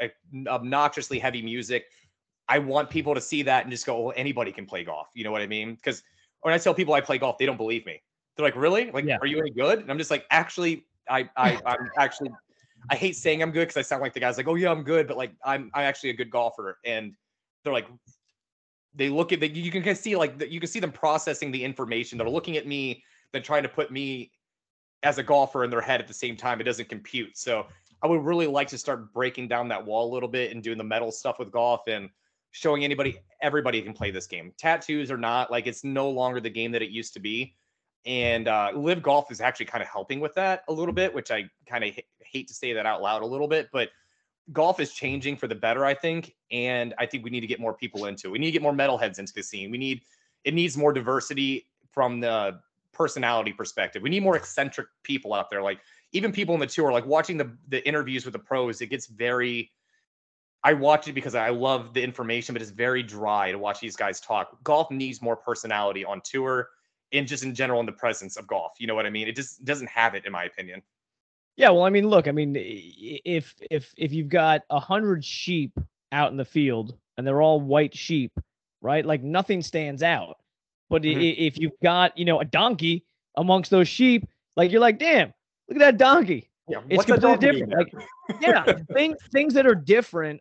eh, 0.00 0.08
obnoxiously 0.46 1.18
heavy 1.18 1.42
music. 1.42 1.84
I 2.48 2.58
want 2.58 2.90
people 2.90 3.14
to 3.14 3.20
see 3.20 3.42
that 3.42 3.64
and 3.64 3.70
just 3.70 3.86
go, 3.86 4.00
well, 4.00 4.14
anybody 4.16 4.52
can 4.52 4.66
play 4.66 4.84
golf. 4.84 5.08
You 5.14 5.24
know 5.24 5.32
what 5.32 5.42
I 5.42 5.46
mean? 5.46 5.74
Because 5.74 6.02
when 6.40 6.54
I 6.54 6.58
tell 6.58 6.74
people 6.74 6.94
I 6.94 7.00
play 7.00 7.18
golf, 7.18 7.38
they 7.38 7.46
don't 7.46 7.56
believe 7.56 7.86
me. 7.86 8.02
They're 8.36 8.44
like, 8.44 8.56
really? 8.56 8.90
Like, 8.90 9.04
Yeah. 9.04 9.18
are 9.20 9.26
you 9.26 9.38
any 9.38 9.50
good? 9.50 9.80
And 9.80 9.90
I'm 9.90 9.98
just 9.98 10.10
like, 10.10 10.24
actually, 10.30 10.86
I, 11.08 11.28
I, 11.36 11.58
I'm 11.66 11.90
actually, 11.98 12.30
I 12.90 12.96
hate 12.96 13.16
saying 13.16 13.42
I'm 13.42 13.52
good 13.52 13.68
because 13.68 13.76
I 13.76 13.82
sound 13.82 14.02
like 14.02 14.14
the 14.14 14.20
guy's 14.20 14.36
like, 14.36 14.48
oh 14.48 14.54
yeah, 14.54 14.70
I'm 14.70 14.82
good, 14.82 15.06
but 15.06 15.16
like, 15.16 15.32
I'm, 15.44 15.70
I'm 15.74 15.82
actually 15.82 16.10
a 16.10 16.14
good 16.14 16.30
golfer. 16.30 16.78
And 16.84 17.14
they're 17.62 17.72
like, 17.72 17.86
they 18.94 19.08
look 19.08 19.32
at 19.32 19.40
the, 19.40 19.48
you 19.48 19.70
can 19.70 19.94
see 19.96 20.16
like, 20.16 20.42
you 20.50 20.60
can 20.60 20.68
see 20.68 20.80
them 20.80 20.92
processing 20.92 21.50
the 21.50 21.64
information. 21.64 22.18
They're 22.18 22.28
looking 22.28 22.56
at 22.56 22.66
me, 22.66 23.02
then 23.32 23.42
trying 23.42 23.62
to 23.62 23.68
put 23.68 23.90
me 23.90 24.32
as 25.02 25.18
a 25.18 25.22
golfer 25.22 25.64
in 25.64 25.70
their 25.70 25.80
head 25.80 26.00
at 26.00 26.08
the 26.08 26.14
same 26.14 26.36
time. 26.36 26.60
It 26.60 26.64
doesn't 26.64 26.88
compute. 26.88 27.36
So 27.36 27.66
I 28.02 28.06
would 28.06 28.24
really 28.24 28.46
like 28.46 28.68
to 28.68 28.78
start 28.78 29.12
breaking 29.12 29.48
down 29.48 29.68
that 29.68 29.84
wall 29.84 30.10
a 30.10 30.12
little 30.12 30.28
bit 30.28 30.52
and 30.52 30.62
doing 30.62 30.78
the 30.78 30.84
metal 30.84 31.10
stuff 31.10 31.38
with 31.38 31.50
golf. 31.50 31.82
And 31.88 32.10
showing 32.52 32.84
anybody 32.84 33.18
everybody 33.40 33.82
can 33.82 33.92
play 33.92 34.10
this 34.10 34.26
game. 34.26 34.52
Tattoos 34.58 35.10
or 35.10 35.16
not 35.16 35.50
like 35.50 35.66
it's 35.66 35.82
no 35.82 36.08
longer 36.08 36.38
the 36.38 36.50
game 36.50 36.70
that 36.72 36.82
it 36.82 36.90
used 36.90 37.14
to 37.14 37.20
be. 37.20 37.56
And 38.04 38.46
uh, 38.46 38.72
live 38.74 39.02
golf 39.02 39.32
is 39.32 39.40
actually 39.40 39.66
kind 39.66 39.82
of 39.82 39.88
helping 39.88 40.20
with 40.20 40.34
that 40.34 40.62
a 40.68 40.72
little 40.72 40.92
bit, 40.92 41.14
which 41.14 41.30
I 41.30 41.44
kind 41.66 41.82
of 41.82 41.90
h- 41.90 42.06
hate 42.20 42.48
to 42.48 42.54
say 42.54 42.72
that 42.74 42.84
out 42.84 43.00
loud 43.00 43.22
a 43.22 43.26
little 43.26 43.48
bit, 43.48 43.68
but 43.72 43.88
golf 44.50 44.80
is 44.80 44.92
changing 44.92 45.36
for 45.36 45.46
the 45.46 45.54
better, 45.54 45.84
I 45.84 45.94
think. 45.94 46.34
And 46.50 46.94
I 46.98 47.06
think 47.06 47.24
we 47.24 47.30
need 47.30 47.40
to 47.40 47.46
get 47.46 47.60
more 47.60 47.74
people 47.74 48.06
into 48.06 48.28
it. 48.28 48.30
We 48.30 48.38
need 48.38 48.46
to 48.46 48.52
get 48.52 48.62
more 48.62 48.72
metalheads 48.72 49.18
into 49.18 49.32
the 49.34 49.42
scene. 49.42 49.70
We 49.70 49.78
need 49.78 50.02
it 50.44 50.54
needs 50.54 50.76
more 50.76 50.92
diversity 50.92 51.68
from 51.90 52.20
the 52.20 52.58
personality 52.92 53.52
perspective. 53.52 54.02
We 54.02 54.10
need 54.10 54.22
more 54.22 54.36
eccentric 54.36 54.88
people 55.04 55.34
out 55.34 55.50
there. 55.50 55.62
Like 55.62 55.78
even 56.12 56.32
people 56.32 56.54
in 56.54 56.60
the 56.60 56.66
tour, 56.66 56.92
like 56.92 57.06
watching 57.06 57.36
the 57.36 57.56
the 57.68 57.86
interviews 57.86 58.24
with 58.24 58.32
the 58.32 58.40
pros, 58.40 58.80
it 58.80 58.86
gets 58.86 59.06
very 59.06 59.70
I 60.64 60.72
watch 60.74 61.08
it 61.08 61.12
because 61.12 61.34
I 61.34 61.50
love 61.50 61.92
the 61.92 62.02
information, 62.02 62.52
but 62.52 62.62
it's 62.62 62.70
very 62.70 63.02
dry 63.02 63.50
to 63.50 63.58
watch 63.58 63.80
these 63.80 63.96
guys 63.96 64.20
talk. 64.20 64.62
Golf 64.62 64.90
needs 64.90 65.20
more 65.20 65.36
personality 65.36 66.04
on 66.04 66.20
tour 66.24 66.68
and 67.12 67.26
just 67.26 67.44
in 67.44 67.54
general 67.54 67.80
in 67.80 67.86
the 67.86 67.92
presence 67.92 68.36
of 68.36 68.46
golf. 68.46 68.72
You 68.78 68.86
know 68.86 68.94
what 68.94 69.04
I 69.04 69.10
mean? 69.10 69.26
It 69.26 69.34
just 69.34 69.64
doesn't 69.64 69.88
have 69.88 70.14
it, 70.14 70.24
in 70.24 70.32
my 70.32 70.44
opinion. 70.44 70.82
Yeah, 71.56 71.70
well, 71.70 71.82
I 71.82 71.90
mean, 71.90 72.08
look, 72.08 72.28
I 72.28 72.32
mean, 72.32 72.54
if 72.56 73.54
if 73.70 73.92
if 73.96 74.12
you've 74.12 74.28
got 74.28 74.62
a 74.70 74.80
hundred 74.80 75.24
sheep 75.24 75.72
out 76.10 76.30
in 76.30 76.36
the 76.36 76.44
field 76.44 76.96
and 77.16 77.26
they're 77.26 77.42
all 77.42 77.60
white 77.60 77.94
sheep, 77.96 78.32
right? 78.80 79.04
Like 79.04 79.22
nothing 79.22 79.62
stands 79.62 80.02
out. 80.02 80.36
But 80.88 81.02
mm-hmm. 81.02 81.20
if 81.20 81.58
you've 81.58 81.78
got, 81.82 82.16
you 82.16 82.24
know, 82.24 82.40
a 82.40 82.44
donkey 82.44 83.04
amongst 83.36 83.70
those 83.70 83.88
sheep, 83.88 84.28
like 84.56 84.70
you're 84.70 84.80
like, 84.80 84.98
damn, 84.98 85.32
look 85.68 85.76
at 85.76 85.78
that 85.78 85.98
donkey. 85.98 86.50
Yeah, 86.68 86.80
it's 86.88 87.04
completely 87.04 87.38
different. 87.38 87.72
Like, 87.72 88.08
yeah, 88.40 88.64
things 88.92 89.18
things 89.32 89.54
that 89.54 89.66
are 89.66 89.74
different. 89.74 90.40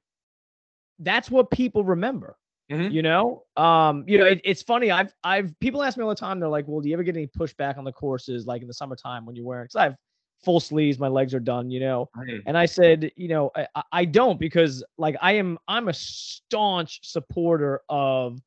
That's 1.00 1.32
what 1.32 1.50
people 1.52 1.84
remember. 1.84 2.38
Mm-hmm. 2.72 2.94
You 2.94 3.02
know, 3.02 3.44
um, 3.58 4.06
you 4.08 4.18
know, 4.18 4.26
it, 4.26 4.40
it's 4.46 4.62
funny. 4.62 4.92
I've 4.92 5.14
I've 5.24 5.58
people 5.60 5.84
ask 5.84 5.98
me 5.98 6.04
all 6.04 6.10
the 6.10 6.16
time. 6.16 6.40
They're 6.40 6.48
like, 6.48 6.68
"Well, 6.68 6.80
do 6.80 6.88
you 6.88 6.96
ever 6.96 7.04
get 7.04 7.18
any 7.18 7.28
pushback 7.28 7.78
on 7.78 7.84
the 7.84 7.92
courses, 7.92 8.46
like 8.46 8.62
in 8.62 8.68
the 8.68 8.74
summertime 8.74 9.26
when 9.26 9.36
you're 9.36 9.46
wearing?" 9.46 9.66
Because 9.66 9.76
I 9.76 9.84
have 9.84 9.96
full 10.44 10.60
sleeves, 10.60 11.00
my 11.00 11.08
legs 11.08 11.34
are 11.34 11.40
done, 11.40 11.70
you 11.70 11.80
know. 11.80 12.10
Mm-hmm. 12.18 12.40
And 12.48 12.58
I 12.58 12.66
said, 12.66 13.12
you 13.16 13.28
know, 13.28 13.52
I, 13.56 13.84
I 13.92 14.06
don't 14.06 14.40
because 14.40 14.84
like 14.98 15.16
I 15.22 15.34
am 15.34 15.58
I'm 15.68 15.88
a 15.88 15.94
staunch 15.94 17.00
supporter 17.04 17.82
of 17.90 18.40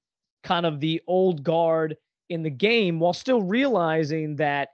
kind 0.42 0.66
of 0.66 0.80
the 0.80 1.01
old 1.07 1.42
guard 1.42 1.97
in 2.28 2.42
the 2.42 2.51
game 2.51 3.01
while 3.01 3.12
still 3.12 3.42
realizing 3.42 4.36
that 4.36 4.70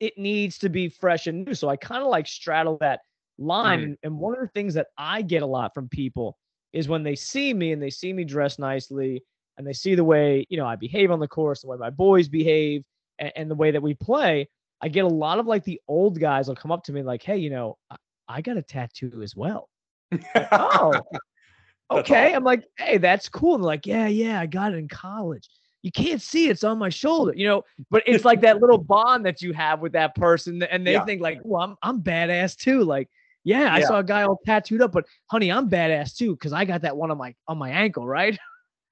it 0.00 0.16
needs 0.16 0.58
to 0.58 0.68
be 0.68 0.88
fresh 0.88 1.26
and 1.26 1.44
new. 1.44 1.54
So 1.54 1.68
I 1.68 1.76
kind 1.76 2.02
of 2.02 2.08
like 2.08 2.26
straddle 2.26 2.78
that 2.80 3.00
line. 3.38 3.80
Mm-hmm. 3.80 3.92
And 4.02 4.18
one 4.18 4.34
of 4.34 4.40
the 4.40 4.48
things 4.48 4.74
that 4.74 4.88
I 4.96 5.22
get 5.22 5.42
a 5.42 5.46
lot 5.46 5.74
from 5.74 5.88
people 5.88 6.38
is 6.72 6.88
when 6.88 7.02
they 7.02 7.16
see 7.16 7.52
me 7.52 7.72
and 7.72 7.82
they 7.82 7.90
see 7.90 8.12
me 8.12 8.24
dress 8.24 8.58
nicely 8.58 9.22
and 9.58 9.66
they 9.66 9.72
see 9.72 9.94
the 9.94 10.04
way, 10.04 10.46
you 10.48 10.56
know, 10.56 10.66
I 10.66 10.76
behave 10.76 11.10
on 11.10 11.20
the 11.20 11.28
course, 11.28 11.62
the 11.62 11.68
way 11.68 11.76
my 11.76 11.90
boys 11.90 12.28
behave 12.28 12.82
and, 13.18 13.32
and 13.36 13.50
the 13.50 13.54
way 13.54 13.70
that 13.70 13.82
we 13.82 13.94
play 13.94 14.48
I 14.82 14.88
get 14.88 15.04
a 15.04 15.08
lot 15.08 15.38
of 15.38 15.46
like 15.46 15.64
the 15.64 15.80
old 15.88 16.18
guys 16.18 16.48
will 16.48 16.54
come 16.54 16.72
up 16.72 16.84
to 16.84 16.92
me 16.92 17.02
like, 17.02 17.22
hey, 17.22 17.36
you 17.36 17.50
know, 17.50 17.76
I, 17.90 17.96
I 18.28 18.40
got 18.40 18.56
a 18.56 18.62
tattoo 18.62 19.20
as 19.22 19.36
well. 19.36 19.68
oh, 20.52 21.00
okay. 21.90 22.28
Awesome. 22.28 22.36
I'm 22.36 22.44
like, 22.44 22.64
hey, 22.78 22.98
that's 22.98 23.28
cool. 23.28 23.56
And 23.56 23.64
they're 23.64 23.68
like, 23.68 23.86
yeah, 23.86 24.06
yeah, 24.06 24.40
I 24.40 24.46
got 24.46 24.72
it 24.72 24.78
in 24.78 24.88
college. 24.88 25.48
You 25.82 25.90
can't 25.90 26.20
see 26.20 26.48
it. 26.48 26.52
it's 26.52 26.64
on 26.64 26.78
my 26.78 26.90
shoulder, 26.90 27.32
you 27.34 27.46
know, 27.46 27.62
but 27.90 28.02
it's 28.06 28.24
like 28.24 28.42
that 28.42 28.60
little 28.60 28.78
bond 28.78 29.24
that 29.24 29.40
you 29.40 29.52
have 29.54 29.80
with 29.80 29.92
that 29.92 30.14
person. 30.14 30.62
And 30.62 30.86
they 30.86 30.92
yeah. 30.92 31.04
think 31.04 31.22
like, 31.22 31.40
well, 31.42 31.62
I'm 31.62 31.76
I'm 31.82 32.02
badass 32.02 32.56
too. 32.56 32.84
Like, 32.84 33.08
yeah, 33.44 33.72
I 33.72 33.80
saw 33.80 33.98
a 34.00 34.04
guy 34.04 34.22
all 34.22 34.38
tattooed 34.44 34.82
up, 34.82 34.92
but 34.92 35.06
honey, 35.26 35.50
I'm 35.50 35.70
badass 35.70 36.16
too, 36.16 36.32
because 36.34 36.52
I 36.52 36.66
got 36.66 36.82
that 36.82 36.96
one 36.96 37.10
on 37.10 37.16
my 37.16 37.34
on 37.48 37.56
my 37.56 37.70
ankle, 37.70 38.06
right? 38.06 38.38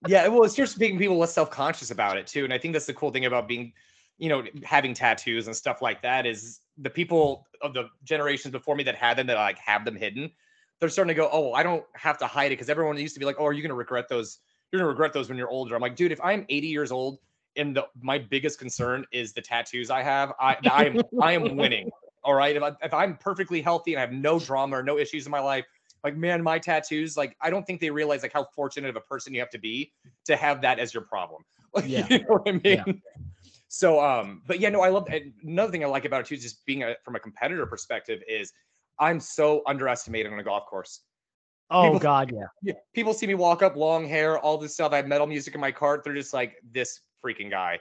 yeah, 0.07 0.29
well, 0.29 0.45
it's 0.45 0.55
just 0.55 0.79
making 0.79 0.99
people 0.99 1.19
less 1.19 1.35
self-conscious 1.35 1.91
about 1.91 2.17
it 2.17 2.27
too. 2.27 2.45
And 2.45 2.53
I 2.53 2.59
think 2.59 2.73
that's 2.73 2.87
the 2.87 2.95
cool 2.95 3.11
thing 3.11 3.27
about 3.27 3.49
being 3.49 3.73
you 4.19 4.29
know, 4.29 4.43
having 4.65 4.95
tattoos 4.95 5.47
and 5.47 5.57
stuff 5.57 5.81
like 5.81 6.03
that 6.03 6.27
is 6.27 6.61
the 6.77 6.91
people 6.91 7.47
of 7.63 7.73
the 7.73 7.89
generations 8.05 8.53
before 8.53 8.77
me 8.77 8.85
that 8.85 8.95
had 8.95 9.17
them 9.17 9.27
that 9.29 9.37
like 9.37 9.59
have 9.59 9.85
them 9.85 9.97
hidden. 9.97 10.31
They're 10.81 10.89
starting 10.89 11.15
to 11.15 11.21
go, 11.21 11.29
oh, 11.33 11.53
I 11.53 11.63
don't 11.63 11.85
have 11.95 12.19
to 12.19 12.27
hide 12.27 12.47
it 12.47 12.51
because 12.51 12.69
everyone 12.69 12.97
used 12.99 13.15
to 13.15 13.21
be 13.21 13.27
like, 13.27 13.37
oh, 13.39 13.47
are 13.47 13.53
you 13.53 13.63
going 13.63 13.71
to 13.71 13.75
regret 13.75 14.09
those? 14.09 14.39
You're 14.71 14.81
going 14.81 14.87
to 14.87 14.91
regret 14.91 15.13
those 15.13 15.29
when 15.29 15.39
you're 15.39 15.49
older. 15.49 15.75
I'm 15.75 15.81
like, 15.81 15.97
dude, 15.97 16.13
if 16.13 16.21
I'm 16.23 16.45
80 16.49 16.67
years 16.67 16.93
old 16.93 17.19
and 17.57 17.75
the, 17.75 17.87
my 18.01 18.19
biggest 18.19 18.59
concern 18.59 19.05
is 19.13 19.33
the 19.33 19.41
tattoos 19.41 19.91
I 19.91 20.03
have, 20.03 20.33
I, 20.41 20.57
I 20.71 20.85
am 20.85 21.03
I 21.21 21.33
am 21.33 21.57
winning. 21.57 21.91
All 22.25 22.35
right, 22.35 22.55
if, 22.55 22.63
I, 22.63 22.73
if 22.83 22.93
I'm 22.93 23.17
perfectly 23.17 23.63
healthy 23.63 23.95
and 23.95 23.99
I 23.99 24.03
have 24.03 24.13
no 24.13 24.39
drama 24.39 24.77
or 24.79 24.83
no 24.83 24.99
issues 24.99 25.27
in 25.27 25.31
my 25.31 25.41
life, 25.41 25.65
like 26.05 26.17
man, 26.17 26.43
my 26.43 26.59
tattoos, 26.59 27.17
like 27.17 27.37
I 27.41 27.51
don't 27.51 27.67
think 27.67 27.81
they 27.81 27.91
realize 27.91 28.23
like 28.23 28.33
how 28.33 28.45
fortunate 28.55 28.91
of 28.91 28.97
a 28.97 29.01
person 29.01 29.35
you 29.35 29.41
have 29.41 29.51
to 29.51 29.59
be 29.59 29.93
to 30.27 30.37
have 30.37 30.61
that 30.63 30.79
as 30.79 30.93
your 30.95 31.05
problem. 31.05 31.43
Like, 31.75 31.85
yeah. 31.89 32.07
you 32.09 32.21
know 32.21 32.27
what 32.27 32.49
I 32.49 32.53
mean? 32.53 32.63
Yeah. 32.65 32.85
So, 33.69 34.01
um, 34.01 34.43
but 34.47 34.61
yeah, 34.61 34.71
no, 34.71 34.81
I 34.81 34.89
love 34.89 35.09
another 35.43 35.71
thing 35.71 35.85
I 35.85 35.87
like 35.87 36.07
about 36.07 36.23
it 36.23 36.27
too, 36.27 36.37
just 36.37 36.65
being 36.65 36.83
a, 36.83 36.97
from 37.05 37.17
a 37.17 37.21
competitor 37.21 37.67
perspective, 37.67 38.23
is 38.27 38.53
I'm 38.99 39.21
so 39.21 39.63
underestimated 39.67 40.33
on 40.33 40.39
a 40.39 40.43
golf 40.43 40.67
course. 40.67 41.03
Oh 41.71 41.85
people, 41.85 41.99
God, 41.99 42.33
yeah. 42.33 42.47
yeah. 42.63 42.75
People 42.95 43.13
see 43.13 43.27
me 43.27 43.35
walk 43.35 43.63
up, 43.63 43.77
long 43.77 44.09
hair, 44.09 44.39
all 44.39 44.57
this 44.57 44.73
stuff. 44.73 44.93
I 44.93 44.97
have 44.97 45.07
metal 45.07 45.27
music 45.27 45.55
in 45.55 45.61
my 45.61 45.71
cart. 45.71 46.03
They're 46.03 46.15
just 46.15 46.33
like 46.33 46.57
this 46.73 47.01
freaking 47.25 47.51
guy. 47.51 47.79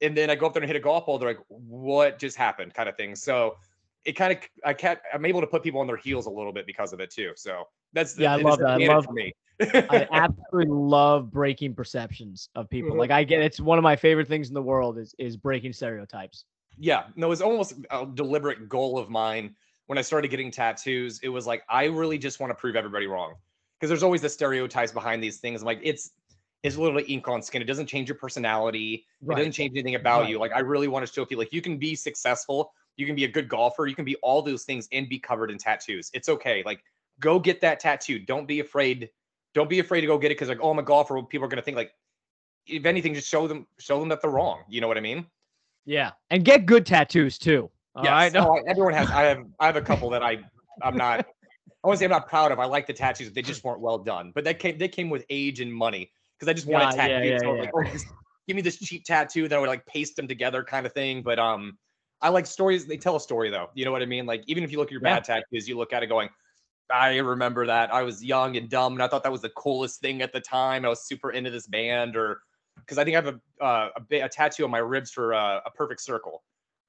And 0.00 0.16
then 0.16 0.30
I 0.30 0.34
go 0.34 0.46
up 0.46 0.54
there 0.54 0.62
and 0.62 0.68
hit 0.68 0.76
a 0.76 0.80
golf 0.80 1.06
ball. 1.06 1.18
They're 1.18 1.30
like, 1.30 1.44
"What 1.48 2.18
just 2.18 2.36
happened?" 2.36 2.74
kind 2.74 2.88
of 2.88 2.96
thing. 2.96 3.14
So 3.14 3.56
it 4.04 4.12
kind 4.12 4.32
of 4.32 4.38
I 4.64 4.72
can't. 4.72 4.98
I'm 5.12 5.24
able 5.26 5.40
to 5.42 5.46
put 5.46 5.62
people 5.62 5.80
on 5.80 5.86
their 5.86 5.96
heels 5.96 6.26
a 6.26 6.30
little 6.30 6.52
bit 6.52 6.66
because 6.66 6.92
of 6.92 7.00
it 7.00 7.10
too. 7.10 7.32
So 7.36 7.64
that's 7.92 8.18
yeah, 8.18 8.32
I 8.32 8.36
love 8.36 8.58
that. 8.60 8.80
I 8.80 8.86
love 8.86 9.10
me. 9.10 9.32
I 9.60 10.06
absolutely 10.12 10.72
love 10.72 11.30
breaking 11.30 11.74
perceptions 11.74 12.48
of 12.54 12.68
people. 12.68 12.90
Mm-hmm. 12.90 13.00
Like 13.00 13.10
I 13.10 13.24
get 13.24 13.40
it's 13.40 13.60
one 13.60 13.78
of 13.78 13.82
my 13.82 13.96
favorite 13.96 14.28
things 14.28 14.48
in 14.48 14.54
the 14.54 14.62
world 14.62 14.98
is 14.98 15.14
is 15.18 15.36
breaking 15.36 15.72
stereotypes. 15.72 16.44
Yeah, 16.78 17.04
no, 17.16 17.32
it's 17.32 17.40
almost 17.40 17.74
a 17.90 18.06
deliberate 18.06 18.68
goal 18.68 18.98
of 18.98 19.08
mine 19.08 19.54
when 19.86 19.98
I 19.98 20.02
started 20.02 20.28
getting 20.28 20.50
tattoos. 20.50 21.20
It 21.22 21.28
was 21.28 21.46
like 21.46 21.62
I 21.68 21.84
really 21.84 22.18
just 22.18 22.40
want 22.40 22.50
to 22.50 22.54
prove 22.54 22.76
everybody 22.76 23.06
wrong 23.06 23.34
because 23.78 23.88
there's 23.88 24.02
always 24.02 24.20
the 24.20 24.28
stereotypes 24.28 24.92
behind 24.92 25.22
these 25.22 25.38
things. 25.38 25.62
I'm 25.62 25.66
like 25.66 25.80
it's 25.82 26.10
it's 26.62 26.76
literally 26.76 27.04
ink 27.04 27.28
on 27.28 27.42
skin. 27.42 27.62
It 27.62 27.66
doesn't 27.66 27.86
change 27.86 28.08
your 28.08 28.16
personality. 28.16 29.06
Right. 29.22 29.36
It 29.36 29.40
doesn't 29.40 29.52
change 29.52 29.72
anything 29.74 29.94
about 29.94 30.22
right. 30.22 30.30
you. 30.30 30.38
Like 30.38 30.52
I 30.52 30.60
really 30.60 30.88
want 30.88 31.06
to 31.06 31.12
show 31.12 31.24
people 31.24 31.42
like 31.42 31.52
you 31.52 31.62
can 31.62 31.78
be 31.78 31.94
successful, 31.94 32.72
you 32.96 33.06
can 33.06 33.14
be 33.14 33.24
a 33.24 33.28
good 33.28 33.48
golfer, 33.48 33.86
you 33.86 33.94
can 33.94 34.04
be 34.04 34.16
all 34.16 34.42
those 34.42 34.64
things 34.64 34.88
and 34.92 35.08
be 35.08 35.18
covered 35.18 35.50
in 35.50 35.58
tattoos. 35.58 36.10
It's 36.12 36.28
okay. 36.28 36.62
Like 36.66 36.82
go 37.20 37.38
get 37.38 37.60
that 37.60 37.80
tattoo. 37.80 38.18
Don't 38.18 38.46
be 38.46 38.60
afraid 38.60 39.10
don't 39.56 39.70
be 39.70 39.78
afraid 39.78 40.02
to 40.02 40.06
go 40.06 40.18
get 40.18 40.30
it 40.30 40.34
because 40.34 40.50
like, 40.50 40.58
oh, 40.60 40.70
I'm 40.70 40.78
a 40.78 40.82
golfer. 40.82 41.20
People 41.22 41.46
are 41.46 41.48
gonna 41.48 41.62
think 41.62 41.78
like, 41.78 41.90
if 42.66 42.84
anything, 42.84 43.14
just 43.14 43.26
show 43.26 43.48
them 43.48 43.66
show 43.78 43.98
them 43.98 44.10
that 44.10 44.20
they're 44.20 44.30
wrong. 44.30 44.64
You 44.68 44.82
know 44.82 44.86
what 44.86 44.98
I 44.98 45.00
mean? 45.00 45.24
Yeah, 45.86 46.10
and 46.30 46.44
get 46.44 46.66
good 46.66 46.84
tattoos 46.84 47.38
too. 47.38 47.70
Yeah, 48.02 48.14
I 48.24 48.28
know 48.28 48.58
oh, 48.58 48.64
everyone 48.68 48.92
has. 48.92 49.10
I 49.10 49.22
have 49.22 49.44
I 49.58 49.66
have 49.66 49.76
a 49.76 49.80
couple 49.80 50.10
that 50.10 50.22
I 50.22 50.44
I'm 50.82 50.96
not. 50.96 51.20
I 51.82 51.88
want 51.88 51.96
to 51.96 51.98
say 51.98 52.04
I'm 52.04 52.10
not 52.10 52.28
proud 52.28 52.52
of. 52.52 52.58
I 52.58 52.66
like 52.66 52.86
the 52.86 52.92
tattoos. 52.92 53.32
They 53.32 53.42
just 53.42 53.64
weren't 53.64 53.80
well 53.80 53.96
done. 53.96 54.30
But 54.34 54.44
that 54.44 54.58
came 54.58 54.76
they 54.76 54.88
came 54.88 55.08
with 55.08 55.24
age 55.30 55.60
and 55.60 55.72
money 55.72 56.12
because 56.38 56.50
I 56.50 56.52
just 56.52 56.66
wanted 56.66 56.94
yeah, 56.96 57.08
tattoos. 57.08 57.30
Yeah, 57.30 57.38
so 57.38 57.54
yeah, 57.54 57.60
like, 57.62 57.70
oh, 57.74 57.84
just 57.84 58.06
give 58.46 58.56
me 58.56 58.62
this 58.62 58.76
cheap 58.76 59.06
tattoo 59.06 59.48
that 59.48 59.56
I 59.56 59.58
would 59.58 59.70
like 59.70 59.86
paste 59.86 60.16
them 60.16 60.28
together 60.28 60.62
kind 60.62 60.84
of 60.84 60.92
thing. 60.92 61.22
But 61.22 61.38
um, 61.38 61.78
I 62.20 62.28
like 62.28 62.44
stories. 62.44 62.84
They 62.84 62.98
tell 62.98 63.16
a 63.16 63.20
story 63.20 63.48
though. 63.48 63.70
You 63.72 63.86
know 63.86 63.92
what 63.92 64.02
I 64.02 64.06
mean? 64.06 64.26
Like 64.26 64.44
even 64.48 64.64
if 64.64 64.70
you 64.70 64.76
look 64.76 64.88
at 64.88 64.92
your 64.92 65.00
bad 65.00 65.24
tattoos, 65.24 65.66
you 65.66 65.78
look 65.78 65.94
at 65.94 66.02
it 66.02 66.08
going, 66.08 66.28
I 66.92 67.18
remember 67.18 67.66
that. 67.66 67.92
I 67.92 68.02
was 68.02 68.24
young 68.24 68.56
and 68.56 68.68
dumb, 68.68 68.94
and 68.94 69.02
I 69.02 69.08
thought 69.08 69.22
that 69.24 69.32
was 69.32 69.42
the 69.42 69.50
coolest 69.50 70.00
thing 70.00 70.22
at 70.22 70.32
the 70.32 70.40
time. 70.40 70.84
I 70.84 70.88
was 70.88 71.06
super 71.06 71.30
into 71.32 71.50
this 71.50 71.66
band, 71.66 72.16
or 72.16 72.40
because 72.76 72.98
I 72.98 73.04
think 73.04 73.16
I 73.16 73.22
have 73.22 73.34
a 73.60 73.64
uh, 73.64 73.88
a, 74.10 74.20
a, 74.20 74.28
tattoo 74.28 74.64
on 74.64 74.70
my 74.70 74.78
ribs 74.78 75.10
for 75.10 75.34
uh, 75.34 75.60
a 75.64 75.70
perfect 75.70 76.00
circle. 76.00 76.42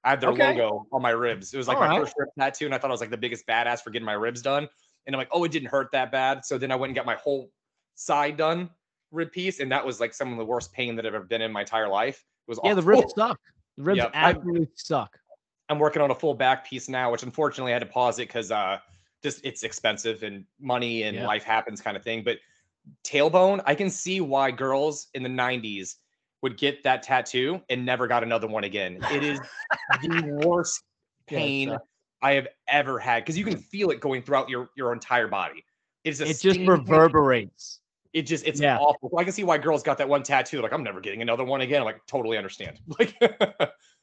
I 0.03 0.11
had 0.11 0.21
their 0.21 0.29
okay. 0.29 0.49
logo 0.49 0.85
on 0.91 1.01
my 1.01 1.09
ribs. 1.09 1.53
It 1.53 1.57
was 1.57 1.67
like 1.67 1.77
All 1.77 1.83
my 1.83 1.89
right. 1.89 2.01
first 2.01 2.13
rib 2.17 2.29
tattoo, 2.37 2.65
and 2.65 2.75
I 2.75 2.77
thought 2.77 2.91
I 2.91 2.93
was 2.93 3.01
like 3.01 3.09
the 3.09 3.17
biggest 3.17 3.47
badass 3.47 3.81
for 3.81 3.89
getting 3.89 4.05
my 4.05 4.13
ribs 4.13 4.41
done. 4.41 4.67
And 5.05 5.15
I'm 5.15 5.17
like, 5.17 5.29
oh, 5.31 5.43
it 5.43 5.51
didn't 5.51 5.69
hurt 5.69 5.91
that 5.93 6.11
bad. 6.11 6.45
So 6.45 6.57
then 6.57 6.71
I 6.71 6.75
went 6.75 6.89
and 6.89 6.95
got 6.95 7.05
my 7.05 7.15
whole 7.15 7.49
side 7.95 8.37
done 8.37 8.69
rib 9.11 9.31
piece, 9.31 9.59
and 9.59 9.71
that 9.71 9.85
was 9.85 9.99
like 9.99 10.13
some 10.13 10.31
of 10.31 10.37
the 10.37 10.45
worst 10.45 10.71
pain 10.73 10.95
that 10.95 11.05
I've 11.05 11.15
ever 11.15 11.25
been 11.25 11.41
in 11.41 11.51
my 11.51 11.61
entire 11.61 11.87
life. 11.87 12.23
It 12.47 12.51
was 12.51 12.59
yeah, 12.63 12.71
awful. 12.71 12.81
the 12.81 12.87
ribs 12.87 13.13
suck. 13.15 13.39
The 13.77 13.83
ribs 13.83 13.97
yep. 13.97 14.11
absolutely 14.13 14.65
I, 14.65 14.69
suck. 14.75 15.17
I'm 15.69 15.79
working 15.79 16.01
on 16.01 16.11
a 16.11 16.15
full 16.15 16.33
back 16.33 16.67
piece 16.67 16.87
now, 16.87 17.11
which 17.11 17.23
unfortunately 17.23 17.71
I 17.71 17.75
had 17.75 17.81
to 17.81 17.87
pause 17.87 18.19
it 18.19 18.27
because 18.27 18.51
uh, 18.51 18.79
just 19.23 19.43
it's 19.43 19.63
expensive 19.63 20.23
and 20.23 20.45
money 20.59 21.03
and 21.03 21.17
yeah. 21.17 21.27
life 21.27 21.43
happens 21.43 21.81
kind 21.81 21.97
of 21.97 22.03
thing. 22.03 22.23
But 22.23 22.37
tailbone, 23.03 23.61
I 23.65 23.75
can 23.75 23.89
see 23.89 24.21
why 24.21 24.51
girls 24.51 25.07
in 25.13 25.23
the 25.23 25.29
90s 25.29 25.95
would 26.41 26.57
get 26.57 26.83
that 26.83 27.03
tattoo 27.03 27.61
and 27.69 27.85
never 27.85 28.07
got 28.07 28.23
another 28.23 28.47
one 28.47 28.63
again. 28.63 28.99
It 29.11 29.23
is 29.23 29.39
the 30.01 30.41
worst 30.45 30.83
pain 31.27 31.77
I 32.21 32.33
have 32.33 32.47
ever 32.67 32.99
had 32.99 33.23
because 33.23 33.37
you 33.37 33.45
can 33.45 33.57
feel 33.57 33.89
it 33.91 33.99
going 33.99 34.21
throughout 34.21 34.49
your 34.49 34.69
your 34.75 34.93
entire 34.93 35.27
body. 35.27 35.63
It's 36.03 36.19
it 36.19 36.39
just 36.39 36.59
reverberates. 36.59 37.79
It 38.13 38.23
just 38.23 38.47
it's 38.47 38.61
yeah. 38.61 38.77
awful. 38.77 39.11
I 39.17 39.23
can 39.23 39.33
see 39.33 39.43
why 39.43 39.57
girls 39.57 39.83
got 39.83 39.97
that 39.97 40.07
one 40.07 40.23
tattoo. 40.23 40.61
Like 40.61 40.73
I'm 40.73 40.83
never 40.83 41.01
getting 41.01 41.21
another 41.21 41.43
one 41.43 41.61
again. 41.61 41.81
I'm 41.81 41.85
like 41.85 42.05
totally 42.07 42.37
understand. 42.37 42.79
Like 42.99 43.15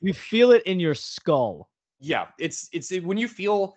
you 0.00 0.12
feel 0.12 0.52
it 0.52 0.62
in 0.64 0.78
your 0.78 0.94
skull. 0.94 1.70
Yeah, 2.00 2.26
it's 2.38 2.68
it's 2.72 2.92
when 3.00 3.16
you 3.16 3.28
feel 3.28 3.76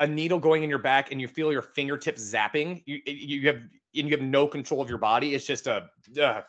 a 0.00 0.06
needle 0.06 0.38
going 0.38 0.62
in 0.62 0.70
your 0.70 0.78
back 0.78 1.10
and 1.12 1.20
you 1.20 1.28
feel 1.28 1.52
your 1.52 1.62
fingertips 1.62 2.22
zapping, 2.22 2.82
you 2.86 3.00
you 3.06 3.46
have 3.46 3.56
and 3.56 4.08
you 4.08 4.10
have 4.10 4.22
no 4.22 4.46
control 4.46 4.80
of 4.80 4.88
your 4.88 4.98
body. 4.98 5.34
It's 5.34 5.46
just 5.46 5.66
a. 5.66 5.88
Uh, 6.20 6.42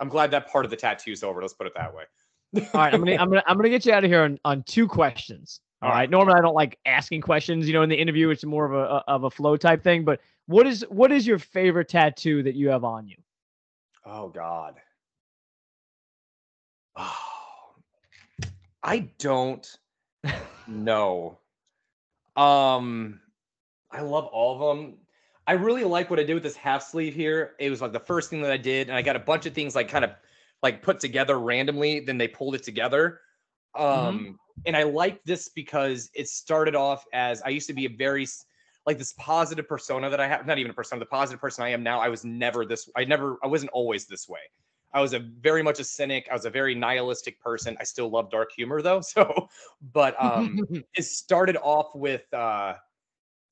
I'm 0.00 0.08
glad 0.08 0.30
that 0.32 0.50
part 0.50 0.64
of 0.64 0.70
the 0.70 0.76
tattoo 0.76 1.12
is 1.12 1.22
over. 1.22 1.40
Let's 1.40 1.54
put 1.54 1.66
it 1.66 1.72
that 1.76 1.94
way. 1.94 2.04
All 2.56 2.62
right, 2.74 2.94
I'm 2.94 3.00
gonna 3.00 3.16
I'm 3.16 3.28
gonna 3.28 3.42
I'm 3.46 3.56
gonna 3.56 3.68
get 3.68 3.86
you 3.86 3.92
out 3.92 4.04
of 4.04 4.10
here 4.10 4.22
on, 4.22 4.38
on 4.44 4.62
two 4.64 4.86
questions. 4.86 5.60
All 5.82 5.90
right. 5.90 6.08
Normally 6.08 6.38
I 6.38 6.40
don't 6.40 6.54
like 6.54 6.78
asking 6.86 7.20
questions, 7.20 7.66
you 7.66 7.74
know, 7.74 7.82
in 7.82 7.90
the 7.90 7.96
interview. 7.96 8.30
It's 8.30 8.44
more 8.44 8.64
of 8.64 8.72
a 8.72 9.02
of 9.06 9.24
a 9.24 9.30
flow 9.30 9.56
type 9.56 9.82
thing. 9.82 10.04
But 10.04 10.20
what 10.46 10.66
is 10.66 10.84
what 10.88 11.12
is 11.12 11.26
your 11.26 11.38
favorite 11.38 11.88
tattoo 11.88 12.42
that 12.42 12.54
you 12.54 12.70
have 12.70 12.84
on 12.84 13.06
you? 13.06 13.16
Oh 14.06 14.28
God. 14.28 14.76
Oh, 16.96 17.74
I 18.82 19.10
don't 19.18 19.78
know. 20.66 21.38
Um, 22.36 23.20
I 23.90 24.00
love 24.00 24.26
all 24.26 24.70
of 24.70 24.76
them. 24.76 24.98
I 25.46 25.52
really 25.52 25.84
like 25.84 26.10
what 26.10 26.18
I 26.18 26.24
did 26.24 26.34
with 26.34 26.42
this 26.42 26.56
half 26.56 26.82
sleeve 26.82 27.14
here. 27.14 27.54
It 27.58 27.70
was 27.70 27.80
like 27.80 27.92
the 27.92 28.00
first 28.00 28.30
thing 28.30 28.40
that 28.42 28.50
I 28.50 28.56
did, 28.56 28.88
and 28.88 28.96
I 28.96 29.02
got 29.02 29.16
a 29.16 29.20
bunch 29.20 29.46
of 29.46 29.54
things 29.54 29.74
like 29.74 29.88
kind 29.88 30.04
of 30.04 30.12
like 30.62 30.82
put 30.82 31.00
together 31.00 31.38
randomly. 31.38 32.00
Then 32.00 32.18
they 32.18 32.28
pulled 32.28 32.54
it 32.54 32.62
together. 32.62 33.20
Um, 33.76 34.38
and 34.66 34.76
I 34.76 34.84
like 34.84 35.22
this 35.24 35.48
because 35.48 36.10
it 36.14 36.28
started 36.28 36.74
off 36.74 37.04
as 37.12 37.42
I 37.42 37.50
used 37.50 37.66
to 37.68 37.74
be 37.74 37.86
a 37.86 37.90
very 37.90 38.26
like 38.86 38.98
this 38.98 39.14
positive 39.18 39.68
persona 39.68 40.10
that 40.10 40.20
I 40.20 40.28
have, 40.28 40.46
not 40.46 40.58
even 40.58 40.70
a 40.70 40.74
persona, 40.74 41.00
the 41.00 41.06
positive 41.06 41.40
person 41.40 41.64
I 41.64 41.70
am 41.70 41.82
now. 41.82 42.00
I 42.00 42.08
was 42.08 42.24
never 42.24 42.64
this, 42.64 42.88
I 42.96 43.04
never, 43.04 43.38
I 43.42 43.46
wasn't 43.46 43.72
always 43.72 44.06
this 44.06 44.28
way. 44.28 44.40
I 44.94 45.00
was 45.00 45.12
a 45.12 45.18
very 45.18 45.62
much 45.62 45.80
a 45.80 45.84
cynic. 45.84 46.28
I 46.30 46.34
was 46.34 46.44
a 46.44 46.50
very 46.50 46.74
nihilistic 46.74 47.40
person. 47.40 47.76
I 47.80 47.84
still 47.84 48.08
love 48.08 48.30
dark 48.30 48.52
humor 48.52 48.80
though. 48.80 49.00
So, 49.14 49.48
but 49.92 50.14
um, 50.22 50.58
it 50.96 51.02
started 51.04 51.56
off 51.62 51.94
with 51.94 52.32
uh, 52.32 52.74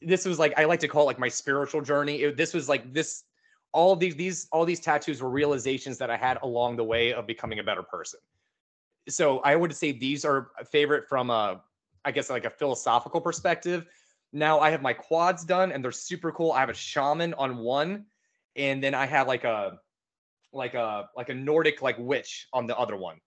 this 0.01 0.25
was 0.25 0.39
like 0.39 0.59
I 0.59 0.65
like 0.65 0.81
to 0.81 0.89
call 0.89 1.03
it 1.03 1.07
like 1.07 1.19
my 1.19 1.29
spiritual 1.29 1.83
journey. 1.83 2.23
It- 2.23 2.37
this 2.37 2.55
was 2.55 2.69
like 2.69 2.93
this, 2.95 3.25
all 3.73 3.97
these 3.97 4.15
these 4.15 4.49
all 4.53 4.65
these 4.65 4.81
tattoos 4.81 5.21
were 5.21 5.31
realizations 5.31 5.99
that 5.99 6.11
I 6.11 6.17
had 6.17 6.39
along 6.43 6.77
the 6.77 6.85
way 6.85 7.13
of 7.13 7.27
becoming 7.27 7.59
a 7.59 7.65
better 7.65 7.83
person. 7.83 8.21
So 9.09 9.41
I 9.41 9.57
would 9.57 9.75
say 9.75 9.91
these 9.93 10.25
are 10.25 10.53
a 10.61 10.65
favorite 10.65 11.09
from 11.09 11.31
a, 11.31 11.61
I 12.05 12.13
guess 12.13 12.31
like 12.31 12.45
a 12.45 12.51
philosophical 12.51 13.21
perspective. 13.21 13.87
Now 14.33 14.61
I 14.61 14.71
have 14.71 14.81
my 14.81 14.93
quads 14.93 15.45
done 15.45 15.73
and 15.73 15.83
they're 15.83 15.91
super 15.91 16.31
cool. 16.31 16.53
I 16.53 16.61
have 16.61 16.69
a 16.69 16.75
shaman 16.75 17.35
on 17.35 17.59
one, 17.59 18.07
and 18.55 18.83
then 18.83 18.95
I 18.95 19.07
have 19.07 19.27
like 19.27 19.45
a 19.45 19.81
like 20.53 20.75
a 20.75 21.09
like 21.17 21.29
a 21.29 21.35
Nordic 21.35 21.83
like 21.83 21.97
witch 21.99 22.49
on 22.53 22.67
the 22.67 22.77
other 22.77 22.97
one. 22.97 23.19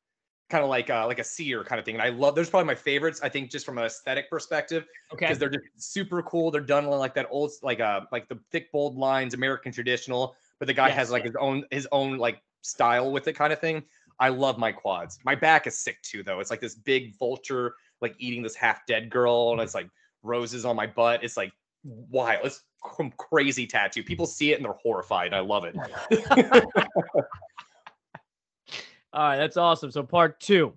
Kind 0.49 0.63
of 0.63 0.69
like 0.69 0.89
uh 0.89 1.07
like 1.07 1.19
a 1.19 1.23
seer 1.23 1.63
kind 1.63 1.80
of 1.80 1.86
thing. 1.86 1.95
And 1.95 2.01
I 2.01 2.09
love 2.09 2.36
those 2.36 2.47
are 2.47 2.51
probably 2.51 2.67
my 2.67 2.76
favorites, 2.76 3.19
I 3.23 3.30
think, 3.30 3.51
just 3.51 3.65
from 3.65 3.78
an 3.78 3.86
aesthetic 3.86 4.30
perspective. 4.30 4.86
Okay. 5.11 5.26
Because 5.26 5.39
they're 5.39 5.49
just 5.49 5.93
super 5.93 6.21
cool. 6.23 6.51
They're 6.51 6.61
done 6.61 6.86
like 6.86 7.15
that 7.15 7.28
old 7.32 7.51
like 7.63 7.80
uh 7.80 8.01
like 8.11 8.28
the 8.28 8.39
thick 8.51 8.71
bold 8.71 8.95
lines, 8.95 9.34
American 9.34 9.71
traditional, 9.71 10.36
but 10.59 10.67
the 10.67 10.73
guy 10.73 10.89
Yes, 10.89 10.97
has 10.97 11.11
like 11.11 11.23
his 11.23 11.36
own 11.39 11.63
his 11.71 11.88
own 11.91 12.17
like 12.17 12.41
style 12.61 13.11
with 13.11 13.28
it 13.28 13.34
kind 13.34 13.51
of 13.53 13.59
thing. 13.59 13.84
I 14.19 14.30
love 14.30 14.57
my 14.57 14.71
quads. 14.71 15.19
My 15.26 15.36
back 15.36 15.67
is 15.67 15.78
sick 15.78 16.01
too, 16.01 16.23
though. 16.23 16.39
It's 16.39 16.49
like 16.51 16.61
this 16.61 16.76
big 16.76 17.17
vulture, 17.17 17.76
like 18.01 18.15
eating 18.19 18.43
this 18.43 18.55
half 18.55 18.86
dead 18.86 19.09
girl, 19.09 19.51
and 19.51 19.61
it's 19.61 19.76
like 19.76 19.89
roses 20.23 20.63
on 20.65 20.76
my 20.76 20.88
butt. 20.88 21.23
It's 21.23 21.38
like 21.38 21.51
wild. 21.84 22.45
It's 22.45 22.63
crazy 23.17 23.65
tattoo. 23.67 24.03
People 24.03 24.25
see 24.25 24.51
it 24.51 24.55
and 24.55 24.65
they're 24.65 24.73
horrified. 24.73 25.33
I 25.33 25.39
love 25.39 25.65
it. 25.65 25.75
All 29.13 29.23
right, 29.23 29.38
that's 29.38 29.57
awesome. 29.57 29.91
So 29.91 30.03
part 30.03 30.39
two. 30.39 30.73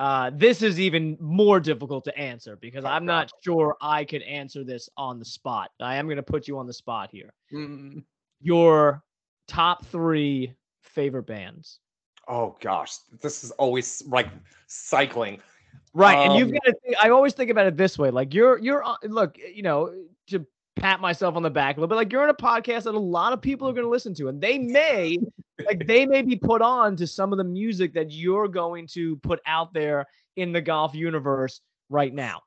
Uh, 0.00 0.30
this 0.34 0.62
is 0.62 0.78
even 0.78 1.16
more 1.20 1.58
difficult 1.58 2.04
to 2.04 2.16
answer 2.16 2.54
because 2.56 2.84
Oh, 2.84 2.88
I'm 2.88 3.04
not 3.04 3.32
sure 3.42 3.76
I 3.80 4.04
could 4.04 4.22
answer 4.22 4.62
this 4.62 4.88
on 4.96 5.18
the 5.18 5.24
spot. 5.24 5.70
I 5.80 5.96
am 5.96 6.06
going 6.06 6.16
to 6.18 6.22
put 6.22 6.46
you 6.46 6.56
on 6.56 6.68
the 6.68 6.72
spot 6.72 7.10
here. 7.10 7.32
Mm. 7.52 8.04
Your 8.40 9.02
top 9.48 9.84
three 9.86 10.52
favorite 10.82 11.24
bands. 11.26 11.80
Oh 12.28 12.56
gosh, 12.60 12.98
this 13.20 13.42
is 13.42 13.50
always 13.52 14.04
like 14.06 14.28
cycling. 14.68 15.40
Right, 15.94 16.14
and 16.18 16.38
you've 16.38 16.48
Um, 16.48 16.54
got 16.54 16.64
to. 16.66 16.74
Think, 16.84 16.96
I 17.02 17.08
always 17.10 17.32
think 17.34 17.50
about 17.50 17.66
it 17.66 17.76
this 17.76 17.98
way: 17.98 18.10
like 18.10 18.32
you're, 18.34 18.58
you're. 18.58 18.84
on- 18.84 18.98
Look, 19.02 19.36
you 19.38 19.62
know, 19.62 19.86
to 19.88 20.06
pat 20.78 21.00
myself 21.00 21.36
on 21.36 21.42
the 21.42 21.50
back 21.50 21.76
a 21.76 21.80
little 21.80 21.88
bit, 21.88 21.96
like 21.96 22.12
you're 22.12 22.22
on 22.22 22.30
a 22.30 22.34
podcast 22.34 22.84
that 22.84 22.94
a 22.94 22.98
lot 22.98 23.32
of 23.32 23.40
people 23.40 23.68
are 23.68 23.72
going 23.72 23.84
to 23.84 23.90
listen 23.90 24.14
to, 24.14 24.28
and 24.28 24.40
they 24.40 24.58
may, 24.58 25.18
like, 25.66 25.86
they 25.86 26.06
may 26.06 26.22
be 26.22 26.36
put 26.36 26.62
on 26.62 26.96
to 26.96 27.06
some 27.06 27.32
of 27.32 27.38
the 27.38 27.44
music 27.44 27.92
that 27.94 28.10
you're 28.10 28.48
going 28.48 28.86
to 28.88 29.16
put 29.16 29.40
out 29.46 29.74
there 29.74 30.06
in 30.36 30.52
the 30.52 30.60
golf 30.60 30.94
universe 30.94 31.60
right 31.90 32.14
now. 32.14 32.40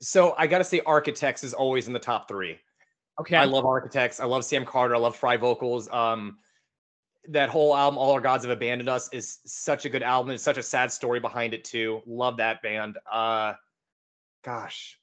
So 0.00 0.34
I 0.38 0.46
gotta 0.46 0.64
say, 0.64 0.80
Architects 0.86 1.44
is 1.44 1.52
always 1.52 1.86
in 1.86 1.92
the 1.92 1.98
top 1.98 2.28
three. 2.28 2.58
Okay. 3.20 3.36
I 3.36 3.44
love 3.44 3.66
Architects. 3.66 4.20
I 4.20 4.24
love 4.24 4.44
Sam 4.44 4.64
Carter. 4.64 4.94
I 4.94 4.98
love 4.98 5.14
Fry 5.14 5.36
vocals. 5.36 5.90
Um, 5.90 6.38
that 7.28 7.50
whole 7.50 7.76
album, 7.76 7.98
All 7.98 8.12
Our 8.12 8.20
Gods 8.20 8.44
Have 8.44 8.50
Abandoned 8.50 8.88
Us, 8.88 9.10
is 9.12 9.40
such 9.44 9.84
a 9.84 9.90
good 9.90 10.02
album. 10.02 10.32
It's 10.32 10.42
such 10.42 10.56
a 10.56 10.62
sad 10.62 10.90
story 10.90 11.20
behind 11.20 11.52
it 11.52 11.64
too. 11.64 12.00
Love 12.06 12.38
that 12.38 12.62
band. 12.62 12.96
Uh, 13.10 13.54
gosh, 14.42 14.98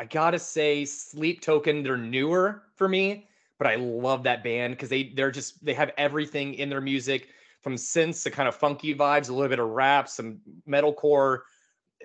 I 0.00 0.04
gotta 0.06 0.38
say, 0.38 0.86
Sleep 0.86 1.42
Token. 1.42 1.82
They're 1.82 1.98
newer 1.98 2.62
for 2.74 2.88
me, 2.88 3.28
but 3.58 3.66
I 3.66 3.74
love 3.74 4.22
that 4.22 4.42
band 4.42 4.72
because 4.72 4.88
they 4.88 5.10
they're 5.14 5.30
just 5.30 5.62
they 5.62 5.74
have 5.74 5.92
everything 5.98 6.54
in 6.54 6.70
their 6.70 6.80
music 6.80 7.28
from 7.60 7.76
synths 7.76 8.22
to 8.22 8.30
kind 8.30 8.48
of 8.48 8.54
funky 8.54 8.94
vibes, 8.94 9.28
a 9.28 9.34
little 9.34 9.50
bit 9.50 9.58
of 9.58 9.68
rap, 9.68 10.08
some 10.08 10.40
metalcore. 10.66 11.40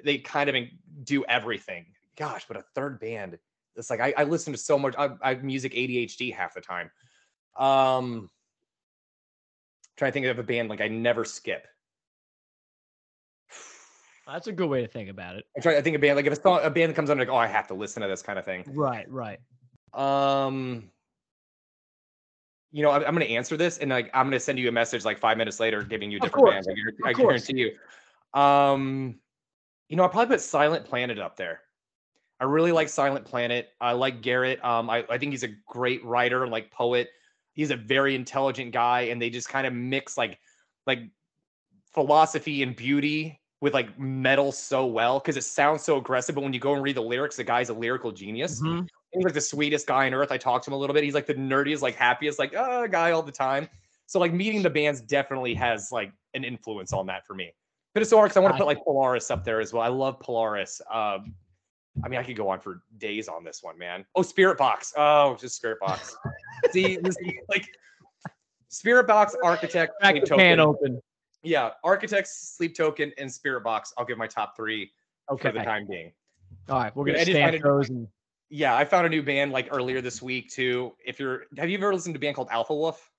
They 0.04 0.18
kind 0.18 0.50
of 0.50 0.56
do 1.06 1.24
everything. 1.30 1.86
Gosh, 2.18 2.44
but 2.50 2.58
a 2.58 2.66
third 2.76 3.00
band. 3.00 3.40
It's 3.78 3.90
like 3.90 4.02
I, 4.02 4.14
I 4.18 4.24
listen 4.26 4.52
to 4.52 4.60
so 4.60 4.78
much. 4.78 4.94
I, 4.98 5.12
I 5.22 5.30
have 5.30 5.46
music 5.46 5.72
ADHD 5.74 6.34
half 6.34 6.54
the 6.54 6.60
time. 6.60 6.92
Um, 7.58 8.30
trying 9.96 10.12
to 10.12 10.14
think 10.14 10.26
of 10.26 10.38
a 10.38 10.44
band 10.44 10.68
like 10.68 10.82
I 10.82 10.90
never 10.90 11.24
skip. 11.24 11.66
That's 14.28 14.48
a 14.48 14.52
good 14.52 14.70
way 14.70 14.82
to 14.82 14.88
think 14.88 15.10
about 15.10 15.36
it. 15.36 15.46
I 15.56 15.60
try. 15.60 15.76
to 15.76 15.82
think 15.82 15.96
a 15.96 16.00
band 16.00 16.16
like 16.16 16.26
if 16.26 16.34
a 16.34 16.42
song, 16.42 16.60
a 16.64 16.70
band 16.70 16.96
comes 16.96 17.10
on 17.10 17.18
like 17.18 17.30
oh 17.30 17.36
I 17.36 17.48
have 17.48 17.68
to 17.68 17.74
listen 17.74 18.02
to 18.02 18.08
this 18.08 18.22
kind 18.22 18.40
of 18.40 18.46
thing. 18.46 18.64
Right. 18.68 19.10
Right. 19.10 19.40
Um, 19.94 20.90
you 22.72 22.84
know, 22.84 22.92
I'm, 22.92 23.04
I'm 23.06 23.16
going 23.16 23.26
to 23.26 23.34
answer 23.34 23.56
this, 23.56 23.78
and 23.78 23.90
like 23.90 24.10
I'm 24.14 24.26
going 24.26 24.34
to 24.34 24.40
send 24.40 24.60
you 24.60 24.68
a 24.68 24.72
message 24.72 25.06
like 25.06 25.20
five 25.20 25.38
minutes 25.38 25.60
later, 25.60 25.84
giving 25.84 26.12
you 26.12 26.20
different 26.20 26.48
bands. 26.50 26.68
I, 26.68 26.74
guarantee- 26.74 27.04
I 27.06 27.14
guarantee 27.14 27.58
you. 27.58 28.40
Um, 28.40 29.16
you 29.88 29.96
know, 29.96 30.04
I'll 30.04 30.10
probably 30.10 30.36
put 30.36 30.42
Silent 30.42 30.86
Planet 30.86 31.20
up 31.20 31.38
there. 31.38 31.62
I 32.40 32.44
really 32.44 32.74
like 32.74 32.90
Silent 32.90 33.24
Planet. 33.26 33.70
I 33.80 33.94
like 33.94 34.22
Garrett. 34.22 34.64
Um, 34.66 34.90
I, 34.90 35.06
I 35.10 35.18
think 35.18 35.32
he's 35.32 35.44
a 35.44 35.56
great 35.68 36.04
writer 36.04 36.44
and 36.44 36.52
like 36.52 36.70
poet. 36.70 37.10
He's 37.54 37.72
a 37.72 37.78
very 37.78 38.14
intelligent 38.16 38.74
guy, 38.74 39.02
and 39.04 39.22
they 39.22 39.30
just 39.30 39.48
kind 39.48 39.66
of 39.66 39.72
mix 39.72 40.18
like 40.18 40.40
like 40.86 41.00
philosophy 41.94 42.62
and 42.62 42.76
beauty 42.76 43.40
with 43.66 43.74
like 43.74 43.98
metal 43.98 44.52
so 44.52 44.86
well 44.86 45.18
because 45.20 45.38
it 45.38 45.44
sounds 45.44 45.82
so 45.82 45.98
aggressive. 45.98 46.36
But 46.36 46.44
when 46.44 46.54
you 46.54 46.60
go 46.60 46.76
and 46.76 46.84
read 46.84 46.96
the 46.96 47.02
lyrics, 47.02 47.36
the 47.36 47.44
guy's 47.44 47.70
a 47.70 47.74
lyrical 47.74 48.12
genius 48.12 48.62
Mhm. 48.62 48.88
he's 49.12 49.24
like 49.24 49.34
the 49.34 49.42
sweetest 49.42 49.88
guy 49.88 50.06
on 50.06 50.14
earth. 50.14 50.32
I 50.32 50.38
talked 50.38 50.66
to 50.66 50.70
him 50.70 50.76
a 50.76 50.78
little 50.78 50.94
bit. 50.94 51.04
He's 51.04 51.16
like 51.16 51.26
the 51.26 51.34
nerdiest, 51.34 51.82
like 51.82 51.96
happiest, 51.96 52.38
like 52.38 52.56
uh 52.56 52.86
guy 52.86 53.10
all 53.12 53.24
the 53.24 53.32
time. 53.32 53.68
So 54.06 54.20
like 54.20 54.32
meeting 54.34 54.62
the 54.62 54.70
bands 54.70 55.02
definitely 55.02 55.56
has 55.56 55.92
like 55.92 56.12
an 56.36 56.44
influence 56.44 56.94
on 56.94 57.08
that 57.08 57.26
for 57.26 57.34
me. 57.34 57.52
But 57.96 58.02
it's 58.04 58.12
because 58.12 58.38
I 58.38 58.40
want 58.40 58.54
to 58.54 58.58
put 58.60 58.68
like 58.68 58.84
Polaris 58.84 59.32
up 59.32 59.44
there 59.44 59.60
as 59.60 59.74
well. 59.74 59.82
I 59.82 59.88
love 59.88 60.20
Polaris. 60.20 60.80
Um, 60.94 61.34
I 62.04 62.08
mean, 62.08 62.20
I 62.20 62.24
could 62.24 62.38
go 62.38 62.50
on 62.50 62.60
for 62.60 62.84
days 63.00 63.28
on 63.28 63.44
this 63.44 63.64
one, 63.64 63.80
man. 63.80 64.06
Oh, 64.16 64.22
Spiritbox. 64.22 64.94
Oh, 64.96 65.36
just 65.40 65.60
Spiritbox. 65.60 66.14
See, 66.72 66.98
this, 66.98 67.16
like 67.50 67.66
Spiritbox, 68.72 69.34
Architect, 69.44 69.94
Crack 70.00 70.14
the 70.16 70.20
can 70.22 70.30
Token. 70.30 70.60
open. 70.60 71.02
Yeah, 71.46 71.72
Architects, 71.84 72.56
Sleep 72.58 72.76
Token, 72.76 73.12
and 73.18 73.30
Spiritbox. 73.30 73.94
I'll 73.98 74.06
give 74.06 74.18
my 74.18 74.28
top 74.28 74.56
three 74.56 74.92
Okay. 75.32 75.50
for 75.52 75.58
the 75.58 75.64
time 75.64 75.86
being. 75.88 76.12
All 76.70 76.80
right. 76.80 76.96
We're 76.96 77.06
gonna 77.06 77.20
I 77.20 77.22
just 77.24 77.32
stamp 77.32 77.52
find 77.52 77.56
it- 77.56 77.64
those 77.64 77.90
and 77.90 78.08
Yeah, 78.50 78.76
I 78.76 78.86
found 78.86 79.06
a 79.06 79.10
new 79.10 79.24
band 79.24 79.52
like 79.52 79.68
earlier 79.72 80.02
this 80.02 80.22
week 80.22 80.50
too. 80.50 80.96
If 81.06 81.20
you're, 81.20 81.46
have 81.58 81.70
you 81.70 81.78
ever 81.78 81.94
listened 81.94 82.16
to 82.16 82.20
a 82.20 82.22
band 82.22 82.36
called 82.36 82.50
Alpha 82.52 82.74
Wolf? 82.76 83.12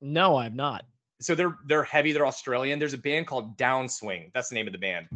no, 0.00 0.36
I've 0.36 0.54
not. 0.54 0.84
So 1.20 1.34
they're 1.34 1.56
they're 1.66 1.82
heavy. 1.82 2.12
They're 2.12 2.26
Australian. 2.26 2.78
There's 2.78 2.92
a 2.94 2.98
band 2.98 3.26
called 3.26 3.56
Downswing. 3.58 4.30
That's 4.34 4.48
the 4.48 4.54
name 4.54 4.68
of 4.68 4.72
the 4.72 4.78
band. 4.78 5.08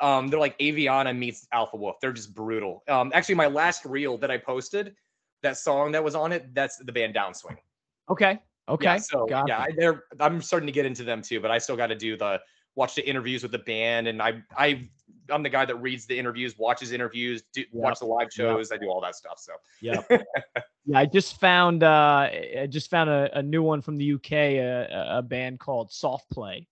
Um, 0.00 0.28
they're 0.28 0.38
like 0.38 0.58
Aviana 0.58 1.16
meets 1.16 1.46
Alpha 1.52 1.76
Wolf. 1.76 1.96
They're 2.00 2.12
just 2.12 2.34
brutal. 2.34 2.82
Um, 2.88 3.10
actually, 3.14 3.36
my 3.36 3.46
last 3.46 3.84
reel 3.86 4.18
that 4.18 4.30
I 4.30 4.36
posted, 4.36 4.94
that 5.42 5.56
song 5.56 5.90
that 5.92 6.04
was 6.04 6.14
on 6.14 6.32
it, 6.32 6.54
that's 6.54 6.76
the 6.76 6.92
band 6.92 7.14
Downswing. 7.14 7.56
Okay. 8.10 8.38
Okay. 8.68 8.84
Yeah, 8.84 8.96
so 8.98 9.26
Gotcha. 9.26 9.44
yeah, 9.48 9.58
I, 9.60 9.68
they're 9.76 10.04
I'm 10.20 10.42
starting 10.42 10.66
to 10.66 10.72
get 10.72 10.84
into 10.86 11.02
them 11.04 11.22
too, 11.22 11.40
but 11.40 11.50
I 11.50 11.58
still 11.58 11.76
got 11.76 11.86
to 11.88 11.94
do 11.94 12.16
the 12.16 12.40
watch 12.74 12.94
the 12.94 13.08
interviews 13.08 13.42
with 13.42 13.52
the 13.52 13.58
band, 13.58 14.08
and 14.08 14.20
I 14.22 14.42
I 14.56 14.88
I'm 15.30 15.42
the 15.42 15.48
guy 15.48 15.64
that 15.64 15.76
reads 15.76 16.06
the 16.06 16.18
interviews, 16.18 16.56
watches 16.58 16.92
interviews, 16.92 17.42
do, 17.52 17.64
watch 17.72 17.98
the 18.00 18.06
live 18.06 18.28
shows. 18.32 18.70
I 18.72 18.76
do 18.76 18.88
all 18.88 19.00
that 19.00 19.14
stuff. 19.14 19.38
So 19.38 19.52
Yeah. 19.80 20.00
yeah. 20.10 20.98
I 20.98 21.06
just 21.06 21.40
found 21.40 21.82
uh 21.82 22.28
I 22.30 22.66
just 22.68 22.90
found 22.90 23.10
a, 23.10 23.38
a 23.38 23.42
new 23.42 23.62
one 23.62 23.80
from 23.80 23.96
the 23.96 24.12
UK, 24.14 24.32
a, 24.32 24.58
a- 24.90 25.18
a 25.18 25.22
band 25.22 25.60
called 25.60 25.90
Soft 25.92 26.30
Play. 26.30 26.66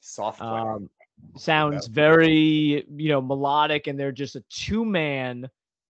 soft 0.00 0.38
play. 0.38 0.48
Um 0.48 0.90
sounds 1.36 1.86
very, 1.88 2.84
you 2.96 3.08
know, 3.08 3.20
melodic 3.20 3.86
and 3.88 3.98
they're 3.98 4.12
just 4.12 4.36
a 4.36 4.44
two 4.50 4.84
man 4.84 5.48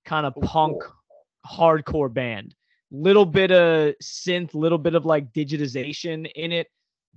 kind 0.05 0.25
of 0.25 0.33
Oh, 0.37 0.41
punk 0.41 0.81
hardcore 1.45 2.11
band. 2.13 2.55
Little 2.91 3.25
bit 3.25 3.51
of 3.51 3.95
synth, 4.03 4.53
little 4.53 4.77
bit 4.77 4.95
of 4.95 5.05
like 5.05 5.31
digitization 5.33 6.29
in 6.35 6.51
it. 6.51 6.67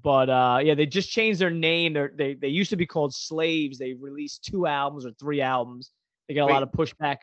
But 0.02 0.28
uh, 0.30 0.60
yeah, 0.62 0.74
they 0.74 0.86
just 0.86 1.10
changed 1.10 1.40
their 1.40 1.50
name. 1.50 1.92
They're, 1.92 2.12
they 2.14 2.34
they 2.34 2.48
used 2.48 2.70
to 2.70 2.76
be 2.76 2.86
called 2.86 3.14
Slaves. 3.14 3.78
They 3.78 3.94
released 3.94 4.44
two 4.44 4.66
albums 4.66 5.06
or 5.06 5.12
three 5.12 5.40
albums. 5.40 5.90
They 6.28 6.34
got 6.34 6.44
a 6.44 6.46
Wait. 6.46 6.52
lot 6.52 6.62
of 6.62 6.70
pushback 6.72 7.18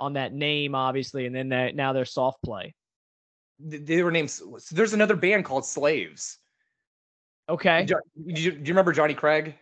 on 0.00 0.14
that 0.14 0.32
name, 0.32 0.74
obviously, 0.74 1.26
and 1.26 1.34
then 1.34 1.48
they, 1.48 1.72
now 1.72 1.92
they're 1.92 2.04
soft 2.04 2.42
play. 2.42 2.74
Th- 3.70 3.82
They 3.82 4.02
were 4.02 4.10
named. 4.10 4.30
so 4.30 4.58
There's 4.70 4.92
another 4.94 5.16
band 5.16 5.44
called 5.44 5.64
Slaves. 5.64 6.38
Okay. 7.48 7.84
Do 7.84 7.96
you, 8.16 8.52
do 8.52 8.58
you 8.58 8.62
remember 8.68 8.92
Johnny 8.92 9.14
Craig? 9.14 9.54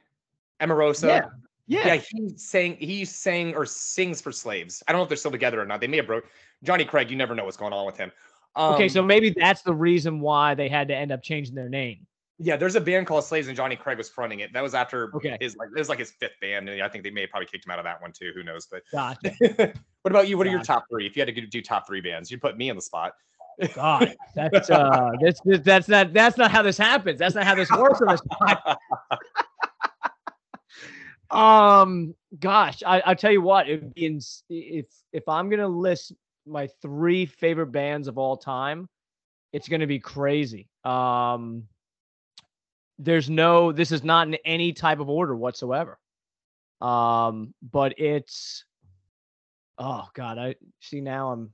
Emarosa? 0.60 1.08
Yeah. 1.08 1.22
Yeah. 1.66 1.86
Yeah, 1.94 2.02
he 2.10 2.36
sang 2.36 2.76
he 2.78 3.04
sang 3.04 3.54
or 3.54 3.64
sings 3.64 4.20
for 4.20 4.32
slaves. 4.32 4.82
I 4.88 4.92
don't 4.92 4.98
know 4.98 5.02
if 5.04 5.08
they're 5.08 5.16
still 5.16 5.30
together 5.30 5.60
or 5.60 5.64
not. 5.66 5.80
They 5.80 5.86
may 5.86 5.98
have 5.98 6.06
broke 6.06 6.24
Johnny 6.64 6.84
Craig, 6.84 7.10
you 7.10 7.16
never 7.16 7.34
know 7.34 7.44
what's 7.44 7.56
going 7.56 7.72
on 7.72 7.86
with 7.86 7.96
him. 7.96 8.10
Okay, 8.56 8.84
Um, 8.84 8.88
so 8.88 9.02
maybe 9.02 9.30
that's 9.36 9.62
the 9.62 9.74
reason 9.74 10.20
why 10.20 10.54
they 10.54 10.68
had 10.68 10.88
to 10.88 10.94
end 10.96 11.12
up 11.12 11.22
changing 11.22 11.54
their 11.54 11.68
name. 11.68 12.06
yeah, 12.38 12.56
there's 12.56 12.74
a 12.76 12.80
band 12.80 13.06
called 13.06 13.22
Slaves 13.24 13.48
and 13.48 13.56
Johnny 13.56 13.76
Craig 13.76 13.98
was 13.98 14.08
fronting 14.08 14.40
it. 14.40 14.52
That 14.52 14.62
was 14.62 14.74
after 14.74 15.14
Okay. 15.16 15.36
his 15.40 15.56
like 15.56 15.68
it 15.74 15.78
was 15.78 15.88
like 15.90 15.98
his 15.98 16.10
fifth 16.12 16.40
band, 16.40 16.68
and 16.68 16.82
I 16.82 16.88
think 16.88 17.04
they 17.04 17.10
may 17.10 17.20
have 17.22 17.30
probably 17.30 17.46
kicked 17.46 17.66
him 17.66 17.70
out 17.72 17.78
of 17.78 17.84
that 17.84 18.00
one 18.00 18.12
too. 18.12 18.32
Who 18.34 18.42
knows? 18.42 18.66
But 18.66 18.82
Gotcha. 18.92 19.32
what 20.02 20.10
about 20.10 20.26
you? 20.28 20.38
What 20.38 20.46
are 20.46 20.50
your 20.50 20.62
top 20.62 20.84
three? 20.90 21.06
If 21.06 21.16
you 21.16 21.20
had 21.24 21.34
to 21.34 21.40
do 21.46 21.60
top 21.62 21.86
three 21.86 22.00
bands, 22.00 22.30
you'd 22.30 22.40
put 22.40 22.56
me 22.56 22.70
on 22.70 22.76
the 22.76 22.82
spot. 22.82 23.12
God, 23.74 24.14
that's 24.34 24.70
uh, 24.70 25.10
that's 25.20 25.40
that's 25.62 25.86
not 25.88 26.14
that's 26.14 26.38
not 26.38 26.50
how 26.50 26.62
this 26.62 26.78
happens. 26.78 27.18
That's 27.18 27.34
not 27.34 27.44
how 27.44 27.54
this 27.54 27.70
works 27.70 28.00
on 28.00 28.08
this 28.08 28.22
podcast. 28.40 28.76
Um, 31.30 32.14
gosh, 32.38 32.82
I 32.86 33.02
I 33.06 33.14
tell 33.14 33.30
you 33.30 33.42
what, 33.42 33.66
be 33.94 34.06
ins- 34.06 34.42
if 34.48 34.86
if 35.12 35.28
I'm 35.28 35.48
gonna 35.50 35.68
list 35.68 36.12
my 36.46 36.68
three 36.82 37.26
favorite 37.26 37.72
bands 37.72 38.08
of 38.08 38.18
all 38.18 38.36
time, 38.36 38.88
it's 39.52 39.68
gonna 39.68 39.86
be 39.86 39.98
crazy. 39.98 40.68
Um, 40.84 41.64
there's 42.98 43.30
no, 43.30 43.72
this 43.72 43.92
is 43.92 44.04
not 44.04 44.28
in 44.28 44.34
any 44.44 44.72
type 44.72 45.00
of 45.00 45.08
order 45.08 45.34
whatsoever. 45.34 45.98
Um, 46.80 47.54
but 47.62 47.98
it's, 47.98 48.64
oh 49.78 50.06
God, 50.14 50.38
I 50.38 50.54
see 50.80 51.00
now 51.00 51.32
I'm. 51.32 51.50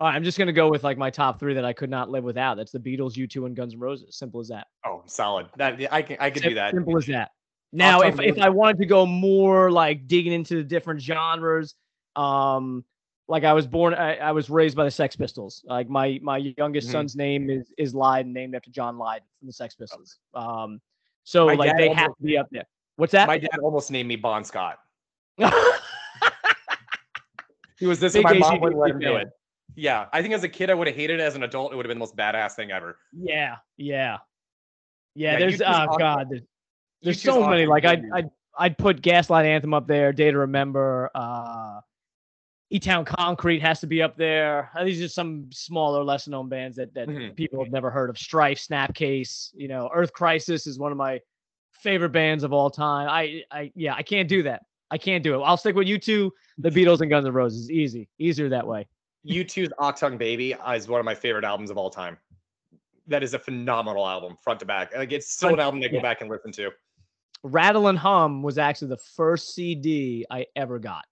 All 0.00 0.08
right, 0.08 0.16
I'm 0.16 0.24
just 0.24 0.38
gonna 0.38 0.52
go 0.52 0.68
with 0.68 0.82
like 0.82 0.98
my 0.98 1.10
top 1.10 1.38
three 1.38 1.54
that 1.54 1.64
I 1.64 1.72
could 1.72 1.90
not 1.90 2.10
live 2.10 2.24
without. 2.24 2.56
That's 2.56 2.72
the 2.72 2.80
Beatles, 2.80 3.14
U2, 3.14 3.46
and 3.46 3.54
Guns 3.54 3.74
N' 3.74 3.80
Roses. 3.80 4.16
Simple 4.16 4.40
as 4.40 4.48
that. 4.48 4.66
Oh, 4.84 5.02
solid. 5.06 5.46
That 5.56 5.80
I 5.92 6.02
can 6.02 6.16
I 6.18 6.30
could 6.30 6.42
Sim- 6.42 6.50
do 6.50 6.54
that. 6.56 6.72
Simple 6.72 6.98
as 6.98 7.06
that. 7.06 7.30
Now, 7.72 8.02
if, 8.02 8.20
if 8.20 8.38
I 8.38 8.50
wanted 8.50 8.78
to 8.78 8.86
go 8.86 9.04
more 9.04 9.70
like 9.70 10.06
digging 10.06 10.32
into 10.32 10.54
the 10.56 10.62
different 10.62 11.00
genres, 11.00 11.74
um, 12.14 12.84
like 13.28 13.44
I 13.44 13.52
was 13.52 13.66
born, 13.66 13.94
I, 13.94 14.16
I 14.16 14.32
was 14.32 14.50
raised 14.50 14.76
by 14.76 14.84
the 14.84 14.90
Sex 14.90 15.16
Pistols. 15.16 15.62
Like 15.66 15.88
my 15.88 16.18
my 16.22 16.36
youngest 16.58 16.88
Mhm. 16.88 16.92
son's 16.92 17.16
name 17.16 17.48
is 17.50 17.72
is 17.78 17.94
Lydon, 17.94 18.32
named 18.32 18.54
after 18.54 18.70
John 18.70 18.98
Lydon 18.98 19.26
from 19.38 19.46
the 19.46 19.52
Sex 19.52 19.74
Pistols. 19.74 20.18
Um, 20.34 20.80
so 21.24 21.46
My 21.46 21.54
like 21.54 21.76
they 21.76 21.88
almost- 21.88 21.98
have 22.00 22.16
to 22.16 22.22
be 22.22 22.36
up 22.38 22.48
there. 22.50 22.64
What's 22.96 23.12
that? 23.12 23.26
My 23.26 23.38
dad 23.38 23.58
almost 23.62 23.90
named 23.90 24.08
me 24.08 24.16
Bon 24.16 24.44
Scott. 24.44 24.78
He 27.80 27.86
was 27.86 27.98
this, 27.98 28.14
and 28.14 28.22
my 28.22 28.34
mom 28.34 28.60
wouldn't 28.60 28.80
let 28.80 28.92
him 28.92 29.00
do 29.00 29.16
it. 29.16 29.28
Yeah, 29.74 30.06
I 30.12 30.22
think 30.22 30.32
as 30.32 30.44
a 30.44 30.48
kid 30.48 30.70
I 30.70 30.74
would 30.74 30.86
have 30.86 30.94
hated 30.94 31.18
it. 31.18 31.22
As 31.22 31.34
an 31.34 31.42
adult, 31.42 31.72
it 31.72 31.76
would 31.76 31.84
have 31.84 31.90
been 31.90 31.98
the 31.98 32.00
most 32.00 32.16
badass 32.16 32.52
thing 32.52 32.70
ever. 32.70 32.98
yeah, 33.12 33.56
yeah, 33.76 34.18
yeah. 35.16 35.32
Yeah, 35.32 35.38
there's 35.40 35.60
oh 35.60 35.64
awesome. 35.66 35.98
god, 35.98 36.26
there's, 36.30 36.42
there's 37.02 37.20
so 37.22 37.48
many. 37.48 37.66
Like 37.66 37.84
I'd 37.84 38.02
dude. 38.02 38.12
I'd 38.12 38.30
I'd 38.56 38.78
put 38.78 39.02
Gaslight 39.02 39.44
Anthem 39.46 39.74
up 39.74 39.88
there, 39.88 40.12
Day 40.12 40.30
to 40.30 40.38
Remember, 40.38 41.10
uh, 41.16 41.80
E 42.70 42.78
Town 42.80 43.04
Concrete 43.04 43.60
has 43.60 43.80
to 43.80 43.86
be 43.86 44.02
up 44.02 44.16
there. 44.16 44.70
Uh, 44.74 44.84
These 44.84 45.02
are 45.02 45.08
some 45.08 45.50
smaller, 45.52 46.02
lesser 46.02 46.30
known 46.30 46.48
bands 46.48 46.76
that 46.76 46.94
that 46.94 47.08
Mhm. 47.08 47.36
people 47.36 47.62
have 47.62 47.72
never 47.72 47.90
heard 47.90 48.10
of. 48.10 48.18
Strife, 48.18 48.58
Snapcase, 48.58 49.52
you 49.54 49.68
know, 49.68 49.90
Earth 49.94 50.12
Crisis 50.12 50.66
is 50.66 50.78
one 50.78 50.90
of 50.90 50.98
my 50.98 51.20
favorite 51.72 52.10
bands 52.10 52.42
of 52.42 52.52
all 52.52 52.70
time. 52.70 53.08
I 53.08 53.44
I 53.50 53.72
yeah, 53.74 53.94
I 53.94 54.02
can't 54.02 54.28
do 54.28 54.42
that. 54.44 54.62
I 54.90 54.98
can't 54.98 55.22
do 55.22 55.34
it. 55.34 55.44
I'll 55.44 55.56
stick 55.56 55.76
with 55.76 55.88
U2, 55.88 56.30
the 56.58 56.70
Beatles 56.70 57.00
and 57.00 57.10
Guns 57.10 57.26
N' 57.26 57.32
Roses. 57.32 57.70
Easy, 57.70 58.08
easier 58.18 58.48
that 58.48 58.66
way. 58.66 58.86
U2's 59.26 59.72
Achtung 59.78 60.18
Baby 60.18 60.54
is 60.74 60.88
one 60.88 61.00
of 61.00 61.04
my 61.04 61.14
favorite 61.14 61.44
albums 61.44 61.70
of 61.70 61.78
all 61.78 61.90
time. 61.90 62.18
That 63.06 63.22
is 63.22 63.34
a 63.34 63.38
phenomenal 63.38 64.06
album, 64.06 64.36
front 64.42 64.60
to 64.60 64.66
back. 64.66 64.94
Like 64.94 65.12
it's 65.12 65.30
still 65.30 65.52
an 65.54 65.60
album 65.60 65.80
to 65.82 65.88
go 65.88 65.96
yeah. 65.96 66.02
back 66.02 66.20
and 66.20 66.30
listen 66.30 66.52
to. 66.52 66.70
Rattle 67.42 67.88
and 67.88 67.98
Hum 67.98 68.42
was 68.42 68.56
actually 68.56 68.88
the 68.88 68.96
first 68.96 69.54
CD 69.54 70.24
I 70.30 70.46
ever 70.56 70.78
got. 70.78 71.04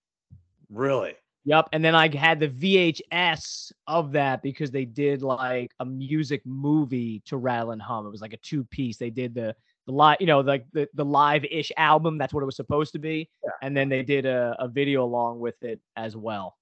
Really? 0.70 1.14
Yep. 1.44 1.70
And 1.72 1.84
then 1.84 1.94
I 1.94 2.14
had 2.14 2.38
the 2.38 2.48
VHS 2.48 3.72
of 3.86 4.12
that 4.12 4.42
because 4.42 4.70
they 4.70 4.84
did 4.84 5.22
like 5.22 5.72
a 5.80 5.84
music 5.84 6.42
movie 6.44 7.20
to 7.26 7.36
Rattle 7.36 7.72
and 7.72 7.82
Hum. 7.82 8.06
It 8.06 8.10
was 8.10 8.20
like 8.20 8.32
a 8.32 8.38
two 8.38 8.64
piece. 8.64 8.96
They 8.96 9.10
did 9.10 9.34
the 9.34 9.54
the 9.86 9.92
live, 9.92 10.18
you 10.20 10.26
know, 10.26 10.40
like 10.40 10.66
the, 10.72 10.88
the 10.94 11.04
live 11.04 11.44
ish 11.44 11.72
album. 11.76 12.16
That's 12.16 12.32
what 12.32 12.42
it 12.42 12.46
was 12.46 12.54
supposed 12.54 12.92
to 12.92 13.00
be. 13.00 13.28
Yeah. 13.44 13.50
And 13.62 13.76
then 13.76 13.88
they 13.88 14.04
did 14.04 14.26
a, 14.26 14.54
a 14.60 14.68
video 14.68 15.02
along 15.02 15.40
with 15.40 15.60
it 15.64 15.80
as 15.96 16.16
well. 16.16 16.56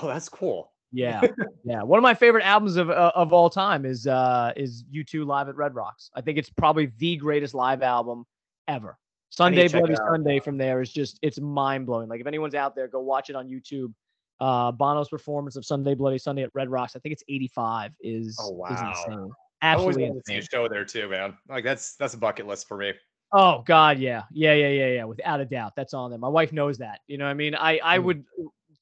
Oh, 0.00 0.06
that's 0.06 0.30
cool. 0.30 0.72
Yeah. 0.90 1.20
yeah. 1.64 1.82
One 1.82 1.98
of 1.98 2.02
my 2.02 2.14
favorite 2.14 2.44
albums 2.44 2.76
of 2.76 2.88
uh, 2.88 3.12
of 3.14 3.32
all 3.34 3.50
time 3.50 3.84
is 3.84 4.06
uh 4.06 4.52
is 4.56 4.84
U2 4.94 5.26
Live 5.26 5.48
at 5.48 5.56
Red 5.56 5.74
Rocks. 5.74 6.10
I 6.14 6.22
think 6.22 6.38
it's 6.38 6.50
probably 6.50 6.90
the 6.98 7.16
greatest 7.16 7.52
live 7.52 7.82
album 7.82 8.24
ever. 8.68 8.96
Sunday 9.28 9.68
Bloody. 9.68 9.96
Sunday 9.96 10.38
from 10.38 10.56
there 10.56 10.80
is 10.80 10.92
just 10.92 11.18
it's 11.20 11.40
mind 11.40 11.86
blowing. 11.86 12.08
Like 12.08 12.20
if 12.20 12.26
anyone's 12.26 12.54
out 12.54 12.74
there, 12.74 12.88
go 12.88 13.00
watch 13.00 13.28
it 13.28 13.36
on 13.36 13.48
YouTube. 13.48 13.92
Uh 14.40 14.72
Bono's 14.72 15.08
performance 15.08 15.56
of 15.56 15.64
Sunday 15.64 15.94
Bloody 15.94 16.18
Sunday 16.18 16.42
at 16.42 16.50
Red 16.54 16.68
Rocks, 16.70 16.96
I 16.96 16.98
think 16.98 17.12
it's 17.12 17.22
85 17.28 17.92
is 18.00 18.36
Oh, 18.40 18.50
is 18.50 18.56
wow. 18.58 18.92
insane. 19.06 19.30
I 19.62 19.74
always 19.74 19.96
Absolutely 19.96 20.04
to 20.20 20.22
see 20.26 20.34
a 20.34 20.36
insane. 20.38 20.48
show 20.52 20.68
there 20.68 20.84
too, 20.84 21.08
man. 21.08 21.36
Like 21.48 21.64
that's 21.64 21.94
that's 21.96 22.14
a 22.14 22.18
bucket 22.18 22.46
list 22.46 22.68
for 22.68 22.76
me. 22.76 22.92
Oh 23.32 23.62
God, 23.66 23.98
yeah. 23.98 24.22
Yeah, 24.32 24.54
yeah, 24.54 24.68
yeah, 24.68 24.86
yeah. 24.88 25.04
Without 25.04 25.40
a 25.40 25.44
doubt. 25.44 25.74
That's 25.76 25.94
on 25.94 26.10
there. 26.10 26.18
My 26.18 26.28
wife 26.28 26.52
knows 26.52 26.78
that. 26.78 27.00
You 27.06 27.18
know 27.18 27.24
what 27.24 27.30
I 27.30 27.34
mean? 27.34 27.54
I 27.54 27.80
I 27.82 27.98
Mm. 27.98 28.04
would 28.04 28.24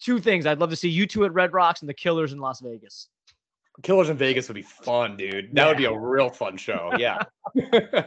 two 0.01 0.19
things. 0.19 0.47
I'd 0.47 0.59
love 0.59 0.71
to 0.71 0.77
see 0.77 0.91
U2 0.91 1.27
at 1.27 1.33
Red 1.33 1.53
Rocks 1.53 1.81
and 1.81 1.89
the 1.89 1.95
Killers 1.95 2.33
in 2.33 2.39
Las 2.41 2.61
Vegas. 2.61 3.09
Killers 3.83 4.11
in 4.11 4.17
Vegas 4.17 4.49
would 4.49 4.55
be 4.57 4.63
fun, 4.63 5.17
dude. 5.17 5.55
That 5.55 5.69
would 5.69 5.77
be 5.79 5.85
a 5.87 5.97
real 5.97 6.29
fun 6.29 6.57
show. 6.57 6.91
Yeah. 6.99 7.19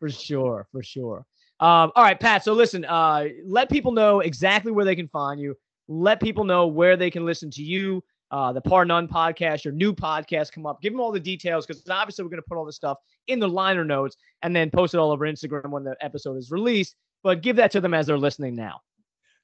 for 0.00 0.08
sure, 0.10 0.66
for 0.72 0.82
sure. 0.82 1.18
Um, 1.60 1.92
all 1.94 2.02
right, 2.02 2.18
Pat. 2.18 2.42
So 2.42 2.54
listen, 2.54 2.84
uh, 2.86 3.26
let 3.44 3.68
people 3.70 3.92
know 3.92 4.20
exactly 4.20 4.72
where 4.72 4.84
they 4.84 4.96
can 4.96 5.08
find 5.08 5.38
you. 5.38 5.56
Let 5.90 6.22
people 6.22 6.44
know 6.44 6.68
where 6.68 6.96
they 6.96 7.10
can 7.10 7.26
listen 7.26 7.50
to 7.50 7.62
you, 7.62 8.02
uh, 8.30 8.52
the 8.52 8.60
Par 8.60 8.84
None 8.84 9.08
podcast, 9.08 9.64
your 9.64 9.74
new 9.74 9.92
podcast 9.92 10.52
come 10.52 10.64
up. 10.64 10.80
Give 10.80 10.92
them 10.92 11.00
all 11.00 11.10
the 11.10 11.18
details 11.18 11.66
because 11.66 11.82
obviously 11.90 12.24
we're 12.24 12.30
going 12.30 12.42
to 12.42 12.48
put 12.48 12.56
all 12.56 12.64
this 12.64 12.76
stuff 12.76 12.98
in 13.26 13.40
the 13.40 13.48
liner 13.48 13.84
notes 13.84 14.16
and 14.42 14.54
then 14.54 14.70
post 14.70 14.94
it 14.94 14.98
all 14.98 15.10
over 15.10 15.26
Instagram 15.26 15.70
when 15.70 15.82
the 15.82 15.96
episode 16.00 16.36
is 16.36 16.52
released. 16.52 16.94
But 17.24 17.42
give 17.42 17.56
that 17.56 17.72
to 17.72 17.80
them 17.80 17.92
as 17.92 18.06
they're 18.06 18.16
listening 18.16 18.54
now. 18.54 18.80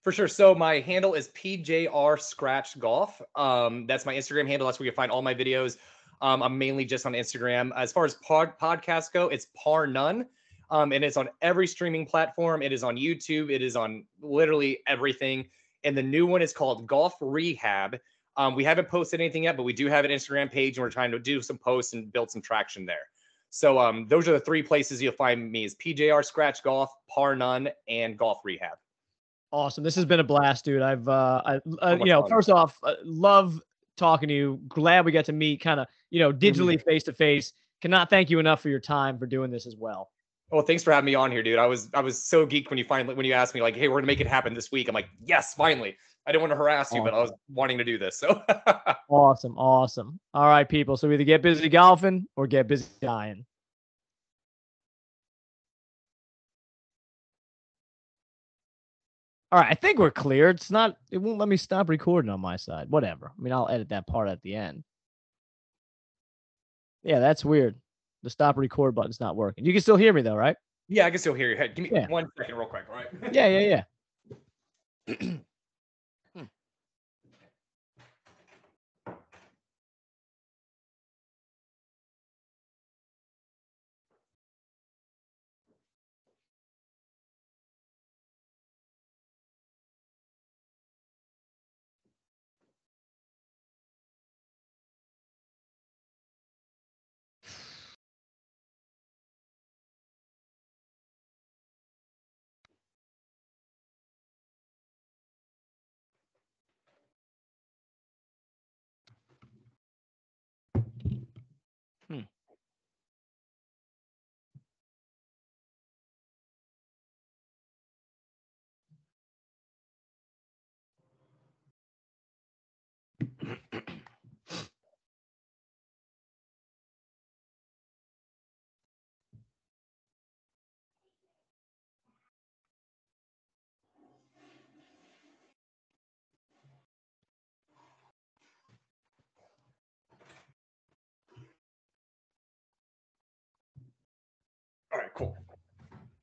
For 0.03 0.13
sure. 0.13 0.29
So 0.29 0.55
my 0.55 0.79
handle 0.79 1.15
is 1.15 1.31
PJR 1.31 2.21
Scratch 2.21 2.79
Golf. 2.79 3.21
Um, 3.35 3.89
that's 3.89 4.07
my 4.07 4.15
Instagram 4.15 4.47
handle. 4.47 4.69
That's 4.69 4.79
where 4.79 4.87
you 4.87 4.93
find 4.93 5.11
all 5.11 5.21
my 5.21 5.35
videos. 5.35 5.79
Um, 6.23 6.45
I'm 6.45 6.57
mainly 6.57 6.85
just 6.85 7.07
on 7.07 7.13
Instagram. 7.15 7.73
As 7.77 7.91
far 7.91 8.05
as 8.05 8.15
pod- 8.15 8.57
podcasts 8.57 9.13
go, 9.13 9.27
it's 9.27 9.49
Par 9.61 9.89
None. 9.89 10.27
Um, 10.71 10.93
and 10.93 11.05
it's 11.05 11.17
on 11.17 11.29
every 11.43 11.67
streaming 11.67 12.07
platform. 12.07 12.63
It 12.63 12.73
is 12.73 12.85
on 12.85 12.97
YouTube. 12.97 13.51
It 13.51 13.63
is 13.63 13.75
on 13.75 14.05
literally 14.21 14.79
everything. 14.87 15.49
And 15.85 15.97
the 15.97 16.03
new 16.03 16.27
one 16.27 16.43
is 16.43 16.53
called 16.53 16.87
Golf 16.87 17.15
Rehab. 17.21 17.99
Um, 18.37 18.55
we 18.55 18.65
haven't 18.65 18.89
posted 18.89 19.21
anything 19.21 19.45
yet, 19.45 19.57
but 19.57 19.63
we 19.63 19.73
do 19.73 19.87
have 19.87 20.05
an 20.05 20.11
Instagram 20.11 20.51
page 20.51 20.77
and 20.77 20.83
we're 20.83 20.91
trying 20.91 21.11
to 21.11 21.19
do 21.19 21.41
some 21.41 21.59
posts 21.59 21.95
and 21.95 22.13
build 22.13 22.31
some 22.31 22.43
traction 22.43 22.85
there. 22.85 23.07
So 23.51 23.79
um, 23.79 24.07
those 24.09 24.29
are 24.29 24.33
the 24.33 24.41
three 24.41 24.63
places 24.63 25.01
you'll 25.01 25.13
find 25.13 25.51
me 25.51 25.65
is 25.65 25.75
PJR 25.77 26.25
Scratch 26.25 26.63
Golf, 26.63 26.91
Par 27.09 27.35
None, 27.37 27.71
and 27.89 28.19
Golf 28.19 28.41
Rehab. 28.45 28.77
Awesome. 29.53 29.85
This 29.85 29.95
has 29.95 30.05
been 30.05 30.21
a 30.21 30.25
blast, 30.25 30.65
dude. 30.65 30.83
I've, 30.83 31.09
uh, 31.09 31.43
I, 31.47 31.55
uh 31.81 31.97
much 31.97 32.01
you 32.01 32.13
know, 32.13 32.23
fun. 32.23 32.31
first 32.31 32.51
off, 32.51 32.79
uh, 32.83 32.95
love 33.05 33.61
talking 33.97 34.29
to 34.29 34.35
you. 34.35 34.61
Glad 34.69 35.05
we 35.05 35.13
got 35.13 35.25
to 35.27 35.33
meet 35.33 35.61
kind 35.61 35.81
of, 35.81 35.87
you 36.11 36.21
know, 36.21 36.33
digitally 36.33 36.83
face 36.83 37.05
to 37.05 37.13
face. 37.13 37.53
Cannot 37.81 38.11
thank 38.11 38.29
you 38.29 38.39
enough 38.39 38.61
for 38.61 38.69
your 38.69 38.81
time 38.81 39.19
for 39.19 39.27
doing 39.27 39.51
this 39.51 39.67
as 39.67 39.77
well. 39.77 40.11
Well, 40.51 40.63
thanks 40.63 40.85
for 40.85 40.93
having 40.93 41.07
me 41.07 41.15
on 41.15 41.33
here, 41.33 41.43
dude. 41.43 41.59
I 41.59 41.67
was 41.67 41.89
I 41.93 42.01
was 42.01 42.25
so 42.25 42.47
geeked 42.47 42.71
when 42.71 42.79
you 42.79 42.85
finally 42.85 43.15
when 43.15 43.27
you 43.27 43.33
asked 43.33 43.55
me 43.55 43.63
like, 43.63 43.75
"Hey, 43.75 43.89
we're 43.89 43.97
gonna 43.97 44.07
make 44.07 44.21
it 44.21 44.29
happen 44.29 44.55
this 44.55 44.71
week." 44.71 44.89
I'm 44.89 44.95
like, 44.95 45.09
"Yes, 45.25 45.55
finally." 45.55 45.97
I 46.27 46.33
didn't 46.33 46.43
want 46.43 46.53
to 46.53 46.57
harass 46.57 46.93
you, 46.93 47.05
but 47.05 47.15
I 47.15 47.21
was 47.21 47.33
wanting 47.49 47.79
to 47.79 47.85
do 47.85 47.99
this. 47.99 48.19
So 48.19 48.43
Awesome. 49.09 49.57
Awesome. 49.57 50.19
All 50.35 50.49
right, 50.49 50.69
people. 50.69 50.97
So 50.97 51.11
either 51.11 51.23
get 51.23 51.41
busy 51.41 51.69
golfing 51.69 52.27
or 52.35 52.49
get 52.49 52.67
busy 52.67 52.87
dying. 53.01 53.45
All 59.53 59.61
right, 59.61 59.71
I 59.71 59.75
think 59.75 60.01
we're 60.01 60.11
clear. 60.11 60.51
It's 60.51 60.73
not, 60.73 60.97
it 61.13 61.19
won't 61.19 61.39
let 61.39 61.49
me 61.49 61.57
stop 61.57 61.89
recording 61.89 62.31
on 62.31 62.41
my 62.41 62.57
side. 62.57 62.91
Whatever. 62.91 63.31
I 63.39 63.41
mean, 63.41 63.53
I'll 63.53 63.69
edit 63.69 63.91
that 63.91 64.09
part 64.09 64.29
at 64.29 64.43
the 64.43 64.57
end. 64.57 64.83
Yeah, 67.05 67.21
that's 67.21 67.45
weird. 67.45 67.77
The 68.27 68.31
stop 68.31 68.57
record 68.57 68.93
button's 68.97 69.21
not 69.21 69.37
working. 69.37 69.65
You 69.65 69.73
can 69.73 69.81
still 69.81 69.95
hear 69.95 70.13
me 70.13 70.21
though, 70.21 70.35
right? 70.35 70.57
yeah, 70.89 71.07
I 71.07 71.11
can 71.11 71.21
still 71.21 71.33
hear 71.33 71.49
you. 71.49 71.57
Hey, 71.57 71.69
give 71.69 71.85
me 71.85 71.91
Yeah. 71.93 72.09
one 72.09 72.27
second, 72.37 72.57
real 72.57 72.67
quick. 72.67 72.83
All 72.91 72.97
right. 72.97 73.07
Yeah, 73.33 73.47
yeah, 73.47 73.85
yeah. 75.09 75.37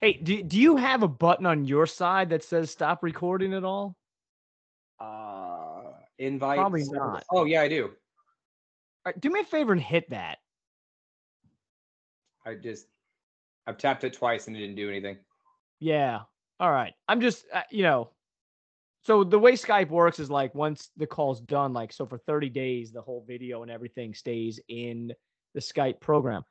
Hey, 0.03 0.19
do, 0.21 0.43
do 0.43 0.59
you 0.59 0.75
have 0.75 1.01
a 1.01 1.07
button 1.07 1.45
on 1.45 1.63
your 1.63 1.87
side 1.87 2.31
that 2.31 2.43
says 2.43 2.69
stop 2.69 3.03
recording 3.03 3.53
at 3.53 3.63
all? 3.63 3.95
Uh, 4.99 5.93
invite. 6.19 6.57
Probably 6.57 6.83
not. 6.83 7.23
Oh 7.31 7.45
yeah, 7.45 7.61
I 7.61 7.69
do. 7.69 7.85
All 7.85 7.91
right, 9.05 9.21
do 9.21 9.29
me 9.29 9.39
a 9.39 9.45
favor 9.45 9.71
and 9.71 9.79
hit 9.79 10.09
that. 10.09 10.39
I 12.45 12.55
just 12.55 12.87
I've 13.65 13.77
tapped 13.77 14.03
it 14.03 14.11
twice 14.11 14.47
and 14.47 14.57
it 14.57 14.59
didn't 14.59 14.75
do 14.75 14.89
anything. 14.89 15.19
Yeah. 15.79 16.23
All 16.59 16.71
right. 16.71 16.93
I'm 17.07 17.21
just, 17.21 17.45
uh, 17.53 17.61
you 17.71 17.83
know, 17.83 18.09
so 19.05 19.23
the 19.23 19.39
way 19.39 19.53
Skype 19.53 19.89
works 19.89 20.19
is 20.19 20.29
like 20.29 20.53
once 20.53 20.89
the 20.97 21.07
call's 21.07 21.39
done, 21.39 21.71
like, 21.71 21.93
so 21.93 22.05
for 22.05 22.17
30 22.17 22.49
days, 22.49 22.91
the 22.91 23.01
whole 23.01 23.23
video 23.25 23.61
and 23.61 23.71
everything 23.71 24.13
stays 24.13 24.59
in 24.67 25.13
the 25.53 25.61
Skype 25.61 26.01
program. 26.01 26.43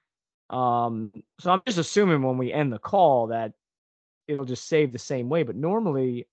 Um, 0.53 1.11
so 1.41 1.51
I'm 1.51 1.63
just 1.67 1.79
assuming 1.79 2.23
when 2.23 2.37
we 2.37 2.53
end 2.53 2.73
the 2.73 2.79
call 2.79 3.29
that 3.29 3.53
it'll 4.29 4.45
just 4.45 4.69
save 4.69 4.93
the 4.93 4.99
same 4.99 5.29
way. 5.29 5.43
But 5.43 5.57
normally, 5.57 6.29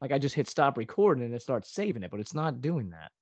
like, 0.00 0.12
I 0.12 0.18
just 0.18 0.34
hit 0.34 0.48
stop 0.48 0.76
recording 0.76 1.24
and 1.24 1.34
it 1.34 1.42
starts 1.42 1.72
saving 1.72 2.02
it, 2.02 2.10
but 2.10 2.20
it's 2.20 2.34
not 2.34 2.60
doing 2.60 2.90
that. 2.90 3.12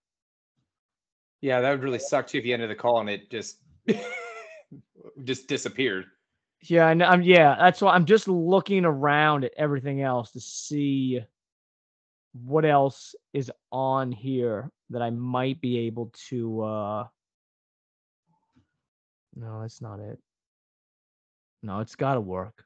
Yeah, 1.43 1.61
that 1.61 1.71
would 1.71 1.83
really 1.83 1.99
suck 1.99 2.27
too 2.27 2.39
if 2.39 2.45
you 2.45 2.55
ended 2.55 2.71
the 2.71 2.75
call 2.75 3.01
and 3.01 3.09
it 3.09 3.31
just 3.31 3.59
just 5.25 5.47
disappeared. 5.47 6.07
Yeah, 6.63 6.89
and 6.89 7.03
I'm 7.03 7.23
yeah, 7.23 7.57
that's 7.59 7.81
why 7.81 7.95
I'm 7.95 8.05
just 8.05 8.29
looking 8.29 8.85
around 8.85 9.45
at 9.45 9.53
everything 9.57 10.03
else 10.03 10.33
to 10.33 10.41
see 10.41 11.21
what 12.33 12.65
else 12.65 13.15
is 13.33 13.51
on 13.73 14.13
here 14.13 14.71
that 14.91 15.03
I 15.03 15.11
might 15.11 15.61
be 15.61 15.79
able 15.79 16.13
to 16.29 16.63
uh 16.63 17.07
No, 19.35 19.61
that's 19.61 19.81
not 19.81 20.01
it. 20.01 20.19
No, 21.63 21.81
it's 21.81 21.97
got 21.97 22.15
to 22.15 22.21
work. 22.21 22.65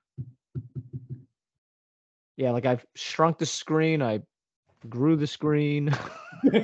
Yeah, 2.36 2.50
like 2.50 2.66
I've 2.66 2.84
shrunk 2.94 3.38
the 3.38 3.46
screen, 3.46 4.02
I 4.02 4.20
grew 4.88 5.16
the 5.16 5.26
screen. 5.26 5.88
what 6.42 6.60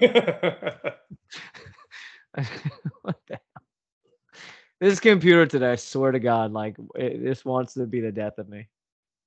the 3.27 3.31
hell? 3.31 3.41
This 4.81 4.99
computer 4.99 5.47
today, 5.47 5.73
I 5.73 5.77
swear 5.77 6.11
to 6.11 6.19
God, 6.19 6.53
like 6.53 6.77
it, 6.95 7.23
this 7.23 7.45
wants 7.45 7.75
to 7.75 7.87
be 7.87 8.01
the 8.01 8.11
death 8.11 8.39
of 8.39 8.49
me. 8.49 8.67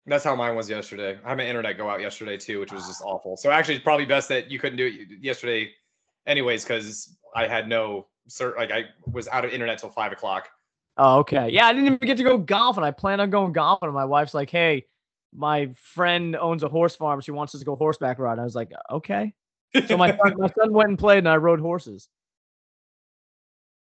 That's 0.06 0.24
how 0.24 0.36
mine 0.36 0.56
was 0.56 0.70
yesterday. 0.70 1.18
I 1.24 1.30
had 1.30 1.38
my 1.38 1.45
internet 1.45 1.78
go 1.78 1.90
out 1.90 2.02
yesterday 2.02 2.38
too, 2.38 2.60
which 2.60 2.74
was 2.74 2.88
just 2.88 3.02
awful. 3.02 3.38
So 3.38 3.52
actually, 3.52 3.76
it's 3.76 3.84
probably 3.84 4.06
best 4.06 4.28
that 4.30 4.52
you 4.52 4.60
couldn't 4.60 4.78
do 4.78 4.88
it 4.88 5.22
yesterday, 5.22 5.72
anyways, 6.26 6.64
because 6.64 7.16
I 7.36 7.48
had 7.48 7.70
no 7.70 8.08
cert. 8.30 8.58
Like 8.58 8.72
I 8.72 8.86
was 9.06 9.28
out 9.28 9.45
of 9.45 9.52
internet 9.52 9.78
till 9.78 9.90
five 9.90 10.12
o'clock. 10.12 10.50
Oh, 10.98 11.20
okay. 11.20 11.49
Yeah, 11.49 11.65
I 11.65 11.74
didn't 11.74 11.88
even 11.88 11.99
get 11.99 12.18
to 12.18 12.24
go 12.24 12.38
golfing. 12.38 12.84
I 12.84 12.91
planned 12.91 13.22
on 13.22 13.30
going 13.30 13.53
golfing, 13.53 13.88
and 13.88 13.95
my 13.95 14.06
wife's 14.06 14.34
like, 14.34 14.49
"Hey, 14.49 14.86
my 15.36 15.74
friend 15.76 16.36
owns 16.36 16.64
a 16.64 16.70
horse 16.70 16.95
farm. 16.95 17.22
She 17.22 17.32
wants 17.32 17.56
us 17.56 17.60
to 17.60 17.65
go 17.65 17.76
horseback 17.76 18.20
ride." 18.20 18.40
I 18.40 18.44
was 18.44 18.56
like, 18.56 18.72
"Okay." 18.91 19.34
So 19.88 19.98
my 19.98 20.15
son, 20.15 20.36
my 20.38 20.49
son 20.49 20.72
went 20.72 20.90
and 20.90 20.99
played, 20.99 21.20
and 21.20 21.30
I 21.30 21.38
rode 21.38 21.60
horses. 21.60 22.10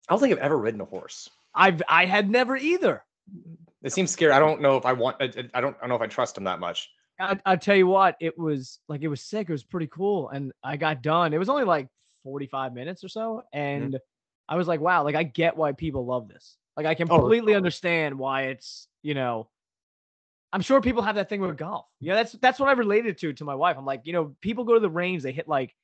I 0.10 0.14
don't 0.14 0.20
think 0.20 0.34
I've 0.34 0.40
ever 0.40 0.58
ridden 0.58 0.82
a 0.82 0.86
horse. 0.86 1.30
I've 1.56 1.82
I 1.88 2.06
had 2.06 2.30
never 2.30 2.58
either. 2.58 3.04
It 3.84 3.94
seems 3.94 4.12
scary. 4.12 4.34
I 4.34 4.40
don't 4.40 4.62
know 4.62 4.76
if 4.76 4.86
I 4.86 4.94
want. 4.94 5.18
I, 5.22 5.26
I 5.54 5.62
don't. 5.62 5.78
I 5.78 5.82
don't 5.82 5.90
know 5.90 5.96
if 5.96 6.02
I 6.02 6.08
trust 6.08 6.38
him 6.38 6.44
that 6.44 6.60
much. 6.60 6.90
I, 7.20 7.40
I 7.46 7.56
tell 7.56 7.76
you 7.76 7.88
what, 7.88 8.16
it 8.20 8.38
was 8.38 8.80
like 8.90 9.02
it 9.02 9.08
was 9.08 9.22
sick. 9.22 9.50
It 9.50 9.52
was 9.52 9.64
pretty 9.64 9.88
cool, 9.88 10.30
and 10.30 10.52
I 10.64 10.78
got 10.78 11.02
done. 11.02 11.34
It 11.34 11.38
was 11.38 11.50
only 11.50 11.64
like 11.64 11.88
forty 12.24 12.48
five 12.48 12.74
minutes 12.74 13.04
or 13.04 13.08
so, 13.08 13.44
mm-hmm. 13.56 13.84
and 13.84 14.00
I 14.50 14.56
was 14.56 14.68
like, 14.68 14.82
"Wow!" 14.82 15.04
Like 15.04 15.16
I 15.16 15.24
get 15.24 15.58
why 15.58 15.72
people 15.72 16.06
love 16.06 16.28
this. 16.28 16.58
Like 16.78 16.86
I 16.86 16.94
completely 16.94 17.56
understand 17.56 18.18
why 18.18 18.44
it's 18.44 18.88
you 19.02 19.14
know. 19.16 19.50
I'm 20.54 20.62
sure 20.62 20.80
people 20.80 21.04
have 21.04 21.16
that 21.16 21.28
thing 21.28 21.42
with 21.42 21.58
golf. 21.58 21.88
Yeah, 22.00 22.16
that's 22.16 22.32
that's 22.34 22.58
what 22.60 22.70
I 22.70 22.72
related 22.72 23.18
to 23.18 23.34
to 23.34 23.44
my 23.44 23.56
wife. 23.56 23.76
I'm 23.78 23.86
like, 23.86 24.02
you 24.06 24.14
know, 24.14 24.34
people 24.40 24.64
go 24.64 24.76
to 24.76 24.80
the 24.80 24.90
range, 24.90 25.22
they 25.22 25.34
hit 25.34 25.48
like 25.48 25.76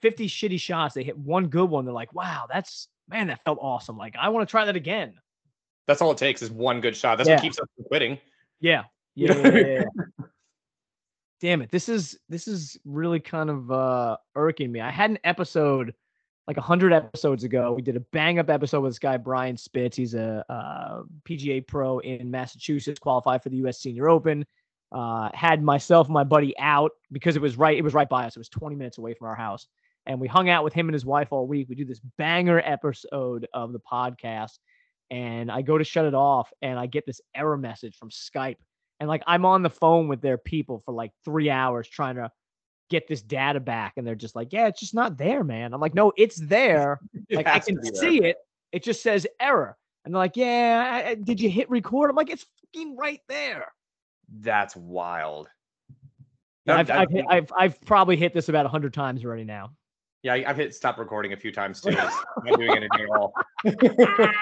50 0.00 0.26
shitty 0.26 0.58
shots, 0.58 0.94
they 0.94 1.02
hit 1.04 1.18
one 1.18 1.48
good 1.48 1.68
one. 1.68 1.84
They're 1.84 1.92
like, 1.92 2.14
"Wow, 2.14 2.46
that's 2.50 2.88
man, 3.08 3.26
that 3.26 3.44
felt 3.44 3.58
awesome." 3.60 3.98
Like 3.98 4.16
I 4.18 4.30
want 4.30 4.48
to 4.48 4.50
try 4.50 4.64
that 4.64 4.74
again. 4.74 5.14
That's 5.86 6.00
all 6.00 6.12
it 6.12 6.18
takes 6.18 6.40
is 6.40 6.50
one 6.50 6.80
good 6.80 6.96
shot. 6.96 7.18
That's 7.18 7.28
Yeah. 7.28 7.34
what 7.36 7.42
keeps 7.42 7.58
us 7.58 7.66
from 7.76 7.84
quitting. 7.86 8.18
Yeah. 8.60 8.84
You 9.16 9.26
Yeah. 9.26 9.34
know 9.34 9.38
yeah, 9.40 9.44
what 9.44 9.52
I 9.52 9.56
mean? 9.56 9.66
yeah, 9.66 9.84
yeah. 10.18 10.24
Damn 11.40 11.62
it. 11.62 11.70
This 11.70 11.88
is 11.88 12.18
this 12.28 12.46
is 12.48 12.78
really 12.84 13.20
kind 13.20 13.50
of 13.50 13.70
uh 13.70 14.16
irking 14.34 14.70
me. 14.72 14.80
I 14.80 14.90
had 14.90 15.10
an 15.10 15.18
episode 15.24 15.94
like 16.50 16.56
100 16.56 16.92
episodes 16.92 17.44
ago. 17.44 17.72
We 17.72 17.80
did 17.80 17.94
a 17.94 18.00
bang 18.00 18.40
up 18.40 18.50
episode 18.50 18.80
with 18.80 18.90
this 18.90 18.98
guy 18.98 19.16
Brian 19.16 19.56
Spitz. 19.56 19.96
He's 19.96 20.14
a 20.14 20.44
uh, 20.48 21.02
PGA 21.22 21.64
pro 21.64 22.00
in 22.00 22.28
Massachusetts, 22.28 22.98
qualified 22.98 23.40
for 23.40 23.50
the 23.50 23.58
US 23.58 23.78
Senior 23.78 24.08
Open. 24.08 24.44
Uh 24.90 25.30
had 25.32 25.62
myself 25.62 26.08
and 26.08 26.14
my 26.14 26.24
buddy 26.24 26.52
out 26.58 26.90
because 27.12 27.36
it 27.36 27.42
was 27.42 27.56
right 27.56 27.78
it 27.78 27.84
was 27.84 27.94
right 27.94 28.08
by 28.08 28.26
us. 28.26 28.34
It 28.34 28.40
was 28.40 28.48
20 28.48 28.74
minutes 28.74 28.98
away 28.98 29.14
from 29.14 29.28
our 29.28 29.36
house. 29.36 29.68
And 30.06 30.20
we 30.20 30.26
hung 30.26 30.48
out 30.48 30.64
with 30.64 30.72
him 30.72 30.88
and 30.88 30.92
his 30.92 31.06
wife 31.06 31.28
all 31.30 31.46
week. 31.46 31.68
We 31.68 31.76
do 31.76 31.84
this 31.84 32.00
banger 32.18 32.60
episode 32.64 33.46
of 33.54 33.72
the 33.72 33.78
podcast 33.78 34.58
and 35.08 35.52
I 35.52 35.62
go 35.62 35.78
to 35.78 35.84
shut 35.84 36.06
it 36.06 36.14
off 36.14 36.52
and 36.62 36.80
I 36.80 36.86
get 36.86 37.06
this 37.06 37.20
error 37.32 37.56
message 37.56 37.96
from 37.96 38.10
Skype. 38.10 38.56
And 38.98 39.08
like 39.08 39.22
I'm 39.24 39.44
on 39.44 39.62
the 39.62 39.70
phone 39.70 40.08
with 40.08 40.20
their 40.20 40.38
people 40.38 40.82
for 40.84 40.92
like 40.92 41.12
three 41.24 41.48
hours 41.48 41.88
trying 41.88 42.16
to 42.16 42.32
get 42.90 43.08
this 43.08 43.22
data 43.22 43.60
back. 43.60 43.94
And 43.96 44.06
they're 44.06 44.14
just 44.14 44.36
like, 44.36 44.52
yeah, 44.52 44.66
it's 44.66 44.80
just 44.80 44.94
not 44.94 45.16
there, 45.16 45.42
man. 45.44 45.72
I'm 45.72 45.80
like, 45.80 45.94
no, 45.94 46.12
it's 46.16 46.36
there. 46.36 47.00
It 47.28 47.36
Like 47.36 47.46
I 47.46 47.58
can 47.60 47.76
there. 47.80 47.94
see 47.94 48.22
it. 48.24 48.36
It 48.72 48.82
just 48.82 49.02
says 49.02 49.26
error. 49.40 49.76
And 50.04 50.12
they're 50.14 50.18
like, 50.18 50.36
yeah, 50.36 51.02
I- 51.04 51.08
I- 51.10 51.14
did 51.14 51.40
you 51.40 51.48
hit 51.48 51.70
record? 51.70 52.10
I'm 52.10 52.16
like, 52.16 52.30
it's 52.30 52.44
fucking 52.74 52.96
right 52.96 53.20
there. 53.28 53.72
That's 54.40 54.76
wild. 54.76 55.48
That- 56.66 56.78
I've, 56.78 56.90
I've, 56.90 57.10
hit, 57.10 57.24
I've, 57.28 57.52
I've 57.56 57.80
probably 57.82 58.16
hit 58.16 58.34
this 58.34 58.48
about 58.48 58.64
100 58.64 58.92
times 58.92 59.24
already 59.24 59.44
now. 59.44 59.70
yeah, 60.22 60.34
I've 60.34 60.56
hit 60.56 60.74
stop 60.74 60.98
recording 60.98 61.32
a 61.32 61.36
few 61.36 61.52
times 61.52 61.80
too. 61.80 61.90
Not 61.92 62.12
doing 62.58 62.70
anything 62.76 63.02
at 63.02 63.10
all. 63.18 63.32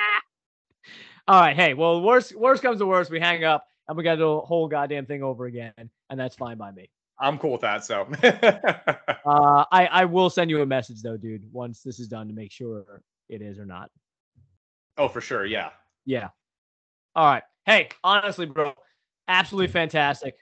All 1.28 1.40
right. 1.40 1.54
Hey, 1.56 1.74
well, 1.74 2.00
worst 2.00 2.34
worst 2.34 2.62
comes 2.62 2.78
to 2.78 2.86
worst, 2.86 3.10
we 3.10 3.20
hang 3.20 3.44
up 3.44 3.64
and 3.86 3.96
we 3.96 4.02
got 4.02 4.12
to 4.12 4.16
do 4.16 4.22
the 4.24 4.40
whole 4.40 4.66
goddamn 4.68 5.04
thing 5.06 5.22
over 5.22 5.44
again, 5.46 5.72
and 5.76 6.18
that's 6.20 6.34
fine 6.36 6.56
by 6.56 6.70
me. 6.72 6.90
I'm 7.20 7.38
cool 7.38 7.52
with 7.52 7.60
that. 7.62 7.84
So 7.84 8.08
Uh, 9.24 9.64
I 9.72 9.86
I 9.86 10.04
will 10.04 10.30
send 10.30 10.50
you 10.50 10.62
a 10.62 10.66
message 10.66 11.02
though, 11.02 11.16
dude, 11.16 11.42
once 11.52 11.82
this 11.82 11.98
is 11.98 12.08
done 12.08 12.28
to 12.28 12.34
make 12.34 12.50
sure 12.52 13.02
it 13.28 13.42
is 13.42 13.58
or 13.58 13.66
not. 13.66 13.90
oh, 14.96 15.08
for 15.08 15.20
sure. 15.20 15.44
Yeah. 15.44 15.70
Yeah. 16.06 16.28
All 17.14 17.26
right. 17.26 17.42
Hey, 17.66 17.88
honestly, 18.02 18.46
bro, 18.46 18.72
absolutely 19.28 19.70
fantastic. 19.70 20.34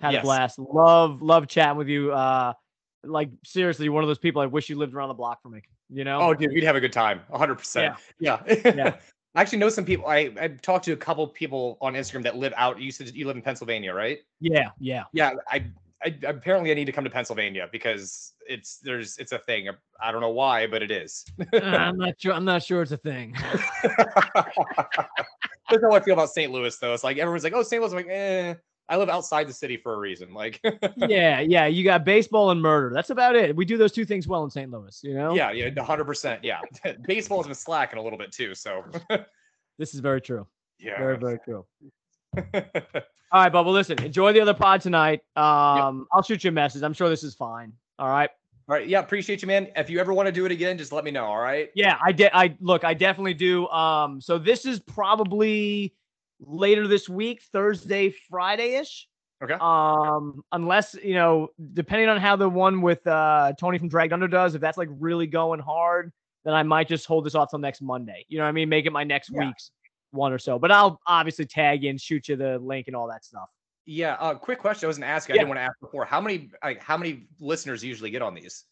Had 0.00 0.14
a 0.16 0.20
blast. 0.20 0.58
Love 0.58 1.22
love 1.22 1.48
chatting 1.48 1.78
with 1.78 1.88
you. 1.88 2.12
Uh, 2.12 2.52
like 3.04 3.30
seriously, 3.44 3.88
one 3.88 4.04
of 4.04 4.08
those 4.08 4.18
people 4.18 4.42
I 4.42 4.46
wish 4.46 4.68
you 4.68 4.76
lived 4.76 4.94
around 4.94 5.08
the 5.08 5.14
block 5.14 5.40
from 5.40 5.52
me. 5.52 5.62
You 5.88 6.04
know? 6.04 6.20
Oh, 6.20 6.34
dude, 6.34 6.52
we'd 6.52 6.64
have 6.64 6.76
a 6.76 6.80
good 6.80 6.92
time. 6.92 7.20
100%. 7.32 7.96
Yeah. 8.18 8.42
Yeah. 8.50 8.96
I 9.34 9.40
actually 9.40 9.58
know 9.58 9.68
some 9.68 9.84
people. 9.84 10.06
I 10.06 10.32
I 10.40 10.48
talked 10.48 10.84
to 10.86 10.92
a 10.92 10.96
couple 10.96 11.26
people 11.28 11.78
on 11.80 11.94
Instagram 11.94 12.22
that 12.24 12.36
live 12.36 12.52
out. 12.56 12.80
You 12.80 12.90
said 12.90 13.14
you 13.14 13.26
live 13.26 13.36
in 13.36 13.42
Pennsylvania, 13.42 13.94
right? 13.94 14.18
yeah, 14.40 14.70
yeah. 14.80 15.04
Yeah. 15.12 15.34
I, 15.48 15.66
I 16.04 16.14
apparently 16.26 16.70
I 16.70 16.74
need 16.74 16.84
to 16.84 16.92
come 16.92 17.04
to 17.04 17.10
Pennsylvania 17.10 17.68
because 17.72 18.34
it's 18.48 18.78
there's 18.78 19.16
it's 19.18 19.32
a 19.32 19.38
thing. 19.38 19.68
I 20.00 20.12
don't 20.12 20.20
know 20.20 20.30
why, 20.30 20.66
but 20.66 20.82
it 20.82 20.90
is. 20.90 21.24
Uh, 21.52 21.58
I'm 21.60 21.96
not 21.96 22.14
sure. 22.18 22.32
I'm 22.34 22.44
not 22.44 22.62
sure 22.62 22.82
it's 22.82 22.92
a 22.92 22.96
thing. 22.98 23.34
That's 25.70 25.82
how 25.82 25.92
I 25.92 26.00
feel 26.00 26.14
about 26.14 26.30
St. 26.30 26.52
Louis, 26.52 26.76
though. 26.78 26.94
It's 26.94 27.02
like 27.02 27.18
everyone's 27.18 27.44
like, 27.44 27.54
"Oh, 27.54 27.62
St. 27.62 27.82
Louis." 27.82 27.92
I'm 27.92 27.96
like, 27.96 28.08
eh. 28.08 28.54
I 28.88 28.96
live 28.96 29.08
outside 29.08 29.48
the 29.48 29.52
city 29.52 29.76
for 29.76 29.94
a 29.94 29.98
reason. 29.98 30.32
Like, 30.32 30.60
yeah, 30.96 31.40
yeah. 31.40 31.66
You 31.66 31.82
got 31.82 32.04
baseball 32.04 32.50
and 32.50 32.62
murder. 32.62 32.92
That's 32.94 33.10
about 33.10 33.34
it. 33.34 33.56
We 33.56 33.64
do 33.64 33.76
those 33.76 33.90
two 33.90 34.04
things 34.04 34.28
well 34.28 34.44
in 34.44 34.50
St. 34.50 34.70
Louis. 34.70 35.00
You 35.02 35.14
know? 35.14 35.34
yeah, 35.34 35.50
yeah, 35.50 35.70
100. 35.74 36.04
percent 36.04 36.44
Yeah, 36.44 36.60
baseball 37.06 37.38
has 37.38 37.46
been 37.46 37.56
slacking 37.56 37.98
a 37.98 38.02
little 38.02 38.18
bit 38.18 38.30
too. 38.30 38.54
So, 38.54 38.84
This 39.78 39.92
is 39.92 40.00
very 40.00 40.20
true. 40.20 40.46
yeah, 40.78 40.98
Very, 40.98 41.18
very 41.18 41.38
true. 41.44 41.66
All 42.36 43.42
right, 43.42 43.52
Bubba. 43.52 43.72
Listen, 43.72 44.02
enjoy 44.02 44.32
the 44.32 44.40
other 44.40 44.54
pod 44.54 44.80
tonight. 44.80 45.20
Um, 45.34 46.06
I'll 46.12 46.22
shoot 46.22 46.44
you 46.44 46.48
a 46.48 46.52
message. 46.52 46.82
I'm 46.82 46.92
sure 46.92 47.08
this 47.08 47.24
is 47.24 47.34
fine. 47.34 47.72
All 47.98 48.08
right. 48.08 48.30
All 48.68 48.74
right. 48.76 48.86
Yeah. 48.86 49.00
Appreciate 49.00 49.42
you, 49.42 49.48
man. 49.48 49.68
If 49.76 49.90
you 49.90 49.98
ever 50.00 50.12
want 50.14 50.26
to 50.26 50.32
do 50.32 50.44
it 50.46 50.52
again, 50.52 50.78
just 50.78 50.92
let 50.92 51.04
me 51.04 51.10
know. 51.10 51.24
All 51.24 51.38
right. 51.38 51.70
Yeah, 51.74 51.98
I 52.04 52.12
did. 52.12 52.30
I 52.32 52.56
look. 52.60 52.84
I 52.84 52.94
definitely 52.94 53.34
do. 53.34 53.68
Um, 53.68 54.20
so 54.20 54.38
this 54.38 54.64
is 54.64 54.80
probably 54.80 55.94
later 56.40 56.86
this 56.86 57.08
week, 57.08 57.42
Thursday, 57.52 58.10
Friday 58.28 58.76
ish. 58.76 59.08
Okay. 59.42 59.56
Um, 59.60 60.42
unless 60.52 60.94
you 61.02 61.14
know, 61.14 61.48
depending 61.74 62.08
on 62.08 62.18
how 62.18 62.36
the 62.36 62.48
one 62.48 62.80
with 62.80 63.06
uh 63.06 63.52
Tony 63.58 63.78
from 63.78 63.88
Dragged 63.88 64.12
Under 64.12 64.28
does, 64.28 64.54
if 64.54 64.60
that's 64.60 64.78
like 64.78 64.88
really 64.98 65.26
going 65.26 65.60
hard, 65.60 66.12
then 66.44 66.54
I 66.54 66.62
might 66.62 66.88
just 66.88 67.06
hold 67.06 67.24
this 67.26 67.34
off 67.34 67.50
till 67.50 67.58
next 67.58 67.82
Monday. 67.82 68.24
You 68.28 68.38
know 68.38 68.44
what 68.44 68.48
I 68.50 68.52
mean? 68.52 68.68
Make 68.68 68.86
it 68.86 68.92
my 68.92 69.04
next 69.04 69.30
Yeah. 69.32 69.46
week's 69.46 69.70
one 70.10 70.32
or 70.32 70.38
so. 70.38 70.58
But 70.58 70.70
I'll 70.72 71.00
obviously 71.06 71.44
tag 71.46 71.84
in, 71.84 71.98
shoot 71.98 72.28
you 72.28 72.36
the 72.36 72.58
link 72.58 72.86
and 72.86 72.96
all 72.96 73.08
that 73.08 73.24
stuff. 73.24 73.48
Yeah. 73.84 74.14
Uh, 74.14 74.34
quick 74.34 74.58
question. 74.58 74.86
I 74.86 74.88
wasn't 74.88 75.06
asking. 75.06 75.36
Yeah. 75.36 75.40
I 75.40 75.44
didn't 75.44 75.48
want 75.50 75.58
to 75.58 75.62
ask 75.62 75.80
before. 75.80 76.04
How 76.04 76.20
many 76.20 76.50
like 76.64 76.82
how 76.82 76.96
many 76.96 77.26
listeners 77.40 77.84
usually 77.84 78.10
get 78.10 78.22
on 78.22 78.34
these? 78.34 78.64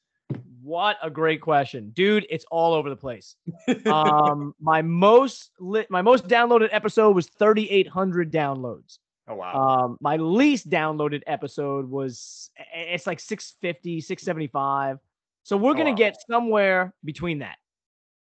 What 0.63 0.97
a 1.03 1.11
great 1.11 1.43
question, 1.43 1.91
dude! 1.91 2.27
It's 2.31 2.47
all 2.51 2.73
over 2.73 2.89
the 2.89 2.97
place. 2.97 3.37
um, 3.85 4.55
my 4.61 4.81
most 4.81 5.51
lit, 5.61 5.91
my 5.91 6.01
most 6.01 6.27
downloaded 6.27 6.71
episode 6.73 7.15
was 7.15 7.27
3,800 7.39 8.33
downloads. 8.33 8.99
Oh 9.29 9.35
wow. 9.35 9.55
Um, 9.55 9.99
my 10.01 10.17
least 10.17 10.71
downloaded 10.71 11.23
episode 11.27 11.89
was 11.89 12.51
it's 12.75 13.07
like 13.07 13.21
650, 13.21 14.01
675. 14.01 14.99
So 15.43 15.57
we're 15.59 15.73
Oh, 15.73 15.75
gonna 15.75 15.91
wow. 15.91 15.97
get 15.97 16.17
somewhere 16.27 16.95
between 17.05 17.41
that. 17.41 17.57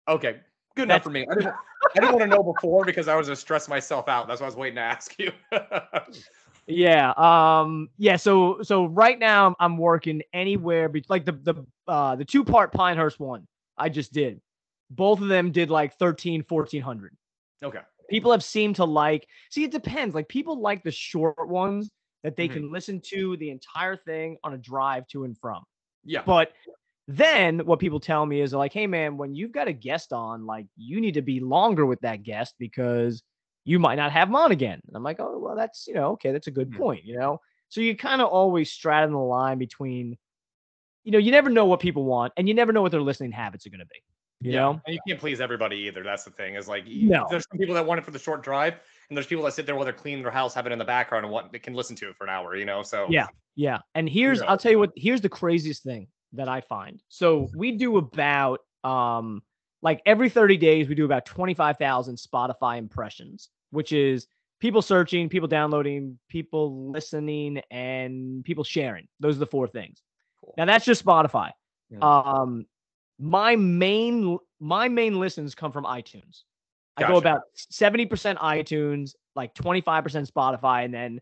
okay. 0.06 0.40
Good 0.76 0.88
that's- 0.90 0.96
enough 0.96 1.02
for 1.04 1.10
me. 1.10 1.26
I 1.30 1.34
didn't, 1.34 1.54
I 1.96 2.00
didn't 2.00 2.12
want 2.12 2.22
to 2.22 2.26
know 2.36 2.42
before 2.42 2.84
because 2.84 3.08
I 3.08 3.14
was 3.16 3.26
gonna 3.28 3.36
stress 3.36 3.68
myself 3.68 4.08
out. 4.08 4.26
That's 4.28 4.40
why 4.40 4.46
I 4.46 4.48
was 4.48 4.56
waiting 4.56 4.76
to 4.76 4.82
ask 4.82 5.18
you. 5.18 5.32
Yeah. 6.66 7.12
Um. 7.18 7.90
Yeah. 7.98 8.16
So 8.16 8.62
so 8.62 8.86
right 8.86 9.18
now 9.18 9.54
I'm, 9.60 9.76
working 9.76 10.22
anywhere 10.32 10.88
be- 10.88 11.04
like 11.10 11.26
the 11.26 11.32
the 11.32 11.66
uh 11.86 12.16
the 12.16 12.24
two 12.24 12.42
part 12.42 12.72
Pinehurst 12.72 13.20
one 13.20 13.46
I 13.76 13.90
just 13.90 14.14
did. 14.14 14.40
Both 14.90 15.20
of 15.20 15.28
them 15.28 15.50
did 15.50 15.68
like 15.70 15.94
13, 15.98 16.42
1400. 16.48 17.14
okay. 17.62 17.80
People 18.08 18.30
have 18.32 18.42
seemed 18.42 18.76
to 18.76 18.84
like. 18.84 19.26
See, 19.50 19.64
it 19.64 19.72
depends. 19.72 20.14
Like 20.14 20.28
people 20.28 20.58
like 20.60 20.82
the 20.84 20.90
short 20.90 21.48
ones 21.48 21.90
that 22.22 22.34
they 22.36 22.48
Mhm. 22.48 22.52
can 22.54 22.72
listen 22.72 23.00
to 23.08 23.36
the 23.36 23.50
entire 23.50 23.96
thing 23.96 24.38
on 24.42 24.54
a 24.54 24.58
drive 24.58 25.06
to 25.08 25.24
and 25.24 25.36
from. 25.38 25.64
Yeah. 26.04 26.22
But 26.24 26.52
then 27.06 27.60
what 27.66 27.78
people 27.80 28.00
tell 28.00 28.24
me 28.24 28.40
is 28.40 28.52
like, 28.54 28.72
hey 28.72 28.86
man, 28.86 29.16
when 29.16 29.34
you've 29.34 29.52
got 29.52 29.68
a 29.68 29.72
guest 29.72 30.12
on, 30.12 30.46
like 30.46 30.66
you 30.76 31.00
need 31.00 31.14
to 31.14 31.22
be 31.22 31.40
longer 31.40 31.84
with 31.86 32.00
that 32.00 32.22
guest 32.22 32.54
because 32.58 33.22
you 33.64 33.78
might 33.78 33.96
not 33.96 34.12
have 34.12 34.28
them 34.28 34.36
on 34.36 34.52
again. 34.52 34.80
And 34.86 34.96
I'm 34.96 35.02
like, 35.02 35.20
oh 35.20 35.38
well, 35.38 35.56
that's 35.56 35.86
you 35.86 35.94
know, 35.94 36.12
okay, 36.12 36.32
that's 36.32 36.46
a 36.46 36.50
good 36.50 36.70
Mhm. 36.70 36.78
point, 36.78 37.04
you 37.04 37.16
know. 37.18 37.40
So 37.68 37.80
you 37.80 37.96
kind 37.96 38.22
of 38.22 38.28
always 38.28 38.70
straddle 38.70 39.10
the 39.18 39.24
line 39.24 39.58
between, 39.58 40.16
you 41.02 41.12
know, 41.12 41.18
you 41.18 41.30
never 41.30 41.50
know 41.50 41.64
what 41.66 41.80
people 41.80 42.04
want, 42.04 42.32
and 42.36 42.48
you 42.48 42.54
never 42.54 42.72
know 42.72 42.82
what 42.82 42.92
their 42.92 43.02
listening 43.02 43.32
habits 43.32 43.66
are 43.66 43.70
going 43.70 43.80
to 43.80 43.86
be. 43.86 44.00
You 44.40 44.52
yeah. 44.52 44.60
know, 44.60 44.80
And 44.86 44.94
you 44.94 45.00
can't 45.08 45.18
please 45.20 45.40
everybody 45.40 45.76
either. 45.76 46.02
That's 46.02 46.24
the 46.24 46.30
thing. 46.30 46.54
Is 46.56 46.68
like 46.68 46.86
No. 46.86 47.26
there's 47.30 47.46
some 47.50 47.58
people 47.58 47.74
that 47.74 47.84
want 47.86 47.98
it 47.98 48.04
for 48.04 48.10
the 48.10 48.18
short 48.18 48.42
drive, 48.42 48.74
and 49.08 49.16
there's 49.16 49.26
people 49.26 49.44
that 49.44 49.52
sit 49.54 49.64
there 49.66 49.74
while 49.74 49.84
they're 49.84 49.94
cleaning 49.94 50.22
their 50.22 50.30
house, 50.32 50.52
have 50.54 50.66
it 50.66 50.72
in 50.72 50.78
the 50.78 50.84
background, 50.84 51.24
and 51.24 51.32
want 51.32 51.52
they 51.52 51.58
can 51.58 51.74
listen 51.74 51.96
to 51.96 52.08
it 52.10 52.16
for 52.16 52.24
an 52.24 52.30
hour. 52.30 52.54
You 52.56 52.64
know. 52.64 52.82
So 52.82 53.06
Yeah. 53.10 53.26
Yeah. 53.56 53.78
And 53.94 54.08
here's 54.08 54.40
Yeah. 54.40 54.46
I'll 54.46 54.58
tell 54.58 54.72
you 54.72 54.78
what 54.78 54.92
here's 54.96 55.20
the 55.20 55.28
craziest 55.28 55.82
thing 55.82 56.08
that 56.34 56.48
I 56.48 56.60
find. 56.60 57.02
So 57.08 57.48
we 57.54 57.72
do 57.72 57.96
about 57.96 58.60
um 58.82 59.42
like 59.82 60.00
every 60.06 60.28
30 60.28 60.56
days 60.56 60.88
we 60.88 60.94
do 60.94 61.04
about 61.04 61.26
25,000 61.26 62.16
Spotify 62.16 62.78
impressions, 62.78 63.50
which 63.70 63.92
is 63.92 64.26
people 64.60 64.80
searching, 64.80 65.28
people 65.28 65.48
downloading, 65.48 66.18
people 66.28 66.90
listening 66.90 67.60
and 67.70 68.42
people 68.44 68.64
sharing. 68.64 69.06
Those 69.20 69.36
are 69.36 69.40
the 69.40 69.46
four 69.46 69.68
things. 69.68 70.02
Cool. 70.40 70.54
Now 70.56 70.64
that's 70.64 70.84
just 70.84 71.04
Spotify. 71.04 71.50
Yeah. 71.90 71.98
Um 72.00 72.66
my 73.18 73.56
main 73.56 74.38
my 74.60 74.88
main 74.88 75.20
listens 75.20 75.54
come 75.54 75.72
from 75.72 75.84
iTunes. 75.84 76.42
I 76.96 77.08
go 77.08 77.16
about 77.16 77.42
70% 77.72 78.36
iTunes, 78.38 79.14
like 79.34 79.52
25% 79.54 80.30
Spotify 80.30 80.84
and 80.84 80.94
then 80.94 81.20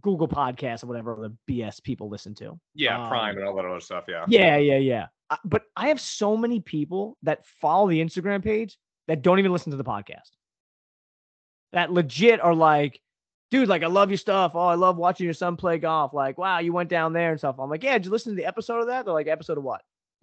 Google 0.00 0.28
Podcasts 0.28 0.82
or 0.82 0.86
whatever 0.86 1.16
the 1.20 1.36
BS 1.52 1.82
people 1.82 2.08
listen 2.08 2.34
to. 2.36 2.58
Yeah. 2.74 3.02
Um, 3.02 3.08
Prime 3.08 3.36
and 3.36 3.46
all 3.46 3.54
that 3.56 3.64
other 3.64 3.80
stuff. 3.80 4.04
Yeah. 4.08 4.24
Yeah, 4.28 4.56
yeah, 4.56 4.78
yeah. 4.78 5.06
Uh, 5.30 5.36
But 5.44 5.62
I 5.76 5.88
have 5.88 6.00
so 6.00 6.36
many 6.36 6.60
people 6.60 7.18
that 7.22 7.44
follow 7.60 7.88
the 7.88 8.00
Instagram 8.00 8.42
page 8.42 8.78
that 9.08 9.22
don't 9.22 9.38
even 9.38 9.52
listen 9.52 9.70
to 9.70 9.76
the 9.76 9.84
podcast. 9.84 10.30
That 11.72 11.92
legit 11.92 12.40
are 12.40 12.54
like, 12.54 13.00
dude, 13.50 13.68
like 13.68 13.82
I 13.82 13.86
love 13.86 14.10
your 14.10 14.18
stuff. 14.18 14.52
Oh, 14.54 14.66
I 14.66 14.74
love 14.74 14.96
watching 14.96 15.24
your 15.24 15.34
son 15.34 15.56
play 15.56 15.78
golf. 15.78 16.12
Like, 16.14 16.38
wow, 16.38 16.58
you 16.58 16.72
went 16.72 16.88
down 16.88 17.12
there 17.12 17.30
and 17.30 17.38
stuff. 17.38 17.56
I'm 17.58 17.70
like, 17.70 17.82
yeah, 17.82 17.94
did 17.94 18.06
you 18.06 18.10
listen 18.10 18.32
to 18.32 18.36
the 18.36 18.46
episode 18.46 18.80
of 18.80 18.86
that? 18.88 19.04
They're 19.04 19.14
like, 19.14 19.26
episode 19.26 19.58
of 19.58 19.64
what? 19.64 19.82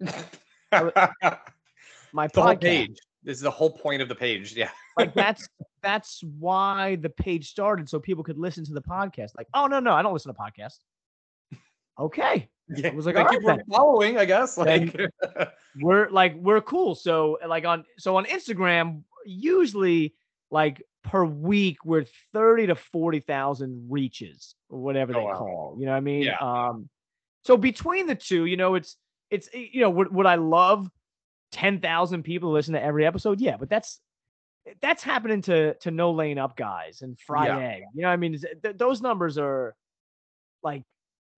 My 2.12 2.26
podcast. 2.26 2.60
page. 2.60 2.98
This 3.22 3.36
is 3.36 3.42
the 3.42 3.50
whole 3.50 3.70
point 3.70 4.02
of 4.02 4.08
the 4.08 4.14
page. 4.14 4.54
Yeah. 4.56 4.70
Like 4.96 5.14
that's 5.14 5.48
that's 5.82 6.22
why 6.38 6.96
the 6.96 7.08
page 7.10 7.48
started 7.48 7.88
so 7.88 7.98
people 8.00 8.24
could 8.24 8.38
listen 8.38 8.64
to 8.66 8.72
the 8.74 8.82
podcast. 8.82 9.30
Like, 9.36 9.48
oh 9.54 9.66
no, 9.66 9.80
no, 9.80 9.92
I 9.92 10.02
don't 10.02 10.12
listen 10.12 10.32
to 10.34 10.38
podcasts. 10.40 10.78
Okay. 11.98 12.48
Yeah. 12.74 12.90
was 12.94 13.04
like, 13.04 13.16
"Alright 13.16 13.42
for 13.42 13.58
following. 13.70 14.16
I 14.16 14.24
guess. 14.24 14.56
Like. 14.56 14.96
we're 15.80 16.08
like 16.10 16.34
we're 16.36 16.60
cool 16.60 16.96
so 16.96 17.38
like 17.46 17.64
on 17.64 17.84
so 17.96 18.16
on 18.16 18.24
instagram 18.24 19.04
usually 19.24 20.12
like 20.50 20.82
per 21.04 21.24
week 21.24 21.76
we're 21.84 22.04
30 22.32 22.66
to 22.66 22.74
40,000 22.74 23.86
reaches 23.88 24.56
or 24.68 24.80
whatever 24.80 25.12
Oh, 25.14 25.18
they 25.20 25.24
wow. 25.26 25.38
call 25.38 25.76
you 25.78 25.86
know 25.86 25.92
what 25.92 25.98
i 25.98 26.00
mean 26.00 26.22
Yeah. 26.24 26.38
um 26.40 26.88
so 27.44 27.56
between 27.56 28.08
the 28.08 28.16
two 28.16 28.46
you 28.46 28.56
know 28.56 28.74
it's 28.74 28.96
it's 29.30 29.48
you 29.54 29.80
know 29.80 29.90
would, 29.90 30.12
would 30.12 30.26
i 30.26 30.34
love 30.34 30.90
10,000 31.52 32.24
people 32.24 32.48
to 32.50 32.52
listen 32.54 32.74
to 32.74 32.82
every 32.82 33.06
episode 33.06 33.40
yeah 33.40 33.56
but 33.56 33.68
that's 33.70 34.00
that's 34.80 35.02
happening 35.02 35.42
to 35.42 35.74
to 35.74 35.90
No 35.90 36.10
Laying 36.12 36.38
Up 36.38 36.56
guys 36.56 37.02
and 37.02 37.18
fried 37.18 37.48
Yeah. 37.48 37.58
egg 37.58 37.82
you 37.94 38.02
know 38.02 38.08
what 38.08 38.14
i 38.14 38.16
mean 38.16 38.38
Th- 38.38 38.54
th- 38.62 38.76
those 38.76 39.00
numbers 39.02 39.38
are 39.38 39.74
like 40.62 40.82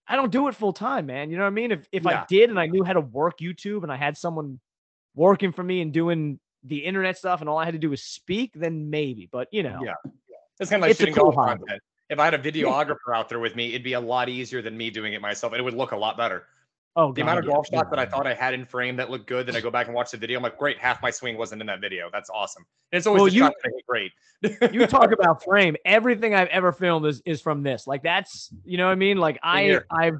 I 0.08 0.16
don't 0.16 0.32
do 0.32 0.48
it 0.48 0.56
full 0.56 0.72
time, 0.72 1.06
man. 1.06 1.30
You 1.30 1.36
know 1.36 1.44
what 1.44 1.48
I 1.48 1.52
mean? 1.52 1.70
If 1.70 1.86
if 1.92 2.04
I 2.08 2.24
did 2.28 2.50
and 2.50 2.58
I 2.58 2.66
knew 2.66 2.82
how 2.82 2.92
to 2.92 3.00
work 3.00 3.38
YouTube 3.38 3.84
and 3.84 3.92
I 3.92 3.96
had 3.96 4.16
someone 4.18 4.58
working 5.14 5.52
for 5.52 5.62
me 5.62 5.80
and 5.80 5.92
doing 5.92 6.40
the 6.64 6.78
internet 6.78 7.16
stuff 7.16 7.40
and 7.40 7.48
all 7.48 7.56
I 7.56 7.64
had 7.64 7.74
to 7.74 7.78
do 7.78 7.88
was 7.88 8.02
speak, 8.02 8.50
then 8.54 8.90
maybe. 8.90 9.28
But 9.30 9.46
you 9.52 9.62
know, 9.62 9.78
Yeah. 9.82 9.94
It's 10.58 10.70
kind 10.70 10.80
of 10.82 10.82
like 10.82 10.90
It's 10.90 10.98
shooting 11.00 11.14
cool 11.14 11.30
golf 11.30 11.36
hobby. 11.36 11.60
content. 11.60 11.82
If 12.10 12.18
I 12.18 12.24
had 12.24 12.34
a 12.34 12.38
videographer 12.52 13.14
out 13.14 13.28
there 13.28 13.38
with 13.38 13.54
me, 13.54 13.68
it'd 13.70 13.84
be 13.84 13.92
a 13.92 14.00
lot 14.00 14.28
easier 14.28 14.60
than 14.60 14.76
me 14.76 14.90
doing 14.90 15.12
it 15.12 15.20
myself, 15.22 15.52
and 15.52 15.60
it 15.60 15.62
would 15.62 15.74
look 15.74 15.92
a 15.92 15.96
lot 15.96 16.16
better. 16.16 16.46
Oh, 16.96 17.12
The 17.12 17.22
amount 17.22 17.38
of 17.40 17.44
yeah, 17.46 17.52
golf 17.52 17.66
shots 17.68 17.90
that 17.90 17.98
I 17.98 18.06
thought 18.06 18.26
I 18.26 18.34
had 18.34 18.54
in 18.54 18.64
frame 18.64 18.96
that 18.96 19.10
looked 19.10 19.26
good, 19.26 19.46
then 19.46 19.56
I 19.56 19.60
go 19.60 19.70
back 19.70 19.86
and 19.86 19.94
watch 19.94 20.10
the 20.10 20.16
video. 20.16 20.38
I'm 20.38 20.42
like, 20.42 20.58
great, 20.58 20.78
half 20.78 21.02
my 21.02 21.10
swing 21.10 21.36
wasn't 21.36 21.60
in 21.60 21.66
that 21.68 21.80
video. 21.80 22.08
That's 22.12 22.30
awesome. 22.30 22.64
And 22.92 22.98
it's 22.98 23.06
always 23.06 23.20
Well, 23.22 23.28
you- 23.32 23.40
shot 23.40 23.54
that 23.62 23.72
great. 23.88 24.12
you 24.72 24.86
talk 24.86 25.12
about 25.12 25.42
frame. 25.44 25.76
Everything 25.84 26.34
I've 26.34 26.48
ever 26.48 26.72
filmed 26.72 27.06
is 27.06 27.22
is 27.24 27.40
from 27.40 27.62
this. 27.62 27.86
Like 27.86 28.02
that's 28.02 28.50
you 28.64 28.76
know 28.76 28.86
what 28.86 28.92
I 28.92 28.96
mean. 28.96 29.18
Like 29.18 29.38
I. 29.42 29.80
I 29.90 30.12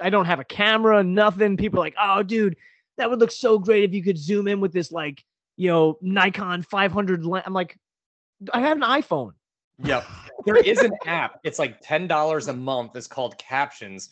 I 0.00 0.10
don't 0.10 0.24
have 0.26 0.40
a 0.40 0.44
camera, 0.44 1.04
nothing. 1.04 1.56
People 1.56 1.78
are 1.78 1.82
like, 1.84 1.94
oh, 2.02 2.24
dude, 2.24 2.56
that 2.98 3.08
would 3.08 3.20
look 3.20 3.30
so 3.30 3.60
great 3.60 3.84
if 3.84 3.94
you 3.94 4.02
could 4.02 4.18
zoom 4.18 4.48
in 4.48 4.60
with 4.60 4.72
this 4.72 4.90
like 4.90 5.24
you 5.56 5.68
know 5.68 5.98
Nikon 6.02 6.62
500 6.62 7.24
lens. 7.24 7.44
I'm 7.46 7.54
like, 7.54 7.78
I 8.52 8.60
have 8.60 8.76
an 8.76 8.82
iPhone. 8.82 9.30
Yep. 9.84 10.04
There 10.46 10.56
is 10.56 10.80
an 10.80 10.90
app. 11.06 11.38
It's 11.44 11.60
like 11.60 11.80
ten 11.80 12.08
dollars 12.08 12.48
a 12.48 12.52
month. 12.52 12.96
It's 12.96 13.06
called 13.06 13.38
Captions, 13.38 14.10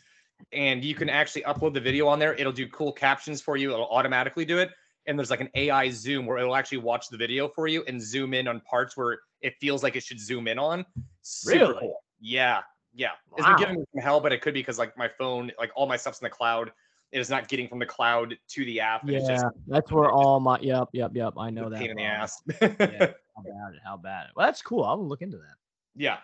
and 0.52 0.84
you 0.84 0.94
can 0.94 1.08
actually 1.08 1.42
upload 1.42 1.74
the 1.74 1.80
video 1.80 2.06
on 2.08 2.18
there. 2.18 2.34
It'll 2.34 2.52
do 2.52 2.66
cool 2.68 2.92
captions 2.92 3.40
for 3.40 3.56
you. 3.56 3.72
It'll 3.72 3.88
automatically 3.88 4.44
do 4.44 4.58
it. 4.58 4.70
And 5.06 5.18
there's 5.18 5.30
like 5.30 5.40
an 5.40 5.48
AI 5.54 5.90
zoom 5.90 6.26
where 6.26 6.38
it'll 6.38 6.54
actually 6.54 6.78
watch 6.78 7.08
the 7.08 7.16
video 7.16 7.48
for 7.48 7.66
you 7.66 7.82
and 7.88 8.00
zoom 8.00 8.34
in 8.34 8.46
on 8.48 8.60
parts 8.60 8.96
where 8.96 9.18
it 9.40 9.54
feels 9.60 9.82
like 9.82 9.96
it 9.96 10.02
should 10.02 10.20
zoom 10.20 10.46
in 10.46 10.58
on. 10.58 10.84
Super 11.22 11.58
Really? 11.58 11.80
cool. 11.80 12.02
Yeah. 12.20 12.60
Yeah. 12.94 13.10
It's 13.36 13.46
Wow. 13.46 13.54
been 13.54 13.58
giving 13.58 13.74
me 13.80 13.84
some 13.94 14.02
hell, 14.02 14.20
but 14.20 14.32
it 14.32 14.40
could 14.42 14.54
be 14.54 14.60
because 14.60 14.78
like 14.78 14.96
my 14.96 15.08
phone, 15.08 15.50
like 15.58 15.72
all 15.74 15.86
my 15.86 15.96
stuff's 15.96 16.20
in 16.20 16.24
the 16.26 16.30
cloud. 16.30 16.70
It 17.10 17.18
is 17.20 17.28
not 17.28 17.48
getting 17.48 17.68
from 17.68 17.78
the 17.78 17.84
cloud 17.86 18.36
to 18.50 18.64
the 18.64 18.80
app. 18.80 19.02
Yeah, 19.04 19.18
It's 19.18 19.28
just 19.28 19.44
that's 19.66 19.90
where 19.90 20.10
all 20.12 20.38
my 20.40 20.58
yep, 20.60 20.88
yep, 20.92 21.10
yep. 21.14 21.34
I 21.36 21.50
know 21.50 21.68
that. 21.68 21.78
pain 21.80 21.90
in 21.90 21.96
the 21.96 22.04
ass. 22.04 22.40
Yeah. 22.60 23.12
How 23.36 23.42
bad? 23.44 23.80
How 23.84 23.96
bad? 23.96 24.26
Well, 24.36 24.46
that's 24.46 24.62
cool. 24.62 24.84
I'll 24.84 25.04
look 25.04 25.20
into 25.22 25.36
that. 25.38 25.56
yeah. 25.96 26.18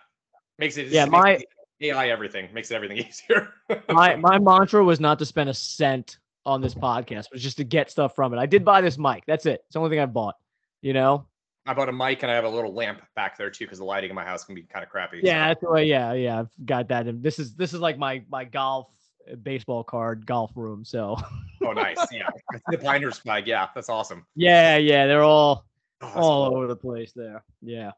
Makes 0.57 0.77
it 0.77 0.87
Yeah, 0.87 1.05
my- 1.05 1.31
it 1.33 1.45
AI 1.81 2.09
everything 2.09 2.49
makes 2.53 2.71
it 2.71 2.75
everything 2.75 2.97
easier. 3.07 3.53
my 3.89 4.15
my 4.15 4.37
mantra 4.39 4.83
was 4.83 4.99
not 4.99 5.19
to 5.19 5.25
spend 5.25 5.49
a 5.49 5.53
cent 5.53 6.17
on 6.45 6.61
this 6.61 6.73
podcast, 6.73 7.27
but 7.31 7.39
just 7.39 7.57
to 7.57 7.63
get 7.63 7.91
stuff 7.91 8.15
from 8.15 8.33
it. 8.33 8.37
I 8.37 8.45
did 8.45 8.65
buy 8.65 8.81
this 8.81 8.97
mic. 8.97 9.23
That's 9.27 9.45
it. 9.45 9.61
It's 9.65 9.73
the 9.73 9.79
only 9.79 9.91
thing 9.91 9.99
I 9.99 10.05
bought. 10.05 10.35
You 10.81 10.93
know? 10.93 11.25
I 11.65 11.73
bought 11.73 11.89
a 11.89 11.91
mic 11.93 12.23
and 12.23 12.31
I 12.31 12.35
have 12.35 12.45
a 12.45 12.49
little 12.49 12.73
lamp 12.73 13.01
back 13.15 13.37
there 13.37 13.49
too 13.51 13.65
because 13.65 13.77
the 13.79 13.85
lighting 13.85 14.09
in 14.09 14.15
my 14.15 14.23
house 14.23 14.43
can 14.45 14.55
be 14.55 14.63
kind 14.63 14.83
of 14.83 14.89
crappy. 14.89 15.19
Yeah, 15.21 15.43
so- 15.43 15.47
that's 15.49 15.61
the 15.61 15.69
way. 15.69 15.85
Yeah, 15.85 16.13
yeah. 16.13 16.39
I've 16.39 16.65
got 16.65 16.87
that. 16.87 17.07
And 17.07 17.21
this 17.21 17.37
is 17.39 17.53
this 17.55 17.73
is 17.73 17.79
like 17.79 17.97
my 17.97 18.23
my 18.29 18.45
golf 18.45 18.87
uh, 19.31 19.35
baseball 19.35 19.83
card 19.83 20.25
golf 20.25 20.51
room. 20.55 20.83
So 20.85 21.17
Oh, 21.63 21.73
nice. 21.73 21.97
Yeah. 22.11 22.27
The 22.69 22.77
Pinehurst 22.77 23.21
flag. 23.21 23.45
Yeah, 23.45 23.67
that's 23.75 23.89
awesome. 23.89 24.25
yeah, 24.35 24.77
yeah. 24.77 25.05
They're 25.05 25.23
all 25.23 25.65
Oh, 26.01 26.07
all 26.15 26.47
cool. 26.49 26.57
over 26.57 26.67
the 26.67 26.75
place 26.77 27.11
there. 27.13 27.43
Yeah. 27.61 27.91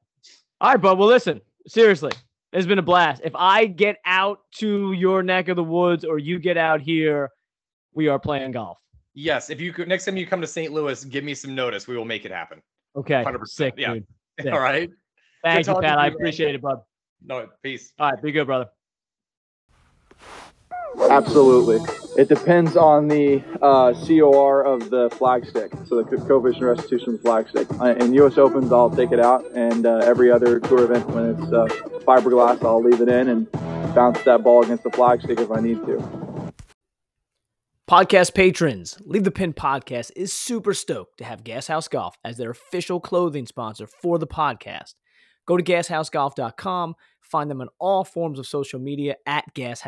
All 0.60 0.72
right, 0.72 0.82
bud. 0.82 0.98
Well, 0.98 1.08
listen. 1.08 1.40
Seriously, 1.68 2.12
it's 2.54 2.68
been 2.68 2.80
a 2.80 2.84
blast. 2.84 3.22
If 3.24 3.36
I 3.36 3.66
get 3.66 3.98
out 4.06 4.40
to 4.56 4.94
your 4.94 5.24
neck 5.24 5.48
of 5.48 5.56
the 5.56 5.64
woods 5.64 6.04
or 6.04 6.18
you 6.20 6.40
get 6.40 6.58
out 6.58 6.82
here, 6.82 7.30
we 7.94 8.08
are 8.08 8.20
playing 8.20 8.52
golf. 8.52 8.80
Yes. 9.14 9.50
If 9.50 9.60
you 9.62 9.74
could, 9.74 9.88
next 9.88 10.06
time 10.06 10.18
you 10.18 10.26
come 10.26 10.42
to 10.42 10.48
St. 10.48 10.72
Louis, 10.72 11.04
give 11.06 11.24
me 11.24 11.34
some 11.34 11.56
notice. 11.56 11.88
We 11.88 11.98
will 11.98 12.06
make 12.06 12.26
it 12.26 12.32
happen. 12.32 12.62
Okay. 12.96 13.24
100%, 13.24 13.48
Sick, 13.48 13.74
yeah. 13.78 13.94
dude. 13.96 14.08
Yeah. 14.42 14.54
All 14.54 14.60
right. 14.60 14.90
Thank 15.44 15.68
you, 15.68 15.74
Pat. 15.74 15.84
to 15.84 16.00
I 16.00 16.08
appreciate 16.08 16.56
it, 16.56 16.62
bud. 16.62 16.80
No, 17.24 17.48
peace. 17.62 17.94
All 18.00 18.10
right, 18.10 18.24
be 18.24 18.32
good, 18.32 18.48
brother. 18.48 18.70
Absolutely. 21.00 21.80
It 22.18 22.28
depends 22.28 22.76
on 22.76 23.08
the 23.08 23.42
uh, 23.62 23.94
COR 24.06 24.64
of 24.64 24.90
the 24.90 25.10
flagstick, 25.10 25.88
so 25.88 26.02
the 26.02 26.04
co- 26.04 26.26
coefficient 26.26 26.64
restitution 26.64 27.16
of 27.16 27.22
the 27.22 27.28
flag. 27.28 27.48
Uh, 27.80 28.04
in 28.04 28.14
U.S. 28.16 28.38
Opens, 28.38 28.72
I'll 28.72 28.90
take 28.90 29.12
it 29.12 29.20
out, 29.20 29.46
and 29.52 29.86
uh, 29.86 29.98
every 29.98 30.32
other 30.32 30.60
tour 30.60 30.84
event, 30.84 31.08
when 31.10 31.30
it's 31.32 31.54
uh, 31.54 31.68
fiberglass, 32.06 32.64
I'll 32.64 32.84
leave 32.84 33.02
it 33.02 33.10
in 33.10 33.30
and 33.30 33.52
bounce 33.96 34.22
that 34.24 34.44
ball 34.44 34.64
against 34.64 34.84
the 34.84 34.90
flagstick 34.90 35.40
if 35.40 35.52
I 35.52 35.60
need 35.60 35.86
to. 35.86 36.54
Podcast 37.90 38.34
patrons, 38.34 38.98
Leave 39.04 39.26
the 39.26 39.32
Pin 39.32 39.54
Podcast 39.54 40.12
is 40.16 40.32
super 40.32 40.74
stoked 40.74 41.18
to 41.18 41.26
have 41.26 41.44
Gashouse 41.44 41.90
Golf 41.90 42.18
as 42.24 42.38
their 42.38 42.52
official 42.52 43.02
clothing 43.02 43.46
sponsor 43.46 43.86
for 43.86 44.18
the 44.18 44.28
podcast. 44.28 44.94
Go 45.46 45.58
to 45.58 45.64
gashousegolf.com, 45.64 46.96
Find 47.22 47.50
them 47.50 47.62
on 47.62 47.70
all 47.80 48.04
forms 48.04 48.40
of 48.40 48.48
social 48.48 48.80
media 48.80 49.16
at 49.26 49.54
Gas 49.54 49.82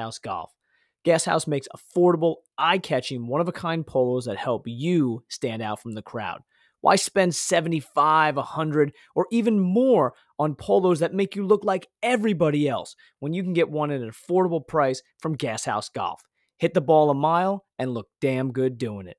House 1.06 1.26
Golf. 1.26 1.44
Gashouse 1.44 1.48
makes 1.48 1.68
affordable, 1.76 2.36
eye 2.58 2.78
catching, 2.78 3.28
one 3.28 3.42
of 3.42 3.48
a 3.48 3.52
kind 3.52 3.86
polos 3.86 4.26
that 4.26 4.38
help 4.38 4.64
you 4.66 5.24
stand 5.30 5.62
out 5.62 5.82
from 5.82 5.94
the 5.94 6.02
crowd. 6.02 6.42
Why 6.82 6.98
spend 6.98 7.34
75, 7.34 8.36
100, 8.36 8.92
or 9.16 9.28
even 9.32 9.60
more 9.60 10.14
on 10.38 10.56
polos 10.56 11.00
that 11.00 11.14
make 11.14 11.36
you 11.36 11.46
look 11.46 11.64
like 11.64 11.88
everybody 12.02 12.68
else 12.68 12.96
when 13.20 13.34
you 13.34 13.42
can 13.42 13.54
get 13.54 13.70
one 13.70 13.90
at 13.90 14.02
an 14.02 14.12
affordable 14.12 14.68
price 14.68 15.02
from 15.22 15.38
Gashouse 15.38 15.92
Golf? 15.94 16.22
Hit 16.58 16.74
the 16.74 16.82
ball 16.82 17.10
a 17.10 17.14
mile 17.14 17.66
and 17.80 17.94
look 17.94 18.08
damn 18.20 18.52
good 18.52 18.78
doing 18.78 19.08
it. 19.08 19.18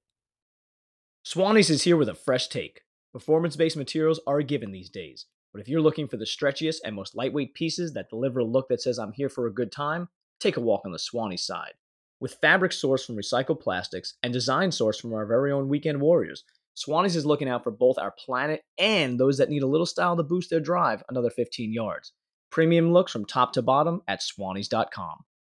Swannies 1.27 1.71
is 1.71 1.85
here 1.85 1.97
with 1.97 2.11
a 2.11 2.15
fresh 2.15 2.49
take. 2.49 2.83
Performance 3.13 3.57
based 3.57 3.79
materials 3.79 4.21
are 4.27 4.39
a 4.39 4.45
given 4.45 4.73
these 4.73 4.91
days, 4.91 5.27
but 5.53 5.61
if 5.61 5.69
you're 5.69 5.81
looking 5.81 6.07
for 6.07 6.19
the 6.19 6.27
stretchiest 6.27 6.79
and 6.85 6.95
most 6.95 7.15
lightweight 7.15 7.55
pieces 7.55 7.95
that 7.95 8.11
deliver 8.11 8.41
a 8.41 8.45
look 8.45 8.69
that 8.69 8.83
says 8.83 8.99
I'm 8.99 9.13
here 9.13 9.31
for 9.31 9.47
a 9.47 9.55
good 9.55 9.73
time, 9.73 10.09
take 10.41 10.57
a 10.57 10.61
walk 10.61 10.83
on 10.85 10.93
the 10.93 10.99
Swanee 10.99 11.37
side. 11.37 11.75
With 12.21 12.39
fabric 12.41 12.73
sourced 12.73 13.05
from 13.07 13.17
recycled 13.17 13.61
plastics 13.61 14.15
and 14.23 14.33
design 14.33 14.71
sourced 14.71 15.01
from 15.01 15.13
our 15.13 15.27
very 15.27 15.53
own 15.53 15.69
weekend 15.69 16.01
warriors, 16.01 16.45
Swannies 16.77 17.17
is 17.17 17.27
looking 17.27 17.49
out 17.49 17.63
for 17.63 17.71
both 17.71 17.99
our 17.99 18.13
planet 18.13 18.63
and 18.79 19.19
those 19.19 19.39
that 19.39 19.49
need 19.49 19.63
a 19.63 19.67
little 19.67 19.87
style 19.87 20.17
to 20.17 20.23
boost 20.23 20.51
their 20.51 20.61
drive 20.61 21.03
another 21.09 21.31
15 21.31 21.73
yards. 21.73 22.13
Premium 22.51 22.93
looks 22.93 23.13
from 23.13 23.25
top 23.25 23.53
to 23.53 23.63
bottom 23.63 24.03
at 24.09 24.21
swannies.com. 24.21 25.25